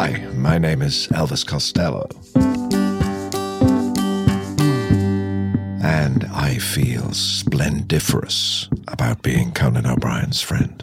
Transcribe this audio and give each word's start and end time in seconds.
Hi, 0.00 0.16
my 0.34 0.56
name 0.56 0.80
is 0.80 1.08
Elvis 1.08 1.44
Costello. 1.44 2.08
And 5.84 6.24
I 6.32 6.56
feel 6.56 7.12
splendiferous 7.12 8.70
about 8.88 9.20
being 9.20 9.52
Conan 9.52 9.84
O'Brien's 9.84 10.40
friend. 10.40 10.82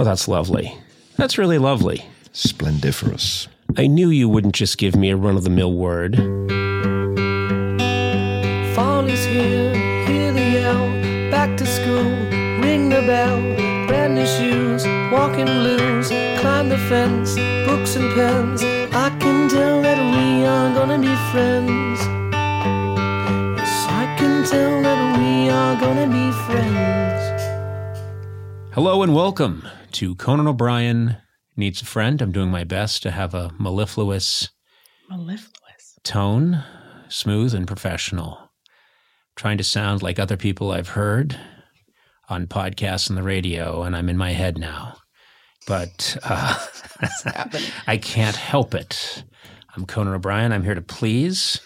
Oh, 0.00 0.02
that's 0.02 0.26
lovely. 0.26 0.76
That's 1.14 1.38
really 1.38 1.58
lovely. 1.58 2.06
Splendiferous. 2.32 3.46
I 3.76 3.86
knew 3.86 4.08
you 4.08 4.28
wouldn't 4.28 4.56
just 4.56 4.78
give 4.78 4.96
me 4.96 5.10
a 5.10 5.16
run 5.16 5.36
of 5.36 5.44
the 5.44 5.50
mill 5.50 5.72
word. 5.72 6.16
Fall 8.74 9.06
is 9.06 9.24
here, 9.26 9.76
hear 10.06 10.32
the 10.32 10.40
yell. 10.40 11.30
Back 11.30 11.56
to 11.58 11.66
school, 11.66 12.02
ring 12.60 12.88
the 12.88 13.02
bell. 13.02 13.40
Brand 13.86 14.16
new 14.16 14.26
shoes, 14.26 14.84
walking 15.12 15.46
blues. 15.46 15.95
Climb 16.66 16.80
the 16.80 16.88
fence, 16.88 17.36
books 17.64 17.94
and 17.94 18.12
pens. 18.14 18.60
I 18.92 19.16
can 19.20 19.48
tell 19.48 19.82
that 19.82 19.98
we 19.98 20.44
are 20.44 20.74
gonna 20.74 20.98
be 20.98 21.14
friends. 21.30 22.00
Yes, 23.56 23.86
I 23.88 24.16
can 24.18 24.44
tell 24.44 24.82
that 24.82 25.16
we 25.16 25.48
are 25.48 25.78
gonna 25.78 26.08
be 26.08 26.32
friends. 26.46 27.22
Hello 28.74 29.04
and 29.04 29.14
welcome 29.14 29.62
to 29.92 30.16
Conan 30.16 30.48
O'Brien 30.48 31.18
Needs 31.56 31.82
a 31.82 31.84
Friend. 31.84 32.20
I'm 32.20 32.32
doing 32.32 32.50
my 32.50 32.64
best 32.64 33.00
to 33.04 33.12
have 33.12 33.32
a 33.32 33.52
mellifluous 33.60 34.48
Mellifluous. 35.08 36.00
tone, 36.02 36.64
smooth 37.08 37.54
and 37.54 37.68
professional. 37.68 38.50
Trying 39.36 39.58
to 39.58 39.64
sound 39.64 40.02
like 40.02 40.18
other 40.18 40.36
people 40.36 40.72
I've 40.72 40.88
heard 40.88 41.38
on 42.28 42.48
podcasts 42.48 43.08
and 43.08 43.16
the 43.16 43.22
radio, 43.22 43.84
and 43.84 43.94
I'm 43.94 44.08
in 44.08 44.16
my 44.16 44.32
head 44.32 44.58
now. 44.58 44.96
But 45.66 46.16
uh, 46.22 46.58
I 47.86 47.96
can't 47.96 48.36
help 48.36 48.74
it. 48.74 49.24
I'm 49.76 49.84
Conan 49.84 50.14
O'Brien. 50.14 50.52
I'm 50.52 50.62
here 50.62 50.74
to 50.74 50.80
please, 50.80 51.60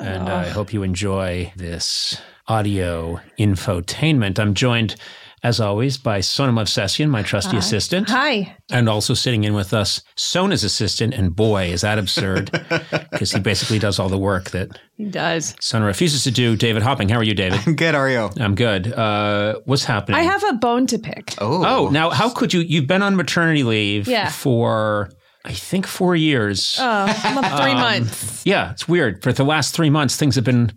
and 0.00 0.28
I 0.28 0.48
hope 0.48 0.72
you 0.72 0.82
enjoy 0.82 1.52
this 1.56 2.20
audio 2.48 3.20
infotainment. 3.38 4.38
I'm 4.38 4.54
joined, 4.54 4.96
as 5.44 5.60
always, 5.60 5.96
by 5.98 6.20
Sona 6.20 6.52
Movsesian, 6.52 7.08
my 7.10 7.22
trusty 7.22 7.56
assistant. 7.56 8.08
Hi. 8.10 8.56
And 8.72 8.88
also 8.88 9.14
sitting 9.14 9.44
in 9.44 9.54
with 9.54 9.72
us, 9.72 10.00
Sona's 10.16 10.64
assistant. 10.64 11.14
And 11.14 11.36
boy, 11.36 11.66
is 11.66 11.82
that 11.82 11.98
absurd 11.98 12.50
because 13.12 13.30
he 13.30 13.38
basically 13.38 13.78
does 13.78 13.98
all 14.00 14.08
the 14.08 14.18
work 14.18 14.50
that 14.50 14.80
He 14.96 15.04
does. 15.04 15.54
Sona 15.60 15.84
refuses 15.84 16.24
to 16.24 16.30
do. 16.30 16.56
David 16.56 16.82
Hopping, 16.82 17.08
how 17.10 17.18
are 17.18 17.22
you, 17.22 17.34
David? 17.34 17.60
I'm 17.66 17.76
Good, 17.76 17.94
How 17.94 18.00
are 18.00 18.10
you? 18.10 18.30
I'm 18.40 18.54
good. 18.56 18.92
Uh, 18.92 19.60
what's 19.66 19.84
happening? 19.84 20.18
I 20.18 20.22
have 20.22 20.42
a 20.44 20.54
bone 20.54 20.86
to 20.88 20.98
pick. 20.98 21.34
Oh, 21.38 21.62
Oh, 21.64 21.88
now 21.90 22.10
how 22.10 22.30
could 22.30 22.52
you? 22.54 22.60
You've 22.60 22.86
been 22.86 23.02
on 23.02 23.14
maternity 23.14 23.62
leave 23.64 24.08
Yeah. 24.08 24.30
for, 24.30 25.10
I 25.44 25.52
think, 25.52 25.86
four 25.86 26.16
years. 26.16 26.76
Oh, 26.80 26.84
I'm 27.06 27.60
three 27.62 27.72
Um, 27.72 27.80
months. 27.80 28.42
Yeah, 28.46 28.70
it's 28.72 28.88
weird. 28.88 29.22
For 29.22 29.32
the 29.32 29.44
last 29.44 29.74
three 29.74 29.90
months, 29.90 30.16
things 30.16 30.36
have 30.36 30.44
been 30.44 30.72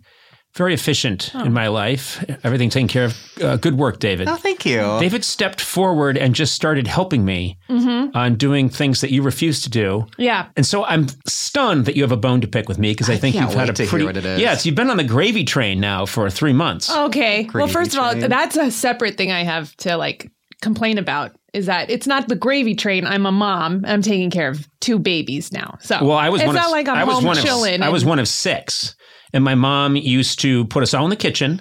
very 0.54 0.74
efficient 0.74 1.30
Oh. 1.34 1.44
in 1.44 1.52
my 1.52 1.68
life. 1.68 2.24
Everything 2.42 2.68
taken 2.70 2.88
care 2.88 3.04
of. 3.04 3.16
Uh, 3.40 3.56
good 3.56 3.76
work, 3.78 4.00
David. 4.00 4.28
Oh, 4.28 4.34
thank 4.36 4.66
you. 4.66 4.78
David 4.98 5.24
stepped 5.24 5.60
forward 5.60 6.16
and 6.18 6.34
just 6.34 6.52
started 6.54 6.86
helping 6.86 7.24
me 7.24 7.58
on 7.68 8.34
doing 8.36 8.68
things 8.68 9.00
that 9.02 9.10
you 9.12 9.22
refused 9.22 9.62
to 9.64 9.70
do. 9.70 10.06
Yeah. 10.16 10.46
And 10.56 10.66
so 10.66 10.84
I'm 10.84 11.06
stunned 11.26 11.84
that 11.86 11.94
you 11.96 12.02
have 12.02 12.12
a 12.12 12.16
bone 12.16 12.40
to 12.40 12.48
pick 12.48 12.68
with 12.68 12.78
me 12.78 12.90
because 12.92 13.08
I, 13.08 13.16
think 13.16 13.36
can't 13.36 13.50
you've 13.50 13.58
had 13.58 13.70
a 13.70 13.72
to 13.74 13.82
hear 13.82 13.90
pretty. 13.90 14.04
what 14.06 14.16
it 14.16 14.24
is. 14.24 14.40
Yes, 14.40 14.66
you've 14.66 14.74
been 14.74 14.90
on 14.90 14.96
the 14.96 15.04
gravy 15.04 15.44
train 15.44 15.78
now 15.80 16.06
for 16.06 16.28
three 16.30 16.52
months. 16.52 16.90
Okay. 16.90 17.42
well, 17.44 17.52
Gravy 17.66 17.72
first 17.72 17.94
of 17.94 18.00
all, 18.00 18.14
that's 18.16 18.56
a 18.56 18.70
separate 18.70 19.16
thing 19.16 19.30
I 19.30 19.44
have 19.44 19.76
to 19.78 19.96
like 19.96 20.30
complain 20.60 20.98
about 20.98 21.32
is 21.54 21.66
that 21.66 21.88
it's 21.88 22.06
not 22.06 22.28
the 22.28 22.36
gravy 22.36 22.74
train. 22.74 23.06
I'm 23.06 23.24
a 23.26 23.32
mom. 23.32 23.84
I'm 23.86 24.02
taking 24.02 24.30
care 24.30 24.48
of 24.48 24.68
two 24.80 24.98
babies 24.98 25.50
now. 25.52 25.78
So 25.80 26.04
Well, 26.04 26.16
I 26.18 26.28
was 26.28 26.40
it's 26.42 26.46
one 26.46 26.56
not 26.56 26.66
of, 26.66 26.72
like 26.72 26.88
I'm 26.88 26.96
I 26.98 27.04
was 27.04 27.14
home 27.16 27.24
one 27.24 27.36
chilling. 27.36 27.76
Of, 27.76 27.82
I 27.82 27.88
was 27.90 28.04
one 28.04 28.18
of 28.18 28.28
six, 28.28 28.94
and 29.32 29.44
my 29.44 29.54
mom 29.54 29.96
used 29.96 30.40
to 30.40 30.64
put 30.66 30.82
us 30.82 30.94
all 30.94 31.04
in 31.04 31.10
the 31.10 31.16
kitchen, 31.16 31.60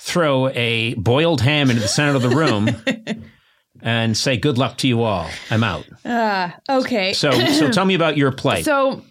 throw 0.00 0.48
a 0.50 0.94
boiled 0.94 1.40
ham 1.40 1.70
into 1.70 1.82
the 1.82 1.88
center 1.88 2.14
of 2.14 2.22
the 2.22 2.28
room, 2.30 2.68
and 3.82 4.16
say, 4.16 4.36
"Good 4.36 4.58
luck 4.58 4.78
to 4.78 4.88
you 4.88 5.02
all. 5.02 5.28
I'm 5.50 5.64
out." 5.64 5.86
Uh, 6.04 6.50
okay. 6.68 7.12
So, 7.12 7.30
so 7.30 7.68
tell 7.72 7.84
me 7.84 7.94
about 7.94 8.16
your 8.16 8.32
play. 8.32 8.62
So 8.62 9.02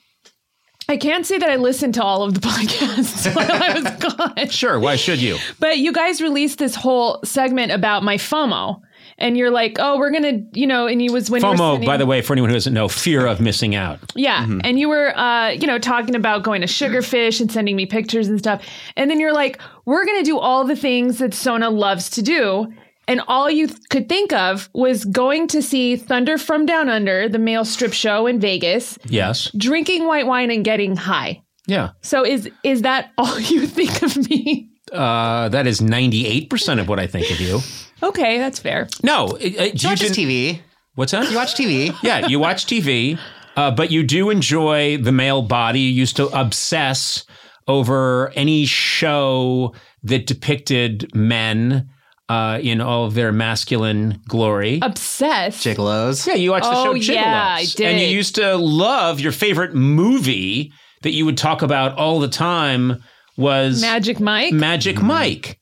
I 0.88 0.98
can't 0.98 1.26
say 1.26 1.38
that 1.40 1.50
I 1.50 1.56
listened 1.56 1.96
to 1.96 2.04
all 2.04 2.24
of 2.24 2.34
the 2.34 2.40
podcasts 2.48 3.34
while 3.36 3.52
I 3.52 3.80
was 3.80 4.14
gone. 4.14 4.50
sure, 4.50 4.80
why 4.80 4.96
should 4.96 5.22
you? 5.22 5.38
But 5.60 5.80
you 5.80 5.92
guys 5.92 6.22
released 6.22 6.60
this 6.60 6.76
whole 6.76 7.20
segment 7.24 7.72
about 7.72 8.04
my 8.04 8.18
FOMO. 8.18 8.82
And 9.18 9.38
you're 9.38 9.50
like, 9.52 9.78
oh, 9.80 9.98
we're 9.98 10.12
gonna, 10.12 10.42
you 10.54 10.68
know, 10.68 10.88
and 10.88 11.02
you 11.02 11.14
was 11.14 11.30
when 11.32 11.42
you 11.42 11.48
FOMO, 11.48 11.74
sitting- 11.76 11.86
by 11.88 11.96
the 11.98 12.06
way, 12.06 12.22
for 12.22 12.34
anyone 12.34 12.50
who 12.50 12.56
doesn't 12.56 12.74
know, 12.74 12.88
fear 12.90 13.26
of 13.26 13.40
missing 13.40 13.74
out. 13.74 14.00
Yeah. 14.16 14.46
And 14.64 14.78
you 14.78 14.90
were, 14.90 15.18
uh, 15.18 15.52
you 15.52 15.68
know, 15.68 15.80
talking 15.80 16.16
about 16.16 16.44
going 16.44 16.60
to 16.62 16.68
Sugarfish 16.68 17.40
and 17.40 17.50
sending 17.52 17.76
me 17.78 17.86
pictures 17.86 18.28
and 18.28 18.38
stuff. 18.40 18.62
And 18.98 19.10
then 19.10 19.20
you're 19.22 19.34
like, 19.34 19.62
we're 19.86 20.06
going 20.06 20.20
to 20.20 20.26
do 20.26 20.38
all 20.38 20.66
the 20.66 20.76
things 20.76 21.20
that 21.20 21.34
Sona 21.34 21.70
loves 21.70 22.10
to 22.12 22.22
do. 22.22 22.74
And 23.08 23.22
all 23.28 23.50
you 23.52 23.68
th- 23.68 23.80
could 23.90 24.10
think 24.10 24.34
of 24.34 24.68
was 24.74 25.06
going 25.06 25.48
to 25.50 25.62
see 25.62 25.96
Thunder 25.96 26.38
from 26.40 26.66
Down 26.66 26.90
Under, 26.90 27.30
the 27.30 27.38
male 27.40 27.64
strip 27.64 27.94
show 27.94 28.26
in 28.28 28.40
Vegas, 28.40 28.98
Yes. 29.06 29.50
drinking 29.56 30.08
white 30.08 30.26
wine 30.28 30.50
and 30.52 30.66
getting 30.66 30.96
high. 30.98 31.42
Yeah. 31.68 31.92
So 32.02 32.26
is 32.26 32.50
is 32.64 32.82
that 32.82 33.12
all 33.18 33.40
you 33.40 33.66
think 33.68 34.02
of 34.02 34.30
me? 34.30 34.72
Uh, 34.92 35.50
that 35.50 35.68
is 35.68 35.82
98% 35.82 36.80
of 36.80 36.88
what 36.90 37.00
I 37.00 37.08
think 37.08 37.30
of 37.32 37.40
you. 37.40 37.60
Okay, 38.04 38.38
that's 38.38 38.60
fair. 38.60 38.88
No. 39.04 39.28
it- 39.40 39.56
it- 39.56 39.84
you 39.84 39.90
watch 39.90 40.02
TV. 40.02 40.62
What's 40.96 41.12
that? 41.12 41.30
You 41.30 41.36
watch 41.36 41.56
TV. 41.56 41.94
yeah, 42.04 42.28
you 42.28 42.40
watch 42.40 42.66
TV, 42.66 43.18
uh, 43.58 43.72
but 43.72 43.92
you 43.92 44.04
do 44.04 44.30
enjoy 44.30 44.98
the 44.98 45.12
male 45.12 45.42
body. 45.42 45.80
You 45.82 45.92
used 45.92 46.16
to 46.18 46.28
obsess 46.28 47.26
over 47.68 48.32
any 48.36 48.66
show 48.66 49.74
that 50.04 50.26
depicted 50.28 51.14
men 51.16 51.90
uh, 52.30 52.60
in 52.62 52.80
all 52.82 53.06
of 53.06 53.14
their 53.14 53.32
masculine 53.32 54.22
glory. 54.28 54.80
Obsessed. 54.82 55.66
Gigolos. 55.66 56.26
yeah, 56.28 56.36
you 56.36 56.52
watched 56.52 56.66
the 56.66 56.72
Oh, 56.78 56.84
show 56.86 56.94
Gigolos. 56.94 57.14
yeah, 57.16 57.56
I 57.58 57.66
did. 57.66 57.82
And 57.88 58.00
you 58.00 58.08
used 58.08 58.36
to 58.36 58.56
love 58.56 59.20
your 59.20 59.32
favorite 59.32 59.74
movie 59.76 60.72
that 61.02 61.12
you 61.12 61.26
would 61.26 61.38
talk 61.38 61.62
about 61.62 61.98
all 61.98 62.20
the 62.20 62.28
time 62.28 63.04
was 63.38 63.82
Magic 63.82 64.20
Mike. 64.20 64.54
Magic 64.54 65.02
Mike. 65.02 65.60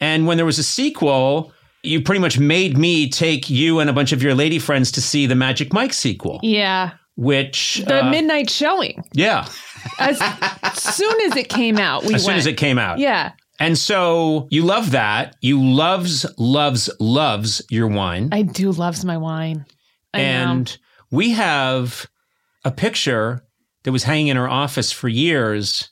And 0.00 0.26
when 0.26 0.36
there 0.36 0.46
was 0.46 0.58
a 0.58 0.62
sequel, 0.62 1.52
you 1.86 2.00
pretty 2.02 2.20
much 2.20 2.38
made 2.38 2.76
me 2.76 3.08
take 3.08 3.48
you 3.50 3.78
and 3.80 3.88
a 3.88 3.92
bunch 3.92 4.12
of 4.12 4.22
your 4.22 4.34
lady 4.34 4.58
friends 4.58 4.92
to 4.92 5.00
see 5.00 5.26
the 5.26 5.34
Magic 5.34 5.72
Mike 5.72 5.92
sequel, 5.92 6.40
yeah. 6.42 6.92
which 7.16 7.82
The 7.86 8.04
uh, 8.06 8.10
midnight 8.10 8.50
showing. 8.50 9.02
yeah, 9.12 9.48
As 9.98 10.18
soon 10.74 11.20
as 11.22 11.36
it 11.36 11.48
came 11.48 11.78
out, 11.78 12.04
we 12.04 12.14
as 12.14 12.22
soon 12.22 12.30
went. 12.32 12.38
as 12.38 12.46
it 12.46 12.56
came 12.56 12.78
out. 12.78 12.98
Yeah. 12.98 13.32
And 13.58 13.78
so 13.78 14.48
you 14.50 14.64
love 14.64 14.90
that. 14.90 15.36
You 15.40 15.62
loves 15.62 16.26
loves 16.38 16.90
loves 17.00 17.62
your 17.70 17.86
wine. 17.88 18.28
I 18.32 18.42
do 18.42 18.70
loves 18.70 19.04
my 19.04 19.16
wine. 19.16 19.64
I 20.12 20.18
know. 20.18 20.24
and 20.24 20.78
we 21.10 21.30
have 21.30 22.06
a 22.64 22.70
picture 22.70 23.42
that 23.84 23.92
was 23.92 24.02
hanging 24.04 24.26
in 24.26 24.36
our 24.36 24.48
office 24.48 24.92
for 24.92 25.08
years 25.08 25.88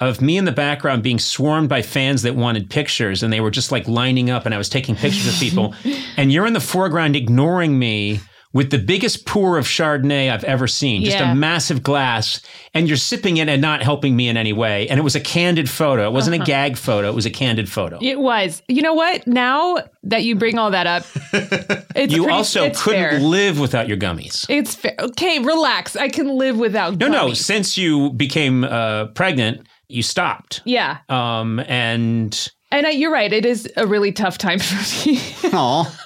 of 0.00 0.20
me 0.20 0.36
in 0.36 0.44
the 0.44 0.52
background 0.52 1.02
being 1.02 1.18
swarmed 1.18 1.68
by 1.68 1.80
fans 1.82 2.22
that 2.22 2.36
wanted 2.36 2.68
pictures 2.68 3.22
and 3.22 3.32
they 3.32 3.40
were 3.40 3.50
just 3.50 3.72
like 3.72 3.88
lining 3.88 4.28
up 4.30 4.44
and 4.44 4.54
I 4.54 4.58
was 4.58 4.68
taking 4.68 4.94
pictures 4.94 5.26
of 5.26 5.34
people 5.40 5.74
and 6.18 6.30
you're 6.30 6.46
in 6.46 6.52
the 6.52 6.60
foreground 6.60 7.16
ignoring 7.16 7.78
me 7.78 8.20
with 8.52 8.70
the 8.70 8.78
biggest 8.78 9.26
pour 9.26 9.58
of 9.58 9.66
Chardonnay 9.66 10.30
I've 10.32 10.44
ever 10.44 10.66
seen, 10.66 11.04
just 11.04 11.18
Yeah. 11.18 11.32
a 11.32 11.34
massive 11.34 11.82
glass, 11.82 12.40
and 12.72 12.88
you're 12.88 12.96
sipping 12.96 13.36
it 13.36 13.50
and 13.50 13.60
not 13.60 13.82
helping 13.82 14.16
me 14.16 14.28
in 14.30 14.38
any 14.38 14.54
way. 14.54 14.88
And 14.88 14.98
it 14.98 15.02
was 15.02 15.14
a 15.14 15.20
candid 15.20 15.68
photo. 15.68 16.06
It 16.06 16.12
wasn't 16.12 16.40
a 16.40 16.44
gag 16.46 16.78
photo. 16.78 17.08
It 17.10 17.14
was 17.14 17.26
a 17.26 17.30
candid 17.30 17.68
photo. 17.70 17.98
It 18.00 18.18
was. 18.18 18.62
You 18.66 18.80
know 18.80 18.94
what? 18.94 19.26
Now 19.26 19.76
that 20.04 20.24
you 20.24 20.36
bring 20.36 20.58
all 20.58 20.70
that 20.70 20.86
up, 20.86 21.04
it's 21.34 22.14
you 22.14 22.22
pretty- 22.22 22.32
also 22.32 22.70
couldn't 22.70 23.10
fair. 23.10 23.20
live 23.20 23.60
without 23.60 23.88
your 23.88 23.98
gummies. 23.98 24.46
It's 24.48 24.74
fair. 24.74 24.94
Okay, 25.00 25.38
relax. 25.40 25.94
I 25.94 26.08
can 26.08 26.28
live 26.38 26.56
without. 26.56 26.96
No, 26.96 27.08
no. 27.08 27.26
gummies. 27.26 27.36
Since 27.44 27.76
you 27.76 28.10
became 28.14 28.64
uh, 28.64 29.06
pregnant, 29.08 29.66
you 29.88 30.02
stopped. 30.02 30.60
Yeah, 30.64 30.98
Um, 31.08 31.60
and 31.60 32.52
and 32.70 32.86
I, 32.86 32.90
you're 32.90 33.12
right. 33.12 33.32
It 33.32 33.46
is 33.46 33.70
a 33.76 33.86
really 33.86 34.12
tough 34.12 34.38
time 34.38 34.58
for 34.58 35.08
me. 35.08 35.20
Aw. 35.52 35.98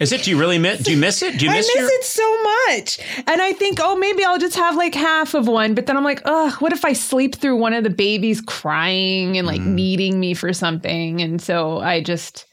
is 0.00 0.10
it? 0.12 0.22
Do 0.24 0.30
you 0.30 0.38
really 0.40 0.58
miss? 0.58 0.80
Do 0.80 0.90
you 0.90 0.96
miss 0.96 1.22
it? 1.22 1.38
Do 1.38 1.44
you 1.44 1.50
I 1.50 1.54
miss, 1.54 1.66
miss 1.68 1.76
your? 1.76 1.88
it 1.90 2.04
so 2.04 2.42
much, 2.68 2.98
and 3.28 3.40
I 3.42 3.52
think, 3.52 3.78
oh, 3.80 3.96
maybe 3.96 4.24
I'll 4.24 4.38
just 4.38 4.56
have 4.56 4.74
like 4.76 4.94
half 4.94 5.34
of 5.34 5.46
one. 5.46 5.74
But 5.74 5.86
then 5.86 5.96
I'm 5.96 6.04
like, 6.04 6.22
ugh, 6.24 6.54
what 6.60 6.72
if 6.72 6.84
I 6.84 6.92
sleep 6.94 7.36
through 7.36 7.56
one 7.56 7.72
of 7.74 7.84
the 7.84 7.90
babies 7.90 8.40
crying 8.40 9.36
and 9.38 9.46
like 9.46 9.60
Mm. 9.60 9.74
needing 9.74 10.18
me 10.20 10.34
for 10.34 10.52
something? 10.52 11.20
And 11.20 11.40
so 11.40 11.78
I 11.78 12.02
just, 12.02 12.46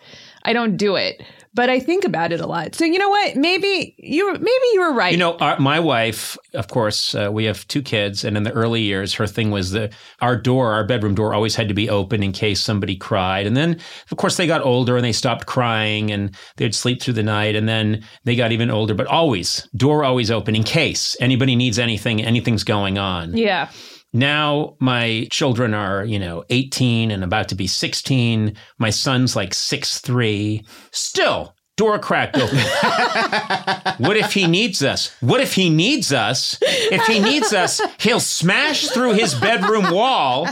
I 0.43 0.53
don't 0.53 0.75
do 0.77 0.95
it. 0.95 1.23
But 1.59 1.69
I 1.69 1.81
think 1.81 2.05
about 2.05 2.31
it 2.31 2.39
a 2.39 2.47
lot. 2.47 2.73
So 2.73 2.85
you 2.85 2.97
know 2.97 3.09
what? 3.09 3.35
Maybe 3.35 3.93
you 3.97 4.27
were 4.27 4.31
maybe 4.31 4.65
you 4.71 4.79
were 4.79 4.93
right. 4.93 5.11
You 5.11 5.17
know, 5.17 5.35
our, 5.39 5.59
my 5.59 5.77
wife, 5.77 6.37
of 6.53 6.69
course, 6.69 7.13
uh, 7.13 7.29
we 7.33 7.43
have 7.43 7.67
two 7.67 7.81
kids, 7.81 8.23
and 8.23 8.37
in 8.37 8.43
the 8.43 8.53
early 8.53 8.81
years, 8.81 9.13
her 9.15 9.27
thing 9.27 9.51
was 9.51 9.71
that 9.71 9.91
our 10.21 10.37
door, 10.37 10.71
our 10.71 10.85
bedroom 10.85 11.15
door, 11.15 11.33
always 11.33 11.55
had 11.55 11.67
to 11.67 11.73
be 11.73 11.89
open 11.89 12.23
in 12.23 12.31
case 12.31 12.61
somebody 12.61 12.95
cried. 12.95 13.45
And 13.45 13.57
then, 13.57 13.77
of 14.09 14.15
course, 14.15 14.37
they 14.37 14.47
got 14.47 14.61
older 14.61 14.95
and 14.95 15.03
they 15.03 15.11
stopped 15.11 15.47
crying, 15.47 16.11
and 16.11 16.33
they'd 16.55 16.73
sleep 16.73 17.01
through 17.01 17.15
the 17.15 17.23
night. 17.23 17.57
And 17.57 17.67
then 17.67 18.05
they 18.23 18.37
got 18.37 18.53
even 18.53 18.71
older, 18.71 18.93
but 18.93 19.07
always 19.07 19.67
door 19.75 20.05
always 20.05 20.31
open 20.31 20.55
in 20.55 20.63
case 20.63 21.17
anybody 21.19 21.57
needs 21.57 21.77
anything, 21.77 22.23
anything's 22.23 22.63
going 22.63 22.97
on. 22.97 23.35
yeah. 23.35 23.69
Now 24.11 24.75
my 24.79 25.27
children 25.31 25.73
are, 25.73 26.03
you 26.03 26.19
know, 26.19 26.43
18 26.49 27.11
and 27.11 27.23
about 27.23 27.49
to 27.49 27.55
be 27.55 27.67
16. 27.67 28.55
My 28.77 28.89
son's 28.89 29.35
like 29.35 29.53
six 29.53 29.99
three. 29.99 30.65
Still, 30.91 31.55
door 31.79 31.97
cracked 31.99 32.35
open. 32.35 32.57
what 33.97 34.17
if 34.17 34.33
he 34.33 34.47
needs 34.47 34.83
us? 34.83 35.15
What 35.21 35.39
if 35.39 35.53
he 35.53 35.69
needs 35.69 36.11
us? 36.11 36.57
If 36.61 37.05
he 37.05 37.19
needs 37.19 37.53
us, 37.53 37.79
he'll 37.99 38.19
smash 38.19 38.87
through 38.87 39.13
his 39.13 39.33
bedroom 39.33 39.91
wall 39.91 40.45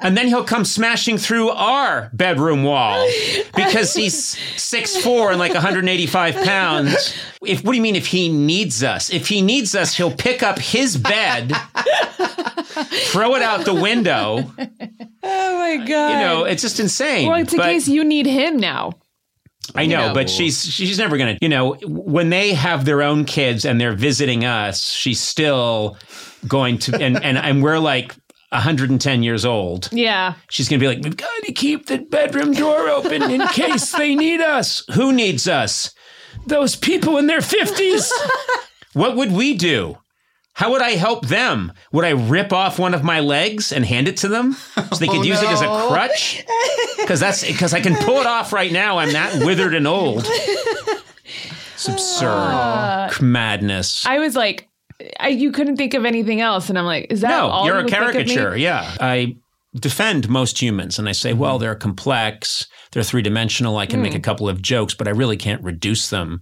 and 0.00 0.16
then 0.16 0.28
he'll 0.28 0.44
come 0.44 0.64
smashing 0.64 1.18
through 1.18 1.50
our 1.50 2.10
bedroom 2.12 2.64
wall 2.64 3.06
because 3.54 3.94
he's 3.94 4.38
six 4.60 4.96
four 4.96 5.30
and 5.30 5.38
like 5.38 5.52
185 5.52 6.34
pounds. 6.36 7.14
If 7.44 7.62
what 7.64 7.72
do 7.72 7.76
you 7.76 7.82
mean 7.82 7.96
if 7.96 8.06
he 8.06 8.28
needs 8.28 8.82
us? 8.82 9.10
If 9.10 9.28
he 9.28 9.42
needs 9.42 9.74
us, 9.74 9.94
he'll 9.96 10.14
pick 10.14 10.42
up 10.42 10.58
his 10.58 10.96
bed, 10.96 11.52
throw 13.08 13.34
it 13.34 13.42
out 13.42 13.64
the 13.64 13.74
window. 13.74 14.52
Oh 15.22 15.58
my 15.58 15.76
god. 15.86 16.12
You 16.12 16.18
know, 16.18 16.44
it's 16.44 16.62
just 16.62 16.80
insane. 16.80 17.28
well, 17.28 17.38
it's 17.38 17.52
in 17.52 17.60
case 17.60 17.86
you 17.86 18.04
need 18.04 18.24
him 18.24 18.56
now. 18.56 18.92
I 19.74 19.86
know, 19.86 20.08
know. 20.08 20.14
but 20.14 20.30
she's 20.30 20.64
she's 20.64 20.98
never 20.98 21.16
gonna. 21.16 21.38
You 21.40 21.48
know, 21.48 21.74
when 21.84 22.30
they 22.30 22.54
have 22.54 22.84
their 22.84 23.02
own 23.02 23.24
kids 23.24 23.64
and 23.64 23.80
they're 23.80 23.94
visiting 23.94 24.44
us, 24.44 24.90
she's 24.90 25.20
still 25.20 25.96
going 26.48 26.78
to, 26.78 27.00
and 27.00 27.22
and 27.22 27.38
and 27.38 27.62
we're 27.62 27.78
like 27.78 28.14
110 28.50 29.22
years 29.22 29.44
old. 29.44 29.88
Yeah. 29.92 30.34
She's 30.50 30.68
gonna 30.68 30.80
be 30.80 30.88
like, 30.88 31.02
we've 31.02 31.16
got 31.16 31.28
to 31.44 31.52
keep 31.52 31.86
the 31.86 31.98
bedroom 31.98 32.52
door 32.52 32.88
open 32.88 33.22
in 33.30 33.46
case 33.52 33.92
they 33.92 34.14
need 34.14 34.40
us. 34.40 34.82
Who 34.94 35.12
needs 35.12 35.46
us? 35.48 35.92
Those 36.46 36.76
people 36.76 37.18
in 37.18 37.26
their 37.26 37.40
50s. 37.40 38.10
what 38.94 39.16
would 39.16 39.32
we 39.32 39.54
do? 39.56 39.98
How 40.54 40.72
would 40.72 40.82
I 40.82 40.90
help 40.90 41.28
them? 41.28 41.72
Would 41.92 42.04
I 42.04 42.10
rip 42.10 42.52
off 42.52 42.78
one 42.78 42.92
of 42.92 43.02
my 43.04 43.20
legs 43.20 43.72
and 43.72 43.84
hand 43.86 44.08
it 44.08 44.16
to 44.18 44.28
them 44.28 44.52
so 44.52 44.96
they 44.98 45.06
could 45.06 45.20
Oh, 45.20 45.22
use 45.22 45.40
it 45.42 45.48
as 45.48 45.62
a 45.62 45.66
crutch? 45.88 46.44
Because 46.98 47.20
that's 47.20 47.46
because 47.46 47.72
I 47.72 47.80
can 47.80 47.94
pull 47.94 48.16
it 48.20 48.26
off 48.26 48.52
right 48.52 48.70
now. 48.72 48.98
I'm 48.98 49.12
that 49.12 49.42
withered 49.44 49.74
and 49.74 49.86
old. 49.86 50.26
It's 51.74 51.88
absurd 51.88 52.28
uh, 52.28 53.10
madness. 53.22 54.04
I 54.04 54.18
was 54.18 54.36
like, 54.36 54.68
I, 55.18 55.28
you 55.28 55.52
couldn't 55.52 55.76
think 55.76 55.94
of 55.94 56.04
anything 56.04 56.40
else, 56.40 56.68
and 56.68 56.78
I'm 56.78 56.84
like, 56.84 57.06
is 57.10 57.20
that 57.22 57.28
no, 57.30 57.48
all 57.48 57.66
you're 57.66 57.78
a 57.78 57.82
would 57.82 57.90
think 57.90 58.00
of 58.02 58.06
me? 58.08 58.12
caricature. 58.34 58.56
Yeah, 58.56 58.96
I 59.00 59.36
defend 59.74 60.28
most 60.28 60.60
humans, 60.60 60.98
and 60.98 61.08
I 61.08 61.12
say, 61.12 61.32
well, 61.32 61.54
Mm-hmm. 61.54 61.60
they're 61.62 61.74
complex, 61.76 62.66
they're 62.92 63.02
three 63.02 63.22
dimensional. 63.22 63.76
I 63.78 63.86
can 63.86 64.02
make 64.02 64.12
Mm. 64.12 64.16
a 64.16 64.20
couple 64.20 64.48
of 64.48 64.60
jokes, 64.62 64.94
but 64.94 65.06
I 65.08 65.12
really 65.12 65.36
can't 65.36 65.62
reduce 65.62 66.10
them 66.10 66.40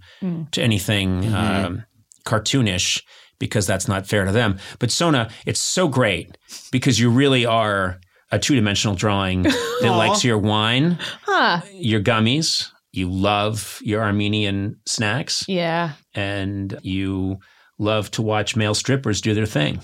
to 0.53 0.63
anything 0.63 1.23
Mm-hmm. 1.23 1.35
um, 1.67 1.85
cartoonish 2.25 3.03
because 3.39 3.67
that's 3.67 3.87
not 3.89 4.07
fair 4.07 4.25
to 4.25 4.33
them. 4.33 4.59
But 4.79 4.91
Sona, 4.91 5.31
it's 5.47 5.61
so 5.61 5.89
great 5.89 6.37
because 6.73 6.99
you 6.99 7.11
really 7.11 7.47
are 7.47 8.01
a 8.33 8.39
two 8.39 8.55
dimensional 8.55 8.97
drawing 8.97 9.43
that 9.83 9.95
likes 9.97 10.25
your 10.25 10.39
wine, 10.39 10.99
Huh? 11.23 11.61
your 11.73 12.01
gummies. 12.01 12.69
You 12.93 13.09
love 13.11 13.79
your 13.83 14.03
Armenian 14.03 14.77
snacks 14.87 15.45
Yeah. 15.47 15.93
and 16.15 16.77
you 16.83 17.39
love 17.79 18.11
to 18.13 18.23
watch 18.23 18.57
male 18.57 18.75
strippers 18.75 19.21
do 19.21 19.35
their 19.35 19.47
thing. 19.47 19.81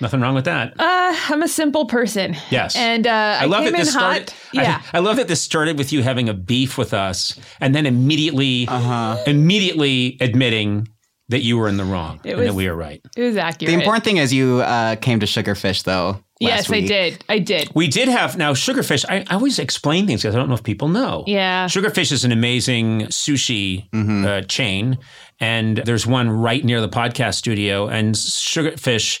Nothing 0.00 0.20
wrong 0.20 0.34
with 0.34 0.46
that. 0.46 0.72
Uh, 0.80 1.14
I'm 1.28 1.42
a 1.42 1.48
simple 1.48 1.86
person. 1.86 2.36
Yes. 2.50 2.74
And 2.74 3.06
uh, 3.06 3.10
I, 3.40 3.42
I 3.42 3.44
love 3.44 3.62
came 3.62 3.72
that 3.72 3.78
this 3.78 3.94
in 3.94 4.00
hot. 4.00 4.30
started. 4.30 4.34
I- 4.58 4.62
Yeah. 4.62 4.82
I, 4.92 4.98
love 4.98 5.16
that 5.16 5.28
this 5.28 5.40
started 5.40 5.78
with 5.78 5.92
you 5.92 6.02
having 6.02 6.28
a 6.28 6.34
beef 6.34 6.76
with 6.76 6.92
us, 6.92 7.38
and 7.60 7.72
then 7.74 7.86
immediately, 7.86 8.66
Uh-huh. 8.66 9.22
immediately 9.28 10.16
admitting 10.20 10.88
that 11.32 11.42
you 11.42 11.58
were 11.58 11.68
in 11.68 11.76
the 11.76 11.84
wrong 11.84 12.20
It 12.24 12.38
and 12.38 12.46
that 12.46 12.54
we 12.54 12.68
were 12.68 12.76
right. 12.76 13.00
it 13.16 13.22
was 13.22 13.36
accurate. 13.36 13.68
The 13.70 13.78
important 13.78 14.04
thing 14.04 14.16
is 14.18 14.32
you 14.32 14.60
uh, 14.60 14.96
came 14.96 15.18
to 15.20 15.26
Sugarfish 15.26 15.82
though. 15.84 16.22
Yes, 16.40 16.68
last 16.68 16.76
I 16.76 16.80
did. 16.86 17.24
I 17.28 17.38
did. 17.38 17.70
We 17.74 17.86
did 17.86 18.08
have 18.08 18.36
now 18.36 18.52
Sugarfish. 18.52 19.04
I, 19.08 19.24
I 19.28 19.34
always 19.34 19.58
explain 19.60 20.06
things 20.08 20.22
because 20.22 20.34
I 20.34 20.38
don't 20.38 20.48
know 20.48 20.54
if 20.56 20.62
people 20.64 20.88
know. 20.88 21.22
Yeah. 21.26 21.66
Sugarfish 21.66 22.10
is 22.10 22.24
an 22.24 22.32
amazing 22.32 23.02
sushi 23.08 23.88
Mm-hmm. 23.90 24.24
uh, 24.26 24.40
chain, 24.42 24.98
and 25.40 25.78
there's 25.78 26.06
one 26.06 26.28
right 26.30 26.64
near 26.64 26.80
the 26.80 26.88
podcast 26.88 27.34
studio. 27.34 27.88
And 27.88 28.14
Sugarfish 28.16 29.20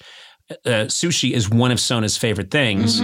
uh, 0.64 0.86
sushi 0.86 1.32
is 1.32 1.48
one 1.50 1.70
of 1.70 1.78
Sona's 1.80 2.16
favorite 2.16 2.50
things, 2.50 3.00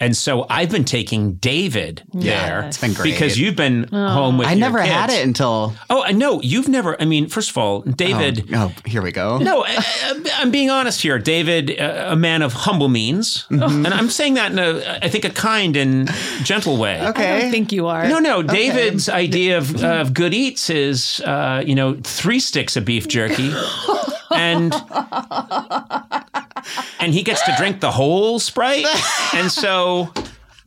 and 0.00 0.16
so 0.16 0.46
I've 0.48 0.70
been 0.70 0.84
taking 0.84 1.34
David 1.34 2.02
there. 2.12 2.62
It's 2.64 2.78
been 2.78 2.92
great. 2.94 3.12
because 3.12 3.38
you've 3.38 3.56
been 3.56 3.88
Oh. 3.92 4.08
home 4.08 4.38
with. 4.38 4.48
I 4.48 4.52
your 4.52 4.60
never 4.60 4.80
had 4.80 5.10
it 5.10 5.24
until 5.24 5.74
Oh, 5.90 6.02
I 6.02 6.12
know 6.12 6.40
you've 6.42 6.68
never. 6.68 7.00
I 7.00 7.04
mean, 7.04 7.28
first 7.28 7.50
of 7.50 7.58
all, 7.58 7.80
David. 7.82 8.48
Oh, 8.52 8.72
oh, 8.74 8.88
here 8.88 9.02
we 9.02 9.12
go. 9.12 9.38
No, 9.38 9.64
I, 9.64 9.76
I- 9.76 10.30
I'm 10.38 10.50
being 10.50 10.70
honest 10.70 11.02
here. 11.02 11.18
David, 11.18 11.78
uh, 11.80 12.06
a 12.08 12.16
man 12.16 12.42
of 12.42 12.52
humble 12.52 12.88
means, 12.88 13.46
Mm-hmm. 13.50 13.86
and 13.86 13.94
I'm 13.94 14.08
saying 14.10 14.34
that 14.34 14.52
in 14.52 14.58
a, 14.58 14.98
I 15.02 15.08
think, 15.08 15.24
a 15.24 15.30
kind 15.30 15.76
and 15.76 16.08
gentle 16.42 16.76
way. 16.76 16.98
I 17.00 17.08
Okay. 17.10 17.40
don't 17.42 17.50
think 17.50 17.72
you 17.72 17.86
are. 17.86 18.08
No, 18.08 18.18
no. 18.18 18.42
David's 18.42 19.08
idea 19.08 19.58
of, 19.58 19.82
of 19.84 20.14
good 20.14 20.32
eats 20.34 20.70
is, 20.70 21.20
uh, 21.24 21.62
you 21.64 21.74
know, 21.74 21.96
three 22.02 22.40
sticks 22.40 22.76
of 22.76 22.84
beef 22.84 23.06
jerky, 23.08 23.52
and 24.34 24.72
and 27.00 27.12
he 27.14 27.22
gets 27.22 27.42
to 27.46 27.54
drink 27.56 27.80
the 27.80 27.90
whole 27.90 28.38
Sprite, 28.38 28.86
and 29.34 29.50
so. 29.50 30.12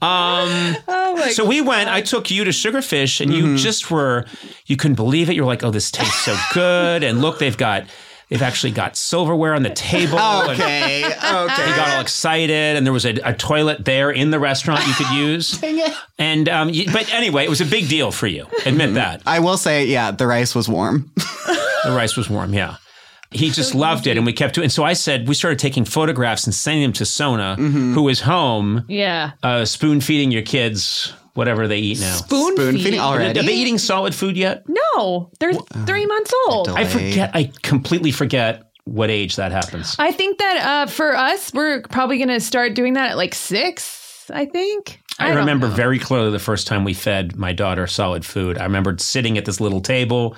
Um, 0.02 0.76
Oh 0.88 1.30
so 1.32 1.46
we 1.46 1.62
went. 1.62 1.90
I 1.90 2.02
took 2.02 2.30
you 2.30 2.44
to 2.44 2.52
Sugarfish, 2.52 3.22
and 3.22 3.32
Mm-hmm. 3.32 3.48
you 3.54 3.58
just 3.58 3.90
were. 3.90 4.26
You 4.66 4.76
couldn't 4.76 4.96
believe 4.96 5.30
it. 5.30 5.36
You're 5.36 5.46
like, 5.46 5.64
"Oh, 5.64 5.72
this 5.72 5.90
tastes 5.90 6.26
so 6.26 6.36
good!" 6.54 7.04
And 7.04 7.22
look, 7.22 7.40
they've 7.40 7.56
got, 7.58 7.86
they've 8.30 8.42
actually 8.42 8.72
got 8.74 8.98
silverware 8.98 9.56
on 9.56 9.64
the 9.64 9.70
table. 9.72 10.20
and 10.20 10.52
Okay. 10.62 11.02
He 11.04 11.10
got 11.76 11.90
all 11.96 12.02
excited, 12.02 12.76
and 12.76 12.86
there 12.86 12.94
was 12.94 13.06
a, 13.06 13.14
a 13.24 13.34
toilet 13.34 13.86
there 13.86 14.12
in 14.12 14.30
the 14.32 14.40
restaurant 14.40 14.86
you 14.86 14.94
could 14.94 15.10
use. 15.16 15.60
And 16.18 16.48
um, 16.50 16.70
you, 16.70 16.86
but 16.94 17.12
anyway, 17.14 17.44
it 17.46 17.50
was 17.50 17.60
a 17.62 17.66
big 17.66 17.90
deal 17.90 18.10
for 18.12 18.28
you. 18.28 18.48
Admit 18.66 18.94
that 18.94 19.22
I 19.26 19.40
will 19.40 19.58
say, 19.58 19.86
yeah, 19.86 20.12
the 20.12 20.26
rice 20.28 20.54
was 20.56 20.70
warm. 20.70 21.12
the 21.16 21.92
rice 21.92 22.16
was 22.16 22.30
warm. 22.30 22.54
Yeah, 22.54 22.76
he 23.36 23.50
just 23.52 23.76
loved 23.76 24.08
it, 24.08 24.18
and 24.18 24.26
we 24.26 24.34
kept 24.34 24.56
doing. 24.56 24.66
And 24.66 24.72
so 24.72 24.84
I 24.84 24.94
said 24.94 25.28
we 25.28 25.36
started 25.36 25.60
taking 25.60 25.86
photographs 25.86 26.46
and 26.46 26.54
sending 26.54 26.82
them 26.84 26.94
to 26.94 27.06
Sona, 27.06 27.56
who 27.56 28.02
was 28.04 28.22
home, 28.22 28.86
Yeah. 28.88 29.32
uh, 29.44 29.66
spoon 29.66 30.02
feeding 30.02 30.32
your 30.32 30.42
kids 30.44 31.14
whatever 31.34 31.68
they 31.68 31.80
eat 31.80 32.00
now. 32.00 32.16
Spoon, 32.16 32.56
Spoon 32.56 32.68
feeding. 32.72 32.84
feeding 32.84 33.00
already. 33.02 33.38
Are 33.40 33.44
they 33.44 33.54
eating 33.56 33.78
solid 33.78 34.16
food 34.16 34.38
yet? 34.38 34.64
No, 34.70 35.30
they're 35.40 35.54
three 35.86 36.06
months 36.06 36.34
old. 36.48 36.70
I 36.70 36.86
forget. 36.86 37.32
I 37.34 37.52
completely 37.62 38.12
forget 38.12 38.72
what 38.86 39.10
age 39.10 39.36
that 39.36 39.52
happens. 39.52 39.96
I 40.00 40.12
think 40.14 40.38
that 40.38 40.66
uh, 40.66 40.90
for 40.90 41.16
us, 41.16 41.54
we're 41.54 41.82
probably 41.82 42.18
going 42.18 42.30
to 42.30 42.40
start 42.40 42.74
doing 42.74 42.94
that 42.94 43.12
at 43.12 43.18
like 43.18 43.36
six. 43.36 44.02
I 44.34 44.46
think. 44.46 45.02
I, 45.20 45.28
don't 45.28 45.38
remember 45.38 45.68
very 45.68 46.00
clearly 46.00 46.32
the 46.32 46.40
first 46.40 46.68
time 46.68 46.84
we 46.84 46.94
fed 46.94 47.36
my 47.36 47.54
daughter 47.54 47.86
solid 47.86 48.26
food. 48.26 48.58
I 48.58 48.64
remember 48.64 48.96
sitting 48.98 49.38
at 49.38 49.46
this 49.46 49.60
little 49.62 49.82
table, 49.82 50.36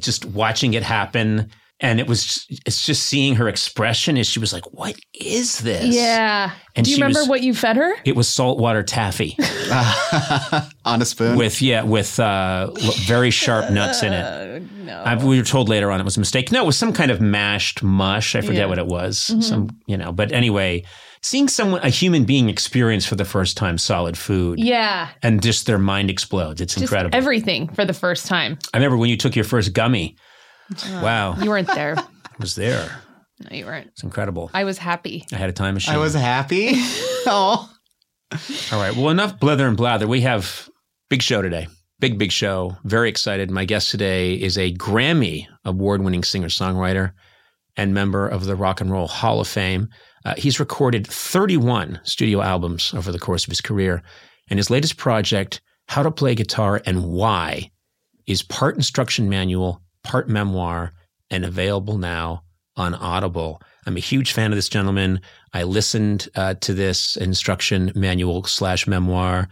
just 0.00 0.24
watching 0.26 0.74
it 0.74 0.82
happen. 0.82 1.50
And 1.84 2.00
it 2.00 2.06
was, 2.06 2.46
it's 2.64 2.84
just 2.86 3.02
seeing 3.02 3.34
her 3.34 3.46
expression 3.46 4.16
as 4.16 4.26
she 4.26 4.38
was 4.40 4.54
like, 4.54 4.64
what 4.72 4.96
is 5.12 5.58
this? 5.58 5.94
Yeah. 5.94 6.50
And 6.74 6.86
Do 6.86 6.90
you 6.90 6.96
remember 6.96 7.20
was- 7.20 7.28
what 7.28 7.42
you 7.42 7.52
fed 7.52 7.76
her? 7.76 7.92
It 8.06 8.16
was 8.16 8.26
saltwater 8.26 8.82
taffy 8.82 9.36
on 10.84 11.02
a 11.02 11.04
spoon. 11.04 11.36
with, 11.36 11.60
yeah, 11.60 11.82
with 11.82 12.18
uh, 12.18 12.70
very 13.06 13.30
sharp 13.30 13.70
nuts 13.70 14.02
in 14.02 14.12
it. 14.14 14.62
no. 14.84 15.02
I, 15.04 15.22
we 15.22 15.38
were 15.38 15.44
told 15.44 15.68
later 15.68 15.90
on 15.90 16.00
it 16.00 16.04
was 16.04 16.16
a 16.16 16.20
mistake. 16.20 16.50
No, 16.50 16.62
it 16.62 16.66
was 16.66 16.76
some 16.78 16.92
kind 16.94 17.10
of 17.10 17.20
mashed 17.20 17.82
mush. 17.82 18.34
I 18.34 18.40
forget 18.40 18.54
Yeah. 18.56 18.60
Mm-hmm. 18.62 18.68
what 18.70 18.78
it 18.78 18.86
was. 18.86 19.18
Some, 19.46 19.68
you 19.86 19.96
know, 19.98 20.10
but 20.10 20.32
anyway, 20.32 20.84
seeing 21.20 21.48
someone, 21.48 21.82
a 21.82 21.90
human 21.90 22.24
being 22.24 22.48
experience 22.48 23.04
for 23.04 23.14
the 23.16 23.24
first 23.26 23.56
time 23.58 23.76
solid 23.78 24.16
food 24.16 24.58
yeah. 24.58 25.08
and 25.22 25.42
just 25.42 25.66
their 25.66 25.78
mind 25.78 26.08
explodes. 26.10 26.60
It's 26.60 26.74
Just 26.74 26.84
incredible. 26.84 27.14
everything 27.16 27.68
for 27.68 27.84
the 27.84 27.92
first 27.94 28.26
time. 28.26 28.58
I 28.72 28.78
remember 28.78 28.96
when 28.96 29.10
you 29.10 29.16
took 29.16 29.36
your 29.36 29.44
first 29.44 29.72
gummy. 29.74 30.16
Wow, 30.86 31.36
You 31.40 31.50
weren't 31.50 31.68
there. 31.68 31.94
I 31.96 32.04
was 32.38 32.54
there. 32.54 32.90
No, 33.40 33.56
you 33.56 33.66
weren't. 33.66 33.88
It's 33.88 34.02
incredible. 34.02 34.50
I 34.54 34.64
was 34.64 34.78
happy. 34.78 35.24
I 35.32 35.36
had 35.36 35.50
a 35.50 35.52
time 35.52 35.74
machine. 35.74 35.94
I 35.94 35.98
was 35.98 36.14
happy. 36.14 36.70
oh. 37.26 37.70
All 38.72 38.80
right. 38.80 38.94
Well, 38.96 39.10
enough 39.10 39.38
blather 39.38 39.66
and 39.68 39.76
blather. 39.76 40.06
We 40.06 40.22
have 40.22 40.68
big 41.10 41.22
show 41.22 41.42
today. 41.42 41.68
Big, 42.00 42.18
big 42.18 42.32
show. 42.32 42.76
Very 42.84 43.08
excited. 43.08 43.50
My 43.50 43.64
guest 43.64 43.90
today 43.90 44.34
is 44.34 44.58
a 44.58 44.72
Grammy 44.74 45.46
award 45.64 46.02
winning 46.02 46.24
singer 46.24 46.48
songwriter 46.48 47.12
and 47.76 47.94
member 47.94 48.26
of 48.28 48.44
the 48.44 48.56
Rock 48.56 48.80
and 48.80 48.90
Roll 48.90 49.06
Hall 49.08 49.40
of 49.40 49.48
Fame. 49.48 49.88
Uh, 50.24 50.34
he's 50.36 50.60
recorded 50.60 51.06
31 51.06 52.00
studio 52.04 52.40
albums 52.40 52.92
over 52.94 53.12
the 53.12 53.18
course 53.18 53.44
of 53.44 53.50
his 53.50 53.60
career. 53.60 54.02
And 54.48 54.58
his 54.58 54.70
latest 54.70 54.96
project, 54.96 55.60
How 55.88 56.02
to 56.02 56.10
Play 56.10 56.34
Guitar 56.34 56.82
and 56.86 57.04
Why, 57.04 57.70
is 58.26 58.42
part 58.42 58.76
instruction 58.76 59.28
manual, 59.28 59.80
part 60.04 60.28
memoir, 60.28 60.92
and 61.30 61.44
available 61.44 61.98
now 61.98 62.44
on 62.76 62.94
Audible. 62.94 63.60
I'm 63.86 63.96
a 63.96 64.00
huge 64.00 64.32
fan 64.32 64.52
of 64.52 64.56
this 64.56 64.68
gentleman. 64.68 65.20
I 65.52 65.64
listened 65.64 66.28
uh, 66.36 66.54
to 66.54 66.74
this 66.74 67.16
instruction 67.16 67.92
manual 67.94 68.44
slash 68.44 68.86
memoir, 68.86 69.48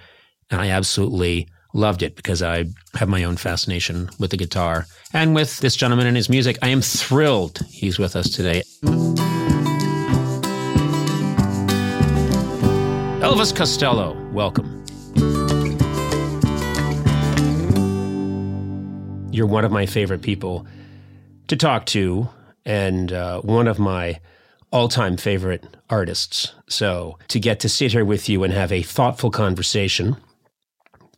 and 0.51 0.61
I 0.61 0.71
absolutely 0.71 1.49
loved 1.75 2.03
it 2.03 2.17
because 2.17 2.43
I 2.43 2.67
have 2.95 3.09
my 3.09 3.25
own 3.25 3.37
fascination 3.37 4.11
with 4.19 4.31
the 4.31 4.37
guitar 4.37 4.87
and 5.13 5.35
with 5.35 5.59
this 5.61 5.75
gentleman 5.75 6.07
and 6.07 6.17
his 6.17 6.29
music. 6.29 6.59
I 6.63 6.69
am 6.69 6.83
thrilled 6.83 7.61
he's 7.71 7.99
with 7.99 8.15
us 8.15 8.31
today. 8.31 8.63
Elvis 13.23 13.55
Costello, 13.55 14.17
welcome. 14.33 14.82
You're 19.33 19.47
one 19.47 19.65
of 19.65 19.73
my 19.73 19.87
favorite 19.87 20.23
people 20.23 20.67
to 21.49 21.57
talk 21.57 21.87
to 21.87 22.29
and 22.65 23.13
uh, 23.13 23.41
one 23.41 23.67
of 23.67 23.79
my 23.79 24.21
all 24.71 24.89
time 24.89 25.17
favorite 25.17 25.65
artists. 25.91 26.55
So 26.69 27.19
to 27.29 27.41
get 27.41 27.61
to 27.61 27.69
sit 27.69 27.93
here 27.93 28.05
with 28.05 28.29
you 28.29 28.45
and 28.45 28.53
have 28.53 28.73
a 28.73 28.83
thoughtful 28.83 29.31
conversation 29.31 30.17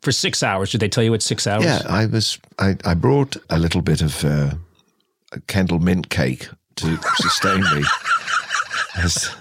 for 0.03 0.13
six 0.13 0.43
hours, 0.43 0.73
did 0.73 0.81
they 0.81 0.89
tell 0.89 1.05
you 1.05 1.15
it's 1.15 1.25
six 1.25 1.47
hours? 1.47 1.65
Yeah, 1.65 1.83
I 1.89 2.07
was. 2.07 2.39
I, 2.59 2.77
I 2.85 2.95
brought 2.95 3.37
a 3.51 3.59
little 3.59 3.83
bit 3.83 4.03
of 4.03 4.25
uh, 4.25 4.51
Kendal 5.47 5.79
mint 5.79 6.11
cake 6.11 6.49
to 6.77 6.99
sustain 7.17 7.61
me. 7.61 7.85
As, 8.97 9.35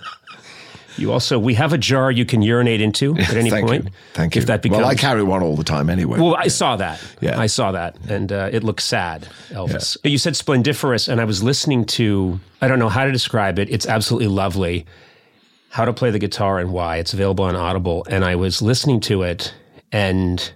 You 0.98 1.12
also, 1.12 1.40
we 1.40 1.54
have 1.56 1.74
a 1.74 1.78
jar 1.78 2.12
you 2.12 2.26
can 2.26 2.42
urinate 2.42 2.82
into 2.82 3.18
at 3.18 3.34
any 3.36 3.50
thank 3.50 3.68
point. 3.68 3.86
you. 3.86 3.92
Thank 4.14 4.36
you. 4.36 4.42
If 4.42 4.48
that 4.48 4.62
becomes. 4.62 4.82
well, 4.82 4.90
I 4.90 4.96
carry 4.96 5.24
one 5.24 5.42
all 5.42 5.56
the 5.56 5.64
time 5.64 5.90
anyway. 5.90 6.20
Well, 6.20 6.36
I 6.36 6.48
saw 6.48 6.76
that. 6.78 7.04
Yeah. 7.22 7.40
I 7.40 7.48
saw 7.48 7.72
that. 7.72 7.98
And 8.08 8.32
uh, 8.32 8.50
it 8.52 8.64
looks 8.64 8.84
sad, 8.84 9.28
Elvis. 9.50 9.98
You 10.04 10.18
said 10.18 10.36
splendiferous, 10.36 11.08
and 11.08 11.20
I 11.20 11.26
was 11.26 11.42
listening 11.42 11.86
to, 11.86 12.40
I 12.62 12.68
don't 12.68 12.80
know 12.80 12.90
how 12.90 13.06
to 13.06 13.12
describe 13.12 13.60
it. 13.60 13.70
It's 13.70 13.88
absolutely 13.88 14.28
lovely. 14.28 14.86
How 15.70 15.86
to 15.86 15.94
play 15.94 16.12
the 16.12 16.20
guitar 16.20 16.60
and 16.60 16.72
why. 16.72 16.98
It's 16.98 17.14
available 17.14 17.46
on 17.46 17.56
Audible. 17.56 18.06
And 18.10 18.24
I 18.24 18.36
was 18.36 18.62
listening 18.62 19.00
to 19.02 19.24
it, 19.24 19.54
and 19.92 20.54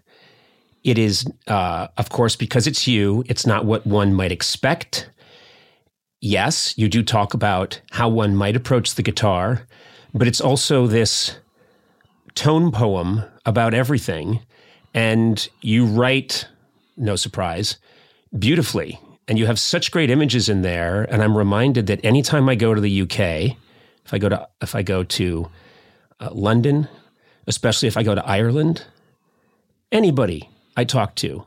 it 0.84 0.98
is, 0.98 1.25
uh, 1.48 1.88
of 1.98 2.10
course, 2.10 2.36
because 2.36 2.67
it's 2.67 2.88
you, 2.88 3.24
it's 3.27 3.46
not 3.46 3.65
what 3.65 3.86
one 3.88 4.13
might 4.13 4.32
expect. 4.32 5.10
Yes, 6.22 6.74
you 6.77 6.88
do 6.88 7.03
talk 7.03 7.34
about 7.34 7.82
how 7.91 8.10
one 8.10 8.36
might 8.36 8.56
approach 8.56 8.96
the 8.96 9.03
guitar, 9.03 9.67
but 10.14 10.28
it's 10.28 10.42
also 10.42 10.88
this 10.88 11.38
tone 12.36 12.72
poem 12.72 13.24
about 13.46 13.74
everything. 13.74 14.40
And 14.94 15.48
you 15.62 15.86
write, 15.86 16.48
no 16.96 17.16
surprise, 17.16 17.78
beautifully. 18.38 19.00
And 19.28 19.38
you 19.38 19.46
have 19.46 19.60
such 19.60 19.92
great 19.92 20.10
images 20.10 20.48
in 20.48 20.62
there. 20.62 21.04
And 21.04 21.22
I'm 21.22 21.38
reminded 21.38 21.88
that 21.88 22.04
anytime 22.04 22.48
I 22.48 22.56
go 22.56 22.74
to 22.74 22.82
the 22.82 23.02
UK, 23.02 23.58
if 24.06 24.14
I 24.14 24.18
go 24.18 24.30
to 24.30 24.48
if 24.62 24.74
I 24.74 24.84
go 24.84 25.04
to 25.04 25.50
uh, 26.20 26.30
London, 26.32 26.88
especially 27.46 27.88
if 27.88 27.98
I 27.98 28.04
go 28.04 28.16
to 28.16 28.26
Ireland, 28.26 28.86
anybody 29.92 30.50
I 30.78 30.86
talk 30.86 31.16
to 31.16 31.46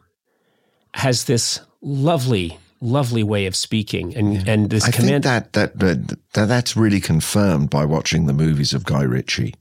has 0.94 1.24
this 1.24 1.60
lovely, 1.80 2.58
lovely 2.80 3.22
way 3.22 3.46
of 3.46 3.54
speaking 3.54 4.16
and 4.16 4.48
and 4.48 4.70
this 4.70 4.84
I 4.84 4.90
command. 4.90 5.24
think 5.24 5.24
that, 5.24 5.52
that 5.52 5.78
that 5.80 6.18
that 6.32 6.46
that's 6.48 6.76
really 6.76 7.00
confirmed 7.00 7.68
by 7.70 7.84
watching 7.84 8.26
the 8.26 8.32
movies 8.32 8.72
of 8.74 8.84
Guy 8.84 9.02
Ritchie. 9.02 9.54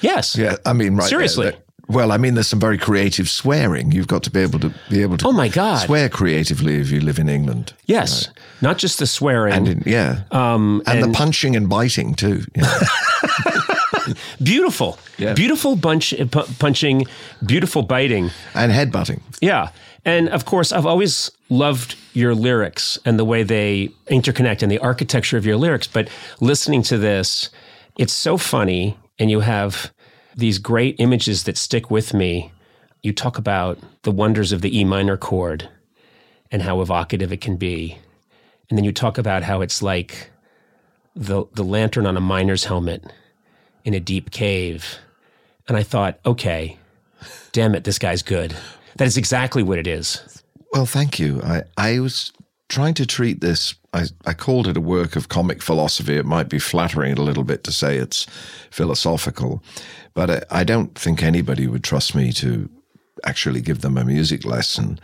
yes, 0.00 0.36
Yeah, 0.36 0.56
I 0.64 0.72
mean, 0.72 0.94
right 0.94 1.00
there, 1.02 1.08
Seriously? 1.08 1.46
that- 1.50 1.60
well, 1.86 2.12
I 2.12 2.16
mean, 2.16 2.32
there's 2.32 2.46
some 2.48 2.60
very 2.60 2.78
creative 2.78 3.28
swearing. 3.28 3.92
You've 3.92 4.06
got 4.06 4.22
to 4.22 4.30
be 4.30 4.40
able 4.40 4.58
to 4.60 4.72
be 4.88 5.02
able 5.02 5.18
to. 5.18 5.26
Oh 5.28 5.32
my 5.32 5.48
God. 5.48 5.84
Swear 5.84 6.08
creatively 6.08 6.76
if 6.80 6.90
you 6.90 7.00
live 7.00 7.18
in 7.18 7.28
England. 7.28 7.74
yes, 7.84 8.30
not 8.62 8.78
just 8.78 8.98
the 8.98 9.06
swearing. 9.06 9.52
And 9.52 9.68
in, 9.68 9.82
yeah, 9.84 10.22
um, 10.30 10.80
and, 10.86 11.02
the 11.04 11.12
punching 11.12 11.54
and 11.56 11.68
biting 11.68 12.14
too. 12.14 12.40
Yeah. 12.56 12.80
beautiful, 14.42 14.98
Yeah. 15.18 15.34
beautiful 15.34 15.76
bunch 15.76 16.12
uh, 16.14 16.24
pu- 16.26 16.46
punching, 16.58 17.06
beautiful 17.44 17.82
biting. 17.82 18.30
and 18.54 18.72
headbutting. 18.72 19.20
Yeah. 19.40 19.68
And 20.04 20.28
of 20.28 20.44
course, 20.44 20.72
I've 20.72 20.86
always 20.86 21.30
loved 21.48 21.96
your 22.12 22.34
lyrics 22.34 22.98
and 23.04 23.18
the 23.18 23.24
way 23.24 23.42
they 23.42 23.88
interconnect 24.06 24.62
and 24.62 24.70
the 24.70 24.78
architecture 24.78 25.36
of 25.36 25.46
your 25.46 25.56
lyrics. 25.56 25.86
But 25.86 26.08
listening 26.40 26.82
to 26.84 26.98
this, 26.98 27.50
it's 27.96 28.12
so 28.12 28.36
funny. 28.36 28.98
And 29.18 29.30
you 29.30 29.40
have 29.40 29.92
these 30.36 30.58
great 30.58 30.96
images 30.98 31.44
that 31.44 31.56
stick 31.56 31.90
with 31.90 32.12
me. 32.12 32.52
You 33.02 33.12
talk 33.12 33.38
about 33.38 33.78
the 34.02 34.10
wonders 34.10 34.52
of 34.52 34.60
the 34.60 34.78
E 34.78 34.84
minor 34.84 35.16
chord 35.16 35.68
and 36.50 36.62
how 36.62 36.80
evocative 36.80 37.32
it 37.32 37.40
can 37.40 37.56
be. 37.56 37.98
And 38.68 38.78
then 38.78 38.84
you 38.84 38.92
talk 38.92 39.18
about 39.18 39.42
how 39.42 39.60
it's 39.60 39.82
like 39.82 40.30
the, 41.14 41.44
the 41.54 41.62
lantern 41.62 42.06
on 42.06 42.16
a 42.16 42.20
miner's 42.20 42.64
helmet 42.64 43.04
in 43.84 43.94
a 43.94 44.00
deep 44.00 44.30
cave. 44.30 44.98
And 45.68 45.76
I 45.76 45.82
thought, 45.82 46.18
okay, 46.26 46.78
damn 47.52 47.74
it, 47.74 47.84
this 47.84 47.98
guy's 47.98 48.22
good. 48.22 48.56
That 48.96 49.06
is 49.06 49.16
exactly 49.16 49.62
what 49.62 49.78
it 49.78 49.86
is. 49.86 50.42
Well, 50.72 50.86
thank 50.86 51.18
you. 51.18 51.40
I, 51.42 51.62
I 51.76 52.00
was 52.00 52.32
trying 52.68 52.94
to 52.94 53.06
treat 53.06 53.40
this, 53.40 53.74
I, 53.92 54.04
I 54.24 54.32
called 54.32 54.66
it 54.66 54.76
a 54.76 54.80
work 54.80 55.16
of 55.16 55.28
comic 55.28 55.62
philosophy. 55.62 56.16
It 56.16 56.26
might 56.26 56.48
be 56.48 56.58
flattering 56.58 57.16
a 57.18 57.22
little 57.22 57.44
bit 57.44 57.64
to 57.64 57.72
say 57.72 57.96
it's 57.96 58.26
philosophical, 58.70 59.62
but 60.14 60.30
I, 60.30 60.42
I 60.50 60.64
don't 60.64 60.96
think 60.98 61.22
anybody 61.22 61.66
would 61.66 61.84
trust 61.84 62.14
me 62.14 62.32
to 62.32 62.68
actually 63.24 63.60
give 63.60 63.80
them 63.80 63.96
a 63.96 64.04
music 64.04 64.44
lesson. 64.44 64.98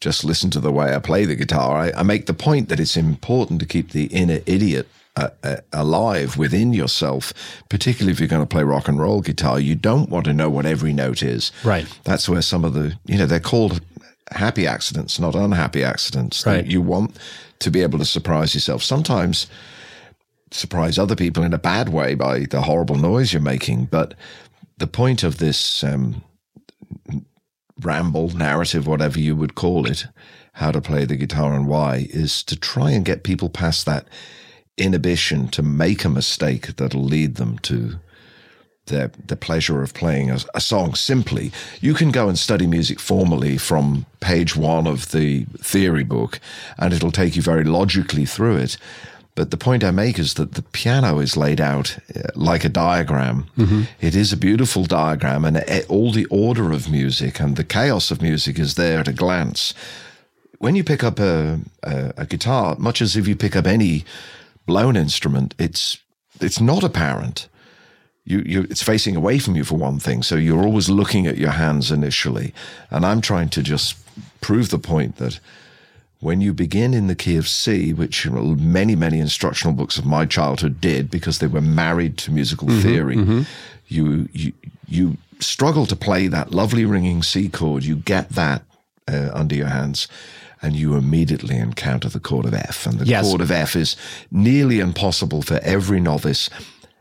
Just 0.00 0.24
listen 0.24 0.50
to 0.50 0.60
the 0.60 0.72
way 0.72 0.94
I 0.94 0.98
play 0.98 1.24
the 1.24 1.34
guitar. 1.34 1.76
I, 1.76 1.92
I 1.96 2.02
make 2.02 2.26
the 2.26 2.34
point 2.34 2.68
that 2.68 2.80
it's 2.80 2.96
important 2.96 3.60
to 3.60 3.66
keep 3.66 3.90
the 3.90 4.06
inner 4.06 4.40
idiot 4.46 4.86
uh, 5.16 5.30
uh, 5.42 5.56
alive 5.72 6.36
within 6.36 6.72
yourself, 6.72 7.32
particularly 7.70 8.12
if 8.12 8.20
you're 8.20 8.28
going 8.28 8.42
to 8.42 8.46
play 8.46 8.62
rock 8.62 8.88
and 8.88 9.00
roll 9.00 9.20
guitar. 9.20 9.58
You 9.58 9.74
don't 9.74 10.10
want 10.10 10.26
to 10.26 10.32
know 10.32 10.50
what 10.50 10.66
every 10.66 10.92
note 10.92 11.22
is. 11.22 11.52
Right. 11.64 11.86
That's 12.04 12.28
where 12.28 12.42
some 12.42 12.64
of 12.64 12.74
the, 12.74 12.98
you 13.06 13.16
know, 13.16 13.26
they're 13.26 13.40
called 13.40 13.80
happy 14.30 14.66
accidents, 14.66 15.18
not 15.18 15.34
unhappy 15.34 15.82
accidents. 15.82 16.44
Right. 16.44 16.66
You 16.66 16.82
want 16.82 17.16
to 17.60 17.70
be 17.70 17.82
able 17.82 17.98
to 17.98 18.04
surprise 18.04 18.54
yourself. 18.54 18.82
Sometimes 18.82 19.46
surprise 20.50 20.98
other 20.98 21.16
people 21.16 21.42
in 21.42 21.54
a 21.54 21.58
bad 21.58 21.88
way 21.88 22.14
by 22.14 22.40
the 22.40 22.62
horrible 22.62 22.96
noise 22.96 23.32
you're 23.32 23.42
making. 23.42 23.86
But 23.86 24.14
the 24.78 24.86
point 24.86 25.22
of 25.22 25.38
this 25.38 25.82
um, 25.82 26.22
ramble, 27.80 28.30
narrative, 28.30 28.86
whatever 28.86 29.18
you 29.18 29.36
would 29.36 29.54
call 29.54 29.86
it, 29.86 30.06
how 30.52 30.70
to 30.70 30.80
play 30.80 31.04
the 31.04 31.16
guitar 31.16 31.54
and 31.54 31.66
why, 31.66 32.06
is 32.10 32.42
to 32.44 32.56
try 32.56 32.90
and 32.90 33.04
get 33.04 33.22
people 33.22 33.48
past 33.48 33.86
that 33.86 34.06
inhibition 34.78 35.48
to 35.48 35.62
make 35.62 36.04
a 36.04 36.08
mistake 36.08 36.76
that'll 36.76 37.04
lead 37.04 37.36
them 37.36 37.58
to 37.60 37.98
the 38.86 39.10
the 39.26 39.36
pleasure 39.36 39.82
of 39.82 39.94
playing 39.94 40.30
a, 40.30 40.38
a 40.54 40.60
song 40.60 40.94
simply. 40.94 41.50
You 41.80 41.94
can 41.94 42.10
go 42.10 42.28
and 42.28 42.38
study 42.38 42.66
music 42.66 43.00
formally 43.00 43.58
from 43.58 44.06
page 44.20 44.56
one 44.56 44.86
of 44.86 45.10
the 45.10 45.44
theory 45.58 46.04
book, 46.04 46.40
and 46.78 46.92
it'll 46.92 47.12
take 47.12 47.36
you 47.36 47.42
very 47.42 47.64
logically 47.64 48.26
through 48.26 48.56
it. 48.56 48.78
But 49.34 49.50
the 49.50 49.58
point 49.58 49.84
I 49.84 49.90
make 49.90 50.18
is 50.18 50.34
that 50.34 50.52
the 50.54 50.62
piano 50.62 51.18
is 51.18 51.36
laid 51.36 51.60
out 51.60 51.98
uh, 52.14 52.20
like 52.34 52.64
a 52.64 52.70
diagram. 52.70 53.46
It 54.00 54.14
is 54.14 54.32
a 54.32 54.36
beautiful 54.36 54.84
diagram, 54.84 55.44
and 55.44 55.62
all 55.88 56.10
the 56.10 56.26
order 56.26 56.72
of 56.72 56.90
music 56.90 57.40
and 57.40 57.56
the 57.56 57.64
chaos 57.64 58.10
of 58.10 58.22
music 58.22 58.58
is 58.58 58.74
there 58.74 59.00
at 59.00 59.08
a 59.08 59.12
glance. 59.12 59.74
When 60.58 60.74
you 60.74 60.84
pick 60.84 61.04
up 61.04 61.18
a, 61.18 61.60
a, 61.82 62.14
a 62.16 62.26
guitar, 62.26 62.76
much 62.78 63.02
as 63.02 63.14
if 63.14 63.28
you 63.28 63.36
pick 63.36 63.56
up 63.56 63.66
any 63.66 64.04
blown 64.66 64.96
instrument, 64.96 65.54
it's 65.58 65.98
it's 66.40 66.60
not 66.60 66.84
apparent. 66.84 67.48
You, 68.24 68.40
you 68.40 68.62
it's 68.62 68.82
facing 68.82 69.14
away 69.16 69.38
from 69.38 69.54
you 69.54 69.62
for 69.64 69.76
one 69.76 70.00
thing 70.00 70.24
so 70.24 70.34
you're 70.34 70.64
always 70.64 70.90
looking 70.90 71.28
at 71.28 71.38
your 71.38 71.52
hands 71.52 71.92
initially. 71.92 72.52
And 72.90 73.06
i'm 73.06 73.20
trying 73.20 73.48
to 73.50 73.62
just 73.62 73.94
prove 74.40 74.70
the 74.70 74.80
point 74.80 75.16
that 75.16 75.38
when 76.18 76.40
you 76.40 76.52
begin 76.52 76.92
in 76.92 77.06
the 77.06 77.14
key 77.14 77.36
of 77.36 77.46
c 77.46 77.92
which 77.92 78.28
many 78.28 78.96
many 78.96 79.20
instructional 79.20 79.74
books 79.76 79.96
of 79.96 80.04
my 80.04 80.26
childhood 80.26 80.80
did 80.80 81.08
because 81.08 81.38
they 81.38 81.46
were 81.46 81.60
married 81.60 82.18
to 82.18 82.32
musical 82.32 82.68
theory 82.82 83.16
you 83.86 84.28
you 84.32 84.52
you 84.88 85.16
struggle 85.38 85.86
to 85.86 85.94
play 85.96 86.26
that 86.28 86.50
lovely 86.50 86.84
ringing 86.84 87.22
c 87.22 87.48
chord. 87.48 87.84
You 87.84 87.94
get 87.96 88.30
that 88.30 88.62
uh, 89.06 89.30
under 89.32 89.54
your 89.54 89.68
hands 89.68 90.08
and 90.66 90.74
you 90.74 90.96
immediately 90.96 91.56
encounter 91.56 92.08
the 92.08 92.18
chord 92.18 92.44
of 92.44 92.52
F. 92.52 92.86
And 92.86 92.98
the 92.98 93.06
Yes. 93.06 93.24
chord 93.24 93.40
of 93.40 93.50
F 93.52 93.76
is 93.76 93.96
nearly 94.32 94.80
impossible 94.80 95.42
for 95.42 95.60
every 95.62 96.00
novice. 96.00 96.50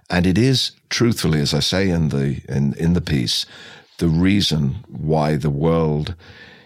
And 0.07 0.27
it 0.27 0.37
is, 0.37 0.71
truthfully, 0.89 1.41
as 1.41 1.51
I 1.53 1.61
say 1.61 1.89
in 1.89 2.09
the 2.09 2.41
in, 2.47 2.73
in 2.75 2.93
the 2.93 3.01
piece, 3.01 3.45
the 3.97 4.07
reason 4.07 4.75
why 4.87 5.35
the 5.35 5.49
world 5.49 6.13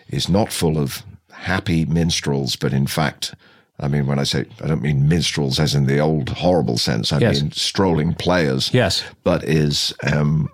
is 0.10 0.27
not 0.27 0.51
full 0.51 0.77
of 0.77 1.03
happy 1.32 1.86
minstrels, 1.86 2.58
but 2.58 2.74
in 2.74 2.86
fact, 2.88 3.34
I 3.79 3.88
mean, 3.88 4.08
when 4.08 4.20
I 4.20 4.25
say 4.25 4.46
I 4.62 4.68
don't 4.68 4.82
mean 4.82 5.08
minstrels 5.08 5.58
as 5.58 5.74
in 5.74 5.86
the 5.86 6.00
old 6.00 6.29
horrible 6.29 6.77
sense, 6.77 7.13
I 7.13 7.20
Yes. 7.20 7.41
mean 7.41 7.51
strolling 7.53 8.13
players. 8.13 8.72
Yes. 8.74 9.03
But 9.24 9.44
is 9.46 9.94
um, 10.03 10.50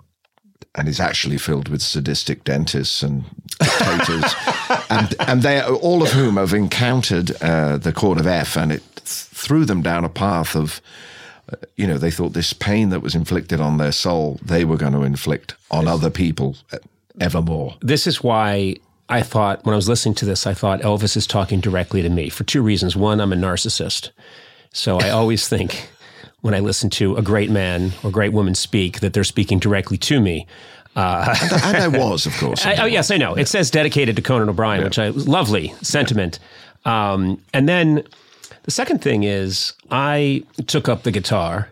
and 0.76 0.88
is 0.88 1.00
actually 1.00 1.38
filled 1.38 1.68
with 1.68 1.82
sadistic 1.82 2.44
dentists 2.44 3.02
and 3.02 3.24
dictators 3.58 4.34
and 4.90 5.14
and 5.20 5.42
they 5.42 5.62
all 5.62 6.02
of 6.02 6.10
whom 6.12 6.36
have 6.36 6.52
encountered 6.54 7.30
uh, 7.42 7.76
the 7.78 7.92
chord 7.92 8.18
of 8.20 8.26
F, 8.26 8.56
and 8.56 8.72
it 8.72 8.82
th- 8.96 9.06
threw 9.06 9.64
them 9.64 9.82
down 9.82 10.04
a 10.04 10.08
path 10.08 10.54
of. 10.56 10.80
uh, 11.52 11.56
You 11.76 11.86
know, 11.86 11.98
they 11.98 12.10
thought 12.10 12.32
this 12.32 12.52
pain 12.52 12.90
that 12.90 13.00
was 13.02 13.14
inflicted 13.14 13.60
on 13.60 13.78
their 13.78 13.92
soul, 13.92 14.38
they 14.44 14.64
were 14.64 14.76
going 14.76 14.92
to 14.94 15.02
inflict 15.04 15.54
on 15.70 15.86
other 15.88 16.10
people 16.10 16.56
uh, 16.72 16.78
evermore. 17.20 17.74
this 17.80 18.06
is 18.06 18.22
why 18.22 18.76
I 19.08 19.22
thought 19.22 19.64
when 19.64 19.72
I 19.72 19.76
was 19.76 19.88
listening 19.88 20.16
to 20.16 20.24
this, 20.26 20.46
I 20.46 20.54
thought 20.54 20.80
Elvis 20.82 21.16
is 21.16 21.26
talking 21.26 21.60
directly 21.60 22.02
to 22.02 22.08
me 22.10 22.28
for 22.30 22.44
two 22.44 22.62
reasons. 22.62 22.96
One, 22.96 23.20
I'm 23.20 23.32
a 23.32 23.36
narcissist, 23.36 24.10
so 24.72 24.98
I 24.98 25.10
always 25.20 25.48
think 25.48 25.88
when 26.40 26.54
I 26.54 26.58
listen 26.60 26.90
to 26.90 27.16
a 27.16 27.22
great 27.22 27.50
man 27.50 27.92
or 28.02 28.10
great 28.10 28.32
woman 28.32 28.54
speak 28.54 29.00
that 29.00 29.12
they're 29.12 29.24
speaking 29.24 29.58
directly 29.60 29.96
to 29.98 30.20
me. 30.20 30.46
And 30.96 31.76
I 31.76 31.88
was, 31.88 32.26
of 32.26 32.36
course. 32.38 32.64
I, 32.66 32.74
oh 32.76 32.86
yes, 32.86 33.10
I 33.10 33.16
know. 33.18 33.34
It 33.34 33.48
says 33.48 33.70
dedicated 33.70 34.16
to 34.16 34.22
Conan 34.22 34.48
O'Brien, 34.48 34.82
which 34.84 34.98
I 34.98 35.08
lovely 35.08 35.74
sentiment. 35.82 36.38
Um, 36.84 37.40
and 37.52 37.68
then 37.68 38.02
the 38.62 38.70
second 38.70 39.02
thing 39.02 39.22
is 39.24 39.72
I 39.90 40.42
took 40.66 40.88
up 40.88 41.02
the 41.02 41.10
guitar 41.10 41.68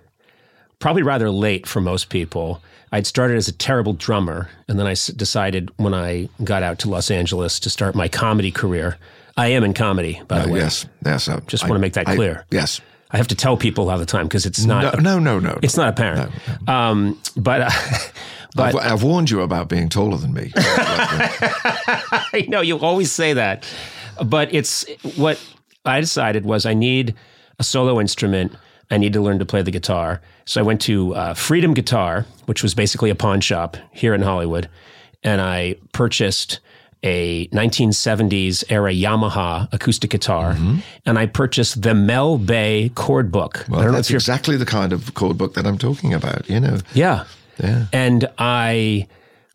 probably 0.79 1.03
rather 1.03 1.31
late 1.31 1.67
for 1.67 1.81
most 1.81 2.09
people. 2.11 2.61
I'd 2.93 3.07
started 3.07 3.37
as 3.37 3.49
a 3.49 3.53
terrible 3.53 3.93
drummer, 3.95 4.49
and 4.69 4.79
then 4.79 4.87
I 4.87 4.93
s- 4.93 5.09
decided 5.09 5.71
when 5.79 5.95
I 5.95 6.29
got 6.45 6.63
out 6.63 6.79
to 6.81 6.91
Los 6.91 7.11
Angeles 7.11 7.59
to 7.61 7.71
start 7.71 7.95
my 7.97 8.07
comedy 8.09 8.53
career. 8.53 8.99
I 9.37 9.49
am 9.49 9.65
in 9.65 9.75
comedy, 9.75 10.21
by 10.29 10.41
the 10.41 10.49
Uh, 10.49 10.53
way. 10.53 10.59
yes, 10.61 10.87
yes. 11.05 11.27
uh, 11.29 11.41
Just 11.49 11.65
I- 11.65 11.69
wanna 11.69 11.81
make 11.81 11.95
that 11.95 12.07
I- 12.09 12.15
clear. 12.15 12.45
yes. 12.51 12.81
I 13.11 13.17
have 13.17 13.29
to 13.29 13.35
tell 13.37 13.57
people 13.57 13.91
all 13.91 13.99
the 13.99 14.07
time 14.07 14.25
because 14.27 14.45
it's 14.47 14.65
No, 14.65 14.81
not. 14.81 15.01
no, 15.03 15.19
no, 15.21 15.39
no. 15.39 15.57
It's 15.63 15.77
not 15.77 15.89
apparent. 15.89 16.33
Um, 16.69 17.19
but 17.37 17.63
uh, 17.63 17.71
but 18.55 18.75
I've, 18.75 18.93
I've 18.93 19.03
warned 19.03 19.31
you 19.31 19.41
about 19.41 19.69
being 19.69 19.89
taller 19.89 20.17
than 20.17 20.33
me. 20.33 20.53
I 20.57 22.47
know 22.49 22.61
you 22.61 22.79
always 22.79 23.11
say 23.11 23.33
that, 23.33 23.67
but 24.25 24.53
it's 24.55 24.85
what 25.17 25.45
I 25.85 26.01
decided 26.01 26.45
was 26.45 26.65
I 26.65 26.75
need 26.75 27.15
a 27.59 27.65
solo 27.65 28.01
instrument. 28.01 28.53
I 28.91 28.99
need 28.99 29.13
to 29.15 29.21
learn 29.21 29.39
to 29.39 29.45
play 29.45 29.63
the 29.63 29.71
guitar. 29.71 30.21
So 30.45 30.61
I 30.61 30.65
went 30.65 30.81
to 30.83 31.15
uh, 31.15 31.35
Freedom 31.35 31.75
Guitar, 31.75 32.27
which 32.47 32.63
was 32.63 32.75
basically 32.75 33.11
a 33.11 33.15
pawn 33.15 33.41
shop 33.41 33.77
here 33.93 34.15
in 34.15 34.23
Hollywood, 34.23 34.69
and 35.23 35.41
I 35.41 35.77
purchased 35.93 36.61
a 37.03 37.47
1970s 37.49 38.65
era 38.71 38.91
Yamaha 38.93 39.69
acoustic 39.73 40.11
guitar, 40.11 40.57
and 41.05 41.19
I 41.19 41.27
purchased 41.27 41.83
the 41.83 41.95
Mel 41.95 42.39
Bay 42.39 42.91
chord 42.95 43.31
book. 43.31 43.57
I 43.57 43.63
Mm-hmm. 43.65 43.73
Well, 43.73 43.93
that's 43.93 44.11
exactly 44.11 44.57
the 44.57 44.65
kind 44.67 44.93
of 44.93 45.13
chord 45.15 45.37
book 45.37 45.55
that 45.55 45.67
I'm 45.67 45.77
talking 45.79 46.15
about. 46.15 46.49
You 46.49 46.61
know, 46.61 46.79
yeah. 46.95 47.25
And 47.93 48.29
I 48.39 49.09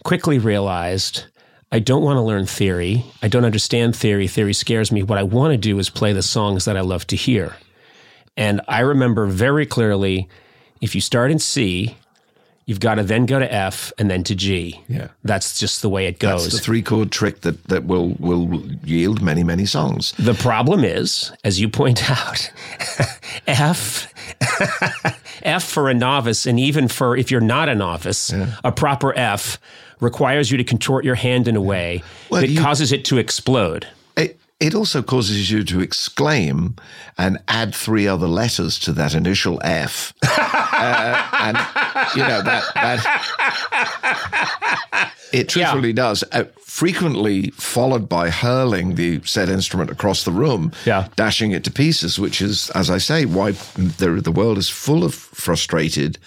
quickly 0.03 0.39
realized 0.39 1.25
I 1.71 1.79
don't 1.79 2.03
want 2.03 2.17
to 2.17 2.21
learn 2.21 2.45
theory. 2.45 3.05
I 3.21 3.27
don't 3.27 3.45
understand 3.45 3.95
theory. 3.95 4.27
Theory 4.27 4.53
scares 4.53 4.91
me. 4.91 5.03
What 5.03 5.19
I 5.19 5.23
want 5.23 5.51
to 5.51 5.57
do 5.57 5.77
is 5.77 5.89
play 5.89 6.13
the 6.13 6.23
songs 6.23 6.65
that 6.65 6.77
I 6.77 6.81
love 6.81 7.05
to 7.07 7.15
hear. 7.15 7.55
And 8.35 8.61
I 8.67 8.79
remember 8.79 9.27
very 9.27 9.65
clearly 9.65 10.27
if 10.81 10.95
you 10.95 11.01
start 11.01 11.29
in 11.29 11.39
C, 11.39 11.97
you've 12.69 12.79
got 12.79 12.95
to 12.95 13.03
then 13.03 13.25
go 13.25 13.39
to 13.39 13.51
F 13.51 13.91
and 13.97 14.11
then 14.11 14.23
to 14.25 14.35
G. 14.35 14.79
Yeah. 14.87 15.07
That's 15.23 15.59
just 15.59 15.81
the 15.81 15.89
way 15.89 16.05
it 16.05 16.19
goes. 16.19 16.43
That's 16.43 16.53
the 16.57 16.61
three 16.61 16.83
chord 16.83 17.11
trick 17.11 17.41
that, 17.41 17.63
that 17.63 17.85
will, 17.85 18.09
will 18.19 18.63
yield 18.85 19.23
many, 19.23 19.43
many 19.43 19.65
songs. 19.65 20.11
The 20.19 20.35
problem 20.35 20.83
is, 20.83 21.31
as 21.43 21.59
you 21.59 21.67
point 21.67 22.11
out, 22.11 22.51
F 23.47 24.13
F 25.43 25.63
for 25.63 25.89
a 25.89 25.95
novice, 25.95 26.45
and 26.45 26.59
even 26.59 26.87
for 26.87 27.17
if 27.17 27.31
you're 27.31 27.41
not 27.41 27.69
a 27.69 27.75
novice, 27.75 28.31
a 28.63 28.71
proper 28.71 29.17
F 29.17 29.57
requires 29.99 30.51
you 30.51 30.57
to 30.57 30.63
contort 30.63 31.03
your 31.03 31.15
hand 31.15 31.47
in 31.47 31.55
a 31.55 31.61
way 31.61 32.03
Well, 32.29 32.41
that 32.41 32.49
you- 32.49 32.61
causes 32.61 32.91
it 32.91 33.03
to 33.05 33.17
explode. 33.17 33.87
It, 34.15 34.39
it 34.59 34.75
also 34.75 35.01
causes 35.01 35.49
you 35.51 35.63
to 35.63 35.79
exclaim 35.81 36.75
and 37.17 37.37
add 37.47 37.73
three 37.73 38.07
other 38.07 38.27
letters 38.27 38.77
to 38.79 38.91
that 38.93 39.13
initial 39.15 39.59
F. 39.63 40.13
Uh, 40.81 41.27
and, 41.41 41.57
you 42.15 42.21
know, 42.21 42.41
that, 42.41 42.63
that 42.73 43.03
it 45.33 45.49
truthfully 45.49 45.91
does. 45.93 46.23
Uh, 46.31 46.45
frequently 46.63 47.49
followed 47.51 48.07
by 48.07 48.29
hurling 48.29 48.95
the 48.95 49.21
said 49.25 49.49
instrument 49.49 49.89
across 49.89 50.23
the 50.23 50.31
room, 50.31 50.71
Yeah. 50.85 51.09
dashing 51.17 51.51
it 51.51 51.65
to 51.65 51.71
pieces, 51.71 52.17
which 52.17 52.41
is, 52.41 52.69
as 52.71 52.89
I 52.89 52.97
say, 52.97 53.25
why 53.25 53.51
the, 53.51 54.21
the 54.23 54.31
world 54.31 54.57
is 54.57 54.69
full 54.69 55.03
of 55.03 55.13
frustrated 55.13 56.17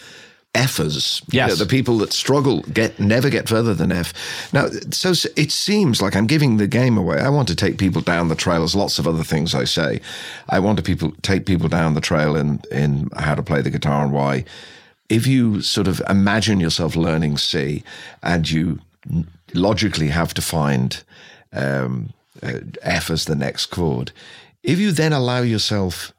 effers. 0.55 1.23
You 1.33 1.47
know, 1.47 1.55
the 1.55 1.67
people 1.67 1.99
that 1.99 2.13
struggle 2.13 2.61
get 2.63 3.01
never 3.01 3.31
get 3.31 3.49
further 3.49 3.75
than 3.75 3.91
F. 3.91 4.13
Now, 4.53 4.69
so 4.91 5.13
it 5.37 5.51
seems 5.51 6.03
like 6.03 6.15
I'm 6.15 6.27
giving 6.27 6.59
the 6.59 6.67
game 6.67 6.99
away. 6.99 7.21
I 7.21 7.31
want 7.31 7.49
to 7.49 7.57
take 7.57 7.79
people 7.79 8.03
down 8.03 8.29
the 8.29 8.35
trail. 8.35 8.59
There's 8.59 8.77
lots 8.77 8.99
of 8.99 9.09
other 9.09 9.25
things 9.25 9.55
I 9.55 9.65
say. 9.65 10.01
I 10.49 10.59
want 10.59 10.77
to 10.77 10.83
people 10.83 11.13
take 11.23 11.47
people 11.47 11.69
down 11.69 11.95
the 11.95 12.01
trail 12.01 12.37
in 12.37 12.61
in 12.71 13.09
how 13.17 13.35
to 13.35 13.43
play 13.43 13.63
the 13.63 13.71
guitar 13.71 14.05
and 14.05 14.13
why. 14.13 14.45
If 15.09 15.27
you 15.27 15.63
sort 15.63 15.89
of 15.89 16.03
imagine 16.09 16.61
yourself 16.61 16.97
learning 16.97 17.39
C, 17.39 17.83
and 18.23 18.51
you 18.51 18.81
logically 19.55 20.09
have 20.09 20.35
to 20.35 20.43
find 20.43 21.03
um, 21.53 22.13
uh, 22.43 22.61
F 22.83 23.11
as 23.11 23.25
the 23.25 23.35
next 23.35 23.67
chord, 23.67 24.13
if 24.63 24.79
you 24.79 24.93
then 24.93 25.13
allow 25.13 25.41
yourself 25.41 26.13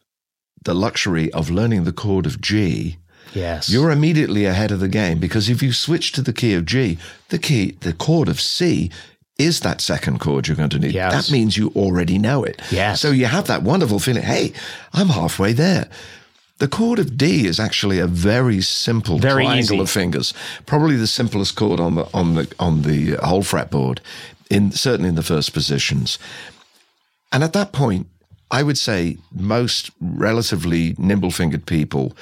the 0.64 0.74
luxury 0.74 1.32
of 1.34 1.50
learning 1.50 1.84
the 1.84 1.94
chord 1.94 2.26
of 2.26 2.40
G, 2.42 2.98
Yes. 3.34 3.70
you're 3.70 3.92
immediately 3.92 4.46
ahead 4.46 4.72
of 4.72 4.80
the 4.80 4.88
game 4.88 5.20
because 5.20 5.50
if 5.50 5.62
you 5.64 5.74
switch 5.74 6.12
to 6.14 6.22
the 6.22 6.34
key 6.34 6.54
of 6.54 6.66
G, 6.66 6.98
the 7.30 7.40
key, 7.40 7.72
the 7.82 7.94
chord 7.94 8.30
of 8.30 8.40
C 8.40 8.90
is 9.38 9.62
that 9.62 9.82
second 9.82 10.20
chord 10.20 10.48
you're 10.48 10.58
going 10.58 10.70
to 10.70 10.80
need. 10.80 10.94
Yes. 10.94 11.12
That 11.28 11.32
means 11.34 11.58
you 11.58 11.70
already 11.76 12.18
know 12.20 12.44
it. 12.44 12.62
Yes. 12.72 13.02
So 13.02 13.10
you 13.12 13.26
have 13.26 13.48
that 13.48 13.64
wonderful 13.64 14.00
feeling, 14.00 14.24
hey, 14.24 14.54
I'm 14.94 15.08
halfway 15.10 15.54
there. 15.54 15.90
The 16.60 16.68
chord 16.68 17.00
of 17.00 17.18
D 17.18 17.48
is 17.48 17.60
actually 17.60 18.00
a 18.00 18.08
very 18.08 18.62
simple 18.62 19.18
Very 19.18 19.44
triangle 19.46 19.76
easy. 19.78 19.84
of 19.84 19.90
fingers. 19.90 20.34
Probably 20.66 20.96
the 20.96 21.08
simplest 21.08 21.56
chord 21.56 21.80
on 21.80 21.96
the 21.96 22.08
on 22.14 22.36
the 22.36 22.54
on 22.60 22.84
the 22.84 23.18
uh, 23.18 23.28
whole 23.28 23.42
fretboard, 23.44 24.00
in 24.50 24.72
certainly 24.72 25.10
in 25.10 25.16
the 25.16 25.24
first 25.24 25.52
positions. 25.52 26.20
And 27.32 27.44
at 27.44 27.54
that 27.54 27.74
point, 27.74 28.08
I 28.52 28.62
would 28.62 28.78
say 28.78 29.18
most 29.32 29.90
relatively 30.00 30.94
nimble-fingered 31.00 31.66
people 31.66 32.16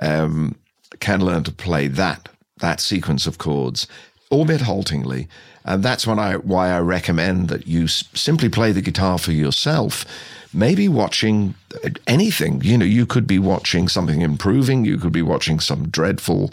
um, 0.00 0.56
can 1.00 1.20
learn 1.24 1.44
to 1.44 1.52
play 1.52 1.88
that 1.88 2.28
that 2.58 2.80
sequence 2.80 3.26
of 3.26 3.38
chords, 3.38 3.86
albeit 4.30 4.60
haltingly. 4.60 5.28
And 5.64 5.82
that's 5.82 6.06
when 6.06 6.18
I 6.18 6.34
why 6.34 6.70
I 6.70 6.78
recommend 6.80 7.48
that 7.48 7.66
you 7.66 7.84
s- 7.84 8.04
simply 8.14 8.48
play 8.48 8.72
the 8.72 8.82
guitar 8.82 9.18
for 9.18 9.32
yourself. 9.32 10.04
Maybe 10.52 10.88
watching 10.88 11.54
uh, 11.84 11.90
anything. 12.06 12.60
You 12.62 12.78
know, 12.78 12.84
you 12.84 13.06
could 13.06 13.26
be 13.26 13.38
watching 13.38 13.88
something 13.88 14.20
improving. 14.20 14.84
You 14.84 14.98
could 14.98 15.12
be 15.12 15.22
watching 15.22 15.60
some 15.60 15.88
dreadful 15.88 16.52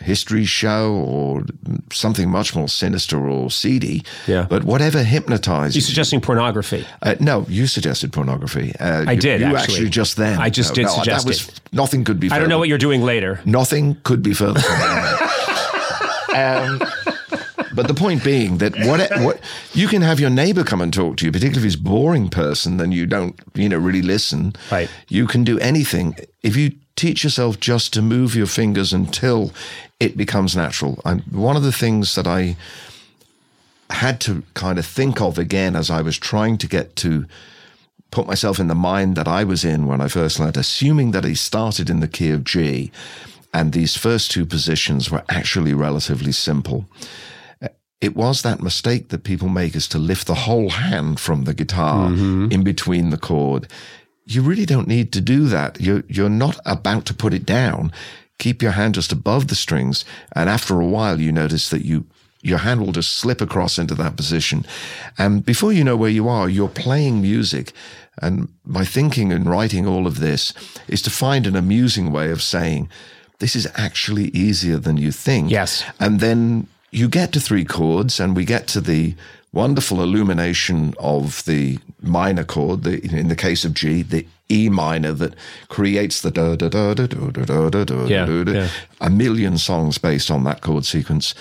history 0.00 0.44
show 0.44 0.92
or 0.94 1.44
something 1.92 2.30
much 2.30 2.54
more 2.56 2.68
sinister 2.68 3.28
or 3.28 3.50
seedy. 3.50 4.02
Yeah. 4.26 4.46
But 4.48 4.64
whatever 4.64 5.02
hypnotizes 5.02 5.74
you 5.76 5.80
suggesting 5.82 6.20
pornography? 6.20 6.86
uh, 7.02 7.14
no, 7.20 7.44
you 7.48 7.66
suggested 7.66 8.12
pornography. 8.12 8.74
Uh, 8.80 9.04
I 9.06 9.12
you- 9.12 9.20
did, 9.20 9.40
You 9.40 9.46
actually. 9.48 9.58
actually 9.74 9.90
just 9.90 10.16
then. 10.16 10.38
I 10.38 10.48
just 10.50 10.70
No, 10.70 10.74
did 10.74 10.82
no, 10.84 10.88
suggest 10.92 11.24
that 11.24 11.28
was, 11.28 11.48
it. 11.48 11.60
Nothing 11.72 12.04
could 12.04 12.18
be. 12.18 12.28
Further. 12.28 12.36
I 12.36 12.38
don't 12.40 12.48
know 12.48 12.58
what 12.58 12.68
you're 12.68 12.78
doing 12.78 13.02
later. 13.02 13.40
Nothing 13.44 13.96
could 14.02 14.22
be 14.22 14.32
further 14.34 14.60
from 14.60 14.80
um, 16.34 16.82
but 17.74 17.88
the 17.88 17.94
point 17.94 18.24
being 18.24 18.58
that 18.58 18.74
what 18.80 19.10
what 19.20 19.40
you 19.72 19.88
can 19.88 20.02
have 20.02 20.20
your 20.20 20.30
neighbor 20.30 20.64
come 20.64 20.80
and 20.80 20.92
talk 20.92 21.16
to 21.18 21.26
you, 21.26 21.32
particularly 21.32 21.58
if 21.58 21.64
he's 21.64 21.80
a 21.80 21.84
boring 21.84 22.28
person, 22.28 22.76
then 22.76 22.92
you 22.92 23.06
don't 23.06 23.38
you 23.54 23.68
know 23.68 23.78
really 23.78 24.02
listen. 24.02 24.54
Right. 24.70 24.90
You 25.08 25.26
can 25.26 25.44
do 25.44 25.58
anything 25.58 26.16
if 26.42 26.56
you 26.56 26.72
teach 26.96 27.24
yourself 27.24 27.60
just 27.60 27.92
to 27.94 28.02
move 28.02 28.34
your 28.34 28.46
fingers 28.46 28.92
until 28.92 29.52
it 29.98 30.16
becomes 30.16 30.56
natural. 30.56 31.00
And 31.04 31.22
one 31.32 31.56
of 31.56 31.62
the 31.62 31.72
things 31.72 32.14
that 32.14 32.26
I 32.26 32.56
had 33.90 34.20
to 34.20 34.42
kind 34.54 34.78
of 34.78 34.86
think 34.86 35.20
of 35.20 35.38
again 35.38 35.76
as 35.76 35.90
I 35.90 36.02
was 36.02 36.18
trying 36.18 36.58
to 36.58 36.68
get 36.68 36.96
to 36.96 37.26
put 38.10 38.26
myself 38.26 38.58
in 38.58 38.68
the 38.68 38.74
mind 38.74 39.16
that 39.16 39.28
I 39.28 39.44
was 39.44 39.64
in 39.64 39.86
when 39.86 40.00
I 40.00 40.08
first 40.08 40.40
learned, 40.40 40.56
assuming 40.56 41.12
that 41.12 41.24
he 41.24 41.34
started 41.34 41.88
in 41.88 42.00
the 42.00 42.08
key 42.08 42.30
of 42.30 42.44
G, 42.44 42.90
and 43.52 43.72
these 43.72 43.96
first 43.96 44.30
two 44.30 44.46
positions 44.46 45.10
were 45.10 45.24
actually 45.28 45.74
relatively 45.74 46.32
simple. 46.32 46.86
It 48.00 48.16
was 48.16 48.42
that 48.42 48.62
mistake 48.62 49.08
that 49.10 49.24
people 49.24 49.48
make 49.48 49.76
is 49.76 49.86
to 49.88 49.98
lift 49.98 50.26
the 50.26 50.34
whole 50.34 50.70
hand 50.70 51.20
from 51.20 51.44
the 51.44 51.54
guitar 51.54 52.08
mm-hmm. 52.08 52.50
in 52.50 52.64
between 52.64 53.10
the 53.10 53.18
chord. 53.18 53.68
You 54.26 54.42
really 54.42 54.64
don't 54.64 54.88
need 54.88 55.12
to 55.12 55.20
do 55.20 55.48
that. 55.48 55.80
You're, 55.80 56.04
you're 56.08 56.30
not 56.30 56.58
about 56.64 57.04
to 57.06 57.14
put 57.14 57.34
it 57.34 57.44
down. 57.44 57.92
Keep 58.38 58.62
your 58.62 58.72
hand 58.72 58.94
just 58.94 59.12
above 59.12 59.48
the 59.48 59.54
strings. 59.54 60.04
And 60.34 60.48
after 60.48 60.80
a 60.80 60.86
while, 60.86 61.20
you 61.20 61.30
notice 61.30 61.68
that 61.68 61.84
you, 61.84 62.06
your 62.40 62.58
hand 62.58 62.80
will 62.80 62.92
just 62.92 63.18
slip 63.18 63.42
across 63.42 63.78
into 63.78 63.94
that 63.96 64.16
position. 64.16 64.64
And 65.18 65.44
before 65.44 65.72
you 65.72 65.84
know 65.84 65.96
where 65.96 66.08
you 66.08 66.26
are, 66.28 66.48
you're 66.48 66.68
playing 66.68 67.20
music. 67.20 67.72
And 68.22 68.48
my 68.64 68.84
thinking 68.84 69.30
in 69.30 69.44
writing 69.44 69.86
all 69.86 70.06
of 70.06 70.20
this 70.20 70.54
is 70.88 71.02
to 71.02 71.10
find 71.10 71.46
an 71.46 71.56
amusing 71.56 72.12
way 72.12 72.30
of 72.30 72.40
saying, 72.40 72.88
this 73.40 73.54
is 73.54 73.68
actually 73.74 74.28
easier 74.28 74.78
than 74.78 74.96
you 74.96 75.12
think. 75.12 75.50
Yes. 75.50 75.84
And 75.98 76.20
then 76.20 76.66
you 76.90 77.08
get 77.08 77.32
to 77.32 77.40
three 77.40 77.64
chords 77.64 78.20
and 78.20 78.36
we 78.36 78.44
get 78.44 78.66
to 78.68 78.80
the 78.80 79.14
wonderful 79.52 80.02
illumination 80.02 80.94
of 80.98 81.44
the 81.44 81.78
minor 82.02 82.44
chord, 82.44 82.84
the, 82.84 83.00
in 83.04 83.28
the 83.28 83.36
case 83.36 83.64
of 83.64 83.74
G, 83.74 84.02
the 84.02 84.26
E 84.48 84.68
minor 84.68 85.12
that 85.12 85.34
creates 85.68 86.22
the 86.22 86.30
da 86.30 86.56
da 86.56 86.68
da 86.68 86.94
da 86.94 87.06
da 87.06 87.30
da 87.30 87.44
da 87.44 87.68
da 87.68 87.94
da 88.26 88.44
da. 88.44 88.52
A 89.00 89.10
million 89.10 89.58
songs 89.58 89.98
based 89.98 90.30
on 90.30 90.44
that 90.44 90.60
chord 90.60 90.84
sequence. 90.84 91.34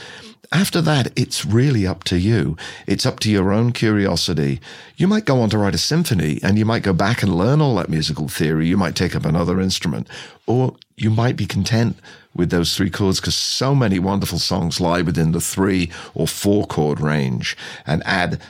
After 0.51 0.81
that, 0.81 1.11
it's 1.15 1.45
really 1.45 1.85
up 1.85 2.03
to 2.05 2.17
you. 2.17 2.57
It's 2.87 3.05
up 3.05 3.19
to 3.19 3.31
your 3.31 3.51
own 3.51 3.71
curiosity. 3.71 4.59
You 4.97 5.07
might 5.07 5.25
go 5.25 5.41
on 5.41 5.49
to 5.51 5.59
write 5.59 5.75
a 5.75 5.79
symphony 5.79 6.39
and 6.41 6.57
you 6.57 6.65
might 6.65 6.81
go 6.81 6.93
back 6.93 7.21
and 7.21 7.35
learn 7.35 7.61
all 7.61 7.75
that 7.75 7.89
musical 7.89 8.27
theory. 8.27 8.67
You 8.67 8.75
might 8.75 8.95
take 8.95 9.15
up 9.15 9.25
another 9.25 9.61
instrument 9.61 10.07
or 10.47 10.75
you 10.97 11.11
might 11.11 11.35
be 11.35 11.45
content 11.45 11.97
with 12.33 12.49
those 12.49 12.75
three 12.75 12.89
chords 12.89 13.19
because 13.19 13.35
so 13.35 13.75
many 13.75 13.99
wonderful 13.99 14.39
songs 14.39 14.81
lie 14.81 15.01
within 15.03 15.33
the 15.33 15.41
three 15.41 15.91
or 16.15 16.27
four 16.27 16.65
chord 16.65 16.99
range 16.99 17.55
and 17.85 18.01
add 18.05 18.41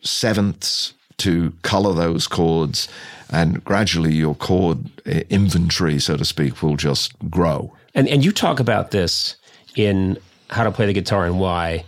sevenths 0.00 0.94
to 1.16 1.52
color 1.62 1.92
those 1.92 2.28
chords 2.28 2.88
and 3.30 3.64
gradually 3.64 4.14
your 4.14 4.36
chord 4.36 4.90
uh, 5.06 5.20
inventory, 5.28 5.98
so 5.98 6.16
to 6.16 6.24
speak, 6.24 6.62
will 6.62 6.76
just 6.76 7.12
grow. 7.28 7.72
And 7.94 8.08
and 8.08 8.24
you 8.24 8.32
talk 8.32 8.60
about 8.60 8.90
this 8.90 9.36
in 9.74 10.18
How 10.50 10.64
to 10.64 10.70
Play 10.70 10.86
the 10.86 10.92
Guitar 10.92 11.26
and 11.26 11.38
Why. 11.40 11.84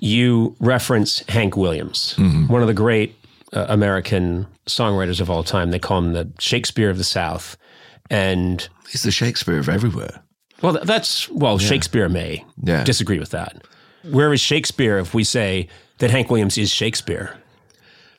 You 0.00 0.54
reference 0.60 1.20
Hank 1.28 1.56
Williams, 1.56 2.14
one 2.18 2.60
of 2.60 2.66
the 2.68 2.74
great 2.74 3.14
uh, 3.52 3.66
American 3.68 4.46
songwriters 4.66 5.20
of 5.20 5.30
all 5.30 5.42
time. 5.44 5.70
They 5.70 5.78
call 5.78 5.98
him 5.98 6.12
the 6.12 6.30
Shakespeare 6.38 6.90
of 6.90 6.98
the 6.98 7.04
South. 7.04 7.56
And 8.10 8.68
He's 8.90 9.02
the 9.02 9.10
Shakespeare 9.10 9.58
of 9.58 9.68
everywhere. 9.68 10.22
well, 10.62 10.78
that's 10.84 11.28
well, 11.30 11.58
Shakespeare 11.58 12.08
may 12.08 12.44
Yeah. 12.62 12.84
disagree 12.84 13.18
with 13.18 13.30
that. 13.30 13.62
Where 14.10 14.32
is 14.34 14.40
Shakespeare 14.40 14.98
if 14.98 15.14
we 15.14 15.24
say 15.24 15.68
that 15.98 16.10
Hank 16.10 16.28
Williams 16.28 16.58
is 16.58 16.70
Shakespeare? 16.70 17.34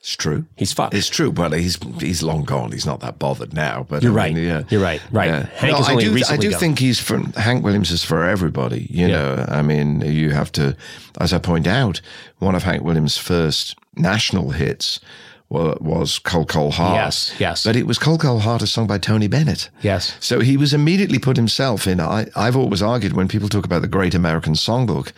It's 0.06 0.14
true. 0.14 0.46
He's 0.54 0.72
fucked. 0.72 0.94
It's 0.94 1.08
true, 1.08 1.32
but 1.32 1.52
he's 1.52 1.78
he's 1.98 2.22
long 2.22 2.44
gone. 2.44 2.70
He's 2.70 2.86
not 2.86 3.00
that 3.00 3.18
bothered 3.18 3.52
now. 3.52 3.84
But 3.88 4.04
You're 4.04 4.16
I 4.20 4.28
mean, 4.28 4.36
right. 4.36 4.44
yeah, 4.46 4.62
You're 4.68 4.80
right. 4.80 5.02
Right. 5.10 5.26
Yeah. 5.30 5.46
Hank 5.56 5.72
No, 5.72 5.78
has 5.78 5.88
I 5.88 5.92
only 5.94 6.04
do. 6.04 6.22
I 6.30 6.36
do 6.36 6.50
done- 6.52 6.60
think 6.60 6.78
he's 6.78 7.00
for 7.00 7.18
Hank 7.36 7.64
Williams 7.64 7.90
is 7.90 8.04
for 8.04 8.22
everybody. 8.24 8.86
You 8.88 9.08
know, 9.08 9.44
I 9.48 9.62
mean, 9.62 10.02
you 10.02 10.30
have 10.30 10.52
to, 10.52 10.76
as 11.20 11.32
I 11.32 11.38
point 11.38 11.66
out, 11.66 12.00
one 12.38 12.54
of 12.54 12.62
Hank 12.62 12.84
Williams' 12.84 13.18
first 13.18 13.74
national 13.96 14.50
hits 14.50 15.00
was, 15.48 15.76
was 15.80 16.20
"Cold 16.20 16.48
Cold 16.48 16.74
Heart." 16.74 16.94
Yes, 16.94 17.34
yes. 17.40 17.64
But 17.64 17.74
it 17.74 17.88
was 17.88 17.98
"Cold 17.98 18.20
Cold 18.20 18.42
Heart," 18.42 18.62
a 18.62 18.68
song 18.68 18.86
by 18.86 18.98
Tony 18.98 19.26
Bennett. 19.26 19.70
Yes. 19.82 20.16
So 20.20 20.38
he 20.38 20.56
was 20.56 20.72
immediately 20.72 21.18
put 21.18 21.36
himself 21.36 21.84
in. 21.88 22.00
I, 22.00 22.28
I've 22.36 22.56
always 22.56 22.80
argued 22.80 23.14
when 23.14 23.26
people 23.26 23.48
talk 23.48 23.64
about 23.66 23.82
the 23.82 23.88
Great 23.88 24.14
American 24.14 24.52
Songbook, 24.54 25.10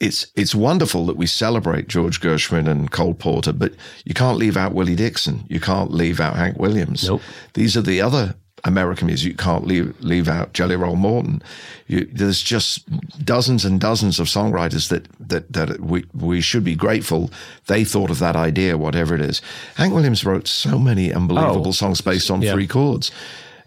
it's 0.00 0.26
it's 0.34 0.54
wonderful 0.54 1.06
that 1.06 1.16
we 1.16 1.26
celebrate 1.26 1.88
George 1.88 2.20
Gershwin 2.20 2.68
and 2.68 2.90
Cole 2.90 3.14
Porter, 3.14 3.52
but 3.52 3.74
you 4.04 4.14
can't 4.14 4.38
leave 4.38 4.56
out 4.56 4.74
Willie 4.74 4.96
Dixon. 4.96 5.44
You 5.48 5.60
can't 5.60 5.90
leave 5.92 6.20
out 6.20 6.36
Hank 6.36 6.58
Williams. 6.58 7.08
Nope. 7.08 7.22
These 7.54 7.76
are 7.76 7.82
the 7.82 8.00
other 8.00 8.34
American 8.66 9.06
music. 9.06 9.28
You 9.28 9.36
can't 9.36 9.66
leave 9.66 9.94
leave 10.00 10.28
out 10.28 10.52
Jelly 10.54 10.76
Roll 10.76 10.96
Morton. 10.96 11.42
You, 11.86 12.08
there's 12.12 12.40
just 12.42 12.84
dozens 13.24 13.64
and 13.64 13.80
dozens 13.80 14.18
of 14.18 14.26
songwriters 14.26 14.88
that 14.88 15.06
that 15.28 15.52
that 15.52 15.80
we 15.80 16.04
we 16.12 16.40
should 16.40 16.64
be 16.64 16.74
grateful 16.74 17.30
they 17.66 17.84
thought 17.84 18.10
of 18.10 18.18
that 18.18 18.36
idea, 18.36 18.76
whatever 18.78 19.14
it 19.14 19.20
is. 19.20 19.42
Hank 19.76 19.92
Williams 19.94 20.24
wrote 20.24 20.48
so 20.48 20.78
many 20.78 21.12
unbelievable 21.12 21.68
Oh. 21.68 21.72
songs 21.72 22.00
based 22.00 22.30
on 22.30 22.42
Yeah. 22.42 22.52
three 22.52 22.66
chords. 22.66 23.10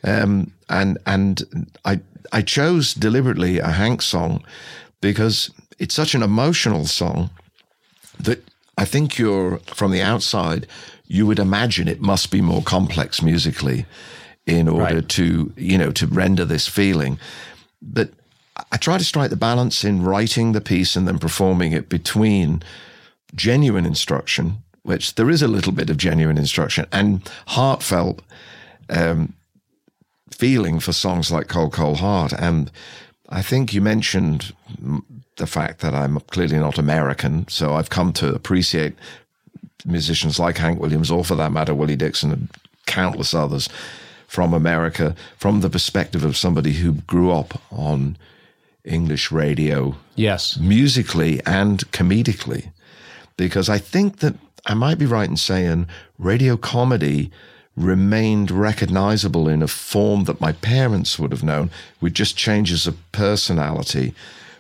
Um, 0.04 0.52
and 0.70 0.98
and 1.06 1.68
I 1.86 2.00
I 2.32 2.42
chose 2.42 2.94
deliberately 2.94 3.60
a 3.60 3.70
Hank 3.72 4.02
song 4.02 4.44
because 5.02 5.52
it's 5.80 5.96
such 5.96 6.16
an 6.16 6.24
emotional 6.24 6.86
song 6.86 7.30
that 8.20 8.44
I 8.78 8.86
think 8.86 9.18
you're 9.18 9.60
from 9.76 9.92
the 9.92 10.02
outside 10.02 10.68
you 11.08 11.26
would 11.26 11.40
imagine 11.40 11.88
it 11.88 12.02
must 12.02 12.32
be 12.32 12.42
more 12.42 12.62
complex 12.64 13.22
musically 13.22 13.86
in 14.46 14.68
order 14.68 14.96
Right. 14.96 15.10
to 15.10 15.52
you 15.56 15.78
know 15.78 15.92
to 15.92 16.08
render 16.08 16.46
this 16.46 16.68
feeling 16.68 17.20
but 17.82 18.10
I 18.72 18.78
try 18.78 18.98
to 18.98 19.04
strike 19.04 19.30
the 19.30 19.36
balance 19.36 19.84
in 19.84 20.04
writing 20.04 20.54
the 20.54 20.62
piece 20.62 20.96
and 20.96 21.08
then 21.08 21.20
performing 21.20 21.74
it 21.74 21.90
between 21.90 22.64
genuine 23.36 23.86
instruction, 23.86 24.64
which 24.82 25.14
there 25.14 25.30
is 25.30 25.44
a 25.44 25.48
little 25.48 25.72
bit 25.72 25.92
of 25.92 25.98
genuine 25.98 26.40
instruction, 26.40 26.88
and 26.92 27.22
heartfelt 27.46 28.24
um, 28.90 29.34
feeling 30.32 30.80
for 30.80 30.92
songs 30.92 31.32
like 31.32 31.48
Cold 31.48 31.72
Cold 31.72 31.98
Heart. 32.00 32.34
And 32.34 32.72
I 33.30 33.44
think 33.44 33.74
you 33.76 33.82
mentioned 33.82 34.54
the 35.38 35.48
fact 35.48 35.80
that 35.82 35.94
I'm 35.94 36.20
clearly 36.32 36.58
not 36.58 36.78
American, 36.78 37.48
so 37.48 37.74
I've 37.76 37.90
come 37.90 38.12
to 38.14 38.34
appreciate 38.34 38.94
musicians 39.86 40.40
like 40.40 40.58
Hank 40.58 40.80
Williams, 40.80 41.10
or 41.12 41.24
for 41.24 41.36
that 41.36 41.52
matter, 41.52 41.74
Willie 41.74 41.96
Dixon 41.96 42.32
and 42.32 42.50
countless 42.86 43.34
others 43.34 43.70
from 44.28 44.54
America, 44.54 45.16
from 45.38 45.62
the 45.62 45.70
perspective 45.70 46.24
of 46.26 46.36
somebody 46.36 46.74
who 46.74 46.94
grew 46.94 47.32
up 47.32 47.62
on 47.72 48.18
English 48.84 49.32
radio 49.32 49.96
Yes. 50.16 50.58
musically 50.58 51.40
and 51.46 51.90
comedically. 51.92 52.72
Because 53.38 53.70
I 53.70 53.78
think 53.78 54.20
that 54.20 54.36
I 54.66 54.74
might 54.74 54.98
be 54.98 55.06
right 55.06 55.30
in 55.30 55.38
saying 55.38 55.88
radio 56.18 56.58
comedy 56.58 57.32
remained 57.76 58.50
recognizable 58.50 59.48
in 59.48 59.62
a 59.62 59.68
form 59.68 60.24
that 60.24 60.42
my 60.42 60.52
parents 60.52 61.20
would 61.20 61.32
have 61.32 61.44
known 61.44 61.70
with 62.02 62.14
just 62.16 62.36
changes 62.36 62.88
of 62.88 62.98
personality. 63.12 64.14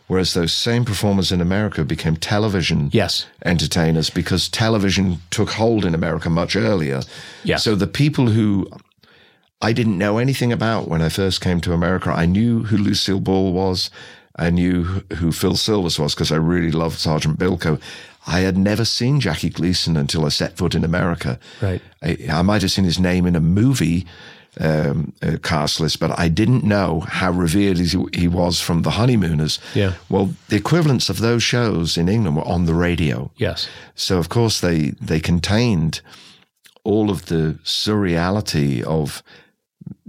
Whereas 0.07 0.33
those 0.33 0.53
same 0.53 0.85
performers 0.85 1.31
in 1.33 1.41
America 1.41 1.83
became 1.83 2.15
television 2.15 2.89
Yes. 2.93 3.25
entertainers 3.45 4.09
because 4.09 4.47
television 4.49 5.19
took 5.31 5.49
hold 5.51 5.83
in 5.83 5.93
America 5.93 6.29
much 6.29 6.55
earlier. 6.55 7.01
Yeah. 7.43 7.57
So 7.57 7.75
the 7.75 7.87
people 7.87 8.27
who 8.27 8.69
I 9.61 9.73
didn't 9.73 9.97
know 9.97 10.17
anything 10.17 10.53
about 10.53 10.87
when 10.87 11.01
I 11.01 11.09
first 11.09 11.41
came 11.41 11.59
to 11.61 11.73
America, 11.73 12.09
I 12.11 12.25
knew 12.25 12.63
who 12.63 12.77
Lucille 12.77 13.19
Ball 13.19 13.51
was. 13.51 13.89
I 14.39 14.49
knew 14.51 14.83
who 15.17 15.31
Phil 15.31 15.55
Silvers 15.55 15.99
was 15.99 16.13
because 16.13 16.31
I 16.31 16.35
really 16.37 16.71
loved 16.71 16.99
Sergeant 16.99 17.39
Bilko. 17.39 17.81
I 18.27 18.41
had 18.41 18.55
never 18.57 18.85
seen 18.85 19.19
Jackie 19.19 19.49
Gleason 19.49 19.97
until 19.97 20.25
I 20.25 20.29
set 20.29 20.57
foot 20.57 20.75
in 20.75 20.83
America. 20.85 21.39
Right. 21.61 21.81
I, 22.03 22.17
I 22.31 22.41
might 22.43 22.61
have 22.61 22.71
seen 22.71 22.85
his 22.85 22.99
name 22.99 23.25
in 23.25 23.35
a 23.35 23.39
movie 23.41 24.05
um, 24.59 25.13
uh, 25.21 25.37
cast 25.43 25.79
list, 25.79 25.99
but 25.99 26.17
I 26.19 26.29
didn't 26.29 26.63
know 26.63 27.01
how 27.01 27.31
revered 27.31 27.77
he, 27.77 28.05
he 28.13 28.27
was 28.27 28.59
from 28.61 28.81
the 28.81 28.91
Honeymooners. 28.91 29.59
Yeah. 29.75 29.93
Well, 30.09 30.33
the 30.49 30.55
equivalents 30.55 31.09
of 31.09 31.19
those 31.19 31.43
shows 31.43 31.97
in 31.97 32.09
England 32.09 32.35
were 32.37 32.47
on 32.47 32.65
the 32.65 32.73
radio. 32.73 33.31
Yes. 33.37 33.67
So 33.95 34.17
of 34.17 34.29
course 34.29 34.59
they 34.59 34.91
they 35.01 35.19
contained 35.19 36.01
all 36.83 37.09
of 37.09 37.25
the 37.25 37.59
surreality 37.63 38.81
of 38.83 39.21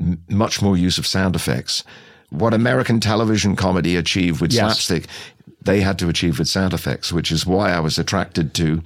m- 0.00 0.22
much 0.28 0.62
more 0.62 0.76
use 0.76 0.98
of 0.98 1.06
sound 1.06 1.34
effects. 1.36 1.84
What 2.30 2.54
American 2.54 3.00
television 3.00 3.56
comedy 3.56 3.96
achieved 3.96 4.40
with 4.40 4.52
Yes. 4.52 4.60
slapstick, 4.80 5.08
they 5.62 5.80
had 5.80 5.98
to 5.98 6.08
achieve 6.08 6.38
with 6.38 6.48
sound 6.48 6.72
effects, 6.72 7.12
which 7.12 7.32
is 7.32 7.46
why 7.46 7.72
I 7.72 7.80
was 7.80 7.98
attracted 7.98 8.54
to 8.54 8.82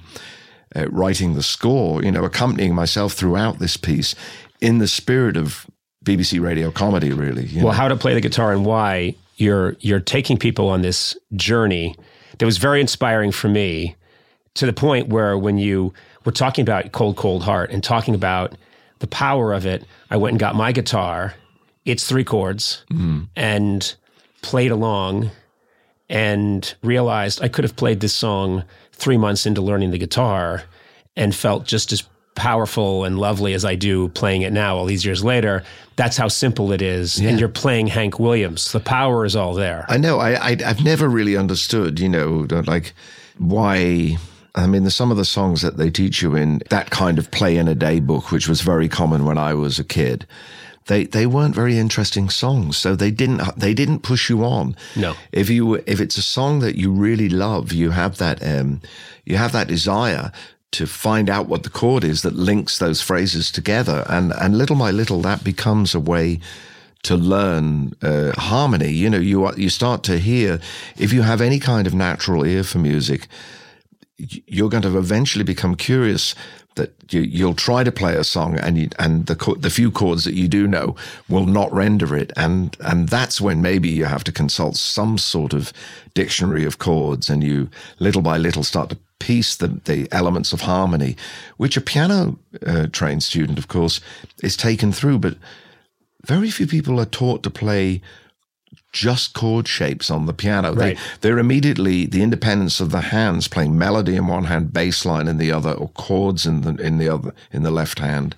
uh, 0.75 0.87
writing 0.89 1.35
the 1.35 1.43
score. 1.43 2.03
You 2.03 2.11
know, 2.11 2.23
accompanying 2.23 2.73
myself 2.73 3.13
throughout 3.13 3.59
this 3.59 3.77
piece 3.77 4.15
in 4.63 4.77
the 4.77 4.87
spirit 4.87 5.35
of 5.35 5.67
BBC 6.05 6.41
radio 6.41 6.71
comedy. 6.71 7.11
Really, 7.11 7.45
you 7.45 7.63
Well, 7.63 7.73
know? 7.73 7.77
how 7.77 7.87
to 7.89 7.95
play 7.95 8.13
the 8.13 8.21
guitar 8.21 8.53
and 8.53 8.65
why 8.65 9.15
you're 9.35 9.75
you're 9.81 9.99
taking 9.99 10.37
people 10.37 10.69
on 10.69 10.81
this 10.81 11.15
journey 11.35 11.95
that 12.37 12.45
was 12.45 12.57
very 12.57 12.79
inspiring 12.81 13.31
for 13.31 13.49
me 13.49 13.95
to 14.55 14.65
the 14.65 14.73
point 14.73 15.09
where 15.09 15.37
when 15.37 15.57
you 15.57 15.93
were 16.25 16.31
talking 16.31 16.63
about 16.63 16.91
cold 16.93 17.17
cold 17.17 17.43
heart 17.43 17.71
and 17.71 17.83
talking 17.83 18.15
about 18.15 18.55
the 18.99 19.07
power 19.07 19.53
of 19.53 19.65
it, 19.65 19.83
I 20.09 20.17
went 20.17 20.31
and 20.33 20.39
got 20.39 20.55
my 20.55 20.71
guitar. 20.71 21.35
It's 21.85 22.07
three 22.07 22.23
chords 22.23 22.85
mm-hmm. 22.91 23.23
and 23.35 23.93
played 24.41 24.71
along 24.71 25.31
and 26.09 26.73
realized 26.81 27.41
I 27.41 27.49
could 27.49 27.65
have 27.65 27.75
played 27.75 27.99
this 27.99 28.15
song 28.15 28.63
three 28.93 29.17
months 29.17 29.45
into 29.45 29.61
learning 29.61 29.91
the 29.91 29.97
guitar 29.97 30.63
and 31.17 31.35
felt 31.35 31.65
just 31.65 31.91
as 31.91 32.03
powerful 32.35 33.03
and 33.03 33.19
lovely 33.19 33.53
as 33.53 33.65
I 33.65 33.75
do 33.75 34.09
playing 34.09 34.41
it 34.41 34.53
now, 34.53 34.75
all 34.75 34.85
these 34.85 35.05
years 35.05 35.23
later. 35.23 35.63
That's 35.95 36.17
how 36.17 36.27
simple 36.27 36.71
it 36.71 36.81
is. 36.81 37.19
And 37.19 37.39
you're 37.39 37.49
playing 37.49 37.87
Hank 37.87 38.19
Williams. 38.19 38.71
The 38.71 38.79
power 38.79 39.25
is 39.25 39.35
all 39.35 39.53
there. 39.53 39.85
I 39.89 39.97
know. 39.97 40.19
I, 40.19 40.33
I 40.33 40.57
I've 40.65 40.83
never 40.83 41.07
really 41.07 41.37
understood. 41.37 41.99
You 41.99 42.09
know, 42.09 42.47
like 42.65 42.93
why. 43.37 44.17
I 44.55 44.67
mean, 44.67 44.83
there's 44.83 44.95
some 44.95 45.09
of 45.09 45.17
the 45.17 45.25
songs 45.25 45.63
that 45.63 45.77
they 45.77 45.89
teach 45.89 46.21
you 46.21 46.35
in 46.35 46.61
that 46.69 46.91
kind 46.91 47.17
of 47.17 47.31
play 47.31 47.57
in 47.57 47.67
a 47.67 47.73
day 47.73 47.99
book, 47.99 48.31
which 48.31 48.47
was 48.47 48.61
very 48.61 48.87
common 48.87 49.25
when 49.25 49.37
I 49.37 49.55
was 49.55 49.79
a 49.79 49.83
kid. 49.83 50.27
They 50.85 51.05
they 51.05 51.25
weren't 51.25 51.55
very 51.55 51.77
interesting 51.77 52.29
songs, 52.29 52.77
so 52.77 52.95
they 52.95 53.11
didn't 53.11 53.41
they 53.57 53.73
didn't 53.73 53.99
push 53.99 54.29
you 54.29 54.43
on. 54.43 54.75
No. 54.95 55.15
If 55.31 55.49
you 55.49 55.75
if 55.85 56.01
it's 56.01 56.17
a 56.17 56.21
song 56.21 56.59
that 56.59 56.75
you 56.75 56.91
really 56.91 57.29
love, 57.29 57.71
you 57.71 57.91
have 57.91 58.17
that 58.17 58.43
um 58.43 58.81
you 59.25 59.37
have 59.37 59.53
that 59.53 59.67
desire 59.67 60.31
to 60.73 60.85
find 60.85 61.29
out 61.29 61.47
what 61.47 61.63
the 61.63 61.69
chord 61.69 62.03
is 62.03 62.21
that 62.21 62.35
links 62.35 62.77
those 62.77 63.01
phrases 63.01 63.51
together, 63.51 64.05
and 64.09 64.33
and 64.33 64.57
little 64.57 64.75
by 64.75 64.91
little 64.91 65.21
that 65.21 65.43
becomes 65.43 65.95
a 65.95 65.99
way 65.99 66.39
to 67.03 67.15
learn 67.15 67.93
uh, 68.01 68.31
harmony. 68.37 68.91
You 68.91 69.09
know, 69.09 69.19
you 69.19 69.51
you 69.55 69.69
start 69.69 70.03
to 70.03 70.17
hear 70.19 70.59
if 70.97 71.13
you 71.13 71.21
have 71.21 71.41
any 71.41 71.59
kind 71.59 71.87
of 71.87 71.93
natural 71.93 72.45
ear 72.45 72.63
for 72.63 72.79
music, 72.79 73.27
you're 74.17 74.69
going 74.69 74.83
to 74.83 74.97
eventually 74.97 75.43
become 75.43 75.75
curious 75.75 76.35
that 76.75 76.91
you, 77.13 77.21
you'll 77.21 77.53
try 77.53 77.83
to 77.83 77.91
play 77.91 78.15
a 78.15 78.23
song 78.23 78.57
and 78.57 78.77
you, 78.77 78.89
and 78.99 79.27
the 79.27 79.55
the 79.59 79.69
few 79.69 79.91
chords 79.91 80.23
that 80.23 80.33
you 80.33 80.47
do 80.47 80.67
know 80.67 80.95
will 81.29 81.45
not 81.45 81.71
render 81.71 82.15
it 82.15 82.31
and 82.35 82.75
and 82.79 83.09
that's 83.09 83.39
when 83.39 83.61
maybe 83.61 83.89
you 83.89 84.05
have 84.05 84.23
to 84.23 84.31
consult 84.31 84.75
some 84.75 85.17
sort 85.17 85.53
of 85.53 85.71
dictionary 86.13 86.65
of 86.65 86.79
chords 86.79 87.29
and 87.29 87.43
you 87.43 87.69
little 87.99 88.21
by 88.21 88.37
little 88.37 88.63
start 88.63 88.89
to 88.89 88.97
piece 89.19 89.55
the, 89.55 89.67
the 89.85 90.07
elements 90.11 90.51
of 90.51 90.61
harmony 90.61 91.15
which 91.57 91.77
a 91.77 91.81
piano 91.81 92.37
uh, 92.65 92.87
trained 92.91 93.23
student 93.23 93.57
of 93.57 93.67
course 93.67 94.01
is 94.41 94.57
taken 94.57 94.91
through 94.91 95.17
but 95.17 95.37
very 96.25 96.49
few 96.49 96.67
people 96.67 96.99
are 96.99 97.05
taught 97.05 97.43
to 97.43 97.49
play 97.49 98.01
just 98.93 99.33
chord 99.33 99.67
shapes 99.67 100.09
on 100.09 100.27
the 100.27 100.33
piano. 100.33 100.73
Right. 100.73 100.95
They, 100.95 101.01
they're 101.21 101.39
immediately 101.39 102.05
the 102.05 102.21
independence 102.21 102.79
of 102.79 102.91
the 102.91 103.01
hands 103.01 103.47
playing 103.47 103.77
melody 103.77 104.15
in 104.15 104.27
one 104.27 104.45
hand, 104.45 104.71
bass 104.71 105.03
line 105.03 105.27
in 105.27 105.39
the 105.39 105.51
other, 105.51 105.73
or 105.73 105.89
chords 105.89 106.45
in 106.45 106.61
the 106.61 106.75
in 106.75 106.99
the 106.99 107.09
other 107.09 107.33
in 107.51 107.63
the 107.63 107.71
left 107.71 107.99
hand. 107.99 108.35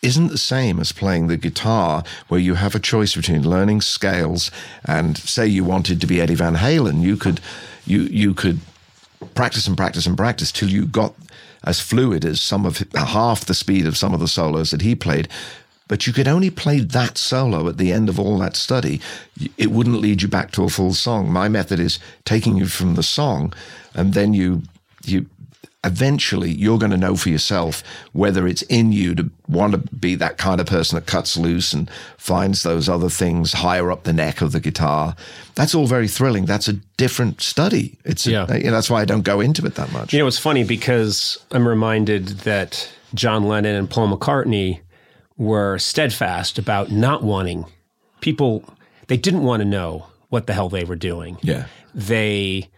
Isn't 0.00 0.28
the 0.28 0.38
same 0.38 0.80
as 0.80 0.90
playing 0.90 1.28
the 1.28 1.36
guitar, 1.36 2.02
where 2.26 2.40
you 2.40 2.54
have 2.54 2.74
a 2.74 2.80
choice 2.80 3.14
between 3.14 3.48
learning 3.48 3.82
scales 3.82 4.50
and 4.84 5.16
say 5.16 5.46
you 5.46 5.62
wanted 5.62 6.00
to 6.00 6.08
be 6.08 6.20
Eddie 6.20 6.34
Van 6.34 6.56
Halen, 6.56 7.02
you 7.02 7.16
could 7.16 7.40
you 7.86 8.02
you 8.04 8.34
could 8.34 8.60
practice 9.34 9.66
and 9.66 9.76
practice 9.76 10.06
and 10.06 10.16
practice 10.16 10.52
till 10.52 10.68
you 10.68 10.86
got 10.86 11.14
as 11.64 11.80
fluid 11.80 12.24
as 12.24 12.40
some 12.40 12.66
of 12.66 12.82
half 12.94 13.44
the 13.44 13.54
speed 13.54 13.86
of 13.86 13.96
some 13.96 14.12
of 14.14 14.20
the 14.20 14.28
solos 14.28 14.70
that 14.70 14.82
he 14.82 14.94
played. 14.94 15.28
But 15.88 16.06
you 16.06 16.12
could 16.12 16.28
only 16.28 16.50
play 16.50 16.80
that 16.80 17.18
solo 17.18 17.68
at 17.68 17.76
the 17.76 17.92
end 17.92 18.08
of 18.08 18.18
all 18.18 18.38
that 18.38 18.56
study. 18.56 19.00
It 19.58 19.70
wouldn't 19.70 20.00
lead 20.00 20.22
you 20.22 20.28
back 20.28 20.50
to 20.52 20.64
a 20.64 20.70
full 20.70 20.94
song. 20.94 21.30
My 21.30 21.48
method 21.48 21.78
is 21.78 21.98
taking 22.24 22.56
you 22.56 22.66
from 22.66 22.94
the 22.94 23.02
song, 23.02 23.52
and 23.94 24.14
then 24.14 24.32
you 24.32 24.62
you 25.04 25.26
eventually 25.84 26.50
you're 26.50 26.78
going 26.78 26.90
to 26.92 26.96
know 26.96 27.16
for 27.16 27.28
yourself 27.28 27.82
whether 28.12 28.46
it's 28.46 28.62
in 28.62 28.92
you 28.92 29.14
to 29.16 29.28
want 29.48 29.72
to 29.72 29.78
be 29.96 30.14
that 30.14 30.38
kind 30.38 30.60
of 30.60 30.66
person 30.66 30.94
that 30.96 31.06
cuts 31.06 31.36
loose 31.36 31.72
and 31.72 31.90
finds 32.16 32.62
those 32.62 32.88
other 32.88 33.08
things 33.08 33.52
higher 33.52 33.90
up 33.90 34.04
the 34.04 34.12
neck 34.12 34.40
of 34.40 34.52
the 34.52 34.60
guitar. 34.60 35.16
That's 35.56 35.74
all 35.74 35.86
very 35.86 36.06
thrilling. 36.08 36.44
That's 36.46 36.68
a 36.68 36.74
different 36.96 37.40
study. 37.40 37.98
It's 38.04 38.26
a- 38.26 38.30
Yeah. 38.30 38.54
you 38.54 38.64
know, 38.64 38.70
that's 38.70 38.90
why 38.90 39.02
I 39.02 39.04
don't 39.04 39.22
go 39.24 39.40
into 39.40 39.66
it 39.66 39.74
that 39.74 39.92
much. 39.92 40.12
You 40.12 40.20
know, 40.20 40.26
it's 40.28 40.38
funny 40.38 40.62
because 40.64 41.36
I'm 41.50 41.66
reminded 41.66 42.28
that 42.40 42.88
John 43.14 43.44
Lennon 43.48 43.74
and 43.74 43.90
Paul 43.90 44.16
McCartney 44.16 44.80
were 45.36 45.78
steadfast 45.78 46.58
about 46.58 46.92
not 46.92 47.24
wanting 47.24 47.64
people, 48.20 48.64
they 49.08 49.16
didn't 49.16 49.42
want 49.42 49.60
to 49.62 49.68
know 49.68 50.06
what 50.28 50.46
the 50.46 50.52
hell 50.52 50.68
they 50.68 50.84
were 50.84 50.96
doing. 50.96 51.38
yeah. 51.42 51.64
They 51.94 52.68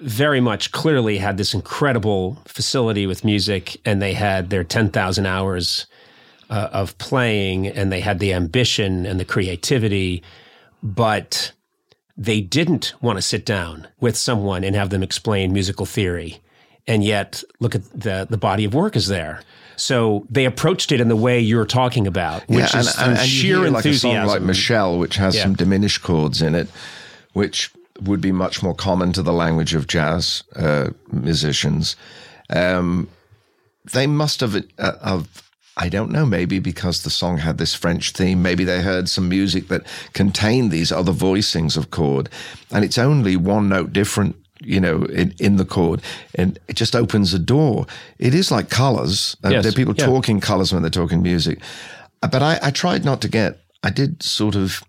very 0.00 0.40
much 0.40 0.72
clearly 0.72 1.18
had 1.18 1.36
this 1.36 1.52
incredible 1.54 2.38
facility 2.46 3.06
with 3.06 3.24
music 3.24 3.76
and 3.84 4.00
they 4.00 4.14
had 4.14 4.50
their 4.50 4.64
10,000 4.64 5.26
hours 5.26 5.86
uh, 6.48 6.68
of 6.72 6.96
playing 6.98 7.66
and 7.68 7.92
they 7.92 8.00
had 8.00 8.18
the 8.18 8.32
ambition 8.32 9.04
and 9.06 9.20
the 9.20 9.24
creativity, 9.24 10.22
but 10.82 11.52
they 12.16 12.40
didn't 12.40 12.92
want 13.00 13.16
to 13.18 13.22
sit 13.22 13.44
down 13.46 13.86
with 14.00 14.16
someone 14.16 14.64
and 14.64 14.74
have 14.74 14.90
them 14.90 15.02
explain 15.02 15.52
musical 15.52 15.86
theory. 15.86 16.40
And 16.86 17.04
yet, 17.04 17.44
look 17.60 17.74
at 17.74 17.84
the 17.92 18.26
the 18.28 18.38
body 18.38 18.64
of 18.64 18.74
work 18.74 18.96
is 18.96 19.06
there. 19.06 19.42
So 19.76 20.26
they 20.28 20.44
approached 20.44 20.92
it 20.92 21.00
in 21.00 21.08
the 21.08 21.16
way 21.16 21.38
you're 21.38 21.66
talking 21.66 22.06
about, 22.06 22.46
which 22.48 22.74
is 22.74 22.92
through 22.94 23.10
you 23.12 23.16
sheer 23.18 23.56
hear 23.58 23.68
like 23.70 23.84
a 23.84 23.94
song 23.94 24.10
enthusiasm. 24.12 24.26
like 24.28 24.42
Michelle, 24.42 24.98
which 24.98 25.16
has 25.16 25.36
Yeah. 25.36 25.42
some 25.42 25.54
diminished 25.54 26.02
chords 26.02 26.42
in 26.42 26.54
it, 26.54 26.68
which 27.32 27.70
would 28.02 28.20
be 28.20 28.32
much 28.32 28.62
more 28.62 28.74
common 28.74 29.12
to 29.12 29.22
the 29.22 29.32
language 29.32 29.74
of 29.74 29.86
jazz 29.86 30.42
uh, 30.56 30.90
musicians. 31.12 31.96
Um, 32.50 33.08
they 33.92 34.06
must 34.06 34.40
have, 34.40 34.56
uh, 34.78 34.98
have, 35.02 35.28
I 35.76 35.88
don't 35.88 36.10
know, 36.10 36.26
maybe 36.26 36.58
because 36.58 37.02
the 37.02 37.10
song 37.10 37.38
had 37.38 37.58
this 37.58 37.74
French 37.74 38.12
theme, 38.12 38.42
maybe 38.42 38.64
they 38.64 38.82
heard 38.82 39.08
some 39.08 39.28
music 39.28 39.68
that 39.68 39.86
contained 40.12 40.70
these 40.70 40.92
other 40.92 41.12
voicings 41.12 41.76
of 41.76 41.90
chord, 41.90 42.28
and 42.70 42.84
it's 42.84 42.98
only 42.98 43.36
one 43.36 43.68
note 43.68 43.92
different. 43.92 44.36
You 44.62 44.78
know, 44.78 45.04
in, 45.04 45.34
in 45.38 45.56
the 45.56 45.64
chord, 45.64 46.02
and 46.34 46.58
it 46.68 46.76
just 46.76 46.94
opens 46.94 47.32
a 47.32 47.38
door. 47.38 47.86
It 48.18 48.34
is 48.34 48.50
like 48.50 48.68
colors. 48.68 49.34
Uh, 49.42 49.48
Yes, 49.48 49.62
there 49.62 49.72
are 49.72 49.74
people 49.74 49.94
yeah. 49.96 50.04
talking 50.04 50.38
colors 50.38 50.70
when 50.70 50.82
they're 50.82 50.90
talking 50.90 51.22
music. 51.22 51.60
But 52.20 52.42
I, 52.42 52.58
I 52.62 52.70
tried 52.70 53.02
not 53.02 53.22
to 53.22 53.28
get, 53.28 53.56
I 53.82 53.88
did 53.88 54.22
sort 54.22 54.56
of 54.56 54.82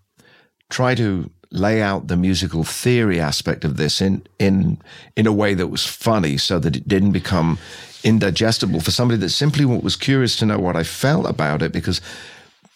try 0.68 0.94
to 0.96 1.30
lay 1.52 1.82
out 1.82 2.08
the 2.08 2.16
musical 2.16 2.64
theory 2.64 3.20
aspect 3.20 3.64
of 3.64 3.76
this 3.76 4.00
in, 4.00 4.22
in, 4.38 4.78
in 5.16 5.26
a 5.26 5.32
way 5.32 5.54
that 5.54 5.68
was 5.68 5.86
funny 5.86 6.36
so 6.38 6.58
that 6.58 6.74
it 6.76 6.88
didn't 6.88 7.12
become 7.12 7.58
indigestible 8.04 8.80
for 8.80 8.90
somebody 8.90 9.18
that 9.20 9.28
simply 9.30 9.64
was 9.64 9.94
curious 9.96 10.34
to 10.36 10.46
know 10.46 10.58
what 10.58 10.76
I 10.76 10.82
felt 10.82 11.26
about 11.26 11.62
it 11.62 11.72
because 11.72 12.00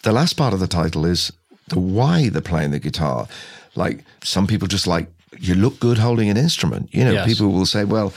the 0.02 0.12
last 0.12 0.34
part 0.34 0.54
of 0.54 0.60
the 0.60 0.68
title 0.68 1.04
is 1.04 1.32
the 1.68 1.80
why 1.80 2.28
they're 2.28 2.40
playing 2.42 2.70
the 2.70 2.78
guitar. 2.78 3.26
Like 3.74 4.04
some 4.22 4.46
people 4.46 4.68
just 4.68 4.86
like, 4.86 5.08
you 5.38 5.54
look 5.54 5.80
good 5.80 5.98
holding 5.98 6.28
an 6.30 6.36
instrument. 6.36 6.88
You 6.94 7.04
know, 7.04 7.12
Yes. 7.12 7.26
people 7.26 7.50
will 7.52 7.66
say, 7.66 7.84
well, 7.84 8.12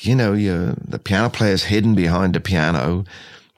you 0.00 0.14
know, 0.16 0.32
you 0.32 0.74
the 0.88 0.98
piano 0.98 1.30
player's 1.30 1.64
hidden 1.64 1.94
behind 1.94 2.34
a 2.34 2.40
piano. 2.40 3.04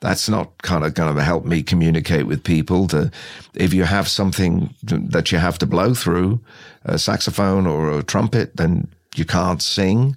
That's 0.00 0.28
not 0.28 0.60
kind 0.62 0.84
of 0.84 0.94
going 0.94 1.16
to 1.16 1.22
help 1.22 1.44
me 1.44 1.62
communicate 1.62 2.26
with 2.26 2.44
people. 2.44 2.88
To 2.88 3.10
if 3.54 3.72
you 3.72 3.84
have 3.84 4.08
something 4.08 4.74
that 4.82 5.32
you 5.32 5.38
have 5.38 5.58
to 5.58 5.66
blow 5.66 5.94
through, 5.94 6.40
a 6.84 6.98
saxophone 6.98 7.66
or 7.66 7.98
a 7.98 8.02
trumpet, 8.02 8.56
then 8.56 8.88
you 9.14 9.24
can't 9.24 9.62
sing. 9.62 10.16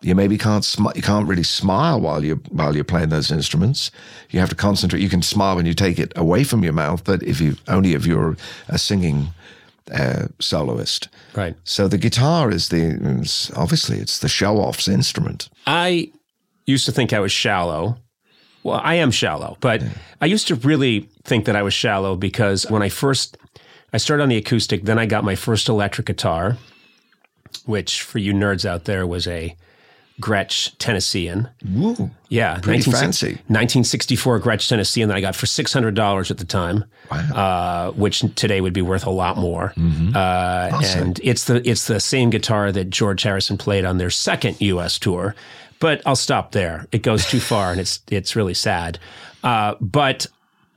You 0.00 0.14
maybe 0.14 0.38
can't 0.38 0.64
smi- 0.64 0.94
you 0.94 1.02
can't 1.02 1.28
really 1.28 1.42
smile 1.42 2.00
while 2.00 2.24
you 2.24 2.36
while 2.50 2.74
you're 2.74 2.84
playing 2.84 3.08
those 3.10 3.30
instruments. 3.30 3.90
You 4.30 4.40
have 4.40 4.48
to 4.48 4.54
concentrate. 4.54 5.02
You 5.02 5.08
can 5.08 5.22
smile 5.22 5.56
when 5.56 5.66
you 5.66 5.74
take 5.74 5.98
it 5.98 6.12
away 6.16 6.44
from 6.44 6.62
your 6.62 6.72
mouth, 6.72 7.04
but 7.04 7.22
if 7.22 7.40
you 7.40 7.56
only 7.66 7.94
if 7.94 8.06
you're 8.06 8.36
a 8.68 8.78
singing 8.78 9.28
uh, 9.92 10.28
soloist. 10.38 11.08
Right. 11.34 11.56
So 11.64 11.88
the 11.88 11.98
guitar 11.98 12.50
is 12.50 12.68
the 12.68 12.98
obviously 13.56 13.98
it's 13.98 14.18
the 14.18 14.28
show 14.28 14.58
off's 14.58 14.88
instrument. 14.88 15.48
I 15.66 16.12
used 16.66 16.86
to 16.86 16.92
think 16.92 17.12
I 17.12 17.20
was 17.20 17.32
shallow. 17.32 17.98
Well, 18.68 18.80
I 18.82 18.94
am 18.96 19.10
shallow, 19.10 19.56
but 19.60 19.82
I 20.20 20.26
used 20.26 20.48
to 20.48 20.54
really 20.56 21.08
think 21.24 21.44
that 21.46 21.56
I 21.56 21.62
was 21.62 21.74
shallow 21.74 22.16
because 22.16 22.68
when 22.70 22.82
I 22.82 22.88
first 22.88 23.36
I 23.92 23.96
started 23.96 24.22
on 24.22 24.28
the 24.28 24.36
acoustic, 24.36 24.84
then 24.84 24.98
I 24.98 25.06
got 25.06 25.24
my 25.24 25.34
first 25.34 25.68
electric 25.68 26.06
guitar, 26.06 26.58
which 27.64 28.02
for 28.02 28.18
you 28.18 28.32
nerds 28.34 28.64
out 28.64 28.84
there 28.84 29.06
was 29.06 29.26
a 29.26 29.56
Gretsch 30.20 30.72
Tennessean. 30.78 31.48
Woo. 31.64 32.10
Yeah, 32.28 32.54
Pretty 32.54 32.80
1960 32.80 33.26
fancy. 33.26 33.26
1964 33.46 34.40
Gretsch 34.40 34.68
Tennessean 34.68 35.08
that 35.08 35.16
I 35.16 35.20
got 35.20 35.36
for 35.36 35.46
six 35.46 35.72
hundred 35.72 35.94
dollars 35.94 36.30
at 36.30 36.38
the 36.38 36.44
time, 36.44 36.84
uh, 37.10 37.92
which 37.92 38.22
today 38.34 38.60
would 38.60 38.72
be 38.72 38.82
worth 38.82 39.06
a 39.06 39.10
lot 39.10 39.36
more. 39.38 39.72
Uh, 40.14 40.80
and 40.84 41.20
it's 41.22 41.44
the 41.44 41.66
it's 41.68 41.86
the 41.86 42.00
same 42.00 42.30
guitar 42.30 42.72
that 42.72 42.90
George 42.90 43.22
Harrison 43.22 43.56
played 43.56 43.84
on 43.84 43.98
their 43.98 44.10
second 44.10 44.60
U.S. 44.60 44.98
tour. 44.98 45.34
But 45.80 46.02
I'll 46.04 46.16
stop 46.16 46.52
there. 46.52 46.86
It 46.92 47.02
goes 47.02 47.26
too 47.26 47.40
far, 47.40 47.70
and 47.70 47.80
it's 47.80 48.00
it's 48.10 48.34
really 48.34 48.54
sad. 48.54 48.98
Uh, 49.42 49.74
but 49.80 50.26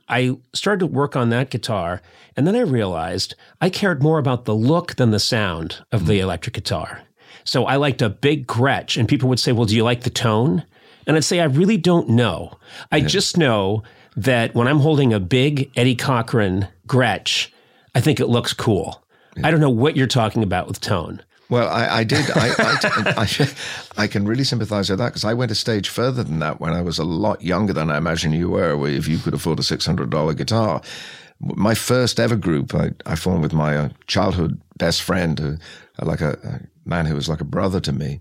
I 0.08 0.36
started 0.52 0.80
to 0.80 0.86
work 0.86 1.16
on 1.16 1.30
that 1.30 1.50
guitar, 1.50 2.02
and 2.36 2.46
then 2.46 2.54
I 2.54 2.60
realized 2.60 3.34
I 3.60 3.70
cared 3.70 4.02
more 4.02 4.18
about 4.18 4.44
the 4.44 4.54
look 4.54 4.96
than 4.96 5.10
the 5.10 5.18
sound 5.18 5.84
of 5.90 6.06
the 6.06 6.20
electric 6.20 6.54
guitar. 6.54 7.02
So 7.44 7.64
I 7.64 7.76
liked 7.76 8.02
a 8.02 8.08
big 8.08 8.46
Gretsch, 8.46 8.96
and 8.96 9.08
people 9.08 9.28
would 9.28 9.40
say, 9.40 9.52
"Well, 9.52 9.66
do 9.66 9.74
you 9.74 9.84
like 9.84 10.02
the 10.02 10.10
tone?" 10.10 10.64
And 11.06 11.16
I'd 11.16 11.24
say, 11.24 11.40
"I 11.40 11.44
really 11.44 11.76
don't 11.76 12.10
know. 12.10 12.58
I 12.92 13.00
just 13.00 13.36
know 13.36 13.82
that 14.16 14.54
when 14.54 14.68
I'm 14.68 14.80
holding 14.80 15.12
a 15.12 15.18
big 15.18 15.70
Eddie 15.74 15.96
Cochran 15.96 16.68
Gretsch, 16.86 17.48
I 17.94 18.00
think 18.00 18.20
it 18.20 18.28
looks 18.28 18.52
cool. 18.52 19.02
I 19.42 19.50
don't 19.50 19.60
know 19.60 19.70
what 19.70 19.96
you're 19.96 20.06
talking 20.06 20.42
about 20.44 20.68
with 20.68 20.80
tone." 20.80 21.22
Well, 21.52 21.68
I, 21.68 21.98
I 21.98 22.04
did. 22.04 22.30
I, 22.30 22.48
I, 22.58 22.78
I, 23.18 23.48
I 24.04 24.06
can 24.06 24.24
really 24.24 24.42
sympathize 24.42 24.88
with 24.88 24.98
that 25.00 25.10
because 25.10 25.26
I 25.26 25.34
went 25.34 25.50
a 25.50 25.54
stage 25.54 25.90
further 25.90 26.22
than 26.22 26.38
that 26.38 26.60
when 26.60 26.72
I 26.72 26.80
was 26.80 26.98
a 26.98 27.04
lot 27.04 27.42
younger 27.42 27.74
than 27.74 27.90
I 27.90 27.98
imagine 27.98 28.32
you 28.32 28.48
were, 28.48 28.74
where 28.74 28.90
if 28.90 29.06
you 29.06 29.18
could 29.18 29.34
afford 29.34 29.58
a 29.58 29.62
$600 29.62 30.34
guitar. 30.34 30.80
My 31.40 31.74
first 31.74 32.18
ever 32.18 32.36
group, 32.36 32.74
I, 32.74 32.92
I 33.04 33.16
formed 33.16 33.42
with 33.42 33.52
my 33.52 33.76
uh, 33.76 33.88
childhood 34.06 34.62
best 34.78 35.02
friend, 35.02 35.60
uh, 36.00 36.06
like 36.06 36.22
a, 36.22 36.38
a 36.42 36.88
man 36.88 37.04
who 37.04 37.16
was 37.16 37.28
like 37.28 37.42
a 37.42 37.44
brother 37.44 37.80
to 37.80 37.92
me, 37.92 38.18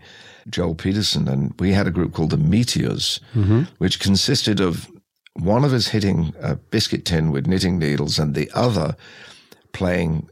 Joel 0.50 0.76
Peterson. 0.76 1.30
And 1.30 1.54
we 1.58 1.72
had 1.72 1.88
a 1.88 1.92
group 1.92 2.12
called 2.12 2.32
the 2.32 2.38
Meteors, 2.38 3.22
which 3.78 4.02
consisted 4.02 4.60
of 4.60 4.92
one 5.36 5.64
of 5.64 5.72
us 5.72 5.88
hitting 5.88 6.36
a 6.42 6.58
biscuit 6.58 7.06
tin 7.06 7.32
with 7.32 7.48
knitting 7.48 7.80
needles 7.80 8.20
and 8.20 8.36
the 8.36 8.52
other 8.54 8.98
playing 9.72 10.30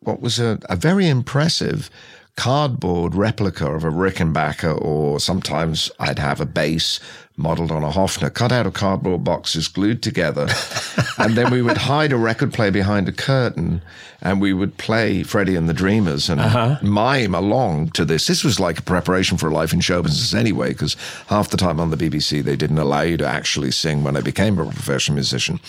what 0.00 0.20
was 0.20 0.38
a, 0.38 0.58
a 0.68 0.76
very 0.76 1.08
impressive 1.08 1.88
cardboard 2.36 3.14
replica 3.14 3.66
of 3.66 3.84
a 3.84 3.90
Rickenbacker, 3.90 4.80
or 4.80 5.20
sometimes 5.20 5.90
I'd 5.98 6.18
have 6.18 6.40
a 6.40 6.46
bass 6.46 7.00
modeled 7.36 7.72
on 7.72 7.82
a 7.82 7.90
Hofner, 7.90 8.32
cut 8.32 8.52
out 8.52 8.66
of 8.66 8.74
cardboard 8.74 9.24
boxes, 9.24 9.66
glued 9.66 10.02
together. 10.02 10.46
and 11.18 11.34
then 11.34 11.50
we 11.50 11.62
would 11.62 11.76
hide 11.76 12.12
a 12.12 12.16
record 12.16 12.52
player 12.52 12.70
behind 12.70 13.08
a 13.08 13.12
curtain 13.12 13.82
and 14.22 14.40
we 14.40 14.52
would 14.52 14.76
play 14.78 15.22
Freddie 15.22 15.56
and 15.56 15.68
the 15.68 15.74
Dreamers 15.74 16.28
and 16.28 16.40
uh-huh. 16.40 16.78
mime 16.82 17.34
along 17.34 17.90
to 17.90 18.04
this. 18.04 18.26
This 18.26 18.44
was 18.44 18.60
like 18.60 18.78
a 18.78 18.82
preparation 18.82 19.36
for 19.36 19.48
a 19.48 19.52
life 19.52 19.72
in 19.72 19.80
show 19.80 20.02
business 20.02 20.32
anyway, 20.32 20.68
because 20.68 20.96
half 21.26 21.50
the 21.50 21.56
time 21.56 21.80
on 21.80 21.90
the 21.90 21.96
BBC, 21.96 22.42
they 22.42 22.56
didn't 22.56 22.78
allow 22.78 23.02
you 23.02 23.16
to 23.16 23.26
actually 23.26 23.72
sing 23.72 24.04
when 24.04 24.16
I 24.16 24.20
became 24.20 24.58
a 24.58 24.64
professional 24.64 25.14
musician. 25.14 25.60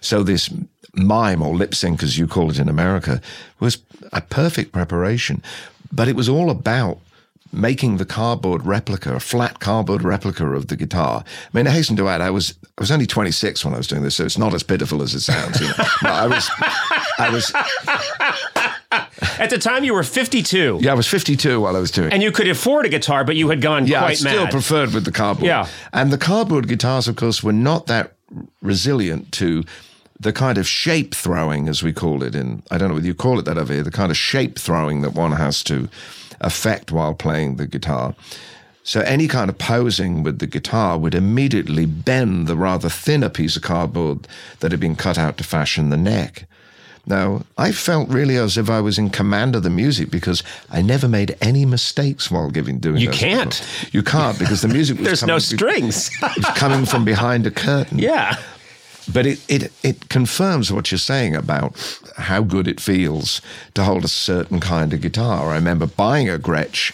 So 0.00 0.22
this 0.22 0.50
mime 0.94 1.40
or 1.40 1.54
lip 1.54 1.74
sync, 1.74 2.02
as 2.02 2.18
you 2.18 2.26
call 2.26 2.50
it 2.50 2.58
in 2.58 2.68
America, 2.68 3.20
was 3.60 3.78
a 4.12 4.20
perfect 4.20 4.72
preparation. 4.72 5.42
But 5.92 6.08
it 6.08 6.16
was 6.16 6.28
all 6.28 6.50
about 6.50 6.98
making 7.54 7.98
the 7.98 8.06
cardboard 8.06 8.64
replica, 8.64 9.14
a 9.14 9.20
flat 9.20 9.60
cardboard 9.60 10.02
replica 10.02 10.46
of 10.46 10.68
the 10.68 10.76
guitar. 10.76 11.22
I 11.22 11.56
mean, 11.56 11.66
I 11.66 11.70
hasten 11.70 11.96
to 11.96 12.08
add, 12.08 12.22
I 12.22 12.30
was 12.30 12.54
I 12.78 12.80
was 12.80 12.90
only 12.90 13.06
26 13.06 13.62
when 13.64 13.74
I 13.74 13.76
was 13.76 13.86
doing 13.86 14.02
this, 14.02 14.14
so 14.14 14.24
it's 14.24 14.38
not 14.38 14.54
as 14.54 14.62
pitiful 14.62 15.02
as 15.02 15.14
it 15.14 15.20
sounds. 15.20 15.60
You 15.60 15.66
know? 15.68 15.74
No, 16.02 16.10
I 16.10 16.26
was, 16.26 16.50
I 17.18 17.28
was, 17.30 17.52
At 19.38 19.50
the 19.50 19.58
time, 19.58 19.84
you 19.84 19.94
were 19.94 20.02
52, 20.02 20.78
yeah, 20.82 20.92
I 20.92 20.94
was 20.94 21.06
52 21.06 21.60
while 21.60 21.76
I 21.76 21.78
was 21.78 21.90
doing. 21.90 22.08
it. 22.08 22.14
and 22.14 22.22
you 22.22 22.32
could 22.32 22.48
afford 22.48 22.86
a 22.86 22.88
guitar, 22.88 23.24
but 23.24 23.36
you 23.36 23.48
had 23.50 23.60
gone 23.60 23.86
yeah, 23.86 24.04
I 24.04 24.14
still 24.14 24.44
mad. 24.44 24.50
preferred 24.50 24.92
with 24.94 25.04
the 25.04 25.12
cardboard. 25.12 25.46
Yeah. 25.46 25.66
and 25.92 26.10
the 26.12 26.18
cardboard 26.18 26.68
guitars, 26.68 27.08
of 27.08 27.16
course, 27.16 27.42
were 27.42 27.52
not 27.52 27.86
that 27.86 28.12
resilient 28.62 29.30
to 29.32 29.64
the 30.22 30.32
kind 30.32 30.56
of 30.56 30.66
shape 30.68 31.14
throwing, 31.14 31.68
as 31.68 31.82
we 31.82 31.92
call 31.92 32.22
it 32.22 32.34
in. 32.34 32.62
I 32.70 32.78
don't 32.78 32.88
know 32.88 32.94
whether 32.94 33.06
you 33.06 33.14
call 33.14 33.38
it 33.38 33.44
that 33.44 33.58
over 33.58 33.72
here. 33.72 33.82
The 33.82 33.90
kind 33.90 34.10
of 34.10 34.16
shape 34.16 34.58
throwing 34.58 35.02
that 35.02 35.14
one 35.14 35.32
has 35.32 35.62
to 35.64 35.88
affect 36.40 36.92
while 36.92 37.14
playing 37.14 37.56
the 37.56 37.66
guitar. 37.66 38.14
So 38.84 39.00
any 39.00 39.28
kind 39.28 39.48
of 39.48 39.58
posing 39.58 40.22
with 40.22 40.38
the 40.38 40.46
guitar 40.46 40.98
would 40.98 41.14
immediately 41.14 41.86
bend 41.86 42.46
the 42.46 42.56
rather 42.56 42.88
thinner 42.88 43.28
piece 43.28 43.56
of 43.56 43.62
cardboard 43.62 44.26
that 44.60 44.72
had 44.72 44.80
been 44.80 44.96
cut 44.96 45.18
out 45.18 45.38
to 45.38 45.44
fashion 45.44 45.90
the 45.90 45.96
neck. 45.96 46.46
Now, 47.04 47.42
I 47.58 47.72
felt 47.72 48.08
really 48.08 48.36
as 48.36 48.56
if 48.56 48.70
I 48.70 48.80
was 48.80 48.96
in 48.96 49.10
command 49.10 49.56
of 49.56 49.64
the 49.64 49.70
music 49.70 50.10
because 50.10 50.44
I 50.70 50.82
never 50.82 51.08
made 51.08 51.36
any 51.40 51.66
mistakes 51.66 52.30
while 52.30 52.48
giving 52.50 52.78
doing. 52.78 52.98
You 52.98 53.10
can't. 53.10 53.60
You 53.90 54.04
can't 54.04 54.38
because 54.38 54.62
the 54.62 54.68
music 54.68 54.98
was 54.98 55.06
There's 55.06 55.26
no 55.26 55.40
strings. 55.40 56.10
it 56.22 56.36
was 56.36 56.46
coming 56.56 56.86
from 56.86 57.04
behind 57.04 57.46
a 57.46 57.50
curtain. 57.50 57.98
yeah. 57.98 58.36
But 59.12 59.26
it, 59.26 59.44
it, 59.50 59.72
it 59.82 60.08
confirms 60.08 60.70
what 60.72 60.90
you're 60.90 60.98
saying 60.98 61.34
about 61.34 61.74
how 62.16 62.42
good 62.42 62.68
it 62.68 62.80
feels 62.80 63.40
to 63.74 63.84
hold 63.84 64.04
a 64.04 64.08
certain 64.08 64.60
kind 64.60 64.92
of 64.92 65.00
guitar. 65.00 65.50
I 65.50 65.54
remember 65.56 65.86
buying 65.86 66.28
a 66.28 66.38
Gretsch 66.38 66.92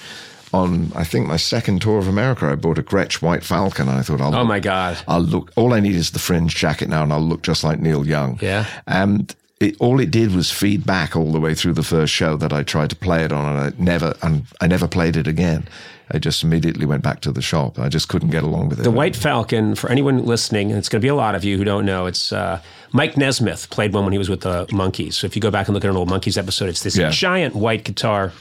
on, 0.55 0.91
I 0.95 1.05
think, 1.05 1.27
my 1.27 1.37
second 1.37 1.83
tour 1.83 1.99
of 1.99 2.09
America. 2.09 2.47
I 2.51 2.55
bought 2.55 2.79
a 2.79 2.83
Gretsch 2.83 3.21
White 3.21 3.43
Falcon. 3.45 3.89
And 3.89 3.99
I 3.99 4.03
thought, 4.03 4.21
I'll 4.21 4.35
Oh 4.35 4.39
look- 4.39 4.49
my 4.49 4.61
God. 4.61 4.97
I'll 5.07 5.21
look, 5.21 5.53
all 5.57 5.75
I 5.75 5.81
need 5.81 5.95
is 5.97 6.13
the 6.13 6.19
fringe 6.19 6.55
jacket 6.57 6.89
now, 6.89 7.03
and 7.03 7.13
I'll 7.13 7.21
look 7.21 7.43
just 7.43 7.63
like 7.65 7.79
Neil 7.81 8.07
Young. 8.07 8.39
Yeah. 8.41 8.65
And 8.87 9.35
it, 9.61 9.77
all 9.79 10.01
it 10.01 10.11
did 10.11 10.35
was 10.35 10.51
feed 10.51 10.87
back 10.87 11.15
all 11.17 11.33
the 11.33 11.41
way 11.41 11.55
through 11.55 11.75
the 11.75 11.83
first 11.83 12.13
show 12.15 12.37
that 12.39 12.53
I 12.53 12.63
tried 12.63 12.91
to 12.91 12.97
play 12.97 13.25
it 13.25 13.33
on, 13.33 13.45
and 13.57 13.61
I 13.61 13.83
never, 13.83 14.15
and 14.23 14.47
I 14.61 14.67
never 14.69 14.89
played 14.89 15.17
it 15.17 15.27
again. 15.27 15.69
I 16.11 16.19
just 16.19 16.43
immediately 16.43 16.87
went 16.87 17.03
back 17.03 17.21
to 17.23 17.33
the 17.33 17.43
shop. 17.43 17.79
I 17.79 17.89
just 17.89 18.09
couldn't 18.09 18.31
get 18.31 18.43
along 18.43 18.71
with 18.71 18.81
it. 18.81 18.83
The 18.83 18.91
White 18.91 19.15
Falcon, 19.17 19.75
for 19.75 19.91
anyone 19.91 20.25
listening, 20.25 20.71
and 20.71 20.79
it's 20.79 20.89
going 20.89 21.01
to 21.01 21.05
be 21.05 21.09
a 21.11 21.15
lot 21.15 21.35
of 21.35 21.45
you 21.45 21.59
who 21.59 21.65
don't 21.65 21.85
know, 21.85 22.07
it's 22.07 22.33
uh, 22.33 22.61
Mike 22.93 23.17
Nesmith 23.17 23.69
played 23.71 23.93
one 23.93 24.05
when 24.05 24.13
he 24.13 24.19
was 24.19 24.31
with 24.31 24.41
the 24.41 24.65
Monkees. 24.67 25.15
So 25.15 25.27
if 25.27 25.37
you 25.37 25.43
go 25.43 25.51
back 25.51 25.69
and 25.69 25.75
look 25.75 25.85
at 25.85 25.91
an 25.91 25.97
old 25.97 26.09
Monkees 26.09 26.39
episode, 26.39 26.69
it's 26.71 26.83
this 26.83 26.97
Yeah. 26.97 27.11
giant 27.11 27.55
white 27.55 27.85
guitar. 27.85 28.33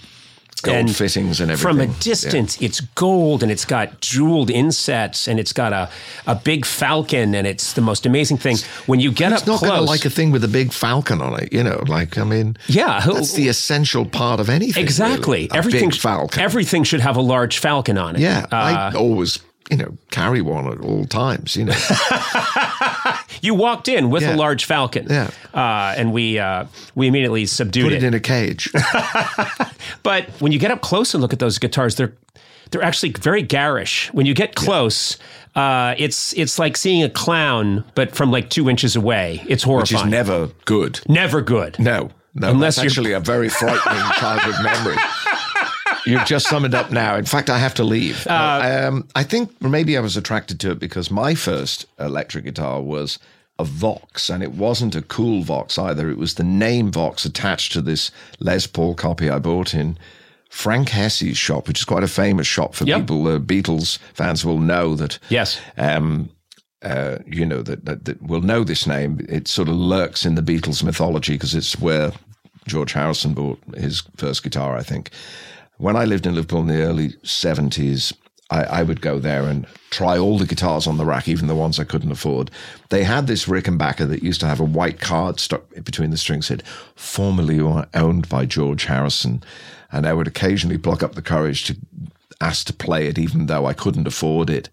Gold 0.61 0.95
fittings 0.95 1.39
and 1.41 1.51
everything. 1.51 1.77
From 1.77 1.79
a 1.79 1.87
distance, 1.99 2.59
it's 2.61 2.79
gold 2.79 3.43
and 3.43 3.51
it's 3.51 3.65
got 3.65 4.01
jeweled 4.01 4.49
insets 4.49 5.27
and 5.27 5.39
it's 5.39 5.53
got 5.53 5.73
a, 5.73 5.89
a 6.25 6.35
big 6.35 6.65
falcon 6.65 7.35
and 7.35 7.45
it's 7.47 7.73
the 7.73 7.81
most 7.81 8.05
amazing 8.05 8.37
thing. 8.37 8.57
When 8.85 8.99
you 8.99 9.11
get 9.11 9.31
It's 9.31 9.41
up 9.43 9.47
not 9.47 9.59
close, 9.59 9.87
like 9.87 10.05
a 10.05 10.09
thing 10.09 10.31
with 10.31 10.43
a 10.43 10.47
big 10.47 10.73
falcon 10.73 11.21
on 11.21 11.39
it, 11.41 11.53
you 11.53 11.63
know. 11.63 11.83
Like 11.87 12.17
I 12.17 12.23
mean, 12.23 12.57
Yeah, 12.67 13.01
who- 13.01 13.13
that's 13.13 13.33
the 13.33 13.47
essential 13.47 14.05
part 14.05 14.39
of 14.39 14.49
anything. 14.49 14.83
exactly 14.83 15.41
really. 15.47 15.51
Everything. 15.53 15.89
big 15.89 15.99
falcon. 15.99 16.41
Everything 16.41 16.83
should 16.83 17.01
have 17.01 17.17
a 17.17 17.21
large 17.21 17.59
falcon 17.59 17.97
on 17.97 18.15
it. 18.15 18.21
yeah, 18.21 18.45
Uh, 18.51 18.55
I 18.55 18.93
always, 18.95 19.39
you 19.69 19.77
know, 19.77 19.97
carry 20.11 20.41
one 20.41 20.67
at 20.71 20.79
all 20.81 21.05
times. 21.05 21.55
You 21.55 21.65
know, 21.65 21.73
you 23.41 23.53
walked 23.53 23.87
in 23.87 24.09
with 24.09 24.23
Yeah. 24.23 24.35
a 24.35 24.37
large 24.37 24.65
falcon. 24.65 25.07
Yeah. 25.09 25.29
uh, 25.53 25.93
and 25.97 26.11
we 26.13 26.39
uh, 26.39 26.65
we 26.95 27.07
immediately 27.07 27.45
subdued 27.45 27.85
put 27.85 27.93
it. 27.93 28.03
it 28.03 28.07
in 28.07 28.13
a 28.13 28.19
cage. 28.19 28.69
But 30.03 30.29
when 30.39 30.51
you 30.51 30.59
get 30.59 30.71
up 30.71 30.81
close 30.81 31.13
and 31.13 31.21
look 31.21 31.33
at 31.33 31.39
those 31.39 31.57
guitars, 31.59 31.95
they're 31.95 32.13
they're 32.71 32.83
actually 32.83 33.11
very 33.13 33.41
garish. 33.41 34.09
When 34.13 34.25
you 34.25 34.33
get 34.33 34.55
close, 34.55 35.17
uh, 35.55 35.95
it's 35.97 36.33
it's 36.33 36.59
like 36.59 36.77
seeing 36.77 37.03
a 37.03 37.09
clown, 37.09 37.83
but 37.95 38.15
from 38.15 38.31
like 38.31 38.49
two 38.49 38.69
inches 38.69 38.95
away. 38.95 39.41
It's 39.47 39.65
which 39.65 39.91
is 39.91 39.97
horrifying. 39.99 40.09
never 40.11 40.49
good. 40.65 40.99
Never 41.07 41.41
good. 41.41 41.79
No, 41.79 42.09
no, 42.35 42.49
Unless 42.51 42.75
that's 42.75 42.85
actually 42.87 43.13
a 43.13 43.19
very 43.19 43.49
frightening 43.49 44.11
childhood 44.19 44.55
memory. 44.63 44.97
You've 46.07 46.25
just 46.25 46.47
summoned 46.47 46.73
up 46.75 46.91
now. 46.91 47.15
In 47.15 47.25
fact, 47.25 47.49
I 47.49 47.57
have 47.57 47.73
to 47.75 47.83
leave. 47.83 48.25
Uh, 48.27 48.85
um, 48.87 49.07
I 49.15 49.23
think 49.23 49.61
maybe 49.61 49.97
I 49.97 50.01
was 50.01 50.17
attracted 50.17 50.59
to 50.61 50.71
it 50.71 50.79
because 50.79 51.11
my 51.11 51.35
first 51.35 51.85
electric 51.99 52.45
guitar 52.45 52.81
was 52.81 53.19
a 53.59 53.63
Vox, 53.63 54.29
and 54.29 54.43
it 54.43 54.51
wasn't 54.53 54.95
a 54.95 55.01
cool 55.01 55.41
Vox 55.43 55.77
either. 55.77 56.09
It 56.09 56.17
was 56.17 56.35
the 56.35 56.43
name 56.43 56.91
Vox 56.91 57.25
attached 57.25 57.73
to 57.73 57.81
this 57.81 58.11
Les 58.39 58.67
Paul 58.67 58.93
copy 58.95 59.29
I 59.29 59.39
bought 59.39 59.73
in 59.73 59.97
Frank 60.49 60.89
Hessy's 60.89 61.37
shop, 61.37 61.67
which 61.67 61.79
is 61.79 61.85
quite 61.85 62.03
a 62.03 62.07
famous 62.07 62.47
shop 62.47 62.75
for 62.75 62.85
Yep. 62.85 62.99
people. 63.01 63.27
Uh, 63.27 63.39
Beatles 63.39 63.97
fans 64.13 64.45
will 64.45 64.59
know 64.59 64.95
that 64.95 65.19
Yes. 65.29 65.59
um, 65.77 66.29
uh, 66.83 67.17
you 67.25 67.45
know, 67.45 67.63
that, 67.63 67.85
that, 67.85 68.05
that 68.05 68.21
will 68.21 68.41
know 68.41 68.63
this 68.63 68.85
name. 68.85 69.25
It 69.27 69.47
sort 69.47 69.67
of 69.67 69.75
lurks 69.75 70.25
in 70.25 70.35
the 70.35 70.43
Beatles 70.43 70.83
mythology 70.83 71.33
because 71.33 71.55
it's 71.55 71.79
where 71.81 72.11
George 72.67 72.93
Harrison 72.93 73.33
bought 73.33 73.59
his 73.75 74.03
first 74.17 74.43
guitar, 74.43 74.77
I 74.77 74.83
think. 74.83 75.09
When 75.77 75.95
I 75.95 76.05
lived 76.05 76.25
in 76.25 76.35
Liverpool 76.35 76.61
in 76.61 76.67
the 76.67 76.81
early 76.81 77.09
70s, 77.23 78.13
I, 78.49 78.63
I 78.63 78.83
would 78.83 79.01
go 79.01 79.19
there 79.19 79.43
and 79.43 79.67
try 79.89 80.17
all 80.17 80.37
the 80.37 80.45
guitars 80.45 80.87
on 80.87 80.97
the 80.97 81.05
rack, 81.05 81.27
even 81.27 81.47
the 81.47 81.55
ones 81.55 81.79
I 81.79 81.83
couldn't 81.83 82.11
afford. 82.11 82.49
They 82.89 83.03
had 83.03 83.27
this 83.27 83.45
Rickenbacker 83.45 84.07
that 84.07 84.23
used 84.23 84.39
to 84.41 84.47
have 84.47 84.59
a 84.59 84.65
white 84.65 84.99
card 84.99 85.39
stuck 85.39 85.69
between 85.83 86.11
the 86.11 86.17
strings, 86.17 86.47
said, 86.47 86.63
formerly 86.95 87.59
owned 87.93 88.29
by 88.29 88.45
George 88.45 88.85
Harrison. 88.85 89.43
And 89.91 90.07
I 90.07 90.13
would 90.13 90.27
occasionally 90.27 90.77
pluck 90.77 91.03
up 91.03 91.15
the 91.15 91.21
courage 91.21 91.65
to 91.65 91.77
ask 92.41 92.65
to 92.67 92.73
play 92.73 93.07
it, 93.07 93.19
even 93.19 93.47
though 93.47 93.65
I 93.65 93.73
couldn't 93.73 94.07
afford 94.07 94.49
it 94.49 94.69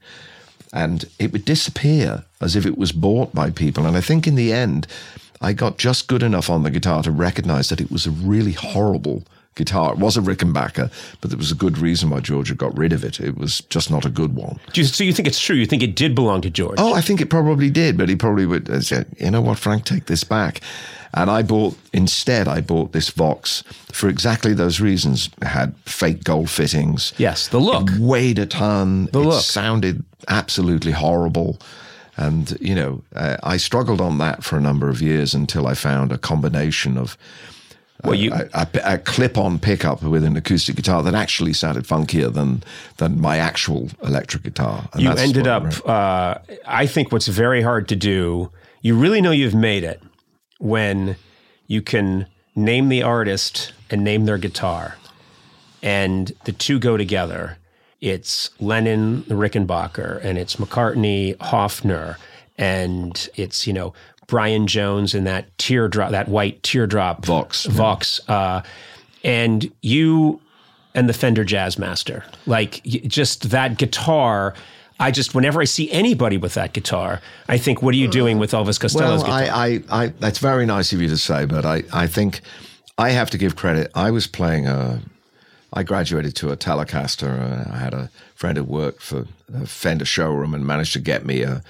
and 0.75 1.05
it 1.21 1.33
would 1.33 1.45
disappear 1.45 2.25
as 2.41 2.57
if 2.57 2.67
it 2.67 2.77
was 2.77 2.91
bought 2.91 3.33
by 3.33 3.49
people. 3.49 3.87
And 3.87 3.97
I 3.97 4.01
think 4.01 4.27
in 4.27 4.35
the 4.35 4.53
end, 4.53 4.89
I 5.41 5.53
got 5.53 5.79
just 5.79 6.09
good 6.09 6.23
enough 6.23 6.51
on 6.51 6.65
the 6.65 6.71
guitar 6.71 7.03
to 7.05 7.13
recognize 7.13 7.69
that 7.69 7.81
it 7.81 7.93
was 7.93 8.07
a 8.07 8.11
really 8.11 8.53
horrible 8.53 9.23
guitar. 9.55 9.93
It 9.93 9.99
was 9.99 10.17
a 10.17 10.21
Rickenbacker, 10.21 10.91
but 11.21 11.31
there 11.31 11.39
was 11.39 11.53
a 11.53 11.55
good 11.55 11.79
reason 11.79 12.11
why 12.11 12.21
George 12.21 12.49
had 12.49 12.59
got 12.59 12.77
rid 12.77 12.93
of 12.93 13.05
it. 13.05 13.21
It 13.21 13.37
was 13.37 13.61
just 13.63 13.91
not 13.91 14.05
a 14.05 14.11
good 14.11 14.35
one. 14.35 14.59
Do 14.73 14.81
you, 14.81 14.87
so 14.87 15.05
you 15.05 15.13
think 15.13 15.29
it's 15.29 15.41
true? 15.41 15.57
You 15.57 15.67
think 15.67 15.83
it 15.83 15.95
did 15.95 16.15
belong 16.15 16.41
to 16.43 16.51
George? 16.51 16.77
Oh, 16.79 16.95
I 16.95 17.01
think 17.01 17.21
it 17.21 17.31
probably 17.31 17.71
did, 17.71 17.97
but 17.97 18.09
he 18.09 18.17
probably 18.17 18.47
would 18.47 18.69
have 18.69 18.85
said, 18.85 19.07
you 19.19 19.31
know 19.31 19.41
what, 19.41 19.59
Frank, 19.59 19.85
take 19.85 20.07
this 20.07 20.25
back. 20.25 20.61
And 21.17 21.31
I 21.31 21.43
bought, 21.43 21.77
instead, 21.93 22.49
I 22.49 22.61
bought 22.61 22.93
this 22.93 23.11
Vox 23.11 23.63
for 23.93 24.09
exactly 24.09 24.53
those 24.53 24.81
reasons. 24.81 25.31
It 25.41 25.47
had 25.47 25.77
fake 25.87 26.25
gold 26.25 26.51
fittings. 26.51 27.13
Yes, 27.19 27.47
the 27.49 27.61
look. 27.61 27.89
It 27.89 27.99
weighed 28.01 28.41
a 28.41 28.47
ton. 28.47 29.09
it 29.13 29.17
look. 29.17 29.41
sounded 29.41 30.05
absolutely 30.27 30.91
horrible. 30.91 31.61
And, 32.17 32.57
you 32.61 32.75
know, 32.75 33.03
uh, 33.15 33.37
I 33.45 33.57
struggled 33.59 34.01
on 34.01 34.19
that 34.19 34.43
for 34.43 34.57
a 34.57 34.61
number 34.61 34.89
of 34.89 35.01
years 35.01 35.35
until 35.35 35.67
I 35.69 35.75
found 35.75 36.11
a 36.11 36.19
combination 36.19 36.97
of 36.99 37.17
Well, 38.05 38.15
you 38.15 38.33
a, 38.33 38.49
a, 38.53 38.69
a 38.95 38.99
clip-on 38.99 39.59
pickup 39.59 40.03
with 40.03 40.25
an 40.25 40.37
acoustic 40.37 40.77
guitar 40.77 41.03
that 41.03 41.15
actually 41.15 41.53
sounded 41.53 41.85
funkier 41.85 42.33
than 42.33 42.63
than 42.99 43.21
my 43.21 43.39
actual 43.39 43.91
electric 44.03 44.43
guitar. 44.43 44.89
And 44.93 45.03
you 45.03 45.11
ended 45.11 45.47
up. 45.47 45.65
Uh, 45.89 46.39
I 46.67 46.87
think 46.87 47.13
what's 47.13 47.29
very 47.29 47.63
hard 47.63 47.89
to 47.89 47.97
do. 47.97 48.51
You 48.83 48.97
really 48.97 49.21
know 49.21 49.31
you've 49.31 49.55
made 49.55 49.85
it 49.85 50.03
when 50.59 51.17
you 51.67 51.83
can 51.83 52.27
name 52.55 52.89
the 52.89 53.03
artist 53.03 53.73
and 53.91 54.05
name 54.05 54.27
their 54.27 54.39
guitar, 54.39 54.97
and 55.83 56.33
the 56.45 56.53
two 56.53 56.79
go 56.79 56.97
together. 56.97 57.59
It's 58.01 58.51
Lennon, 58.61 59.25
the 59.29 59.35
Rickenbacker, 59.35 60.23
and 60.23 60.37
it's 60.37 60.57
McCartney, 60.57 61.37
Hofner, 61.37 62.17
and 62.59 63.29
it's 63.35 63.67
you 63.67 63.73
know 63.73 63.95
Brian 64.35 64.67
Jones 64.67 65.15
and 65.15 65.29
that 65.29 65.57
teardrop, 65.59 66.11
that 66.11 66.27
white 66.27 66.61
teardrop 66.65 67.25
Vox. 67.25 67.67
Vox, 67.67 68.21
uh, 68.29 68.63
and 69.23 69.71
you 69.81 70.41
and 70.93 71.09
the 71.09 71.13
Fender 71.13 71.45
Jazzmaster. 71.45 72.25
Like 72.45 72.83
just 72.83 73.51
that 73.51 73.79
guitar. 73.79 74.55
I 74.99 75.13
just 75.13 75.37
whenever 75.37 75.61
I 75.61 75.67
see 75.67 75.89
anybody 75.93 76.37
with 76.37 76.55
that 76.55 76.73
guitar, 76.73 77.21
I 77.49 77.59
think, 77.59 77.81
what 77.81 77.95
are 77.95 77.97
you 77.97 78.09
doing 78.09 78.41
with 78.41 78.51
Elvis 78.51 78.81
Costello's 78.81 79.23
Well, 79.23 79.41
guitar? 79.41 79.57
I, 79.57 79.67
I, 79.89 80.03
I, 80.03 80.07
that's 80.19 80.41
very 80.41 80.67
nice 80.67 80.93
of 80.93 81.01
you 81.01 81.09
to 81.11 81.17
say, 81.17 81.47
but 81.47 81.65
I, 81.65 81.85
I 81.93 82.09
think 82.09 82.41
I 82.99 83.11
have 83.11 83.31
to 83.31 83.39
give 83.39 83.55
credit. 83.55 83.93
I 83.95 84.11
was 84.11 84.27
playing 84.27 84.67
a, 84.67 85.01
I 85.73 85.85
graduated 85.85 86.35
to 86.37 86.51
a 86.51 86.57
Telecaster. 86.57 87.39
Uh, 87.41 87.73
I 87.73 87.79
had 87.79 87.95
a 87.95 88.11
friend 88.35 88.59
who 88.59 88.65
worked 88.65 89.01
for 89.01 89.29
a 89.55 89.65
Fender 89.65 90.05
showroom 90.05 90.55
and 90.55 90.67
managed 90.67 90.93
to 90.95 90.99
get 90.99 91.25
me 91.25 91.43
a, 91.43 91.63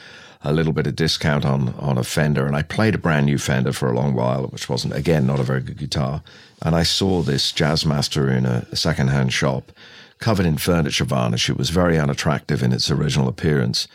a 0.44 0.52
little 0.52 0.72
bit 0.72 0.86
of 0.86 0.94
discount 0.94 1.44
on, 1.44 1.74
on 1.78 1.98
a 1.98 2.04
Fender. 2.04 2.46
And 2.46 2.54
I 2.54 2.62
played 2.62 2.94
a 2.94 2.98
brand 2.98 3.26
new 3.26 3.38
Fender 3.38 3.72
for 3.72 3.90
a 3.90 3.94
long 3.94 4.14
while, 4.14 4.44
which 4.48 4.68
wasn't, 4.68 4.94
again, 4.94 5.26
not 5.26 5.40
a 5.40 5.44
very 5.44 5.60
good 5.60 5.78
guitar. 5.78 6.22
And 6.62 6.74
I 6.74 6.82
saw 6.82 7.22
this 7.22 7.52
Jazzmaster 7.52 8.34
in 8.34 8.46
a, 8.46 8.66
a 8.70 8.76
secondhand 8.76 9.32
shop 9.32 9.72
covered 10.18 10.46
in 10.46 10.58
furniture 10.58 11.04
varnish. 11.04 11.50
It 11.50 11.56
was 11.56 11.70
very 11.70 11.98
unattractive 11.98 12.62
in 12.62 12.72
its 12.72 12.90
original 12.90 13.28
appearance. 13.28 13.88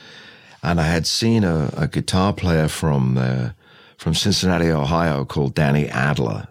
And 0.62 0.82
I 0.82 0.88
had 0.88 1.08
seen 1.08 1.44
a, 1.44 1.72
a 1.78 1.88
guitar 1.88 2.34
player 2.34 2.68
from 2.68 3.18
uh, 3.18 3.52
from 3.98 4.14
Cincinnati, 4.14 4.70
Ohio, 4.70 5.26
called 5.26 5.54
Danny 5.56 5.88
Adler, 5.90 6.48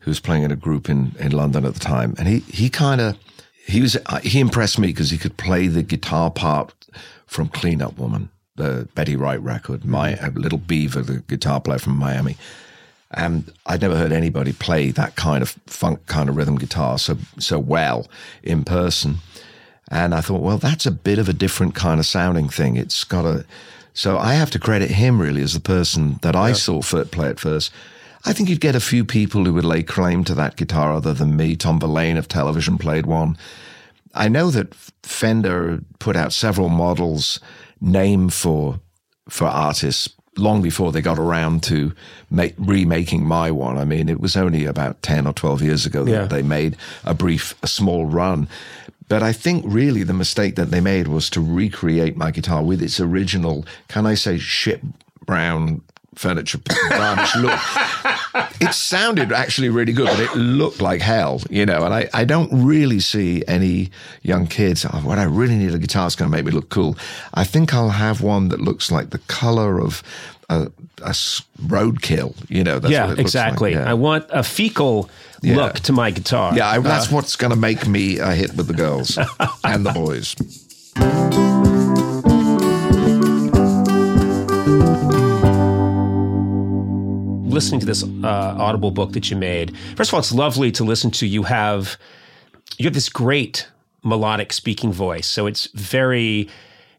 who 0.00 0.10
was 0.10 0.20
playing 0.20 0.42
in 0.42 0.50
a 0.52 0.56
group 0.56 0.88
in, 0.90 1.14
in 1.18 1.32
London 1.32 1.64
at 1.64 1.74
the 1.74 1.80
time. 1.80 2.14
And 2.18 2.28
he 2.28 2.40
he 2.40 2.70
kind 2.70 3.00
of 3.00 3.16
he 3.66 3.80
was 3.80 3.96
uh, 4.06 4.20
he 4.20 4.40
impressed 4.40 4.78
me 4.78 4.88
because 4.88 5.10
he 5.10 5.18
could 5.18 5.36
play 5.36 5.68
the 5.68 5.82
guitar 5.82 6.30
part 6.30 6.74
from 7.26 7.48
Clean 7.48 7.80
Up 7.80 7.98
Woman, 7.98 8.30
the 8.62 8.88
Betty 8.94 9.16
Wright 9.16 9.40
record. 9.40 9.84
My 9.84 10.16
uh, 10.16 10.30
Little 10.30 10.58
Beaver, 10.58 11.02
the 11.02 11.18
guitar 11.18 11.60
player 11.60 11.78
from 11.78 11.96
Miami. 11.96 12.36
And 13.10 13.52
I'd 13.66 13.82
never 13.82 13.96
heard 13.96 14.12
anybody 14.12 14.52
play 14.52 14.90
that 14.92 15.16
kind 15.16 15.42
of 15.42 15.50
funk 15.66 16.06
kind 16.06 16.28
of 16.28 16.36
rhythm 16.36 16.56
guitar 16.56 16.98
so 16.98 17.18
so 17.38 17.58
well 17.58 18.08
in 18.42 18.64
person. 18.64 19.18
And 19.88 20.14
I 20.14 20.22
thought, 20.22 20.40
well, 20.40 20.56
that's 20.56 20.86
a 20.86 20.90
bit 20.90 21.18
of 21.18 21.28
a 21.28 21.34
different 21.34 21.74
kind 21.74 22.00
of 22.00 22.06
sounding 22.06 22.48
thing. 22.48 22.76
It's 22.76 23.04
got 23.04 23.26
a 23.26 23.44
so 23.92 24.16
I 24.18 24.34
have 24.34 24.50
to 24.52 24.58
credit 24.58 24.90
him 24.90 25.20
really 25.20 25.42
as 25.42 25.52
the 25.52 25.60
person 25.60 26.18
that 26.22 26.34
I 26.34 26.52
saw 26.52 26.78
f- 26.78 27.10
play 27.10 27.28
it 27.28 27.40
first. 27.40 27.70
I 28.24 28.32
think 28.32 28.48
you'd 28.48 28.60
get 28.60 28.76
a 28.76 28.80
few 28.80 29.04
people 29.04 29.44
who 29.44 29.52
would 29.54 29.64
lay 29.64 29.82
claim 29.82 30.24
to 30.24 30.34
that 30.34 30.56
guitar 30.56 30.94
other 30.94 31.12
than 31.12 31.36
me. 31.36 31.56
Tom 31.56 31.80
Verlaine 31.80 32.16
of 32.16 32.28
television 32.28 32.78
played 32.78 33.04
one. 33.04 33.36
I 34.14 34.28
know 34.28 34.50
that 34.50 34.74
Fender 35.02 35.80
put 35.98 36.16
out 36.16 36.32
several 36.32 36.68
models 36.68 37.40
named 37.82 38.32
for 38.32 38.80
for 39.28 39.46
artists 39.46 40.08
long 40.38 40.62
before 40.62 40.92
they 40.92 41.02
got 41.02 41.18
around 41.18 41.62
to 41.64 41.92
make, 42.30 42.54
remaking 42.56 43.22
my 43.24 43.50
one. 43.50 43.76
I 43.76 43.84
mean, 43.84 44.08
it 44.08 44.18
was 44.18 44.34
only 44.34 44.64
about 44.64 45.02
10 45.02 45.26
or 45.26 45.32
12 45.34 45.60
years 45.62 45.84
ago 45.84 46.04
that 46.04 46.10
Yeah. 46.10 46.24
they 46.24 46.40
made 46.42 46.76
a 47.04 47.12
brief, 47.12 47.54
a 47.62 47.66
small 47.66 48.06
run. 48.06 48.48
But 49.08 49.22
I 49.22 49.32
think 49.32 49.64
really 49.68 50.04
the 50.04 50.14
mistake 50.14 50.56
that 50.56 50.70
they 50.70 50.80
made 50.80 51.06
was 51.08 51.28
to 51.30 51.40
recreate 51.40 52.16
my 52.16 52.30
guitar 52.30 52.62
with 52.62 52.82
its 52.82 52.98
original, 52.98 53.66
can 53.88 54.06
I 54.06 54.14
say, 54.14 54.38
ship 54.38 54.80
brown 55.26 55.82
furniture 56.14 56.60
varnish 56.90 57.36
look. 57.36 57.58
It 58.60 58.72
sounded 58.74 59.32
actually 59.32 59.68
really 59.70 59.92
good, 59.92 60.06
but 60.08 60.20
it 60.20 60.34
looked 60.36 60.80
like 60.80 61.00
hell, 61.00 61.40
you 61.50 61.66
know. 61.66 61.84
And 61.84 61.92
I, 61.94 62.08
I 62.14 62.24
don't 62.24 62.50
really 62.64 63.00
see 63.00 63.42
any 63.48 63.90
young 64.22 64.46
kids. 64.46 64.84
Oh, 64.84 64.98
what 64.98 65.18
I 65.18 65.24
really 65.24 65.56
need 65.56 65.74
a 65.74 65.78
guitar 65.78 66.06
is 66.06 66.16
going 66.16 66.30
to 66.30 66.36
make 66.36 66.44
me 66.44 66.52
look 66.52 66.68
cool. 66.68 66.96
I 67.34 67.44
think 67.44 67.74
I'll 67.74 67.90
have 67.90 68.20
one 68.22 68.48
that 68.48 68.60
looks 68.60 68.90
like 68.90 69.10
the 69.10 69.18
color 69.20 69.80
of 69.80 70.02
a 70.50 70.70
roadkill, 71.60 72.34
you 72.48 72.62
know. 72.62 72.78
That's 72.78 72.92
yeah, 72.92 73.06
looks 73.06 73.18
like, 73.18 73.26
exactly. 73.26 73.72
yeah. 73.72 73.90
I 73.90 73.94
want 73.94 74.26
a 74.30 74.42
fecal 74.42 75.08
Yeah. 75.40 75.56
look 75.56 75.74
to 75.80 75.92
my 75.92 76.10
guitar. 76.10 76.54
Yeah, 76.54 76.68
I, 76.68 76.78
that's 76.78 77.10
uh, 77.10 77.14
what's 77.16 77.36
going 77.36 77.52
to 77.52 77.58
make 77.58 77.86
me 77.86 78.18
a 78.18 78.32
hit 78.34 78.54
with 78.54 78.66
the 78.66 78.74
girls 78.74 79.18
and 79.64 79.84
the 79.86 79.92
boys. 79.92 80.36
Listening 87.62 87.80
to 87.80 87.86
this 87.86 88.02
uh, 88.02 88.56
audible 88.58 88.90
book 88.90 89.12
that 89.12 89.30
you 89.30 89.36
made. 89.36 89.76
First 89.96 90.10
of 90.10 90.14
all, 90.14 90.20
it's 90.20 90.32
lovely 90.32 90.70
to 90.72 90.84
listen 90.84 91.10
to. 91.12 91.26
You 91.26 91.44
have 91.44 91.96
you 92.78 92.84
have 92.86 92.94
this 92.94 93.08
great 93.08 93.68
melodic 94.02 94.52
speaking 94.52 94.92
voice, 94.92 95.26
so 95.26 95.46
it's 95.46 95.66
very 95.74 96.48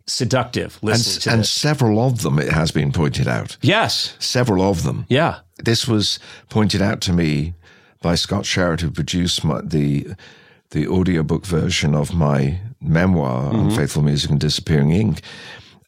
seductive 0.05 0.80
And, 0.84 1.01
to 1.22 1.30
and 1.32 1.39
this. 1.41 1.51
several 1.51 1.99
of 2.05 2.22
them, 2.22 2.39
it 2.39 2.51
has 2.51 2.72
been 2.72 2.91
pointed 2.91 3.28
out. 3.28 3.57
Yes, 3.61 4.16
Several 4.20 4.61
of 4.64 4.84
them. 4.84 5.05
yeah, 5.09 5.39
This 5.64 5.88
was 5.88 6.20
pointed 6.49 6.82
out 6.82 6.99
to 7.01 7.14
me 7.14 7.53
by 8.01 8.16
Scott 8.16 8.43
Sherratt, 8.43 8.82
who 8.82 8.91
produced 8.91 9.43
my, 9.43 9.61
the 9.64 10.07
the 10.72 10.88
audiobook 10.88 11.45
version 11.45 11.93
of 11.95 12.14
my 12.16 12.59
memoir 12.82 13.53
Unfaithful 13.53 14.01
Music 14.03 14.32
and 14.32 14.39
Disappearing 14.39 14.91
Ink. 14.91 15.22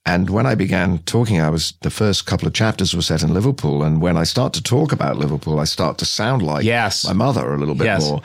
And 0.07 0.29
when 0.29 0.45
I 0.45 0.53
began 0.55 0.99
talking, 0.99 1.41
I 1.41 1.49
was 1.49 1.73
the 1.81 1.89
first 1.89 2.25
couple 2.27 2.47
of 2.47 2.53
chapters 2.53 2.95
were 2.95 3.01
set 3.01 3.23
in 3.23 3.33
Liverpool, 3.33 3.83
and 3.83 4.01
when 4.01 4.17
I 4.17 4.23
start 4.23 4.53
to 4.53 4.61
talk 4.61 4.91
about 4.91 5.17
Liverpool, 5.17 5.59
I 5.59 5.65
start 5.65 5.97
to 5.97 6.05
sound 6.05 6.41
like 6.43 6.63
Yes. 6.63 7.05
my 7.05 7.13
mother 7.13 7.53
a 7.53 7.57
little 7.57 7.73
bit 7.75 7.85
Yes. 7.85 8.01
more. 8.01 8.21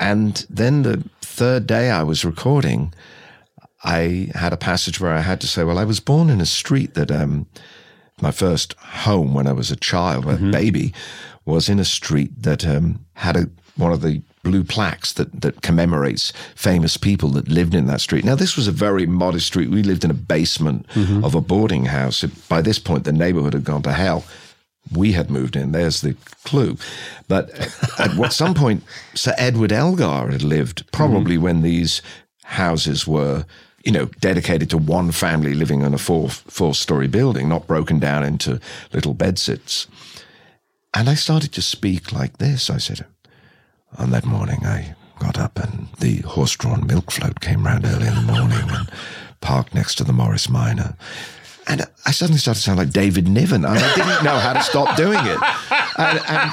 And 0.00 0.44
then 0.50 0.82
the 0.82 1.04
third 1.20 1.66
day 1.66 1.90
I 1.90 2.02
was 2.02 2.24
recording, 2.24 2.92
I 3.84 4.30
had 4.34 4.52
a 4.52 4.56
passage 4.56 5.00
where 5.00 5.12
I 5.12 5.20
had 5.20 5.40
to 5.42 5.46
say, 5.46 5.62
"Well, 5.64 5.78
I 5.78 5.84
was 5.84 6.00
born 6.00 6.28
in 6.28 6.40
a 6.40 6.46
street 6.46 6.94
that 6.94 7.10
um, 7.12 7.46
my 8.20 8.32
first 8.32 8.74
home 9.04 9.32
when 9.32 9.46
I 9.46 9.52
was 9.52 9.70
a 9.70 9.76
child, 9.76 10.26
a 10.26 10.36
baby, 10.36 10.92
was 11.44 11.68
in 11.68 11.78
a 11.78 11.84
street 11.84 12.42
that 12.42 12.64
um, 12.66 13.04
had 13.14 13.36
a 13.36 13.48
one 13.76 13.92
of 13.92 14.00
the 14.00 14.22
blue 14.42 14.64
plaques 14.64 15.12
that 15.12 15.40
that 15.40 15.62
commemorates 15.62 16.32
famous 16.56 16.96
people 16.96 17.30
that 17.30 17.48
lived 17.48 17.74
in 17.74 17.86
that 17.86 18.00
street. 18.00 18.24
Now, 18.24 18.34
this 18.34 18.56
was 18.56 18.68
a 18.68 18.72
very 18.72 19.06
modest 19.06 19.46
street. 19.46 19.70
We 19.70 19.82
lived 19.82 20.04
in 20.04 20.10
a 20.10 20.14
basement 20.14 20.86
mm-hmm. 20.88 21.24
of 21.24 21.34
a 21.34 21.40
boarding 21.40 21.86
house. 21.86 22.24
By 22.48 22.60
this 22.60 22.78
point, 22.78 23.04
the 23.04 23.12
neighborhood 23.12 23.54
had 23.54 23.64
gone 23.64 23.82
to 23.82 23.92
hell. 23.92 24.24
We 24.90 25.12
had 25.12 25.30
moved 25.30 25.54
in. 25.54 25.72
There's 25.72 26.00
the 26.00 26.16
clue. 26.44 26.76
But 27.28 27.50
at 27.98 28.16
what 28.16 28.32
some 28.32 28.52
point, 28.52 28.82
Sir 29.14 29.32
Edward 29.38 29.70
Elgar 29.70 30.32
had 30.32 30.42
lived, 30.42 30.90
probably 30.90 31.36
mm-hmm. 31.36 31.44
when 31.44 31.62
these 31.62 32.02
houses 32.42 33.06
were, 33.06 33.46
you 33.84 33.92
know, 33.92 34.06
dedicated 34.20 34.70
to 34.70 34.78
one 34.78 35.12
family 35.12 35.54
living 35.54 35.82
in 35.82 35.94
a 35.94 35.98
four 35.98 36.28
four 36.30 36.74
story 36.74 37.06
building, 37.06 37.48
not 37.48 37.68
broken 37.68 38.00
down 38.00 38.24
into 38.24 38.60
little 38.92 39.14
bedsits. 39.14 39.86
And 40.92 41.08
I 41.08 41.14
started 41.14 41.52
to 41.52 41.62
speak 41.62 42.12
like 42.12 42.38
this. 42.38 42.68
I 42.68 42.78
said, 42.78 43.06
on 43.98 44.10
that 44.10 44.24
morning, 44.24 44.64
I 44.64 44.94
got 45.18 45.38
up 45.38 45.58
and 45.58 45.88
the 46.00 46.18
horse 46.22 46.56
drawn 46.56 46.86
milk 46.86 47.10
float 47.10 47.40
came 47.40 47.64
round 47.64 47.84
early 47.84 48.06
in 48.08 48.14
the 48.14 48.22
morning 48.22 48.58
and 48.70 48.90
parked 49.40 49.74
next 49.74 49.96
to 49.96 50.04
the 50.04 50.12
Morris 50.12 50.48
Minor. 50.48 50.96
And 51.68 51.86
I 52.06 52.10
suddenly 52.10 52.38
started 52.40 52.58
to 52.60 52.64
sound 52.64 52.78
like 52.78 52.90
David 52.90 53.28
Niven. 53.28 53.64
And 53.64 53.78
I 53.78 53.94
didn't 53.94 54.24
know 54.24 54.36
how 54.38 54.52
to 54.52 54.62
stop 54.62 54.96
doing 54.96 55.18
it. 55.20 55.38
And, 55.96 56.20
and 56.28 56.52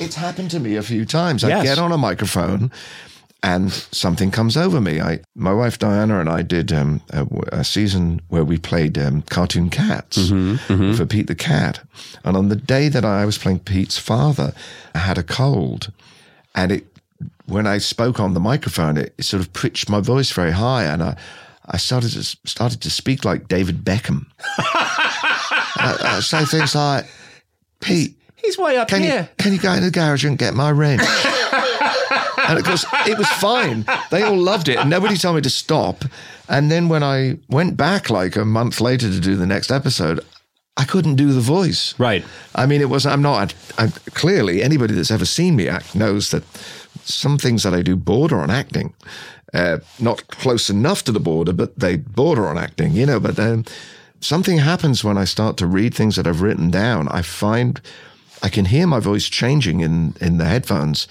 it's 0.00 0.14
happened 0.14 0.50
to 0.52 0.60
me 0.60 0.76
a 0.76 0.82
few 0.82 1.04
times. 1.04 1.44
I 1.44 1.48
Yes. 1.48 1.64
get 1.64 1.78
on 1.78 1.92
a 1.92 1.98
microphone 1.98 2.70
and 3.42 3.70
something 3.72 4.30
comes 4.30 4.56
over 4.56 4.80
me. 4.80 5.00
I, 5.00 5.20
my 5.34 5.52
wife 5.52 5.78
Diana 5.78 6.20
and 6.20 6.28
I 6.28 6.40
did 6.40 6.72
um, 6.72 7.02
a, 7.10 7.26
a 7.52 7.64
season 7.64 8.20
where 8.28 8.44
we 8.44 8.56
played 8.56 8.96
um, 8.96 9.22
cartoon 9.22 9.68
cats 9.68 10.28
for 10.96 11.04
Pete 11.06 11.26
the 11.26 11.34
Cat. 11.34 11.80
And 12.24 12.34
on 12.36 12.48
the 12.48 12.56
day 12.56 12.88
that 12.88 13.04
I 13.04 13.26
was 13.26 13.36
playing 13.36 13.60
Pete's 13.60 13.98
father, 13.98 14.54
I 14.94 14.98
had 14.98 15.18
a 15.18 15.22
cold, 15.22 15.90
and 16.54 16.72
it 16.72 16.86
when 17.46 17.66
I 17.66 17.78
spoke 17.78 18.20
on 18.20 18.34
the 18.34 18.40
microphone, 18.40 18.96
it, 18.96 19.14
it 19.18 19.24
sort 19.24 19.42
of 19.42 19.52
pitched 19.52 19.90
my 19.90 20.00
voice 20.00 20.30
very 20.32 20.52
high, 20.52 20.84
and 20.84 21.02
I 21.02 21.16
I 21.66 21.76
started 21.76 22.12
to 22.12 22.22
started 22.22 22.80
to 22.82 22.90
speak 22.90 23.24
like 23.24 23.48
David 23.48 23.84
Beckham. 23.84 24.26
I, 24.58 25.96
I 26.16 26.20
say 26.20 26.44
things 26.44 26.74
like, 26.74 27.06
Pete, 27.80 28.14
he's 28.36 28.58
way 28.58 28.76
up 28.76 28.88
can 28.88 29.02
here. 29.02 29.28
you 29.30 29.44
can 29.44 29.52
you 29.52 29.58
go 29.58 29.72
in 29.72 29.82
the 29.82 29.90
garage 29.90 30.24
and 30.24 30.38
get 30.38 30.54
my 30.54 30.70
wrench? 30.70 31.02
and 32.48 32.58
of 32.58 32.64
course, 32.64 32.84
it 33.06 33.16
was 33.16 33.28
fine. 33.28 33.84
They 34.10 34.22
all 34.22 34.36
loved 34.36 34.68
it, 34.68 34.78
and 34.78 34.90
nobody 34.90 35.16
told 35.16 35.36
me 35.36 35.42
to 35.42 35.50
stop. 35.50 36.04
And 36.48 36.70
then 36.70 36.88
when 36.88 37.04
I 37.04 37.38
went 37.48 37.76
back 37.76 38.10
like 38.10 38.34
a 38.34 38.44
month 38.44 38.80
later 38.80 39.08
to 39.08 39.20
do 39.20 39.36
the 39.36 39.46
next 39.46 39.70
episode, 39.70 40.20
I 40.80 40.84
couldn't 40.84 41.16
do 41.16 41.30
the 41.34 41.42
voice. 41.42 41.94
Right. 41.98 42.24
I 42.54 42.64
mean, 42.64 42.80
it 42.80 42.88
was. 42.88 43.04
I'm 43.04 43.20
not. 43.20 43.54
I, 43.76 43.88
clearly, 44.14 44.62
anybody 44.62 44.94
that's 44.94 45.10
ever 45.10 45.26
seen 45.26 45.54
me 45.54 45.68
act 45.68 45.94
knows 45.94 46.30
that 46.30 46.42
some 47.04 47.36
things 47.36 47.64
that 47.64 47.74
I 47.74 47.82
do 47.82 47.96
border 47.96 48.40
on 48.40 48.50
acting. 48.50 48.94
Uh, 49.52 49.80
not 49.98 50.26
close 50.28 50.70
enough 50.70 51.04
to 51.04 51.12
the 51.12 51.20
border, 51.20 51.52
but 51.52 51.78
they 51.78 51.96
border 51.96 52.48
on 52.48 52.56
acting. 52.56 52.92
You 52.92 53.04
know, 53.04 53.20
but 53.20 53.38
um, 53.38 53.66
something 54.20 54.56
happens 54.56 55.04
when 55.04 55.18
I 55.18 55.26
start 55.26 55.58
to 55.58 55.66
read 55.66 55.94
things 55.94 56.16
that 56.16 56.26
I've 56.26 56.40
written 56.40 56.70
down. 56.70 57.08
I 57.08 57.20
find 57.20 57.78
I 58.42 58.48
can 58.48 58.64
hear 58.66 58.86
my 58.86 59.00
voice 59.00 59.28
changing 59.28 59.80
in 59.80 60.14
in 60.20 60.38
the 60.38 60.44
headphones, 60.46 61.06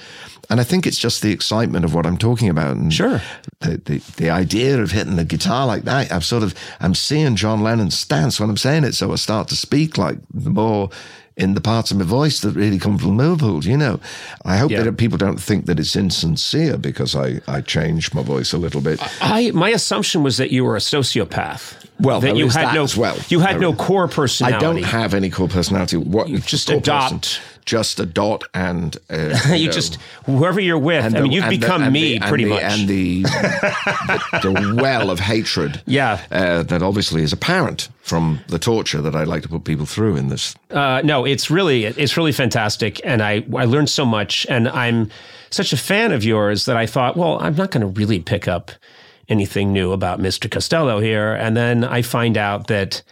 and 0.49 0.59
I 0.59 0.63
think 0.63 0.85
it's 0.87 0.97
just 0.97 1.21
the 1.21 1.31
excitement 1.31 1.85
of 1.85 1.93
what 1.93 2.05
I'm 2.05 2.17
talking 2.17 2.49
about. 2.49 2.75
And 2.77 2.93
Sure. 2.93 3.21
the, 3.61 3.77
the 3.85 4.01
the 4.17 4.29
idea 4.29 4.81
of 4.81 4.91
hitting 4.91 5.15
the 5.15 5.25
guitar 5.25 5.67
like 5.67 5.83
that, 5.83 6.11
I'm 6.11 6.21
sort 6.21 6.43
of 6.43 6.53
I'm 6.79 6.95
seeing 6.95 7.35
John 7.35 7.61
Lennon's 7.61 7.97
stance 7.97 8.39
when 8.39 8.49
I'm 8.49 8.57
saying 8.57 8.83
it, 8.83 8.95
so 8.95 9.11
I 9.11 9.15
start 9.17 9.47
to 9.49 9.55
speak 9.55 9.97
like 9.97 10.17
the 10.33 10.49
more 10.49 10.89
in 11.37 11.53
the 11.53 11.61
parts 11.61 11.89
of 11.91 11.97
my 11.97 12.03
voice 12.03 12.41
that 12.41 12.53
really 12.55 12.77
come 12.79 12.97
from 12.97 13.15
Liverpool. 13.17 13.63
You 13.63 13.77
know, 13.77 13.99
I 14.43 14.57
hope 14.57 14.71
Yeah. 14.71 14.83
that 14.83 14.97
people 14.97 15.17
don't 15.17 15.39
think 15.39 15.67
that 15.67 15.79
it's 15.79 15.95
insincere 15.95 16.77
because 16.77 17.15
I 17.15 17.41
I 17.47 17.61
change 17.61 18.13
my 18.13 18.23
voice 18.23 18.53
a 18.53 18.57
little 18.57 18.81
bit. 18.81 18.99
I 19.21 19.51
my 19.51 19.69
assumption 19.69 20.23
was 20.23 20.35
that 20.37 20.51
you 20.51 20.65
were 20.65 20.75
a 20.75 20.81
sociopath. 20.81 21.75
Well, 21.99 22.21
that 22.21 22.35
you 22.37 22.47
had 22.47 22.67
that 22.67 22.73
no 22.75 22.87
well. 22.97 23.17
You 23.29 23.39
had 23.41 23.59
no 23.59 23.73
core 23.73 24.07
personality. 24.07 24.55
I 24.57 24.59
don't 24.59 24.83
have 24.83 25.13
any 25.13 25.29
core 25.29 25.47
personality. 25.49 25.97
What 25.97 26.27
just 26.45 26.67
core 26.67 26.77
adopt 26.77 27.13
person. 27.13 27.43
just 27.65 27.99
a 27.99 28.05
dot 28.05 28.43
and 28.53 28.95
uh, 29.09 29.37
you 29.53 29.65
know, 29.67 29.71
just 29.71 29.95
whoever 30.25 30.59
you're 30.61 30.77
with. 30.77 31.13
I 31.15 31.21
mean, 31.21 31.31
you've 31.31 31.43
the- 31.49 31.57
become 31.57 31.83
and 31.83 31.91
me 31.93 32.17
the- 32.17 32.27
pretty 32.27 32.45
the- 32.45 32.49
much. 32.51 32.63
and 32.63 32.87
the, 32.87 33.23
the 33.23 34.39
the 34.43 34.81
well 34.81 35.09
of 35.09 35.19
hatred. 35.19 35.81
Yeah. 35.85 36.21
uh, 36.31 36.63
that 36.63 36.81
obviously 36.81 37.21
is 37.23 37.33
apparent 37.33 37.89
from 38.01 38.39
the 38.47 38.59
torture 38.59 39.01
that 39.01 39.15
I 39.15 39.23
like 39.23 39.43
to 39.43 39.49
put 39.49 39.63
people 39.65 39.85
through 39.85 40.15
in 40.15 40.29
this. 40.29 40.55
Uh, 40.71 41.01
no, 41.03 41.25
it's 41.25 41.49
really 41.51 41.85
it's 41.85 42.17
really 42.17 42.31
fantastic, 42.31 43.01
and 43.05 43.21
I 43.21 43.43
I 43.55 43.65
learned 43.65 43.89
so 43.89 44.05
much, 44.05 44.45
and 44.49 44.67
I'm 44.69 45.09
such 45.51 45.73
a 45.73 45.77
fan 45.77 46.11
of 46.11 46.23
yours 46.23 46.65
that 46.65 46.77
I 46.77 46.85
thought, 46.85 47.17
well, 47.17 47.39
I'm 47.41 47.55
not 47.55 47.71
going 47.71 47.81
to 47.81 47.87
really 47.99 48.19
pick 48.19 48.47
up 48.47 48.71
anything 49.29 49.71
new 49.71 49.91
about 49.91 50.19
Mr. 50.19 50.49
Costello 50.49 50.99
here, 50.99 51.33
and 51.33 51.55
then 51.55 51.83
I 51.83 52.01
find 52.01 52.37
out 52.37 52.67
that 52.67 53.03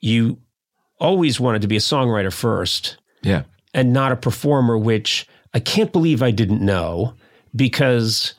you 0.00 0.38
always 0.98 1.38
wanted 1.38 1.62
to 1.62 1.68
be 1.68 1.76
a 1.76 1.80
songwriter 1.80 2.32
first 2.32 2.96
Yeah, 3.22 3.42
and 3.74 3.92
not 3.92 4.12
a 4.12 4.16
performer, 4.16 4.76
which 4.76 5.26
I 5.54 5.60
can't 5.60 5.92
believe 5.92 6.22
I 6.22 6.30
didn't 6.30 6.64
know 6.64 7.14
because 7.54 8.34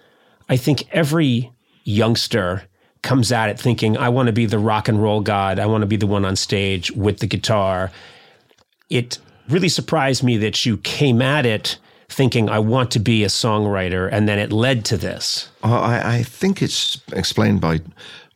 I 0.49 0.57
think 0.57 0.87
every 0.91 1.51
youngster 1.83 2.63
comes 3.01 3.31
at 3.31 3.49
it 3.49 3.59
thinking, 3.59 3.97
I 3.97 4.09
want 4.09 4.27
to 4.27 4.33
be 4.33 4.45
the 4.45 4.59
rock 4.59 4.87
and 4.87 5.01
roll 5.01 5.21
god. 5.21 5.59
I 5.59 5.65
want 5.65 5.81
to 5.81 5.87
be 5.87 5.97
the 5.97 6.07
one 6.07 6.25
on 6.25 6.35
stage 6.35 6.89
with 6.91 7.19
the 7.19 7.27
guitar. 7.27 7.91
It 8.89 9.19
really 9.49 9.69
surprised 9.69 10.23
me 10.23 10.37
that 10.37 10.65
you 10.65 10.77
came 10.77 11.21
at 11.21 11.45
it 11.45 11.77
thinking, 12.09 12.49
I 12.49 12.59
want 12.59 12.91
to 12.91 12.99
be 12.99 13.23
a 13.23 13.27
songwriter, 13.27 14.09
and 14.11 14.27
then 14.27 14.39
it 14.39 14.51
led 14.51 14.85
to 14.85 14.97
this. 14.97 15.49
Uh, 15.63 15.79
I, 15.79 16.15
I 16.17 16.23
think 16.23 16.61
it's 16.61 17.01
explained 17.13 17.61
by 17.61 17.81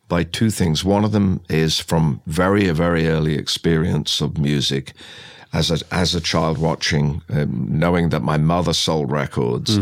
by 0.08 0.24
two 0.24 0.50
things. 0.50 0.84
One 0.84 1.04
of 1.04 1.12
them 1.12 1.40
is 1.48 1.78
from 1.80 2.20
very 2.26 2.68
very 2.70 3.08
early 3.08 3.34
experience 3.38 4.20
of 4.20 4.38
music. 4.38 4.92
As 5.50 5.70
a, 5.70 5.78
as 5.90 6.14
a 6.14 6.20
child 6.20 6.58
watching, 6.58 7.22
um, 7.30 7.66
knowing 7.70 8.10
that 8.10 8.20
my 8.22 8.36
mother 8.36 8.74
sold 8.74 9.10
records, 9.10 9.78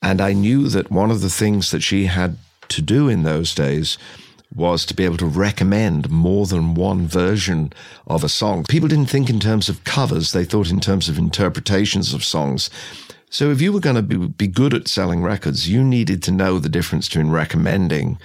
and 0.00 0.20
I 0.22 0.32
knew 0.32 0.68
that 0.70 0.90
one 0.90 1.10
of 1.10 1.20
the 1.20 1.28
things 1.28 1.70
that 1.72 1.82
she 1.82 2.06
had 2.06 2.38
to 2.70 2.80
do 2.80 3.10
in 3.10 3.22
those 3.22 3.54
days 3.54 3.98
was 4.54 4.86
to 4.86 4.94
be 4.94 5.04
able 5.04 5.16
to 5.16 5.26
recommend 5.26 6.10
more 6.10 6.46
than 6.46 6.74
one 6.74 7.06
version 7.06 7.72
of 8.06 8.22
a 8.24 8.28
song. 8.28 8.64
People 8.64 8.88
didn't 8.88 9.10
think 9.10 9.28
in 9.28 9.40
terms 9.40 9.68
of 9.68 9.82
covers, 9.84 10.32
they 10.32 10.44
thought 10.44 10.70
in 10.70 10.80
terms 10.80 11.08
of 11.08 11.18
interpretations 11.18 12.14
of 12.14 12.24
songs. 12.24 12.70
So 13.34 13.50
if 13.50 13.60
you 13.60 13.72
were 13.72 13.80
going 13.80 13.96
to 13.96 14.02
be, 14.02 14.16
be 14.16 14.46
good 14.46 14.72
at 14.74 14.86
selling 14.86 15.20
records, 15.20 15.68
you 15.68 15.82
needed 15.82 16.22
to 16.22 16.30
know 16.30 16.60
the 16.60 16.68
difference 16.68 17.08
between 17.08 17.30
recommending 17.30 18.16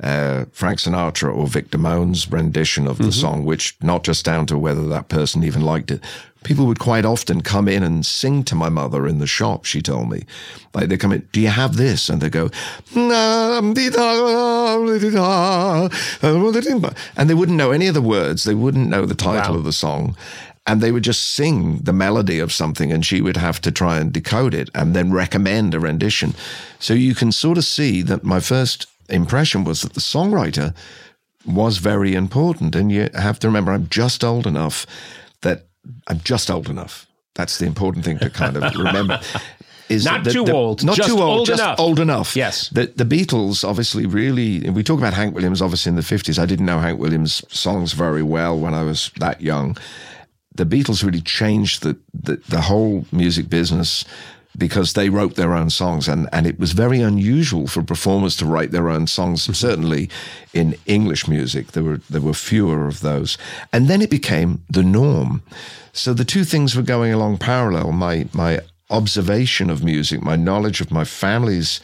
uh, 0.00 0.44
Frank 0.52 0.78
Sinatra 0.78 1.34
or 1.34 1.48
Vic 1.48 1.72
Damone's 1.72 2.30
rendition 2.30 2.86
of 2.86 2.98
the 2.98 3.10
song, 3.10 3.44
which 3.44 3.76
not 3.82 4.04
just 4.04 4.24
down 4.24 4.46
to 4.46 4.56
whether 4.56 4.86
that 4.86 5.08
person 5.08 5.42
even 5.42 5.62
liked 5.62 5.90
it. 5.90 6.00
People 6.44 6.66
would 6.66 6.78
quite 6.78 7.04
often 7.04 7.40
come 7.40 7.66
in 7.66 7.82
and 7.82 8.06
sing 8.06 8.44
to 8.44 8.54
my 8.54 8.68
mother 8.68 9.08
in 9.08 9.18
the 9.18 9.26
shop, 9.26 9.64
she 9.64 9.82
told 9.82 10.08
me. 10.08 10.22
Like 10.72 10.88
they 10.88 10.98
come 10.98 11.10
in, 11.10 11.26
do 11.32 11.40
you 11.40 11.48
have 11.48 11.76
this? 11.76 12.08
And 12.08 12.20
they 12.20 12.30
go, 12.30 12.50
and 17.16 17.28
they 17.28 17.34
wouldn't 17.34 17.58
know 17.58 17.72
any 17.72 17.88
of 17.88 17.94
the 17.94 18.02
words. 18.02 18.44
They 18.44 18.54
wouldn't 18.54 18.88
know 18.88 19.04
the 19.04 19.16
title 19.16 19.54
Wow. 19.54 19.58
of 19.58 19.64
the 19.64 19.72
song. 19.72 20.16
And 20.66 20.80
they 20.80 20.92
would 20.92 21.04
just 21.04 21.34
sing 21.34 21.78
the 21.80 21.92
melody 21.92 22.38
of 22.38 22.50
something, 22.52 22.90
and 22.90 23.04
she 23.04 23.20
would 23.20 23.36
have 23.36 23.60
to 23.62 23.70
try 23.70 23.98
and 23.98 24.10
decode 24.12 24.54
it 24.54 24.70
and 24.74 24.94
then 24.96 25.12
recommend 25.12 25.74
a 25.74 25.80
rendition. 25.80 26.34
So 26.78 26.94
you 26.94 27.14
can 27.14 27.32
sort 27.32 27.58
of 27.58 27.64
see 27.64 28.00
that 28.02 28.24
my 28.24 28.40
first 28.40 28.86
impression 29.10 29.64
was 29.64 29.82
that 29.82 29.92
the 29.92 30.00
songwriter 30.00 30.74
was 31.44 31.76
very 31.78 32.14
important. 32.14 32.74
And 32.74 32.90
you 32.90 33.10
have 33.14 33.38
to 33.40 33.48
remember, 33.48 33.72
I'm 33.72 33.88
just 33.90 34.24
old 34.24 34.46
enough 34.46 34.86
that 35.42 35.66
I'm 36.06 36.20
just 36.20 36.50
old 36.50 36.70
enough. 36.70 37.06
That's 37.34 37.58
the 37.58 37.66
important 37.66 38.04
thing 38.04 38.18
to 38.20 38.30
kind 38.30 38.56
of 38.56 38.74
remember. 38.78 39.20
Is 39.90 40.06
Not 40.06 40.24
that 40.24 40.32
too 40.32 40.46
old, 40.50 40.82
not 40.82 40.96
just 40.96 41.08
too 41.10 41.18
old, 41.18 41.40
old 41.40 41.46
just 41.46 41.60
enough. 41.62 41.78
old 41.78 42.00
enough. 42.00 42.34
Yes. 42.34 42.70
the 42.70 42.86
the 42.96 43.04
Beatles 43.04 43.68
obviously 43.68 44.06
really. 44.06 44.60
We 44.70 44.82
talk 44.82 44.98
about 44.98 45.12
Hank 45.12 45.34
Williams, 45.34 45.60
obviously 45.60 45.90
in 45.90 45.96
the 45.96 46.02
fifties. 46.02 46.38
I 46.38 46.46
didn't 46.46 46.64
know 46.64 46.78
Hank 46.78 46.98
Williams' 46.98 47.44
songs 47.54 47.92
very 47.92 48.22
well 48.22 48.58
when 48.58 48.72
I 48.72 48.82
was 48.82 49.10
that 49.18 49.42
young. 49.42 49.76
The 50.54 50.66
Beatles 50.66 51.04
really 51.04 51.20
changed 51.20 51.82
the 51.82 51.96
the, 52.12 52.36
the 52.48 52.62
whole 52.62 53.06
music 53.12 53.48
business 53.48 54.04
because 54.56 54.92
they 54.92 55.08
wrote 55.08 55.34
their 55.34 55.52
own 55.52 55.70
songs 55.70 56.08
and, 56.08 56.28
and 56.32 56.46
it 56.46 56.58
was 56.58 56.72
very 56.72 57.00
unusual 57.00 57.66
for 57.66 57.82
performers 57.82 58.36
to 58.36 58.46
write 58.46 58.70
their 58.70 58.88
own 58.88 59.06
songs 59.06 59.42
mm-hmm. 59.42 59.52
certainly 59.52 60.08
in 60.52 60.76
english 60.86 61.26
music. 61.26 61.72
There 61.72 61.82
were 61.82 62.00
there 62.10 62.20
were 62.20 62.34
fewer 62.34 62.86
of 62.86 63.00
those. 63.00 63.36
And 63.72 63.88
then 63.88 64.02
it 64.02 64.10
became 64.10 64.62
the 64.70 64.82
norm. 64.82 65.42
So 65.92 66.14
the 66.14 66.24
two 66.24 66.44
things 66.44 66.76
were 66.76 66.82
going 66.82 67.12
along 67.12 67.38
parallel. 67.38 67.92
My 67.92 68.26
my 68.32 68.60
observation 68.90 69.70
of 69.70 69.82
music 69.82 70.22
my 70.22 70.36
knowledge 70.36 70.80
of 70.80 70.90
my 70.90 71.04
family's 71.04 71.80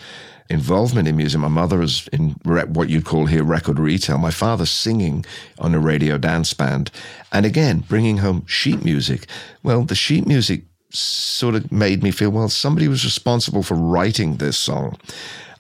involvement 0.51 1.09
in 1.09 1.16
music. 1.16 1.40
My 1.40 1.48
mother 1.48 1.78
was 1.78 2.09
in 2.09 2.30
what 2.42 2.90
you'd 2.90 3.05
call 3.05 3.26
here 3.26 3.44
record 3.44 3.78
retail. 3.78 4.18
My 4.18 4.32
father 4.32 4.66
singing 4.66 5.24
on 5.59 5.74
a 5.74 5.78
radio 5.78 6.18
dance 6.18 6.53
band. 6.53 6.90
And 7.32 7.46
again, 7.46 7.84
bringing 7.88 8.18
home 8.18 8.44
sheet 8.46 8.84
music. 8.84 9.26
Well, 9.62 9.84
the 9.84 9.94
sheet 9.94 10.26
music 10.26 10.62
sort 10.90 11.55
of 11.55 11.70
made 11.70 12.03
me 12.03 12.11
feel, 12.11 12.30
well, 12.30 12.48
somebody 12.48 12.88
was 12.88 13.05
responsible 13.05 13.62
for 13.62 13.76
writing 13.76 14.36
this 14.36 14.59
song. 14.59 14.98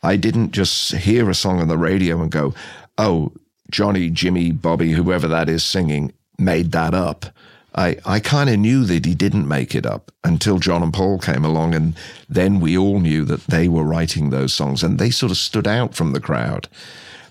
I 0.02 0.16
didn't 0.16 0.50
just 0.50 0.92
hear 0.92 1.30
a 1.30 1.34
song 1.34 1.60
on 1.60 1.68
the 1.68 1.78
radio 1.78 2.20
and 2.20 2.30
go, 2.30 2.52
oh, 2.98 3.32
Johnny, 3.70 4.10
Jimmy, 4.10 4.50
Bobby, 4.50 4.92
whoever 4.92 5.28
that 5.28 5.48
is 5.48 5.64
singing, 5.64 6.12
made 6.38 6.72
that 6.72 6.94
up. 6.94 7.26
I, 7.74 7.98
I 8.04 8.20
kind 8.20 8.50
of 8.50 8.58
knew 8.58 8.84
that 8.84 9.04
he 9.04 9.14
didn't 9.14 9.46
make 9.46 9.74
it 9.74 9.86
up 9.86 10.10
until 10.24 10.58
John 10.58 10.82
and 10.82 10.92
Paul 10.92 11.18
came 11.18 11.44
along, 11.44 11.74
and 11.74 11.94
then 12.28 12.60
we 12.60 12.76
all 12.76 13.00
knew 13.00 13.24
that 13.26 13.46
they 13.46 13.68
were 13.68 13.84
writing 13.84 14.30
those 14.30 14.52
songs, 14.52 14.82
and 14.82 14.98
they 14.98 15.10
sort 15.10 15.30
of 15.30 15.38
stood 15.38 15.68
out 15.68 15.94
from 15.94 16.12
the 16.12 16.20
crowd. 16.20 16.68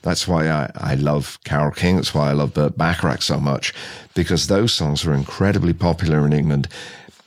That's 0.02 0.28
why 0.28 0.50
I, 0.50 0.72
I 0.76 0.96
love 0.96 1.40
Carole 1.44 1.72
King. 1.72 1.98
That's 1.98 2.14
why 2.14 2.30
I 2.30 2.34
love 2.34 2.54
Burt 2.54 2.78
Bacharach 2.78 3.22
so 3.22 3.40
much, 3.40 3.74
because 4.16 4.48
those 4.48 4.74
songs 4.74 5.04
were 5.04 5.14
incredibly 5.14 5.74
popular 5.74 6.26
in 6.26 6.32
England. 6.32 6.70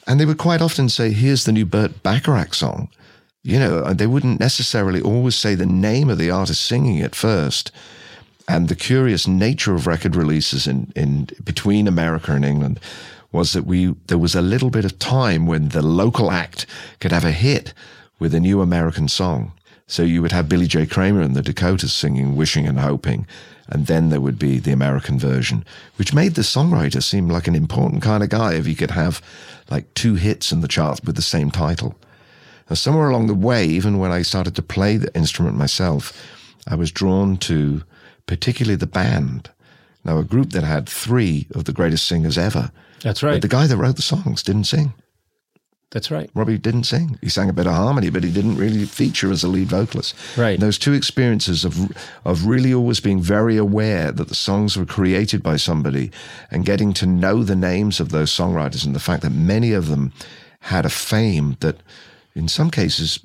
And 0.07 0.19
they 0.19 0.25
would 0.25 0.39
quite 0.39 0.63
often 0.63 0.89
say, 0.89 1.13
Here's 1.13 1.45
the 1.45 1.53
new 1.53 1.67
Burt 1.67 2.03
Bacharach 2.03 2.55
song. 2.55 2.89
You 3.43 3.59
know, 3.59 3.93
they 3.93 4.07
wouldn't 4.07 4.41
necessarily 4.41 5.03
always 5.03 5.35
say 5.35 5.55
the 5.55 5.67
name 5.67 6.09
of 6.09 6.17
the 6.17 6.31
artist 6.31 6.63
singing 6.63 6.99
it 6.99 7.15
first 7.15 7.73
and 8.49 8.69
the 8.69 8.75
curious 8.75 9.27
nature 9.27 9.75
of 9.75 9.87
record 9.87 10.17
releases 10.17 10.67
in, 10.67 10.93
in 10.97 11.29
between 11.45 11.87
America 11.87 12.33
and 12.33 12.45
England 12.45 12.81
was 13.31 13.53
that 13.53 13.65
we 13.65 13.95
there 14.07 14.19
was 14.19 14.35
a 14.35 14.43
little 14.43 14.71
bit 14.71 14.85
of 14.85 14.99
time 14.99 15.47
when 15.47 15.69
the 15.69 15.83
local 15.83 16.31
act 16.31 16.67
could 17.01 17.13
have 17.13 17.25
a 17.25 17.33
hit 17.33 17.73
with 18.19 18.35
a 18.35 18.41
new 18.41 18.61
American 18.61 19.09
song. 19.09 19.53
So 19.87 20.03
you 20.03 20.23
would 20.23 20.33
have 20.33 20.49
Billy 20.49 20.67
J. 20.67 20.87
Kramer 20.87 21.21
and 21.21 21.35
the 21.35 21.43
Dakotas 21.43 21.93
singing 21.93 22.37
"Wishing 22.37 22.67
and 22.67 22.79
Hoping," 22.79 23.27
and 23.69 23.87
then 23.87 24.11
there 24.11 24.21
would 24.21 24.39
be 24.39 24.59
the 24.59 24.73
American 24.73 25.19
version, 25.19 25.65
which 25.97 26.15
made 26.15 26.35
the 26.35 26.43
songwriter 26.43 27.03
seem 27.03 27.29
like 27.29 27.49
an 27.49 27.55
important 27.55 28.03
kind 28.03 28.23
of 28.23 28.29
guy 28.29 28.55
if 28.55 28.67
he 28.67 28.75
could 28.75 28.93
have 28.93 29.23
like 29.71 29.93
two 29.95 30.15
hits 30.15 30.53
in 30.53 30.61
the 30.61 30.69
charts 30.69 31.01
with 31.05 31.17
the 31.17 31.23
same 31.23 31.51
title. 31.51 31.95
Now, 32.69 32.75
somewhere 32.75 33.09
along 33.09 33.27
the 33.27 33.35
way, 33.35 33.67
even 33.67 33.99
when 33.99 34.13
I 34.13 34.23
started 34.23 34.55
to 34.57 34.63
play 34.63 34.97
the 34.97 35.15
instrument 35.15 35.57
myself, 35.57 36.13
I 36.67 36.75
was 36.75 36.93
drawn 36.93 37.37
to 37.39 37.83
particularly 38.27 38.77
the 38.77 38.87
band. 38.87 39.51
Now, 40.05 40.19
a 40.19 40.25
group 40.25 40.51
that 40.51 40.65
had 40.65 40.89
three 40.89 41.47
of 41.55 41.65
the 41.65 41.73
greatest 41.73 42.07
singers 42.07 42.37
ever. 42.37 42.73
That's 43.03 43.23
right. 43.23 43.35
But 43.35 43.43
the 43.43 43.49
guy 43.49 43.67
that 43.67 43.77
wrote 43.77 43.97
the 43.97 44.03
songs 44.03 44.43
didn't 44.43 44.65
sing. 44.65 44.95
That's 45.93 46.11
right. 46.11 46.31
Robbie 46.35 46.57
didn't 46.57 46.85
sing. 46.85 47.19
He 47.21 47.29
sang 47.29 47.51
a 47.51 47.53
bit 47.53 47.67
of 47.67 47.75
harmony, 47.75 48.09
but 48.09 48.25
he 48.25 48.33
didn't 48.33 48.57
really 48.57 48.87
feature 48.87 49.31
as 49.31 49.45
a 49.45 49.49
lead 49.49 49.69
vocalist. 49.69 50.15
Right. 50.39 50.55
And 50.55 50.63
those 50.63 50.79
two 50.79 50.95
experiences 50.95 51.67
of 51.67 51.93
of 52.25 52.47
really 52.47 52.73
always 52.73 52.99
being 52.99 53.21
very 53.21 53.59
aware 53.59 54.11
that 54.11 54.29
the 54.29 54.35
songs 54.35 54.77
were 54.77 54.87
created 54.87 55.43
by 55.43 55.57
somebody 55.57 56.11
and 56.51 56.65
getting 56.65 56.95
to 56.95 57.07
know 57.07 57.45
the 57.45 57.55
names 57.55 58.01
of 58.01 58.09
those 58.09 58.33
songwriters 58.33 58.87
and 58.87 58.95
the 58.95 59.01
fact 59.01 59.23
that 59.23 59.33
many 59.33 59.73
of 59.73 59.89
them 59.89 60.15
had 60.61 60.87
a 60.87 60.91
fame 60.91 61.59
that 61.61 61.83
in 62.35 62.49
some 62.49 62.71
cases 62.71 63.21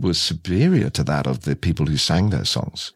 was 0.00 0.18
superior 0.18 0.88
to 0.90 1.04
that 1.04 1.26
of 1.26 1.42
the 1.42 1.54
people 1.54 1.86
who 1.86 1.98
sang 1.98 2.30
their 2.30 2.46
songs. 2.46 2.92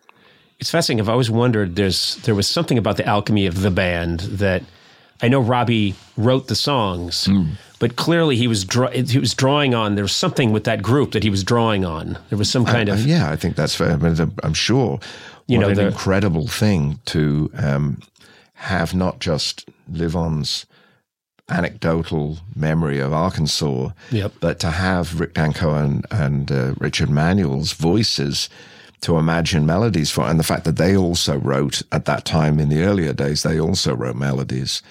It's 0.58 0.70
fascinating. 0.70 1.00
I've 1.00 1.08
always 1.08 1.30
wondered. 1.30 1.76
There's 1.76 2.16
there 2.24 2.34
was 2.34 2.46
something 2.48 2.78
about 2.78 2.96
the 2.96 3.06
alchemy 3.06 3.46
of 3.46 3.60
the 3.60 3.70
band 3.70 4.20
that 4.20 4.62
I 5.22 5.28
know 5.28 5.40
Robbie 5.40 5.94
wrote 6.16 6.48
the 6.48 6.54
songs, 6.54 7.28
but 7.78 7.96
clearly 7.96 8.36
he 8.36 8.48
was 8.48 8.64
draw, 8.64 8.88
he 8.90 9.18
was 9.18 9.34
drawing 9.34 9.74
on. 9.74 9.94
There 9.94 10.04
was 10.04 10.12
something 10.16 10.52
with 10.52 10.64
that 10.64 10.82
group 10.82 11.12
that 11.12 11.22
he 11.22 11.30
was 11.30 11.42
drawing 11.44 11.84
on. 11.84 12.18
There 12.30 12.38
was 12.38 12.50
some 12.50 12.64
kind 12.64 12.88
Uh, 12.88 12.94
of 12.94 13.06
yeah, 13.06 13.30
I 13.30 13.36
think 13.36 13.56
that's 13.56 13.74
fair. 13.74 13.92
I 13.92 13.96
mean, 13.96 14.32
I'm 14.42 14.54
sure 14.54 14.98
You 15.46 15.58
what 15.58 15.62
know, 15.64 15.68
an 15.70 15.74
the- 15.76 15.86
incredible 15.88 16.48
thing 16.48 17.00
to 17.06 17.50
um, 17.58 18.00
have 18.54 18.94
not 18.94 19.20
just 19.20 19.68
Levon's 19.90 20.64
anecdotal 21.48 22.38
memory 22.54 22.98
of 22.98 23.12
Arkansas, 23.12 23.90
Yep. 24.10 24.32
but 24.40 24.58
to 24.60 24.70
have 24.70 25.20
Rick 25.20 25.34
Danko 25.34 25.74
and, 25.74 26.04
and 26.10 26.50
uh, 26.50 26.74
Richard 26.78 27.08
Manuel's 27.10 27.72
voices 27.72 28.48
to 29.06 29.18
imagine 29.18 29.64
melodies 29.64 30.10
for, 30.10 30.22
and 30.22 30.36
the 30.36 30.44
fact 30.44 30.64
that 30.64 30.78
they 30.78 30.96
also 30.96 31.38
wrote 31.38 31.80
at 31.92 32.06
that 32.06 32.24
time 32.24 32.58
in 32.58 32.68
the 32.68 32.82
earlier 32.82 33.12
days, 33.12 33.44
they 33.44 33.60
also 33.60 33.94
wrote 33.94 34.16
melodies. 34.16 34.82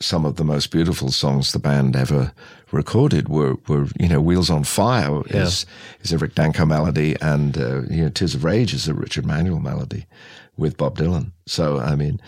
some 0.00 0.24
of 0.24 0.36
the 0.36 0.44
most 0.44 0.70
beautiful 0.70 1.10
songs 1.10 1.52
the 1.52 1.58
band 1.58 1.94
ever 1.94 2.32
recorded 2.70 3.28
were, 3.28 3.56
were 3.66 3.86
you 4.00 4.08
know, 4.08 4.22
Wheels 4.22 4.48
on 4.48 4.64
Fire 4.64 5.22
is, 5.26 5.66
is 6.00 6.12
a 6.12 6.18
Rick 6.18 6.34
Danko 6.34 6.64
melody 6.64 7.14
and, 7.20 7.58
uh, 7.58 7.82
you 7.90 8.04
know, 8.04 8.08
Tears 8.08 8.34
of 8.34 8.42
Rage 8.42 8.72
is 8.72 8.88
a 8.88 8.94
Richard 8.94 9.26
Manuel 9.26 9.60
melody 9.60 10.06
with 10.56 10.78
Bob 10.78 10.96
Dylan. 10.96 11.32
So, 11.46 11.78
I 11.78 11.94
mean, 11.94 12.22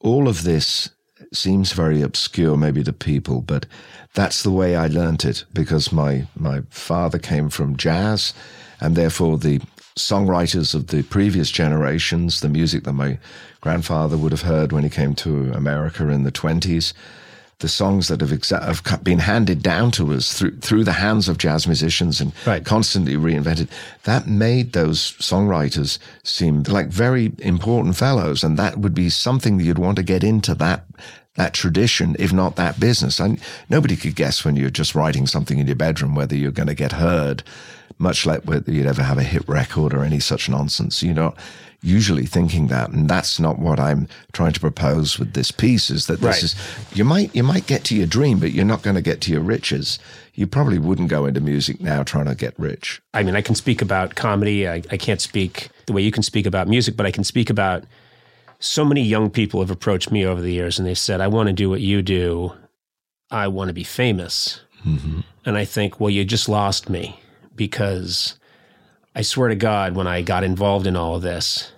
all 0.00 0.28
of 0.28 0.44
this 0.44 0.88
seems 1.30 1.72
very 1.72 2.00
obscure 2.00 2.56
maybe 2.56 2.82
to 2.84 2.92
people, 2.92 3.42
but 3.42 3.66
that's 4.14 4.44
the 4.44 4.52
way 4.52 4.76
I 4.76 4.86
learnt 4.86 5.26
it 5.26 5.44
because 5.52 5.92
my, 5.92 6.26
my 6.36 6.62
father 6.70 7.18
came 7.18 7.50
from 7.50 7.76
jazz 7.76 8.32
and 8.80 8.96
therefore 8.96 9.36
the 9.36 9.60
songwriters 9.96 10.74
of 10.74 10.88
the 10.88 11.02
previous 11.04 11.50
generations, 11.50 12.40
the 12.40 12.48
music 12.48 12.84
that 12.84 12.92
my 12.92 13.18
grandfather 13.60 14.16
would 14.16 14.32
have 14.32 14.42
heard 14.42 14.72
when 14.72 14.84
he 14.84 14.90
came 14.90 15.14
to 15.16 15.52
America 15.52 16.08
in 16.08 16.22
the 16.24 16.32
20s, 16.32 16.92
the 17.60 17.68
songs 17.68 18.08
that 18.08 18.20
have, 18.20 18.30
exa- 18.30 18.62
have 18.62 19.02
been 19.02 19.18
handed 19.20 19.62
down 19.62 19.90
to 19.90 20.12
us 20.12 20.34
through 20.38 20.54
through 20.58 20.84
the 20.84 20.92
hands 20.92 21.26
of 21.26 21.38
jazz 21.38 21.66
musicians 21.66 22.20
and 22.20 22.32
Right. 22.46 22.62
constantly 22.62 23.16
reinvented. 23.16 23.68
That 24.04 24.26
made 24.28 24.74
those 24.74 25.12
songwriters 25.20 25.98
seem 26.22 26.64
like 26.64 26.88
very 26.88 27.32
important 27.38 27.96
fellows, 27.96 28.44
and 28.44 28.58
that 28.58 28.76
would 28.78 28.94
be 28.94 29.08
something 29.08 29.56
that 29.56 29.64
you'd 29.64 29.78
want 29.78 29.96
to 29.96 30.02
get 30.02 30.22
into 30.22 30.54
that 30.56 30.84
that 31.36 31.52
tradition, 31.52 32.16
if 32.18 32.32
not 32.32 32.56
that 32.56 32.80
business. 32.80 33.20
And 33.20 33.38
nobody 33.68 33.94
could 33.96 34.14
guess 34.16 34.42
when 34.42 34.56
you're 34.56 34.70
just 34.70 34.94
writing 34.94 35.26
something 35.26 35.58
in 35.58 35.66
your 35.66 35.76
bedroom 35.76 36.14
whether 36.14 36.34
you're 36.34 36.50
going 36.50 36.66
to 36.68 36.74
get 36.74 36.92
heard, 36.92 37.42
much 37.98 38.26
like 38.26 38.42
whether 38.42 38.70
you'd 38.70 38.86
ever 38.86 39.02
have 39.02 39.18
a 39.18 39.22
hit 39.22 39.48
record 39.48 39.94
or 39.94 40.04
any 40.04 40.20
such 40.20 40.48
nonsense. 40.48 41.02
You're 41.02 41.14
not 41.14 41.36
usually 41.82 42.26
thinking 42.26 42.66
that, 42.68 42.90
and 42.90 43.08
that's 43.08 43.38
not 43.38 43.58
what 43.58 43.78
I'm 43.78 44.08
trying 44.32 44.52
to 44.52 44.60
propose 44.60 45.18
with 45.18 45.34
this 45.34 45.50
piece. 45.50 45.90
Is 45.90 46.06
that 46.06 46.20
this 46.20 46.36
Right. 46.36 46.42
is 46.42 46.54
you 46.94 47.04
might 47.04 47.34
you 47.34 47.42
might 47.42 47.66
get 47.66 47.84
to 47.84 47.94
your 47.96 48.06
dream, 48.06 48.38
but 48.38 48.52
you're 48.52 48.64
not 48.64 48.82
going 48.82 48.96
to 48.96 49.02
get 49.02 49.20
to 49.22 49.32
your 49.32 49.40
riches. 49.40 49.98
You 50.34 50.46
probably 50.46 50.78
wouldn't 50.78 51.08
go 51.08 51.24
into 51.26 51.40
music 51.40 51.80
now 51.80 52.02
trying 52.02 52.26
to 52.26 52.34
get 52.34 52.58
rich. 52.58 53.00
I 53.14 53.22
mean, 53.22 53.36
I 53.36 53.40
can 53.40 53.54
speak 53.54 53.80
about 53.80 54.14
comedy. 54.14 54.68
I, 54.68 54.82
I 54.90 54.96
can't 54.96 55.20
speak 55.20 55.70
the 55.86 55.92
way 55.92 56.02
you 56.02 56.10
can 56.10 56.22
speak 56.22 56.44
about 56.46 56.68
music, 56.68 56.96
but 56.96 57.06
I 57.06 57.10
can 57.10 57.24
speak 57.24 57.48
about 57.48 57.84
so 58.58 58.84
many 58.84 59.02
young 59.02 59.30
people 59.30 59.60
have 59.60 59.70
approached 59.70 60.10
me 60.10 60.24
over 60.26 60.40
the 60.42 60.52
years 60.52 60.78
and 60.78 60.86
they've 60.86 60.98
said, 60.98 61.20
I 61.20 61.28
want 61.28 61.46
to 61.48 61.52
do 61.52 61.70
what 61.70 61.80
you 61.80 62.02
do. 62.02 62.52
I 63.30 63.48
want 63.48 63.68
to 63.68 63.74
be 63.74 63.84
famous. 63.84 64.60
Mm-hmm. 64.84 65.20
And 65.44 65.56
I 65.56 65.64
think, 65.64 66.00
well, 66.00 66.10
you 66.10 66.24
just 66.24 66.48
lost 66.48 66.88
me 66.88 67.18
because 67.56 68.38
I 69.14 69.22
swear 69.22 69.48
to 69.48 69.56
God, 69.56 69.94
when 69.94 70.06
I 70.06 70.22
got 70.22 70.44
involved 70.44 70.86
in 70.86 70.96
all 70.96 71.16
of 71.16 71.22
this, 71.22 71.72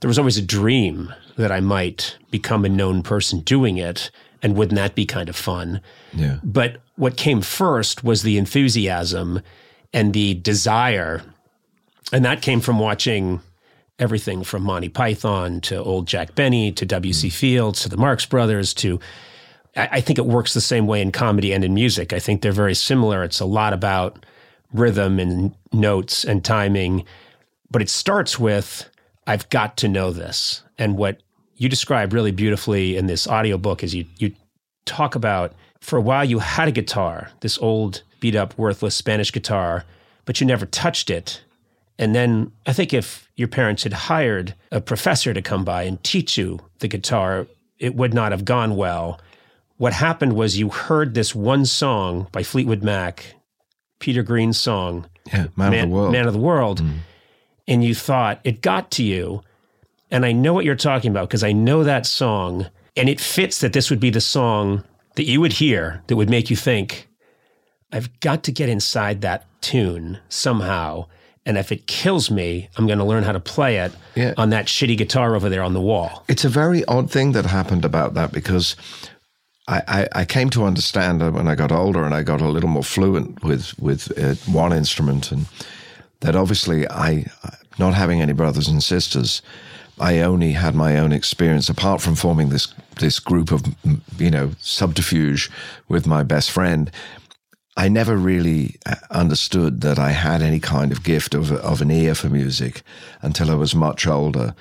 there 0.00 0.08
was 0.08 0.18
always 0.18 0.38
a 0.38 0.42
dream 0.42 1.12
that 1.36 1.52
I 1.52 1.60
might 1.60 2.16
become 2.30 2.64
a 2.64 2.68
known 2.68 3.02
person 3.02 3.40
doing 3.40 3.76
it. 3.76 4.10
And 4.42 4.56
wouldn't 4.56 4.76
that 4.76 4.94
be 4.94 5.06
kind 5.06 5.28
of 5.28 5.36
fun? 5.36 5.80
Yeah. 6.12 6.38
But 6.44 6.78
what 6.96 7.16
came 7.16 7.40
first 7.40 8.04
was 8.04 8.22
the 8.22 8.38
enthusiasm 8.38 9.40
and 9.92 10.12
the 10.12 10.34
desire. 10.34 11.22
And 12.12 12.24
that 12.24 12.42
came 12.42 12.60
from 12.60 12.78
watching 12.78 13.40
everything 13.98 14.44
from 14.44 14.62
Monty 14.62 14.88
Python 14.88 15.60
to 15.62 15.82
old 15.82 16.06
Jack 16.06 16.34
Benny 16.34 16.70
to 16.72 16.86
W.C. 16.86 17.28
Mm. 17.28 17.32
Fields 17.32 17.82
to 17.82 17.88
the 17.88 17.96
Marx 17.96 18.26
Brothers 18.26 18.74
to. 18.74 19.00
I 19.76 19.88
I 19.92 20.00
think 20.00 20.18
it 20.18 20.26
works 20.26 20.54
the 20.54 20.60
same 20.60 20.86
way 20.86 21.00
in 21.00 21.12
comedy 21.12 21.52
and 21.52 21.64
in 21.64 21.74
music. 21.74 22.12
I 22.12 22.18
think 22.18 22.42
they're 22.42 22.52
very 22.52 22.74
similar. 22.74 23.24
It's 23.24 23.40
a 23.40 23.46
lot 23.46 23.72
about 23.72 24.24
rhythm 24.72 25.18
and 25.18 25.54
notes 25.72 26.24
and 26.24 26.44
timing, 26.44 27.04
but 27.70 27.82
it 27.82 27.88
starts 27.88 28.38
with 28.38 28.88
I've 29.26 29.48
got 29.50 29.76
to 29.78 29.88
know 29.88 30.12
this. 30.12 30.62
And 30.78 30.96
what 30.96 31.20
you 31.56 31.68
describe 31.68 32.12
really 32.12 32.30
beautifully 32.30 32.96
in 32.96 33.06
this 33.06 33.26
audiobook 33.26 33.82
is 33.82 33.94
you 33.94 34.04
you 34.18 34.32
talk 34.84 35.14
about 35.14 35.52
for 35.80 35.96
a 35.96 36.02
while 36.02 36.24
you 36.24 36.38
had 36.38 36.68
a 36.68 36.72
guitar, 36.72 37.30
this 37.40 37.58
old 37.58 38.02
beat 38.20 38.34
up 38.34 38.56
worthless 38.58 38.94
Spanish 38.94 39.32
guitar, 39.32 39.84
but 40.24 40.40
you 40.40 40.46
never 40.46 40.66
touched 40.66 41.10
it. 41.10 41.42
And 41.98 42.14
then 42.14 42.52
I 42.66 42.72
think 42.72 42.92
if 42.92 43.30
your 43.36 43.48
parents 43.48 43.82
had 43.82 43.92
hired 43.92 44.54
a 44.70 44.80
professor 44.80 45.32
to 45.32 45.42
come 45.42 45.64
by 45.64 45.84
and 45.84 46.02
teach 46.02 46.36
you 46.36 46.60
the 46.80 46.88
guitar, 46.88 47.46
it 47.78 47.94
would 47.94 48.14
not 48.14 48.32
have 48.32 48.44
gone 48.44 48.76
well. 48.76 49.20
What 49.78 49.92
happened 49.92 50.34
was 50.34 50.58
you 50.58 50.70
heard 50.70 51.14
this 51.14 51.34
one 51.34 51.66
song 51.66 52.28
by 52.32 52.42
Fleetwood 52.42 52.82
Mac, 52.82 53.35
Peter 53.98 54.22
Green's 54.22 54.58
song, 54.58 55.06
Yeah, 55.32 55.46
man, 55.56 55.72
of 55.74 55.80
the 55.80 55.94
world. 55.94 56.12
Man 56.12 56.26
of 56.26 56.32
the 56.32 56.38
World. 56.38 56.82
Mm. 56.82 56.98
And 57.68 57.84
you 57.84 57.94
thought 57.94 58.40
it 58.44 58.62
got 58.62 58.90
to 58.92 59.02
you. 59.02 59.42
And 60.10 60.24
I 60.24 60.32
know 60.32 60.52
what 60.54 60.64
you're 60.64 60.76
talking 60.76 61.10
about 61.10 61.28
because 61.28 61.42
I 61.42 61.52
know 61.52 61.82
that 61.84 62.06
song. 62.06 62.66
And 62.96 63.08
it 63.08 63.20
fits 63.20 63.60
that 63.60 63.72
this 63.72 63.90
would 63.90 64.00
be 64.00 64.10
the 64.10 64.20
song 64.20 64.84
that 65.16 65.24
you 65.24 65.40
would 65.40 65.54
hear 65.54 66.02
that 66.06 66.16
would 66.16 66.30
make 66.30 66.48
you 66.50 66.56
think, 66.56 67.08
I've 67.92 68.20
got 68.20 68.42
to 68.44 68.52
get 68.52 68.68
inside 68.68 69.20
that 69.22 69.46
tune 69.62 70.18
somehow. 70.28 71.06
And 71.44 71.56
if 71.58 71.70
it 71.72 71.86
kills 71.86 72.30
me, 72.30 72.68
I'm 72.76 72.86
going 72.86 72.98
to 72.98 73.04
learn 73.04 73.22
how 73.24 73.32
to 73.32 73.40
play 73.40 73.78
it 73.78 73.92
Yeah. 74.14 74.34
on 74.36 74.50
that 74.50 74.66
shitty 74.66 74.96
guitar 74.98 75.34
over 75.34 75.48
there 75.48 75.62
on 75.62 75.74
the 75.74 75.80
wall. 75.80 76.24
It's 76.28 76.44
a 76.44 76.48
very 76.48 76.84
odd 76.86 77.10
thing 77.10 77.32
that 77.32 77.46
happened 77.46 77.84
about 77.84 78.14
that 78.14 78.32
because 78.32 78.74
I, 79.68 80.08
I, 80.12 80.24
came 80.24 80.48
to 80.50 80.64
understand 80.64 81.20
when 81.34 81.48
I 81.48 81.56
got 81.56 81.72
older 81.72 82.04
and 82.04 82.14
I 82.14 82.22
got 82.22 82.40
a 82.40 82.48
little 82.48 82.68
more 82.68 82.84
fluent 82.84 83.42
with 83.42 83.76
with 83.80 84.16
uh, 84.16 84.34
one 84.50 84.72
instrument, 84.72 85.32
and 85.32 85.46
that 86.20 86.36
obviously 86.36 86.88
I, 86.88 87.26
not 87.78 87.94
having 87.94 88.22
any 88.22 88.32
brothers 88.32 88.68
and 88.68 88.80
sisters, 88.80 89.42
I 89.98 90.20
only 90.20 90.52
had 90.52 90.74
my 90.74 90.98
own 90.98 91.12
experience 91.12 91.68
apart 91.68 92.00
from 92.00 92.14
forming 92.14 92.50
this 92.50 92.72
this 93.00 93.18
group 93.18 93.50
of 93.50 93.64
you 94.18 94.30
know 94.30 94.52
subterfuge 94.60 95.50
with 95.88 96.06
my 96.06 96.22
best 96.22 96.50
friend. 96.50 96.90
I 97.76 97.88
never 97.88 98.16
really 98.16 98.76
uh, 98.86 98.94
understood 99.10 99.80
that 99.82 99.98
I 99.98 100.12
had 100.12 100.42
any 100.42 100.60
kind 100.60 100.92
of 100.92 101.02
gift 101.02 101.34
of, 101.34 101.52
of 101.52 101.82
an 101.82 101.90
ear 101.90 102.14
for 102.14 102.30
music 102.30 102.82
until 103.20 103.50
I 103.50 103.54
was 103.54 103.74
much 103.74 104.06
older. 104.06 104.54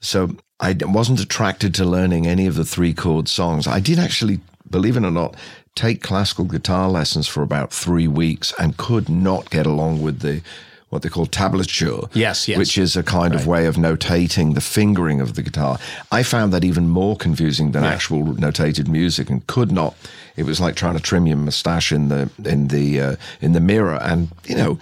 So 0.00 0.36
I 0.60 0.76
wasn't 0.82 1.20
attracted 1.20 1.74
to 1.74 1.84
learning 1.84 2.26
any 2.26 2.46
of 2.46 2.54
the 2.54 2.64
three 2.64 2.94
chord 2.94 3.28
songs. 3.28 3.66
I 3.66 3.80
did 3.80 3.98
actually, 3.98 4.40
believe 4.70 4.96
it 4.96 5.04
or 5.04 5.10
not, 5.10 5.34
take 5.74 6.02
classical 6.02 6.44
guitar 6.44 6.88
lessons 6.88 7.26
for 7.26 7.42
about 7.42 7.72
three 7.72 8.06
weeks 8.06 8.52
and 8.58 8.76
could 8.76 9.08
not 9.08 9.50
get 9.50 9.66
along 9.66 10.02
with 10.02 10.20
the 10.20 10.42
what 10.94 11.02
they 11.02 11.08
call 11.08 11.26
tablature. 11.26 12.08
Yes, 12.14 12.46
yes. 12.46 12.56
Which 12.56 12.78
is 12.78 12.96
a 12.96 13.02
kind 13.02 13.34
of 13.34 13.48
way 13.48 13.66
of 13.66 13.74
notating 13.74 14.54
the 14.54 14.60
fingering 14.60 15.20
of 15.20 15.34
the 15.34 15.42
guitar. 15.42 15.78
I 16.12 16.22
found 16.22 16.52
that 16.52 16.64
even 16.64 16.88
more 16.88 17.16
confusing 17.16 17.72
than 17.72 17.82
actual 17.82 18.22
notated 18.22 18.86
music 18.86 19.28
and 19.28 19.44
could 19.48 19.72
not. 19.72 19.96
It 20.36 20.44
was 20.44 20.60
like 20.60 20.76
trying 20.76 20.94
to 20.94 21.02
trim 21.02 21.26
your 21.26 21.36
mustache 21.36 21.90
in 21.90 22.10
the 22.10 22.30
in 22.44 22.68
the 22.68 23.00
uh, 23.00 23.16
in 23.40 23.54
the 23.54 23.60
mirror 23.60 23.98
and 24.00 24.28
you 24.44 24.56
know 24.56 24.78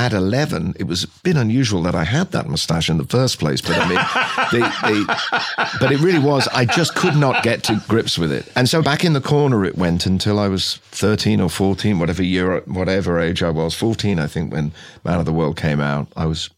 at 0.00 0.12
11, 0.14 0.76
it 0.78 0.84
was 0.84 1.04
a 1.04 1.08
bit 1.22 1.36
unusual 1.36 1.82
that 1.82 1.94
I 1.94 2.04
had 2.04 2.32
that 2.32 2.48
mustache 2.48 2.88
in 2.88 2.96
the 2.96 3.04
first 3.04 3.38
place. 3.38 3.60
But 3.60 3.76
I 3.76 3.88
mean, 3.88 3.98
the, 4.52 4.60
the, 4.88 5.76
but 5.78 5.92
it 5.92 6.00
really 6.00 6.18
was. 6.18 6.48
I 6.48 6.64
just 6.64 6.94
could 6.94 7.16
not 7.16 7.42
get 7.42 7.62
to 7.64 7.82
grips 7.86 8.18
with 8.18 8.32
it. 8.32 8.50
And 8.56 8.68
so 8.68 8.82
back 8.82 9.04
in 9.04 9.12
the 9.12 9.20
corner 9.20 9.64
it 9.64 9.76
went 9.76 10.06
until 10.06 10.38
I 10.38 10.48
was 10.48 10.76
13 10.92 11.40
or 11.40 11.50
14, 11.50 11.98
whatever 11.98 12.22
year, 12.22 12.60
whatever 12.60 13.20
age 13.20 13.42
I 13.42 13.50
was. 13.50 13.74
14, 13.74 14.18
I 14.18 14.26
think, 14.26 14.52
when 14.52 14.72
Man 15.04 15.18
of 15.18 15.26
the 15.26 15.32
World 15.32 15.56
came 15.56 15.80
out. 15.80 16.08
I 16.16 16.26
was 16.26 16.48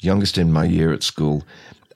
youngest 0.00 0.36
in 0.36 0.52
my 0.52 0.64
year 0.64 0.92
at 0.92 1.02
school. 1.02 1.44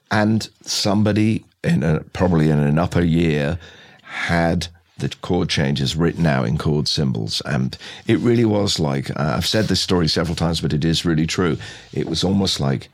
And 0.09 0.47
somebody, 0.61 1.43
in 1.63 1.83
a, 1.83 2.01
probably 2.13 2.49
in 2.49 2.59
an 2.59 2.79
upper 2.79 3.03
year, 3.03 3.59
had 4.03 4.67
the 5.09 5.15
chord 5.21 5.49
changes 5.49 5.95
written 5.95 6.25
out 6.25 6.47
in 6.47 6.57
chord 6.57 6.87
symbols. 6.87 7.41
And 7.45 7.77
it 8.07 8.19
really 8.19 8.45
was 8.45 8.79
like, 8.79 9.09
uh, 9.11 9.33
I've 9.37 9.45
said 9.45 9.65
this 9.65 9.81
story 9.81 10.07
several 10.07 10.35
times, 10.35 10.61
but 10.61 10.73
it 10.73 10.85
is 10.85 11.05
really 11.05 11.27
true. 11.27 11.57
It 11.91 12.07
was 12.07 12.23
almost 12.23 12.59
like, 12.59 12.89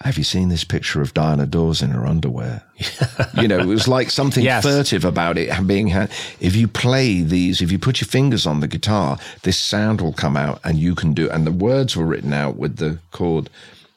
have 0.00 0.18
you 0.18 0.24
seen 0.24 0.48
this 0.48 0.64
picture 0.64 1.00
of 1.00 1.14
Diana 1.14 1.46
Dors 1.46 1.80
in 1.80 1.90
her 1.90 2.04
underwear? 2.06 2.62
you 3.40 3.46
know, 3.46 3.58
it 3.60 3.66
was 3.66 3.86
like 3.86 4.10
something 4.10 4.42
Yes. 4.42 4.64
furtive 4.64 5.04
about 5.04 5.38
it 5.38 5.48
being. 5.66 5.88
ha- 5.90 6.08
If 6.40 6.56
you 6.56 6.66
play 6.66 7.20
these, 7.22 7.60
if 7.62 7.70
you 7.70 7.78
put 7.78 8.00
your 8.00 8.08
fingers 8.08 8.44
on 8.46 8.60
the 8.60 8.66
guitar, 8.68 9.18
this 9.42 9.58
sound 9.58 10.00
will 10.00 10.12
come 10.14 10.36
out, 10.36 10.60
and 10.64 10.76
you 10.78 10.94
can 10.96 11.14
do. 11.14 11.30
And 11.30 11.46
the 11.46 11.52
words 11.52 11.96
were 11.96 12.06
written 12.06 12.32
out 12.32 12.56
with 12.56 12.76
the 12.78 12.98
chord 13.12 13.48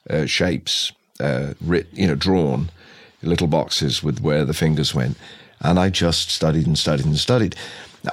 uh, 0.09 0.25
shapes, 0.27 0.91
uh, 1.19 1.53
writ, 1.59 1.87
you 1.93 2.05
know, 2.07 2.15
drawn, 2.15 2.69
little 3.23 3.47
boxes 3.47 4.03
with 4.03 4.19
where 4.21 4.45
the 4.45 4.53
fingers 4.53 4.93
went. 4.93 5.17
And 5.65 5.79
I 5.79 5.89
just 5.89 6.29
studied 6.29 6.67
and 6.67 6.77
studied 6.77 7.05
and 7.05 7.17
studied. 7.17 7.55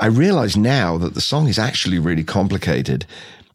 I 0.01 0.07
realize 0.07 0.57
now 0.57 0.99
that 0.99 1.15
the 1.15 1.21
song 1.21 1.49
is 1.49 1.59
actually 1.59 1.99
really 1.99 2.25
complicated 2.25 3.07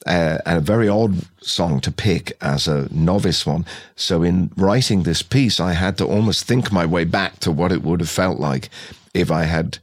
uh, 0.08 0.38
and 0.45 0.58
a 0.58 0.62
very 0.62 0.88
odd 0.88 1.26
song 1.41 1.82
to 1.82 1.91
pick 1.91 2.32
as 2.41 2.68
a 2.68 2.88
novice 2.93 3.45
one. 3.45 3.66
So 3.95 4.24
in 4.24 4.52
writing 4.56 5.04
this 5.04 5.22
piece, 5.22 5.60
I 5.60 5.74
had 5.74 5.98
to 5.98 6.06
almost 6.06 6.45
think 6.45 6.72
my 6.72 6.86
way 6.86 7.04
back 7.04 7.39
to 7.39 7.52
what 7.52 7.72
it 7.72 7.84
would 7.84 8.00
have 8.00 8.10
felt 8.10 8.39
like 8.39 8.70
if 9.14 9.32
I 9.32 9.43
had, 9.43 9.80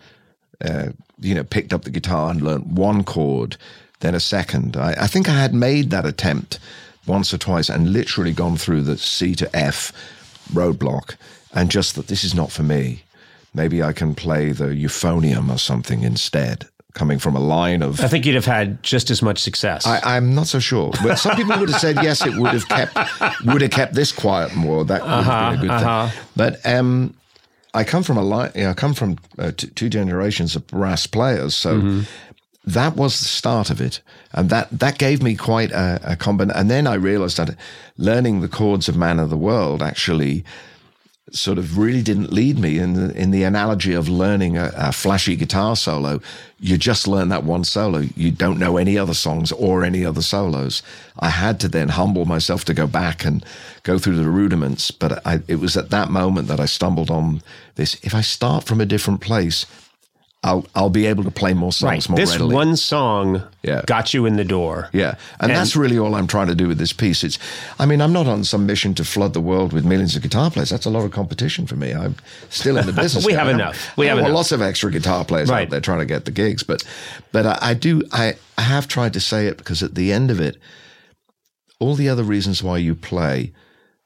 uh, 0.64 0.88
you 1.20 1.34
know, 1.34 1.44
picked 1.44 1.72
up 1.72 1.84
the 1.84 1.90
guitar 1.90 2.30
and 2.30 2.40
learnt 2.40 2.66
one 2.66 3.04
chord, 3.04 3.56
then 4.00 4.14
a 4.14 4.20
second. 4.20 4.76
I, 4.76 4.94
I 4.98 5.06
think 5.06 5.28
I 5.28 5.40
had 5.40 5.54
made 5.54 5.90
that 5.90 6.06
attempt 6.06 6.58
once 7.06 7.34
or 7.34 7.38
twice 7.38 7.68
and 7.68 7.92
literally 7.92 8.32
gone 8.32 8.56
through 8.56 8.82
the 8.82 8.96
C 8.96 9.34
to 9.34 9.54
F 9.54 9.92
roadblock 10.52 11.16
and 11.52 11.70
just 11.70 11.96
that 11.96 12.06
this 12.06 12.24
is 12.24 12.34
not 12.34 12.50
for 12.50 12.62
me. 12.62 13.03
Maybe 13.54 13.82
I 13.82 13.92
can 13.92 14.14
play 14.14 14.52
the 14.52 14.66
euphonium 14.66 15.50
or 15.50 15.58
something 15.58 16.02
instead, 16.02 16.66
coming 16.92 17.18
from 17.18 17.36
a 17.36 17.40
line 17.40 17.82
of. 17.82 18.00
I 18.00 18.08
think 18.08 18.26
you'd 18.26 18.34
have 18.34 18.44
had 18.44 18.82
just 18.82 19.10
as 19.10 19.22
much 19.22 19.38
success. 19.38 19.86
I, 19.86 20.16
I'm 20.16 20.34
not 20.34 20.46
so 20.46 20.58
sure, 20.58 20.92
but 21.02 21.16
some 21.16 21.36
people 21.36 21.58
would 21.58 21.70
have 21.70 21.80
said 21.80 21.96
yes. 22.02 22.26
It 22.26 22.34
would 22.36 22.52
have 22.52 22.68
kept 22.68 22.96
would 23.46 23.62
have 23.62 23.70
kept 23.70 23.94
this 23.94 24.12
quiet 24.12 24.54
more. 24.54 24.84
That 24.84 25.02
would 25.02 25.10
have 25.10 25.60
been 25.60 25.70
a 25.70 25.72
good 25.72 25.78
thing. 26.10 26.22
But 26.36 26.66
um, 26.66 27.14
I 27.72 27.84
come 27.84 28.02
from 28.02 28.16
a 28.18 28.22
line. 28.22 28.50
You 28.54 28.64
know, 28.64 28.70
I 28.70 28.74
come 28.74 28.94
from 28.94 29.18
uh, 29.38 29.52
t- 29.56 29.68
two 29.68 29.88
generations 29.88 30.54
of 30.56 30.66
brass 30.66 31.06
players, 31.06 31.54
so 31.54 31.80
that 32.66 32.96
was 32.96 33.18
the 33.18 33.26
start 33.26 33.70
of 33.70 33.80
it, 33.80 34.00
and 34.32 34.48
that 34.50 34.68
that 34.78 34.98
gave 34.98 35.22
me 35.22 35.34
quite 35.36 35.70
a, 35.72 36.00
a 36.12 36.16
combin. 36.16 36.50
And 36.50 36.70
then 36.70 36.86
I 36.86 36.94
realized 36.94 37.36
that 37.36 37.56
learning 37.98 38.40
the 38.40 38.48
chords 38.48 38.88
of 38.88 38.96
"Man 38.96 39.18
of 39.18 39.28
the 39.30 39.36
World" 39.36 39.82
actually 39.82 40.44
sort 41.32 41.58
of 41.58 41.78
really 41.78 42.02
didn't 42.02 42.32
lead 42.32 42.58
me 42.58 42.78
in 42.78 42.92
the, 42.92 43.16
in 43.16 43.30
the 43.30 43.44
analogy 43.44 43.94
of 43.94 44.08
learning 44.08 44.58
a, 44.58 44.70
a 44.76 44.92
flashy 44.92 45.36
guitar 45.36 45.74
solo. 45.74 46.20
You 46.60 46.76
just 46.76 47.08
learn 47.08 47.30
that 47.30 47.44
one 47.44 47.64
solo. 47.64 48.00
You 48.14 48.30
don't 48.30 48.58
know 48.58 48.76
any 48.76 48.98
other 48.98 49.14
songs 49.14 49.50
or 49.50 49.84
any 49.84 50.04
other 50.04 50.22
solos. 50.22 50.82
I 51.18 51.30
had 51.30 51.60
to 51.60 51.68
then 51.68 51.88
humble 51.88 52.26
myself 52.26 52.64
to 52.66 52.74
go 52.74 52.86
back 52.86 53.24
and 53.24 53.44
go 53.84 53.98
through 53.98 54.16
the 54.16 54.28
rudiments. 54.28 54.90
But 54.90 55.26
I, 55.26 55.40
it 55.48 55.56
was 55.56 55.76
at 55.76 55.90
that 55.90 56.10
moment 56.10 56.48
that 56.48 56.60
I 56.60 56.66
stumbled 56.66 57.10
on 57.10 57.42
this. 57.76 57.96
If 58.02 58.14
I 58.14 58.20
start 58.20 58.64
from 58.64 58.80
a 58.80 58.86
different 58.86 59.20
place, 59.20 59.64
I'll 60.44 60.66
I'll 60.74 60.90
be 60.90 61.06
able 61.06 61.24
to 61.24 61.30
play 61.30 61.54
more 61.54 61.72
songs 61.72 61.90
right. 61.90 62.08
more 62.10 62.16
This 62.18 62.32
readily. 62.32 62.54
one 62.54 62.76
song 62.76 63.42
Yeah. 63.62 63.82
got 63.86 64.12
you 64.12 64.26
in 64.26 64.36
the 64.36 64.44
door. 64.44 64.90
Yeah, 64.92 65.14
and, 65.40 65.50
that's 65.50 65.74
really 65.74 65.98
all 65.98 66.14
I'm 66.14 66.26
trying 66.26 66.48
to 66.48 66.54
do 66.54 66.68
with 66.68 66.76
this 66.78 66.92
piece. 66.92 67.24
It's, 67.24 67.38
I 67.78 67.86
mean, 67.86 68.00
I'm 68.02 68.12
not 68.12 68.26
on 68.26 68.44
some 68.44 68.66
mission 68.66 68.94
to 68.94 69.04
flood 69.04 69.32
the 69.32 69.40
world 69.40 69.72
with 69.72 69.84
millions 69.86 70.14
of 70.16 70.22
guitar 70.22 70.50
players. 70.50 70.68
That's 70.68 70.84
a 70.86 70.90
lot 70.90 71.04
of 71.04 71.12
competition 71.12 71.66
for 71.66 71.76
me. 71.76 71.94
I'm 71.94 72.14
still 72.50 72.76
in 72.76 72.84
the 72.86 72.92
business. 73.02 73.24
We 73.24 73.32
now. 73.32 73.38
have 73.38 73.48
I 73.48 73.52
know- 73.52 73.64
enough. 73.64 73.96
We 73.96 74.06
I 74.06 74.08
have 74.10 74.18
enough. 74.18 74.32
Lots 74.34 74.52
of 74.52 74.60
extra 74.60 74.90
guitar 74.90 75.24
players 75.24 75.48
Right. 75.48 75.62
out 75.62 75.70
there 75.70 75.80
trying 75.80 76.00
to 76.00 76.06
get 76.14 76.26
the 76.26 76.30
gigs, 76.30 76.62
but 76.62 76.84
but 77.32 77.46
I, 77.46 77.58
I 77.70 77.74
do. 77.74 78.02
I, 78.12 78.34
I 78.58 78.62
have 78.62 78.86
tried 78.86 79.14
to 79.14 79.20
say 79.20 79.46
it 79.46 79.56
because 79.56 79.82
at 79.82 79.94
the 79.94 80.12
end 80.12 80.30
of 80.30 80.40
it, 80.40 80.58
all 81.78 81.94
the 81.94 82.08
other 82.10 82.22
reasons 82.22 82.62
why 82.62 82.78
you 82.78 82.94
play, 82.94 83.52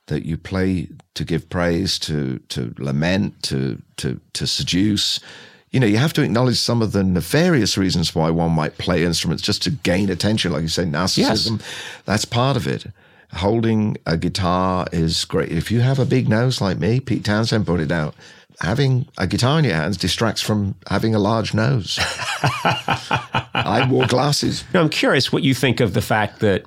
that 0.07 0.24
you 0.24 0.36
play 0.36 0.89
to 1.14 1.24
give 1.24 1.49
praise, 1.51 1.99
to 2.01 2.39
to 2.51 2.72
lament, 2.78 3.43
to 3.45 3.82
to 3.97 4.20
to 4.34 4.47
seduce. 4.47 5.18
You 5.71 5.81
know, 5.81 5.87
you 5.87 5.99
have 5.99 6.12
to 6.14 6.23
acknowledge 6.23 6.59
some 6.59 6.81
of 6.81 6.93
the 6.93 7.05
nefarious 7.05 7.77
reasons 7.77 8.14
why 8.14 8.31
one 8.31 8.53
might 8.53 8.79
play 8.79 9.05
instruments 9.05 9.43
just 9.43 9.62
to 9.64 9.71
gain 9.71 10.09
attention, 10.09 10.51
like 10.53 10.62
you 10.62 10.69
say, 10.69 10.85
narcissism. 10.85 11.61
That's 12.07 12.25
part 12.25 12.57
of 12.57 12.66
it. 12.66 12.87
Holding 13.35 13.99
a 14.07 14.16
guitar 14.16 14.87
is 14.93 15.27
great. 15.27 15.51
If 15.53 15.71
you 15.71 15.81
have 15.81 15.99
a 15.99 16.07
big 16.07 16.29
nose 16.29 16.62
like 16.62 16.79
me, 16.79 17.01
Pete 17.01 17.25
Townshend 17.25 17.66
put 17.66 17.81
it 17.81 17.93
out. 17.93 18.14
Having 18.61 19.07
a 19.19 19.27
guitar 19.27 19.59
in 19.59 19.66
your 19.66 19.75
hands 19.75 19.97
distracts 19.99 20.41
from 20.41 20.75
having 20.89 21.14
a 21.14 21.19
large 21.19 21.53
nose. 21.53 21.99
I 22.43 23.87
wore 23.91 24.07
glasses. 24.07 24.64
Now, 24.73 24.81
I'm 24.81 24.89
curious 24.89 25.33
what 25.33 25.43
you 25.43 25.55
think 25.55 25.81
of 25.81 25.95
the 25.95 26.01
fact 26.03 26.41
that 26.41 26.64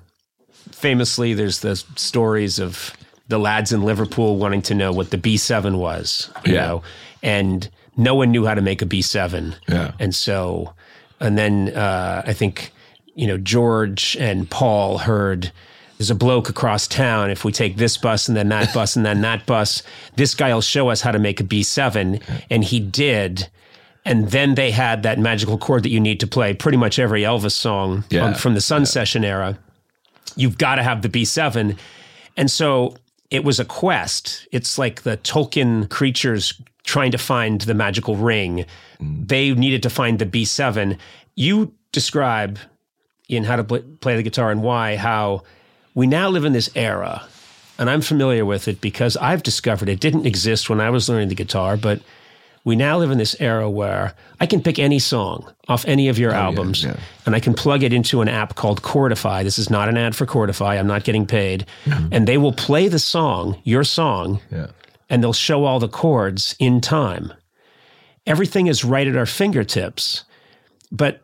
famously 0.72 1.34
there's 1.34 1.60
the 1.62 1.76
stories 1.96 2.60
of 2.60 2.94
the 3.28 3.38
lads 3.40 3.72
in 3.72 3.82
Liverpool 3.84 4.38
wanting 4.38 4.62
to 4.64 4.76
know 4.76 4.92
what 4.92 5.10
the 5.10 5.18
B7 5.18 5.78
was, 5.78 6.30
you 6.46 6.54
Yeah. 6.54 6.66
know, 6.68 6.84
and 7.24 7.70
no 7.98 8.16
one 8.16 8.32
knew 8.32 8.46
how 8.46 8.54
to 8.54 8.62
make 8.62 8.82
a 8.82 8.86
B7. 8.86 9.56
Yeah. 9.68 9.92
And 10.00 10.14
so, 10.16 10.74
and 11.20 11.38
then 11.38 11.70
uh, 11.76 12.24
I 12.26 12.34
think, 12.34 12.72
you 13.16 13.28
know, 13.28 13.38
George 13.38 14.16
and 14.20 14.50
Paul 14.50 15.00
heard 15.00 15.52
there's 15.98 16.10
a 16.10 16.16
bloke 16.16 16.50
across 16.50 16.88
town. 16.88 17.30
If 17.30 17.46
we 17.46 17.52
take 17.52 17.76
this 17.78 17.96
bus 17.98 18.28
and 18.28 18.36
then 18.36 18.50
that 18.50 18.74
bus 18.74 18.96
and 18.96 19.06
then 19.06 19.22
that 19.22 19.46
bus, 19.46 19.84
this 20.16 20.34
guy 20.34 20.54
will 20.54 20.62
show 20.62 20.90
us 20.90 21.02
how 21.02 21.12
to 21.12 21.20
make 21.20 21.40
a 21.40 21.44
B7. 21.44 22.22
And 22.50 22.64
he 22.64 22.80
did. 22.80 23.50
And 24.04 24.32
then 24.32 24.56
they 24.56 24.72
had 24.72 25.04
that 25.04 25.20
magical 25.20 25.60
chord 25.60 25.84
that 25.84 25.90
you 25.90 26.00
need 26.00 26.20
to 26.22 26.28
play 26.28 26.56
pretty 26.56 26.78
much 26.78 26.98
every 26.98 27.22
Elvis 27.22 27.52
song 27.52 28.04
Yeah. 28.10 28.26
um, 28.26 28.34
from 28.34 28.56
the 28.56 28.62
Sun 28.62 28.88
Session 28.88 29.24
era. 29.24 29.60
You've 30.36 30.58
got 30.58 30.76
to 30.76 30.84
have 30.84 31.04
the 31.04 31.10
B7. 31.10 31.78
And 32.36 32.50
so 32.50 32.96
it 33.32 33.46
was 33.46 33.60
a 33.60 33.66
quest. 33.66 34.48
It's 34.52 34.78
like 34.78 35.02
the 35.02 35.18
Tolkien 35.18 35.90
creatures 35.90 36.62
trying 36.84 37.12
to 37.12 37.18
find 37.18 37.62
the 37.62 37.74
magical 37.74 38.18
ring. 38.18 38.66
Mm. 39.00 39.28
They 39.28 39.54
needed 39.54 39.82
to 39.84 39.90
find 39.90 40.20
the 40.20 40.26
B7. 40.26 40.98
You 41.36 41.74
describe 41.92 42.60
in 43.30 43.46
How 43.46 43.56
to 43.56 43.64
Pl- 43.64 43.84
Play 44.02 44.18
the 44.18 44.24
Guitar 44.24 44.52
and 44.52 44.62
Why 44.62 44.98
how 44.98 45.44
we 45.96 46.06
now 46.08 46.30
live 46.30 46.46
in 46.46 46.54
this 46.54 46.70
era. 46.76 47.24
And 47.80 47.90
I'm 47.90 48.02
familiar 48.02 48.46
with 48.46 48.68
it 48.68 48.82
because 48.82 49.18
I've 49.18 49.44
discovered 49.44 49.90
it 49.90 50.00
didn't 50.00 50.26
exist 50.26 50.70
when 50.70 50.82
I 50.82 50.90
was 50.90 51.10
learning 51.10 51.30
the 51.30 51.36
guitar, 51.36 51.78
but 51.78 52.02
we 52.64 52.76
now 52.76 52.98
live 52.98 53.12
in 53.12 53.18
this 53.18 53.36
era 53.40 53.70
where 53.70 54.14
I 54.40 54.46
can 54.46 54.62
pick 54.62 54.78
any 54.78 55.00
song 55.00 55.52
off 55.68 55.84
any 55.86 56.10
of 56.10 56.20
your 56.20 56.32
oh, 56.32 56.38
albums 56.38 56.84
yeah. 56.84 56.96
and 57.26 57.36
I 57.36 57.40
can 57.40 57.54
plug 57.54 57.82
it 57.84 57.92
into 57.92 58.22
an 58.22 58.28
app 58.28 58.56
called 58.56 58.82
Chordify. 58.84 59.44
This 59.44 59.58
is 59.58 59.70
not 59.70 59.90
an 59.90 59.98
ad 59.98 60.16
for 60.16 60.26
Chordify. 60.26 60.78
I'm 60.78 60.88
not 60.88 61.04
getting 61.04 61.26
paid. 61.26 61.66
Mm-hmm. 61.86 62.10
And 62.12 62.28
they 62.28 62.38
will 62.38 62.54
play 62.54 62.88
the 62.88 63.00
song, 63.00 63.60
your 63.64 63.84
song, 63.84 64.40
Yeah. 64.52 64.68
and 65.10 65.24
they'll 65.24 65.34
show 65.34 65.66
all 65.66 65.80
the 65.80 65.88
chords 65.88 66.56
in 66.60 66.82
time. 66.82 67.34
Everything 68.28 68.68
is 68.68 68.84
right 68.84 69.08
at 69.08 69.16
our 69.18 69.26
fingertips, 69.26 70.24
but 70.92 71.24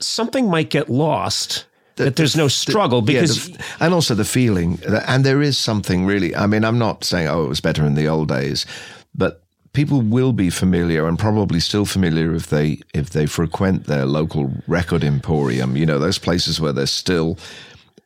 something 0.00 0.50
might 0.50 0.68
get 0.68 0.90
lost 0.90 1.64
that 1.96 2.16
there's 2.16 2.36
no 2.36 2.48
struggle 2.48 2.98
Yeah, 3.00 3.20
because 3.20 3.48
the- 3.48 3.64
and 3.80 3.94
also 3.94 4.14
the 4.14 4.26
feeling, 4.26 4.78
and 4.86 5.24
there 5.24 5.40
is 5.40 5.56
something 5.56 6.04
really. 6.04 6.36
I 6.36 6.46
mean, 6.46 6.62
I'm 6.62 6.78
not 6.78 7.04
saying 7.04 7.28
oh 7.28 7.46
it 7.46 7.48
was 7.48 7.60
better 7.62 7.86
in 7.86 7.94
the 7.94 8.06
old 8.06 8.28
days, 8.28 8.66
but 9.14 9.42
people 9.76 10.00
will 10.00 10.32
be 10.32 10.48
familiar 10.48 11.06
and 11.06 11.18
probably 11.18 11.60
still 11.60 11.84
familiar 11.84 12.34
if 12.34 12.46
they 12.46 12.80
if 12.94 13.10
they 13.10 13.26
frequent 13.26 13.84
their 13.84 14.06
local 14.06 14.50
record 14.66 15.04
emporium. 15.04 15.76
You 15.76 15.84
know, 15.84 15.98
those 15.98 16.18
places 16.18 16.58
where 16.58 16.72
there's 16.72 16.90
still 16.90 17.38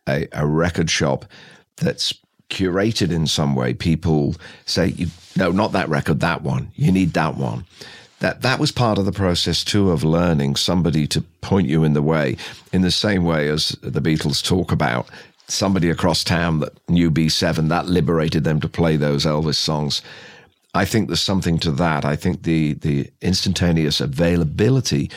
a, 0.08 0.26
a 0.32 0.48
record 0.48 0.90
shop 0.90 1.24
that's 1.76 2.12
curated 2.48 3.12
in 3.12 3.28
some 3.28 3.54
way. 3.54 3.72
People 3.72 4.34
say, 4.66 5.06
"No, 5.36 5.52
not 5.52 5.70
that 5.70 5.88
record. 5.88 6.18
That 6.18 6.42
one. 6.42 6.72
You 6.74 6.90
need 6.90 7.12
that 7.12 7.36
one." 7.36 7.64
That 8.18 8.42
that 8.42 8.58
was 8.58 8.72
part 8.72 8.98
of 8.98 9.06
the 9.06 9.12
process 9.12 9.62
too 9.62 9.92
of 9.92 10.02
learning 10.02 10.56
somebody 10.56 11.06
to 11.06 11.20
point 11.40 11.68
you 11.68 11.84
in 11.84 11.92
the 11.92 12.02
way, 12.02 12.36
in 12.72 12.82
the 12.82 12.90
same 12.90 13.24
way 13.24 13.48
as 13.48 13.68
the 13.80 14.02
Beatles 14.02 14.44
talk 14.44 14.72
about 14.72 15.08
somebody 15.46 15.88
across 15.88 16.24
town 16.24 16.60
that 16.60 16.72
knew 16.88 17.10
B7 17.10 17.68
that 17.68 17.86
liberated 17.86 18.44
them 18.44 18.60
to 18.60 18.68
play 18.68 18.96
those 18.96 19.24
Elvis 19.24 19.56
songs. 19.56 20.02
I 20.74 20.84
think 20.84 21.08
there's 21.08 21.20
something 21.20 21.58
to 21.60 21.72
that. 21.72 22.04
I 22.04 22.16
think 22.16 22.42
the 22.42 22.74
the 22.74 23.10
instantaneous 23.20 24.00
availability 24.00 25.10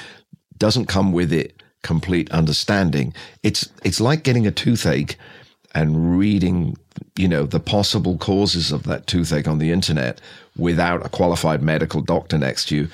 doesn't 0.58 0.86
come 0.86 1.12
with 1.12 1.32
it 1.32 1.62
complete 1.84 2.32
understanding. 2.32 3.14
It's 3.44 3.70
it's 3.84 4.02
like 4.02 4.24
getting 4.24 4.48
a 4.48 4.52
toothache 4.52 5.18
and 5.76 6.18
reading, 6.18 6.78
you 7.16 7.28
know, 7.28 7.46
the 7.46 7.60
possible 7.60 8.18
causes 8.18 8.72
of 8.72 8.84
that 8.84 9.06
toothache 9.06 9.48
on 9.48 9.60
the 9.60 9.72
internet 9.72 10.20
without 10.58 11.06
a 11.06 11.10
qualified 11.10 11.62
medical 11.62 12.02
doctor 12.02 12.38
next 12.38 12.66
to 12.70 12.76
you. 12.76 12.88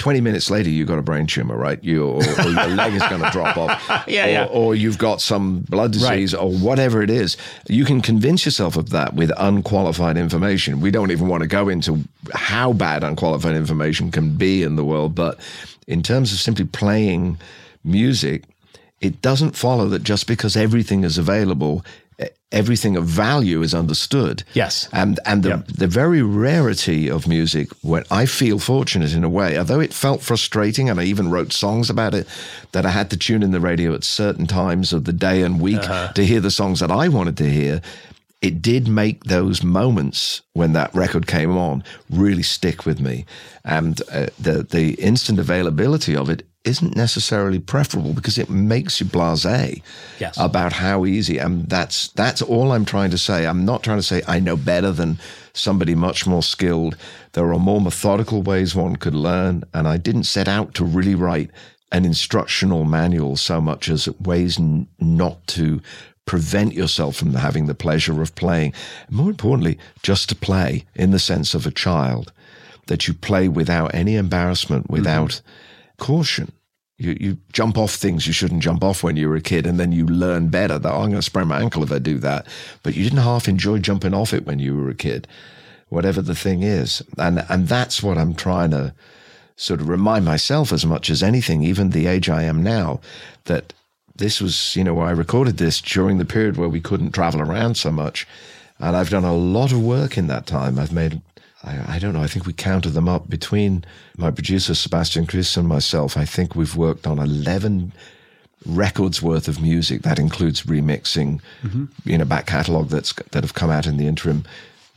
20 0.00 0.20
minutes 0.22 0.50
later, 0.50 0.70
you've 0.70 0.88
got 0.88 0.98
a 0.98 1.02
brain 1.02 1.26
tumor, 1.26 1.56
right? 1.56 1.82
You, 1.84 2.04
or, 2.04 2.16
or 2.16 2.48
your 2.48 2.66
leg 2.74 2.94
is 2.94 3.02
going 3.02 3.22
to 3.22 3.30
drop 3.30 3.56
off. 3.56 3.70
Yeah, 4.08 4.24
or, 4.24 4.28
yeah. 4.30 4.44
or 4.46 4.74
you've 4.74 4.98
got 4.98 5.20
some 5.20 5.60
blood 5.60 5.92
disease 5.92 6.34
or 6.34 6.50
whatever 6.50 7.02
it 7.02 7.10
is. 7.10 7.36
You 7.68 7.84
can 7.84 8.00
convince 8.00 8.44
yourself 8.44 8.76
of 8.76 8.90
that 8.90 9.14
with 9.14 9.30
unqualified 9.36 10.16
information. 10.16 10.80
We 10.80 10.90
don't 10.90 11.10
even 11.10 11.28
want 11.28 11.42
to 11.42 11.46
go 11.46 11.68
into 11.68 12.02
how 12.32 12.72
bad 12.72 13.04
unqualified 13.04 13.54
information 13.54 14.10
can 14.10 14.36
be 14.36 14.62
in 14.62 14.76
the 14.76 14.84
world, 14.84 15.14
but 15.14 15.38
in 15.86 16.02
terms 16.02 16.32
of 16.32 16.38
simply 16.38 16.64
playing 16.64 17.38
music, 17.84 18.44
it 19.00 19.20
doesn't 19.20 19.54
follow 19.54 19.88
that 19.88 20.02
just 20.02 20.26
because 20.26 20.56
everything 20.56 21.04
is 21.04 21.18
available, 21.18 21.84
everything 22.52 22.96
of 22.96 23.04
value 23.04 23.62
is 23.62 23.74
understood. 23.74 24.42
Yes. 24.54 24.88
And 24.92 25.20
and 25.24 25.42
the, 25.42 25.64
the 25.68 25.86
very 25.86 26.22
rarity 26.22 27.08
of 27.08 27.28
music, 27.28 27.70
when 27.82 28.04
I 28.10 28.26
feel 28.26 28.58
fortunate 28.58 29.14
in 29.14 29.24
a 29.24 29.28
way, 29.28 29.58
although 29.58 29.80
it 29.80 29.94
felt 29.94 30.22
frustrating, 30.22 30.88
and 30.88 31.00
I 31.00 31.04
even 31.04 31.30
wrote 31.30 31.52
songs 31.52 31.90
about 31.90 32.14
it, 32.14 32.26
that 32.72 32.86
I 32.86 32.90
had 32.90 33.10
to 33.10 33.16
tune 33.16 33.42
in 33.42 33.52
the 33.52 33.60
radio 33.60 33.94
at 33.94 34.04
certain 34.04 34.46
times 34.46 34.92
of 34.92 35.04
the 35.04 35.12
day 35.12 35.42
and 35.42 35.60
week 35.60 35.82
to 36.14 36.26
hear 36.26 36.40
the 36.40 36.50
songs 36.50 36.80
that 36.80 36.90
I 36.90 37.08
wanted 37.08 37.36
to 37.38 37.48
hear. 37.48 37.80
It 38.42 38.62
did 38.62 38.88
make 38.88 39.24
those 39.24 39.62
moments 39.62 40.40
when 40.54 40.72
that 40.72 40.94
record 40.94 41.26
came 41.26 41.58
on 41.58 41.84
really 42.08 42.42
stick 42.42 42.86
with 42.86 42.98
me, 42.98 43.26
and 43.64 44.00
uh, 44.10 44.26
the 44.38 44.62
the 44.62 44.94
instant 44.94 45.38
availability 45.38 46.16
of 46.16 46.30
it 46.30 46.46
isn't 46.64 46.94
necessarily 46.94 47.58
preferable 47.58 48.12
because 48.12 48.36
it 48.36 48.50
makes 48.50 49.00
you 49.00 49.06
blasé 49.06 49.82
Yes. 50.18 50.36
about 50.38 50.74
how 50.74 51.06
easy 51.06 51.38
and 51.38 51.68
that's 51.68 52.08
that's 52.08 52.42
all 52.42 52.72
I'm 52.72 52.84
trying 52.84 53.10
to 53.10 53.18
say. 53.18 53.46
I'm 53.46 53.64
not 53.64 53.82
trying 53.82 53.98
to 53.98 54.02
say 54.02 54.22
I 54.28 54.40
know 54.40 54.56
better 54.56 54.92
than 54.92 55.18
somebody 55.54 55.94
much 55.94 56.26
more 56.26 56.42
skilled. 56.42 56.96
There 57.32 57.52
are 57.52 57.58
more 57.58 57.80
methodical 57.80 58.42
ways 58.42 58.74
one 58.74 58.96
could 58.96 59.14
learn 59.14 59.64
and 59.72 59.88
I 59.88 59.96
didn't 59.96 60.24
set 60.24 60.48
out 60.48 60.74
to 60.74 60.84
really 60.84 61.14
write 61.14 61.50
an 61.92 62.04
instructional 62.04 62.84
manual 62.84 63.36
so 63.36 63.60
much 63.60 63.88
as 63.88 64.08
ways 64.20 64.58
n- 64.58 64.86
not 65.00 65.44
to 65.48 65.80
prevent 66.26 66.74
yourself 66.74 67.16
from 67.16 67.34
having 67.34 67.66
the 67.66 67.74
pleasure 67.74 68.22
of 68.22 68.34
playing. 68.36 68.72
More 69.08 69.30
importantly, 69.30 69.78
just 70.02 70.28
to 70.28 70.36
play 70.36 70.84
in 70.94 71.10
the 71.10 71.18
sense 71.18 71.54
of 71.54 71.66
a 71.66 71.72
child 71.72 72.32
that 72.86 73.08
you 73.08 73.14
play 73.14 73.48
without 73.48 73.92
any 73.94 74.14
embarrassment, 74.16 74.84
mm-hmm. 74.84 74.92
without 74.92 75.40
caution. 76.00 76.50
You, 76.98 77.16
you 77.18 77.38
jump 77.52 77.78
off 77.78 77.94
things 77.94 78.26
you 78.26 78.32
shouldn't 78.32 78.62
jump 78.62 78.84
off 78.84 79.02
when 79.02 79.16
you 79.16 79.28
were 79.28 79.36
a 79.36 79.40
kid, 79.40 79.66
and 79.66 79.80
then 79.80 79.92
you 79.92 80.04
learn 80.06 80.48
better 80.48 80.78
that 80.78 80.92
oh, 80.92 81.02
I'm 81.02 81.10
going 81.10 81.14
to 81.14 81.22
sprain 81.22 81.48
my 81.48 81.60
ankle 81.60 81.82
if 81.82 81.92
I 81.92 81.98
do 81.98 82.18
that. 82.18 82.46
But 82.82 82.94
you 82.94 83.04
didn't 83.04 83.20
half 83.20 83.48
enjoy 83.48 83.78
jumping 83.78 84.12
off 84.12 84.34
it 84.34 84.44
when 84.44 84.58
you 84.58 84.76
were 84.76 84.90
a 84.90 84.94
kid, 84.94 85.26
whatever 85.88 86.20
the 86.20 86.34
thing 86.34 86.62
is. 86.62 87.02
And, 87.16 87.44
and 87.48 87.68
that's 87.68 88.02
what 88.02 88.18
I'm 88.18 88.34
trying 88.34 88.72
to 88.72 88.92
sort 89.56 89.80
of 89.80 89.88
remind 89.88 90.24
myself 90.24 90.72
as 90.72 90.84
much 90.84 91.10
as 91.10 91.22
anything, 91.22 91.62
even 91.62 91.90
the 91.90 92.06
age 92.06 92.28
I 92.28 92.42
am 92.42 92.62
now, 92.62 93.00
that 93.44 93.72
this 94.16 94.40
was, 94.40 94.76
you 94.76 94.84
know, 94.84 94.98
I 95.00 95.10
recorded 95.10 95.56
this 95.56 95.80
during 95.80 96.18
the 96.18 96.24
period 96.24 96.56
where 96.56 96.68
we 96.68 96.80
couldn't 96.80 97.12
travel 97.12 97.40
around 97.40 97.76
so 97.76 97.90
much. 97.90 98.26
And 98.78 98.96
I've 98.96 99.10
done 99.10 99.24
a 99.24 99.34
lot 99.34 99.72
of 99.72 99.82
work 99.82 100.16
in 100.16 100.26
that 100.28 100.46
time. 100.46 100.78
I've 100.78 100.92
made, 100.92 101.20
I, 101.62 101.96
I 101.96 101.98
don't 101.98 102.14
know, 102.14 102.22
I 102.22 102.26
think 102.26 102.46
we 102.46 102.52
counted 102.52 102.90
them 102.90 103.08
up 103.08 103.28
between 103.28 103.84
my 104.20 104.30
producer, 104.30 104.74
Sebastian 104.74 105.26
Krys, 105.26 105.56
and 105.56 105.68
myself. 105.68 106.16
I 106.16 106.24
think 106.24 106.54
we've 106.54 106.76
worked 106.76 107.06
on 107.06 107.18
11 107.18 107.92
records 108.66 109.22
worth 109.22 109.48
of 109.48 109.60
music. 109.60 110.02
That 110.02 110.18
includes 110.18 110.62
remixing, 110.62 111.40
mm-hmm. 111.62 111.86
you 112.04 112.18
know, 112.18 112.24
back 112.24 112.46
catalogue 112.46 112.88
that's, 112.88 113.12
that 113.12 113.42
have 113.42 113.54
come 113.54 113.70
out 113.70 113.86
in 113.86 113.96
the 113.96 114.06
interim. 114.06 114.44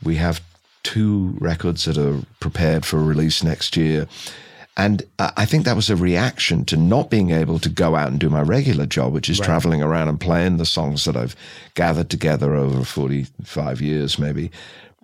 We 0.02 0.16
have 0.16 0.40
two 0.82 1.34
records 1.40 1.86
that 1.86 1.98
are 1.98 2.20
prepared 2.40 2.84
for 2.84 3.02
release 3.02 3.42
next 3.42 3.76
year. 3.76 4.06
And 4.76 5.02
I 5.18 5.32
I 5.36 5.46
think 5.46 5.64
that 5.64 5.76
was 5.76 5.90
a 5.90 5.96
reaction 5.96 6.64
to 6.66 6.76
not 6.76 7.10
being 7.10 7.30
able 7.30 7.58
to 7.60 7.68
go 7.68 7.96
out 7.96 8.10
and 8.10 8.20
do 8.20 8.28
my 8.28 8.42
regular 8.42 8.86
job, 8.86 9.12
which 9.12 9.30
is 9.30 9.40
traveling 9.40 9.82
around 9.82 10.08
and 10.08 10.20
playing 10.20 10.56
the 10.56 10.66
songs 10.66 11.04
that 11.04 11.16
I've 11.16 11.36
gathered 11.74 12.10
together 12.10 12.54
over 12.54 12.84
45 12.84 13.80
years, 13.80 14.18
maybe. 14.18 14.50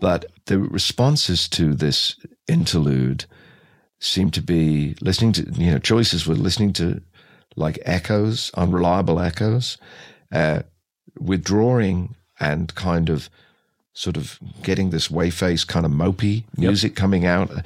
But 0.00 0.26
the 0.46 0.58
responses 0.58 1.48
to 1.50 1.74
this 1.74 2.16
interlude 2.48 3.24
seemed 4.00 4.34
to 4.34 4.42
be 4.42 4.96
listening 5.00 5.32
to, 5.32 5.42
you 5.52 5.70
know, 5.70 5.78
choices 5.78 6.26
were 6.26 6.34
listening 6.34 6.72
to 6.72 7.00
like 7.56 7.78
echoes, 7.84 8.50
unreliable 8.54 9.20
echoes, 9.20 9.76
uh, 10.32 10.62
withdrawing 11.18 12.14
and 12.40 12.74
kind 12.74 13.10
of 13.10 13.28
sort 13.92 14.16
of 14.16 14.38
getting 14.62 14.90
this 14.90 15.10
way-faced 15.10 15.68
kind 15.68 15.84
of 15.84 15.92
mopey 15.92 16.44
music 16.56 16.96
coming 16.96 17.26
out, 17.26 17.50
uh, 17.50 17.60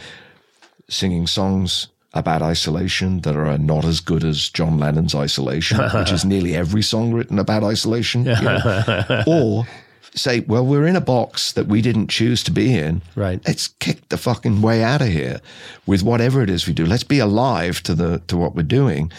singing 0.88 1.26
songs 1.26 1.88
about 2.14 2.42
isolation 2.42 3.20
that 3.20 3.36
are 3.36 3.58
not 3.58 3.84
as 3.84 4.00
good 4.00 4.24
as 4.24 4.48
John 4.48 4.78
Lennon's 4.78 5.14
Isolation, 5.14 5.78
which 5.94 6.12
is 6.12 6.24
nearly 6.32 6.54
every 6.56 6.82
song 6.82 7.12
written 7.12 7.38
about 7.38 7.62
isolation. 7.62 8.24
you 8.24 8.34
know. 8.34 9.22
or 9.26 9.66
say, 10.14 10.40
well, 10.40 10.64
we're 10.64 10.86
in 10.86 10.96
a 10.96 11.00
box 11.00 11.52
that 11.52 11.66
we 11.66 11.82
didn't 11.82 12.08
choose 12.08 12.42
to 12.44 12.50
be 12.50 12.74
in. 12.74 13.02
Right. 13.16 13.40
Let's 13.46 13.68
kick 13.68 14.08
the 14.08 14.16
fucking 14.16 14.62
way 14.62 14.82
out 14.82 15.02
of 15.02 15.08
here 15.08 15.40
with 15.86 16.02
whatever 16.02 16.42
it 16.42 16.50
is 16.50 16.66
we 16.66 16.72
do. 16.72 16.86
Let's 16.86 17.04
be 17.04 17.18
alive 17.18 17.82
to 17.84 17.94
the 17.94 18.22
to 18.28 18.36
what 18.36 18.54
we're 18.54 18.62
doing. 18.62 19.12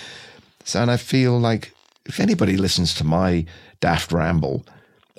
So, 0.63 0.81
and 0.81 0.89
I 0.89 0.97
feel 0.97 1.39
like 1.39 1.73
if 2.05 2.19
anybody 2.19 2.57
listens 2.57 2.93
to 2.95 3.03
my 3.03 3.45
daft 3.81 4.11
ramble, 4.11 4.65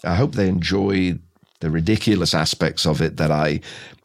I 0.05 0.15
hope 0.15 0.33
they 0.33 0.49
enjoy 0.49 1.19
the 1.61 1.71
ridiculous 1.71 2.35
aspects 2.35 2.87
of 2.87 3.01
it 3.01 3.17
that 3.17 3.31
I 3.31 3.61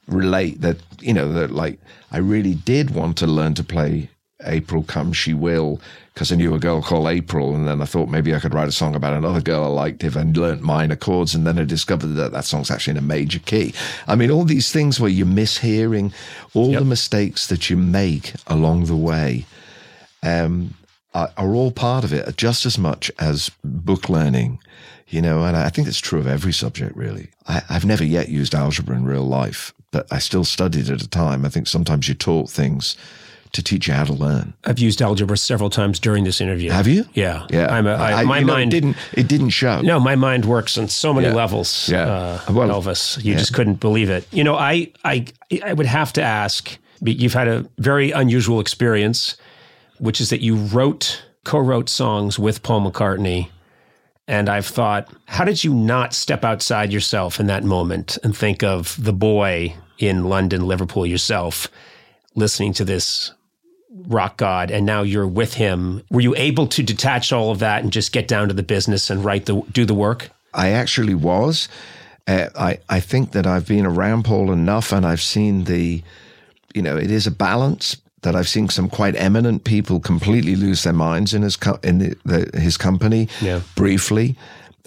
relate 0.08 0.62
that, 0.62 0.78
you 1.00 1.14
know, 1.14 1.32
that 1.34 1.52
like 1.52 1.80
I 2.12 2.18
really 2.18 2.56
did 2.56 2.92
want 2.92 3.18
to 3.18 3.28
learn 3.28 3.54
to 3.56 3.64
play 3.64 4.10
April 4.44 4.84
Come 4.84 5.14
She 5.14 5.34
Will 5.34 5.80
because 6.22 6.32
I 6.32 6.36
knew 6.36 6.54
a 6.54 6.60
girl 6.60 6.84
called 6.84 7.08
April. 7.08 7.56
And 7.56 7.68
then 7.68 7.82
I 7.82 7.86
thought 7.86 8.08
maybe 8.08 8.36
I 8.36 8.40
could 8.40 8.54
write 8.54 8.68
a 8.68 8.72
song 8.72 8.94
about 8.94 9.14
another 9.14 9.42
girl 9.42 9.64
I 9.64 9.68
liked 9.70 10.04
if 10.04 10.16
I 10.16 10.22
learnt 10.22 10.62
minor 10.62 10.96
chords. 10.96 11.34
And 11.34 11.48
then 11.48 11.58
I 11.58 11.64
discovered 11.64 12.10
that 12.10 12.32
that 12.32 12.46
song's 12.46 12.70
actually 12.70 12.92
in 12.92 12.98
a 12.98 13.02
major 13.02 13.40
key. 13.40 13.74
I 14.06 14.14
mean, 14.16 14.30
all 14.30 14.44
these 14.44 14.72
things 14.72 15.00
where 15.00 15.10
you're 15.10 15.26
mishearing 15.26 16.14
all 16.54 16.74
the 16.74 16.86
mistakes 16.86 17.48
that 17.48 17.72
you 17.72 17.78
make 17.78 18.34
along 18.46 18.86
the 18.86 18.96
way 18.96 19.48
um, 20.22 20.76
are, 21.16 21.32
all 21.40 21.72
part 21.72 22.04
of 22.04 22.14
it, 22.14 22.38
just 22.38 22.68
as 22.68 22.78
much 22.78 23.10
as 23.18 23.50
book 23.64 24.08
learning, 24.08 24.60
you 25.08 25.24
know, 25.24 25.44
and 25.44 25.58
I 25.58 25.70
think 25.70 25.88
it's 25.88 25.98
true 25.98 26.20
of 26.20 26.28
every 26.28 26.54
subject, 26.54 26.96
really. 26.96 27.30
I, 27.48 27.64
I've 27.68 27.86
never 27.86 28.04
yet 28.04 28.30
used 28.30 28.54
algebra 28.54 28.96
in 28.96 29.06
real 29.06 29.26
life, 29.26 29.74
but 29.90 30.06
I 30.14 30.20
still 30.20 30.44
studied 30.44 30.88
at 30.92 31.02
a 31.02 31.10
time. 31.10 31.46
I 31.46 31.50
think 31.50 31.66
sometimes 31.66 32.08
you're 32.08 32.14
taught 32.14 32.52
things 32.52 32.96
to 33.54 33.62
teach 33.64 33.88
you 33.88 33.94
how 33.94 34.04
to 34.06 34.14
learn. 34.14 34.54
I've 34.64 34.80
used 34.80 35.02
algebra 35.02 35.38
several 35.38 35.70
times 35.70 36.00
during 36.00 36.24
this 36.24 36.40
interview. 36.42 36.72
Have 36.72 36.88
you? 36.88 37.06
Yeah. 37.14 37.46
Yeah. 37.50 37.68
I'm 37.74 37.86
a, 37.88 37.94
I, 37.94 38.22
I- 38.22 38.24
my 38.24 38.40
you 38.40 38.46
know, 38.46 38.54
it 38.54 38.56
mind 38.58 38.72
didn't, 38.72 38.98
it 39.14 39.28
didn't 39.28 39.50
show. 39.50 39.82
No, 39.82 40.00
my 40.00 40.16
mind 40.16 40.46
works 40.46 40.78
on 40.78 40.88
so 40.88 41.14
many 41.14 41.28
Yeah. 41.28 41.34
levels. 41.34 41.90
Yeah. 41.90 42.06
Uh, 42.48 42.54
Well, 42.54 42.70
Elvis, 42.70 43.24
you 43.24 43.36
just 43.36 43.54
couldn't 43.54 43.80
believe 43.80 44.10
it. 44.10 44.26
You 44.32 44.44
know, 44.44 44.56
I, 44.56 44.92
I, 45.04 45.26
I 45.66 45.74
would 45.74 45.86
have 45.88 46.14
to 46.14 46.22
ask. 46.22 46.78
You've 47.04 47.34
had 47.34 47.48
a 47.48 47.66
very 47.80 48.12
unusual 48.12 48.60
experience, 48.60 49.36
which 50.00 50.22
is 50.22 50.30
that 50.30 50.42
you 50.42 50.56
wrote, 50.56 51.24
co-wrote 51.44 51.90
songs 51.90 52.38
with 52.40 52.62
Paul 52.64 52.90
McCartney, 52.92 53.50
and 54.28 54.48
I've 54.48 54.68
thought, 54.68 55.12
how 55.26 55.44
did 55.44 55.64
you 55.64 55.74
not 55.74 56.14
step 56.14 56.46
outside 56.46 56.94
yourself 56.94 57.40
in 57.40 57.48
that 57.48 57.64
moment 57.64 58.18
and 58.24 58.38
think 58.38 58.64
of 58.64 58.96
the 59.04 59.12
boy 59.14 59.76
in 59.98 60.26
London, 60.26 60.68
Liverpool, 60.68 61.06
yourself, 61.06 61.68
listening 62.36 62.72
to 62.74 62.86
this 62.86 63.34
rock 64.08 64.38
god 64.38 64.72
and 64.72 64.86
now 64.86 65.02
you're 65.02 65.28
with 65.28 65.56
him 65.56 66.02
were 66.10 66.22
you 66.22 66.34
able 66.38 66.66
to 66.66 66.82
detach 66.82 67.34
all 67.34 67.52
of 67.52 67.60
that 67.60 67.84
and 67.84 67.92
just 67.92 68.12
get 68.14 68.28
down 68.28 68.48
to 68.48 68.54
the 68.54 68.64
business 68.64 69.10
and 69.10 69.24
write 69.26 69.46
the 69.48 69.62
do 69.72 69.86
the 69.86 69.94
work 69.94 70.30
I 70.54 70.70
actually 70.72 71.16
was. 71.16 71.70
Uh, 72.28 72.48
I 72.58 72.78
I 72.90 73.00
think 73.00 73.32
that 73.32 73.48
I've 73.48 73.66
been 73.68 73.86
around 73.86 74.24
Paul 74.26 74.52
enough, 74.52 74.92
and 74.92 75.06
I've 75.06 75.22
seen 75.22 75.64
the, 75.64 76.04
you 76.76 76.82
know, 76.82 76.98
it 76.98 77.10
is 77.10 77.26
a 77.26 77.32
balance 77.32 77.96
that 78.24 78.36
I've 78.36 78.50
seen 78.50 78.68
some 78.68 78.90
quite 78.90 79.16
eminent 79.16 79.64
people 79.64 80.02
completely 80.02 80.58
lose 80.58 80.84
their 80.84 80.92
minds 80.94 81.34
in 81.34 81.42
his 81.42 81.56
co- 81.56 81.80
in 81.84 82.00
the, 82.00 82.16
the, 82.26 82.60
his 82.60 82.76
company 82.78 83.30
Yeah. 83.42 83.62
briefly. 83.76 84.36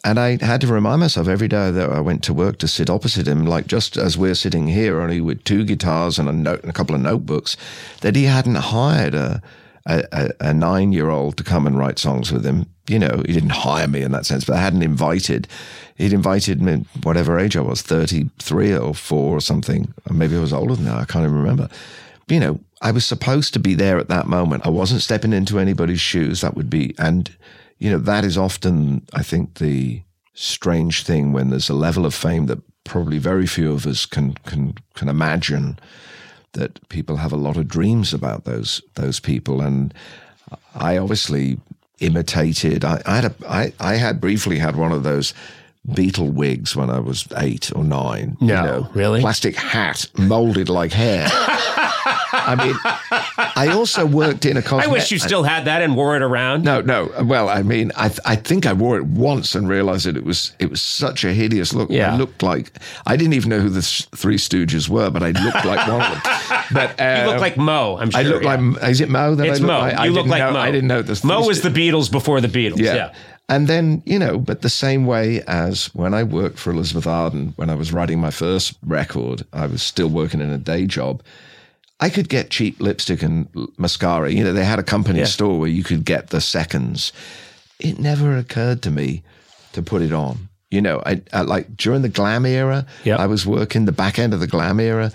And 0.05 0.21
I 0.21 0.37
had 0.45 0.61
to 0.61 0.67
remind 0.67 1.01
myself 1.01 1.29
every 1.29 1.49
day 1.49 1.71
that 1.71 1.91
I 1.91 1.99
went 2.01 2.23
to 2.25 2.35
work 2.35 2.59
to 2.59 2.69
sit 2.69 2.91
opposite 2.91 3.27
him, 3.27 3.47
like 3.47 3.67
just 3.67 3.97
as 3.97 4.19
we're 4.19 4.35
sitting 4.35 4.69
here, 4.69 5.01
only 5.01 5.23
with 5.23 5.43
two 5.45 5.65
guitars 5.65 6.19
and 6.19 6.29
a, 6.29 6.33
note, 6.33 6.61
and 6.61 6.69
a 6.69 6.75
couple 6.75 6.95
of 6.95 7.01
notebooks, 7.01 7.57
that 8.03 8.15
he 8.15 8.25
hadn't 8.25 8.57
hired 8.57 9.15
a, 9.15 9.41
a, 9.87 10.31
a, 10.41 10.53
nine 10.53 10.93
year 10.93 11.09
old 11.09 11.39
to 11.39 11.45
come 11.45 11.67
and 11.67 11.79
write 11.79 11.99
songs 11.99 12.31
with 12.31 12.45
him. 12.45 12.67
You 12.87 12.99
know, 12.99 13.23
he 13.25 13.33
didn't 13.33 13.51
hire 13.51 13.89
me 13.89 14.03
in 14.03 14.13
that 14.13 14.27
sense, 14.27 14.45
but 14.45 14.57
I 14.57 14.61
hadn't 14.61 14.83
invited. 14.83 15.49
He'd 15.97 16.13
invited 16.13 16.61
me, 16.61 16.85
whatever 17.03 17.39
age 17.39 17.57
I 17.57 17.63
was, 17.63 17.81
33 17.81 18.77
or 18.77 18.95
four 18.95 19.35
or 19.39 19.41
something. 19.41 19.95
Maybe 20.11 20.37
I 20.37 20.41
was 20.41 20.53
older 20.53 20.77
than 20.77 20.85
that. 20.85 20.99
I 20.99 21.07
can't 21.07 21.25
even 21.25 21.39
remember. 21.39 21.71
You 22.29 22.41
know, 22.41 22.61
I 22.83 22.91
was 22.91 23.07
supposed 23.07 23.55
to 23.55 23.59
be 23.59 23.75
there 23.75 23.99
at 23.99 24.09
that 24.09 24.27
moment. 24.27 24.67
I 24.67 24.71
wasn't 24.71 25.01
stepping 25.01 25.33
into 25.33 25.59
anybody's 25.59 26.01
shoes. 26.01 26.43
That 26.43 26.57
would 26.57 26.69
be, 26.69 26.95
and, 26.99 27.35
you 27.79 27.91
know, 27.91 27.99
that 27.99 28.25
is 28.25 28.39
often, 28.39 29.07
I 29.13 29.23
think, 29.23 29.59
the 29.59 30.03
strange 30.35 31.05
thing 31.05 31.33
when 31.33 31.51
there's 31.51 31.69
a 31.69 31.75
level 31.75 32.07
of 32.07 32.15
fame 32.15 32.47
that 32.47 32.61
probably 32.85 33.19
very 33.19 33.47
few 33.47 33.73
of 33.73 33.87
us 33.87 34.07
can, 34.07 34.35
can, 34.45 34.75
can 34.95 35.09
imagine 35.09 35.79
that 36.55 36.89
people 36.89 37.17
have 37.17 37.33
a 37.33 37.37
lot 37.37 37.57
of 37.57 37.69
dreams 37.69 38.15
about 38.15 38.45
those 38.45 38.81
those 38.95 39.21
people, 39.21 39.61
and 39.61 39.93
I 40.75 40.97
obviously 40.97 41.59
imitated. 42.01 42.85
I, 42.85 43.03
I 43.05 43.17
had 43.17 43.25
a 43.25 43.35
I, 43.49 43.73
I 43.79 43.95
had 43.97 44.21
briefly 44.21 44.59
had 44.59 44.77
one 44.77 44.93
of 44.93 45.03
those 45.03 45.35
Beatle 45.87 46.33
wigs 46.33 46.75
when 46.75 46.89
I 46.89 46.99
was 46.99 47.29
eight 47.37 47.71
or 47.77 47.85
nine. 47.85 48.39
No, 48.41 48.89
really? 48.95 49.21
plastic 49.21 49.57
hat 49.57 50.07
molded 50.17 50.69
like 50.69 50.93
hair. 50.93 51.29
I 52.05 52.55
mean, 52.65 52.77
I 53.57 53.69
also 53.73 54.07
worked 54.07 54.45
in 54.45 54.57
a 54.57 54.61
i 54.61 54.63
cosmetic. 54.63 54.93
wish 54.93 55.11
you 55.11 55.19
still 55.19 55.43
had 55.43 55.65
that 55.65 55.83
and 55.83 55.97
wore 55.97 56.17
it 56.17 56.23
around 56.23 56.65
No, 56.65 56.81
no. 56.81 57.11
Well, 57.23 57.49
I 57.49 57.63
mean, 57.63 57.93
I 57.97 58.11
I 58.25 58.37
think 58.37 58.67
I 58.67 58.73
wore 58.73 58.97
it 58.97 59.05
once 59.05 59.55
and 59.55 59.69
realized 59.69 60.07
that 60.07 60.17
it 60.17 60.25
was 60.25 60.53
it 60.59 60.71
was 60.71 60.83
such 60.83 61.25
a 61.25 61.33
hideous 61.33 61.73
look. 61.73 61.91
Yeah. 61.91 62.13
I 62.13 62.17
looked 62.17 62.43
like 62.43 62.73
I 63.07 63.17
didn't 63.17 63.35
even 63.35 63.51
know 63.51 63.61
who 63.61 63.69
the 63.69 63.83
th- 63.83 64.09
Three 64.15 64.37
Stooges 64.37 64.89
were, 64.89 65.11
but 65.11 65.23
I 65.23 65.31
looked 65.31 65.65
like 65.65 65.87
one 65.89 66.03
of 66.03 66.23
them. 66.23 66.65
But 66.73 67.01
uh, 67.01 67.21
you 67.25 67.31
look 67.31 67.41
like 67.41 67.57
Moe 67.57 67.97
i'm 68.01 68.11
sure 68.11 68.21
I 68.21 68.23
look 68.25 68.43
yeah. 68.43 68.55
like 68.57 68.83
is 68.91 69.01
it 69.01 69.09
Moe 69.09 69.35
that 69.35 69.47
it's 69.47 69.59
I 69.59 69.63
look 69.63 69.67
Moe 69.69 69.79
like? 69.81 69.95
I 69.95 70.05
you 70.07 70.13
look 70.13 70.27
like 70.27 70.41
know, 70.41 70.53
Moe 70.53 70.59
I 70.61 70.71
didn't 70.71 70.89
know 70.89 71.03
this. 71.03 71.25
Moe 71.25 71.47
was 71.47 71.63
the 71.63 71.69
beatles 71.71 72.11
before 72.11 72.41
the 72.41 72.49
beatles 72.49 72.79
yeah. 72.79 72.95
yeah, 72.95 73.15
And 73.49 73.69
then, 73.69 74.03
you 74.07 74.19
know, 74.19 74.39
but 74.39 74.63
the 74.63 74.71
same 74.71 75.07
way 75.07 75.43
as 75.47 75.87
when 75.95 76.15
I 76.15 76.23
worked 76.23 76.59
for 76.59 76.71
Elizabeth 76.71 77.07
Arden, 77.07 77.53
when 77.57 77.69
I 77.71 77.75
was 77.75 77.93
writing 77.93 78.19
my 78.21 78.31
first 78.31 78.77
record, 78.87 79.45
I 79.53 79.67
was 79.67 79.83
still 79.83 80.09
working 80.09 80.41
in 80.41 80.51
a 80.51 80.59
day 80.59 80.87
job. 80.87 81.23
I 82.05 82.11
could 82.11 82.29
get 82.29 82.51
cheap 82.51 82.81
lipstick 82.81 83.23
and 83.23 83.49
mascara. 83.79 84.31
You 84.31 84.45
know, 84.45 84.53
they 84.53 84.65
had 84.65 84.79
a 84.79 84.83
company 84.83 85.21
Yeah. 85.21 85.25
store 85.27 85.59
where 85.59 85.71
you 85.79 85.83
could 85.85 86.05
get 86.05 86.29
the 86.31 86.41
seconds. 86.41 87.13
It 87.79 87.99
never 87.99 88.37
occurred 88.37 88.81
to 88.83 88.91
me 88.91 89.23
to 89.73 89.83
put 89.83 90.03
it 90.03 90.13
on. 90.13 90.49
You 90.71 90.83
know, 90.83 91.03
I, 91.07 91.23
I 91.33 91.43
like 91.43 91.67
during 91.77 92.03
the 92.03 92.09
glam 92.09 92.45
era, 92.47 92.85
Yep. 93.05 93.21
I 93.21 93.27
was 93.27 93.47
working 93.47 93.87
the 93.87 93.93
back 93.93 94.19
end 94.19 94.35
of 94.35 94.41
the 94.41 94.47
glam 94.47 94.81
era. 94.81 95.13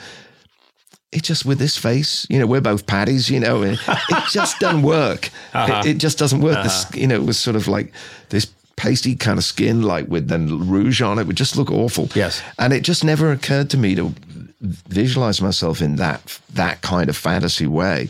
It 1.12 1.24
just 1.24 1.46
with 1.46 1.58
this 1.60 1.78
face, 1.78 2.26
you 2.30 2.40
know, 2.40 2.48
we're 2.48 2.62
both 2.62 2.86
patties, 2.86 3.30
you 3.30 3.40
know, 3.40 3.64
it, 3.64 3.80
it 3.88 4.24
just 4.32 4.60
doesn't 4.60 4.84
work. 4.84 5.30
Uh-huh. 5.54 5.82
It, 5.86 5.96
it 5.96 5.98
just 5.98 6.18
doesn't 6.20 6.42
work. 6.42 6.64
The 6.64 6.70
sk 6.70 6.96
you 6.96 7.08
know, 7.08 7.16
it 7.16 7.26
was 7.26 7.38
sort 7.40 7.56
of 7.56 7.68
like 7.68 7.92
this 8.30 8.46
pasty 8.76 9.16
kind 9.16 9.38
of 9.38 9.44
skin, 9.44 9.82
like 9.82 10.08
with 10.08 10.28
then 10.28 10.70
rouge 10.70 11.02
on 11.02 11.20
it, 11.20 11.26
would 11.28 11.36
just 11.36 11.58
look 11.58 11.72
awful. 11.72 12.10
Yes. 12.16 12.42
And 12.58 12.72
it 12.74 12.84
just 12.84 13.04
never 13.04 13.32
occurred 13.32 13.70
to 13.72 13.78
me 13.78 13.96
to 13.96 14.14
visualize 14.62 15.42
myself 15.42 15.82
in 15.82 15.96
that 15.98 16.40
that 16.54 16.82
kind 16.82 17.10
of 17.10 17.18
fantasy 17.18 17.68
way. 17.68 18.10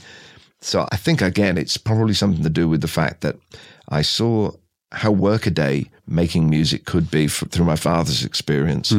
So 0.61 0.87
I 0.91 0.97
think 0.97 1.21
again, 1.21 1.57
it's 1.57 1.77
probably 1.77 2.13
something 2.13 2.43
to 2.43 2.49
do 2.49 2.67
with 2.67 2.81
the 2.81 2.87
fact 2.87 3.21
that 3.21 3.35
I 3.89 4.01
saw 4.01 4.51
how 4.91 5.11
workaday 5.11 5.85
making 6.07 6.49
music 6.49 6.85
could 6.85 7.11
be 7.11 7.25
f- 7.25 7.43
through 7.51 7.65
my 7.65 7.75
father's 7.75 8.25
experience. 8.25 8.91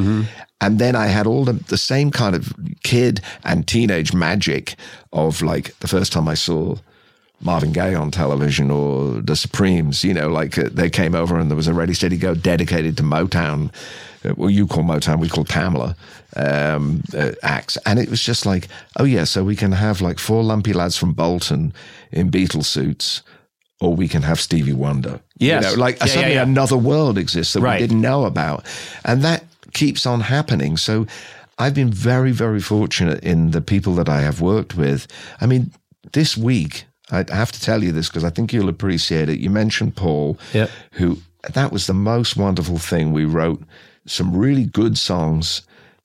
And 0.60 0.78
then 0.78 0.94
I 0.94 1.06
had 1.08 1.26
all 1.26 1.44
the, 1.44 1.54
the 1.54 1.76
same 1.76 2.10
kind 2.12 2.36
of 2.36 2.52
kid 2.84 3.20
and 3.44 3.66
teenage 3.66 4.14
magic 4.14 4.76
of 5.12 5.42
like 5.42 5.76
the 5.80 5.88
first 5.88 6.12
time 6.12 6.28
I 6.28 6.34
saw 6.34 6.76
Marvin 7.40 7.72
Gaye 7.72 7.94
on 7.94 8.10
television 8.10 8.70
or 8.70 9.20
the 9.20 9.34
Supremes, 9.34 10.04
you 10.04 10.14
know, 10.14 10.28
like 10.28 10.56
uh, 10.58 10.68
they 10.70 10.90
came 10.90 11.14
over 11.14 11.38
and 11.38 11.50
there 11.50 11.56
was 11.56 11.66
a 11.68 11.74
Ready 11.74 11.94
Steady 11.94 12.18
Go 12.18 12.34
dedicated 12.34 12.96
to 12.98 13.02
Motown. 13.02 13.72
Uh, 14.24 14.34
well, 14.36 14.50
you 14.50 14.66
call 14.66 14.82
Motown, 14.84 15.18
we 15.18 15.28
call 15.28 15.44
Tamla 15.44 15.94
um, 16.36 17.02
uh, 17.16 17.32
acts. 17.42 17.78
And 17.86 17.98
it 17.98 18.08
was 18.10 18.22
just 18.22 18.44
like, 18.46 18.68
oh, 18.98 19.04
yeah, 19.04 19.24
so 19.24 19.44
we 19.44 19.56
can 19.56 19.72
have 19.72 20.00
like 20.00 20.18
four 20.18 20.42
lumpy 20.42 20.72
lads 20.72 20.96
from 20.96 21.12
Bolton 21.12 21.72
in 22.12 22.30
Beatle 22.30 22.64
suits, 22.64 23.22
or 23.80 23.94
we 23.94 24.08
can 24.08 24.22
have 24.22 24.38
Stevie 24.40 24.72
Wonder. 24.74 25.20
Yes. 25.38 25.64
You 25.70 25.76
know, 25.76 25.82
like 25.82 25.96
Yeah, 25.98 26.04
yeah, 26.06 26.12
suddenly 26.12 26.34
yeah. 26.34 26.42
another 26.42 26.76
world 26.76 27.16
exists 27.18 27.54
that 27.54 27.60
Right. 27.62 27.80
we 27.80 27.86
didn't 27.86 28.02
know 28.02 28.24
about. 28.26 28.64
And 29.04 29.22
that 29.22 29.44
keeps 29.72 30.04
on 30.06 30.20
happening. 30.20 30.76
So 30.76 31.06
I've 31.58 31.74
been 31.74 31.90
very, 31.92 32.32
very 32.32 32.60
fortunate 32.60 33.22
in 33.24 33.50
the 33.52 33.60
people 33.62 33.94
that 33.94 34.08
I 34.08 34.20
have 34.20 34.40
worked 34.40 34.76
with. 34.76 35.06
I 35.40 35.46
mean, 35.46 35.72
this 36.12 36.36
week, 36.36 36.84
I 37.10 37.24
have 37.30 37.52
to 37.52 37.60
tell 37.60 37.82
you 37.82 37.92
this 37.92 38.08
because 38.08 38.24
I 38.24 38.30
think 38.30 38.52
you'll 38.52 38.68
appreciate 38.68 39.28
it. 39.28 39.40
You 39.40 39.50
mentioned 39.50 39.96
Paul, 39.96 40.38
Yep. 40.52 40.70
who 40.92 41.18
that 41.54 41.72
was 41.72 41.86
the 41.86 41.94
most 41.94 42.36
wonderful 42.36 42.78
thing. 42.78 43.12
We 43.12 43.24
wrote 43.24 43.62
some 44.06 44.36
really 44.36 44.64
good 44.64 44.98
songs. 44.98 45.62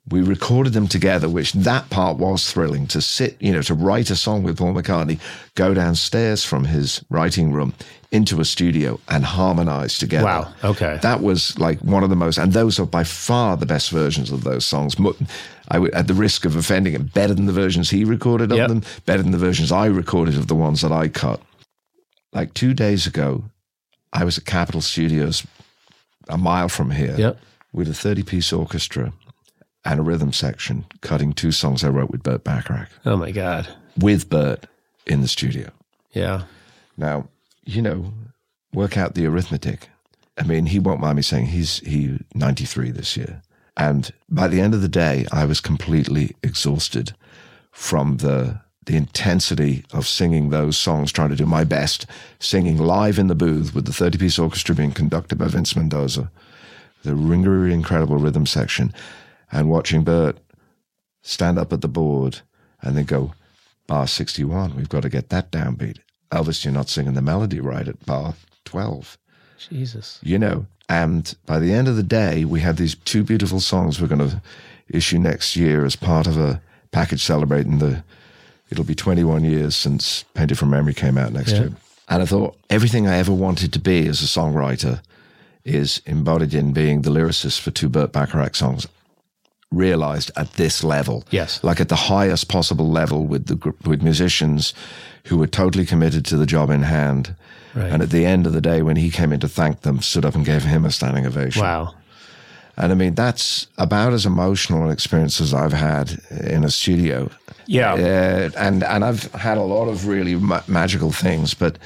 We 0.07 0.21
recorded 0.21 0.73
them 0.73 0.87
together, 0.87 1.27
which 1.27 1.53
that 1.53 1.89
part 1.89 2.17
was 2.17 2.51
thrilling 2.51 2.85
to 2.87 3.01
sit, 3.01 3.41
you 3.41 3.51
know, 3.51 3.63
to 3.63 3.73
write 3.73 4.11
a 4.11 4.15
song 4.15 4.43
with 4.43 4.57
Paul 4.59 4.75
McCartney, 4.75 5.19
go 5.55 5.73
downstairs 5.73 6.43
from 6.45 6.65
his 6.65 7.03
writing 7.09 7.51
room 7.51 7.73
into 8.11 8.39
a 8.39 8.45
studio 8.45 8.99
and 9.09 9.25
harmonize 9.25 9.97
together. 9.97 10.25
Wow. 10.25 10.53
Okay. 10.63 10.99
That 11.01 11.21
was 11.21 11.57
like 11.57 11.79
one 11.79 12.03
of 12.03 12.11
the 12.11 12.15
most, 12.15 12.37
and 12.37 12.53
those 12.53 12.79
are 12.79 12.85
by 12.85 13.03
far 13.03 13.57
the 13.57 13.65
best 13.65 13.89
versions 13.89 14.31
of 14.31 14.43
those 14.43 14.63
songs. 14.63 14.95
I 15.69 15.79
would, 15.79 15.91
at 15.95 16.05
the 16.05 16.13
risk 16.13 16.45
of 16.45 16.55
offending 16.55 16.93
him, 16.93 17.09
better 17.15 17.33
than 17.33 17.47
the 17.47 17.51
versions 17.51 17.89
he 17.89 18.05
recorded 18.05 18.51
of 18.51 18.57
Yep. 18.59 18.69
them, 18.69 18.83
better 19.07 19.23
than 19.23 19.31
the 19.31 19.39
versions 19.39 19.71
I 19.71 19.87
recorded 19.87 20.37
of 20.37 20.45
the 20.45 20.55
ones 20.55 20.81
that 20.81 20.91
I 20.91 21.07
cut. 21.07 21.41
Like 22.31 22.53
two 22.53 22.75
days 22.75 23.07
ago, 23.07 23.45
I 24.13 24.23
was 24.23 24.37
at 24.37 24.45
Capitol 24.45 24.81
Studios, 24.81 25.43
a 26.29 26.37
mile 26.37 26.69
from 26.69 26.91
here, 26.91 27.15
Yep. 27.17 27.39
With 27.75 27.89
a 27.89 27.93
30 27.93 28.23
piece 28.23 28.53
orchestra 28.53 29.11
and 29.83 29.99
a 29.99 30.03
rhythm 30.03 30.31
section, 30.31 30.85
cutting 31.01 31.33
two 31.33 31.51
songs 31.51 31.83
I 31.83 31.89
wrote 31.89 32.09
with 32.09 32.23
Burt 32.23 32.43
Bacharach, 32.43 32.89
Oh 33.05 33.17
my 33.17 33.31
God. 33.31 33.67
with 33.99 34.29
Burt 34.29 34.65
in 35.05 35.21
the 35.21 35.27
studio. 35.27 35.69
Yeah. 36.13 36.43
Now, 36.97 37.27
you 37.65 37.81
know, 37.81 38.13
work 38.73 38.97
out 38.97 39.13
the 39.15 39.25
arithmetic. 39.25 39.89
I 40.37 40.43
mean, 40.43 40.67
he 40.67 40.79
won't 40.79 41.01
mind 41.01 41.17
me 41.17 41.21
saying 41.21 41.47
he's 41.47 41.79
he 41.79 42.17
93 42.33 42.91
this 42.91 43.17
year. 43.17 43.41
And 43.77 44.09
by 44.29 44.47
the 44.47 44.61
end 44.61 44.73
of 44.73 44.81
the 44.81 44.87
day, 44.87 45.25
I 45.33 45.43
was 45.45 45.59
completely 45.59 46.35
exhausted 46.41 47.13
from 47.71 48.17
the 48.17 48.61
the 48.85 48.95
intensity 48.95 49.83
of 49.91 50.07
singing 50.07 50.49
those 50.51 50.77
songs, 50.77 51.11
trying 51.11 51.29
to 51.31 51.35
do 51.35 51.45
my 51.45 51.63
best, 51.63 52.05
singing 52.39 52.77
live 52.77 53.17
in 53.19 53.27
the 53.27 53.35
booth 53.35 53.73
with 53.75 53.85
the 53.85 53.91
30 53.93 54.17
piece 54.19 54.37
orchestra 54.39 54.75
being 54.75 54.91
conducted 54.91 55.37
by 55.39 55.47
Vince 55.47 55.75
Mendoza, 55.75 56.31
the 57.05 57.11
ringery 57.11 57.71
incredible 57.71 58.17
rhythm 58.17 58.45
section, 58.45 58.93
and 59.51 59.69
watching 59.69 60.03
Burt 60.03 60.37
stand 61.21 61.57
up 61.57 61.71
at 61.73 61.81
the 61.81 61.87
board 61.87 62.39
and 62.81 62.97
then 62.97 63.05
go, 63.05 63.33
bar 63.87 64.07
61, 64.07 64.75
we've 64.75 64.89
got 64.89 65.03
to 65.03 65.09
get 65.09 65.29
that 65.29 65.51
downbeat. 65.51 65.97
Elvis, 66.31 66.63
you're 66.65 66.73
not 66.73 66.89
singing 66.89 67.13
the 67.13 67.21
melody 67.21 67.59
right 67.59 67.87
at 67.87 68.05
bar 68.05 68.33
12 68.65 69.17
Jesus. 69.69 70.19
you 70.21 70.37
know. 70.37 70.65
And 70.89 71.33
by 71.47 71.57
the 71.59 71.71
end 71.73 71.87
of 71.87 71.95
the 71.95 72.03
day, 72.03 72.45
we 72.45 72.59
had 72.59 72.77
these 72.77 72.93
two 72.95 73.23
beautiful 73.23 73.59
songs 73.59 73.99
we're 73.99 74.07
going 74.07 74.29
to 74.29 74.41
issue 74.89 75.17
next 75.17 75.55
year 75.55 75.83
as 75.85 75.95
part 75.95 76.27
of 76.27 76.37
a 76.37 76.61
package 76.91 77.23
celebrating 77.23 77.79
the. 77.79 78.03
It'll 78.69 78.83
be 78.83 78.95
21 78.95 79.43
years 79.43 79.75
since 79.75 80.23
Painted 80.33 80.57
from 80.59 80.69
Memory 80.71 80.93
came 80.93 81.17
out 81.17 81.31
next 81.33 81.51
Yeah. 81.53 81.59
year. 81.59 81.71
And 82.07 82.21
I 82.21 82.25
thought 82.25 82.55
everything 82.69 83.07
I 83.07 83.17
ever 83.17 83.33
wanted 83.33 83.73
to 83.73 83.79
be 83.79 84.07
as 84.07 84.21
a 84.21 84.25
songwriter 84.25 85.01
is 85.65 86.01
embodied 86.05 86.53
in 86.53 86.71
being 86.73 87.01
the 87.01 87.09
lyricist 87.09 87.59
for 87.59 87.71
two 87.71 87.89
Burt 87.89 88.11
Bacharach 88.13 88.55
songs, 88.55 88.87
realized 89.71 90.31
at 90.37 90.53
this 90.53 90.83
level 90.83 91.23
Yes. 91.31 91.63
like 91.63 91.81
at 91.81 91.89
the 91.89 91.95
highest 91.95 92.47
possible 92.47 92.89
level 92.89 93.25
with 93.25 93.47
the 93.47 93.55
group, 93.55 93.85
with 93.85 94.01
musicians 94.03 94.73
who 95.25 95.37
were 95.37 95.47
totally 95.47 95.85
committed 95.85 96.23
to 96.25 96.37
the 96.37 96.45
job 96.45 96.69
in 96.69 96.83
hand. 96.83 97.35
Right. 97.73 97.91
And 97.91 98.01
at 98.01 98.11
the 98.11 98.25
end 98.25 98.45
of 98.47 98.53
the 98.53 98.61
day, 98.61 98.81
when 98.83 98.95
he 98.95 99.09
came 99.09 99.33
in 99.33 99.39
to 99.41 99.49
thank 99.49 99.81
them, 99.81 100.01
stood 100.01 100.23
up 100.23 100.35
and 100.35 100.45
gave 100.45 100.63
him 100.63 100.85
a 100.85 100.91
standing 100.91 101.25
ovation. 101.25 101.61
Wow. 101.63 101.93
And 102.77 102.91
I 102.91 102.95
mean, 102.95 103.15
that's 103.15 103.67
about 103.77 104.13
as 104.13 104.25
emotional 104.25 104.85
an 104.85 104.91
experience 104.91 105.41
as 105.41 105.53
I've 105.53 105.73
had 105.73 106.19
in 106.29 106.63
a 106.63 106.69
studio. 106.69 107.29
Yeah. 107.65 107.93
Uh, 107.93 108.49
and 108.57 108.83
and 108.83 109.03
I've 109.03 109.23
had 109.33 109.57
a 109.57 109.63
lot 109.63 109.87
of 109.89 110.07
really 110.07 110.35
ma- 110.35 110.61
magical 110.67 111.11
things, 111.11 111.53
but 111.53 111.77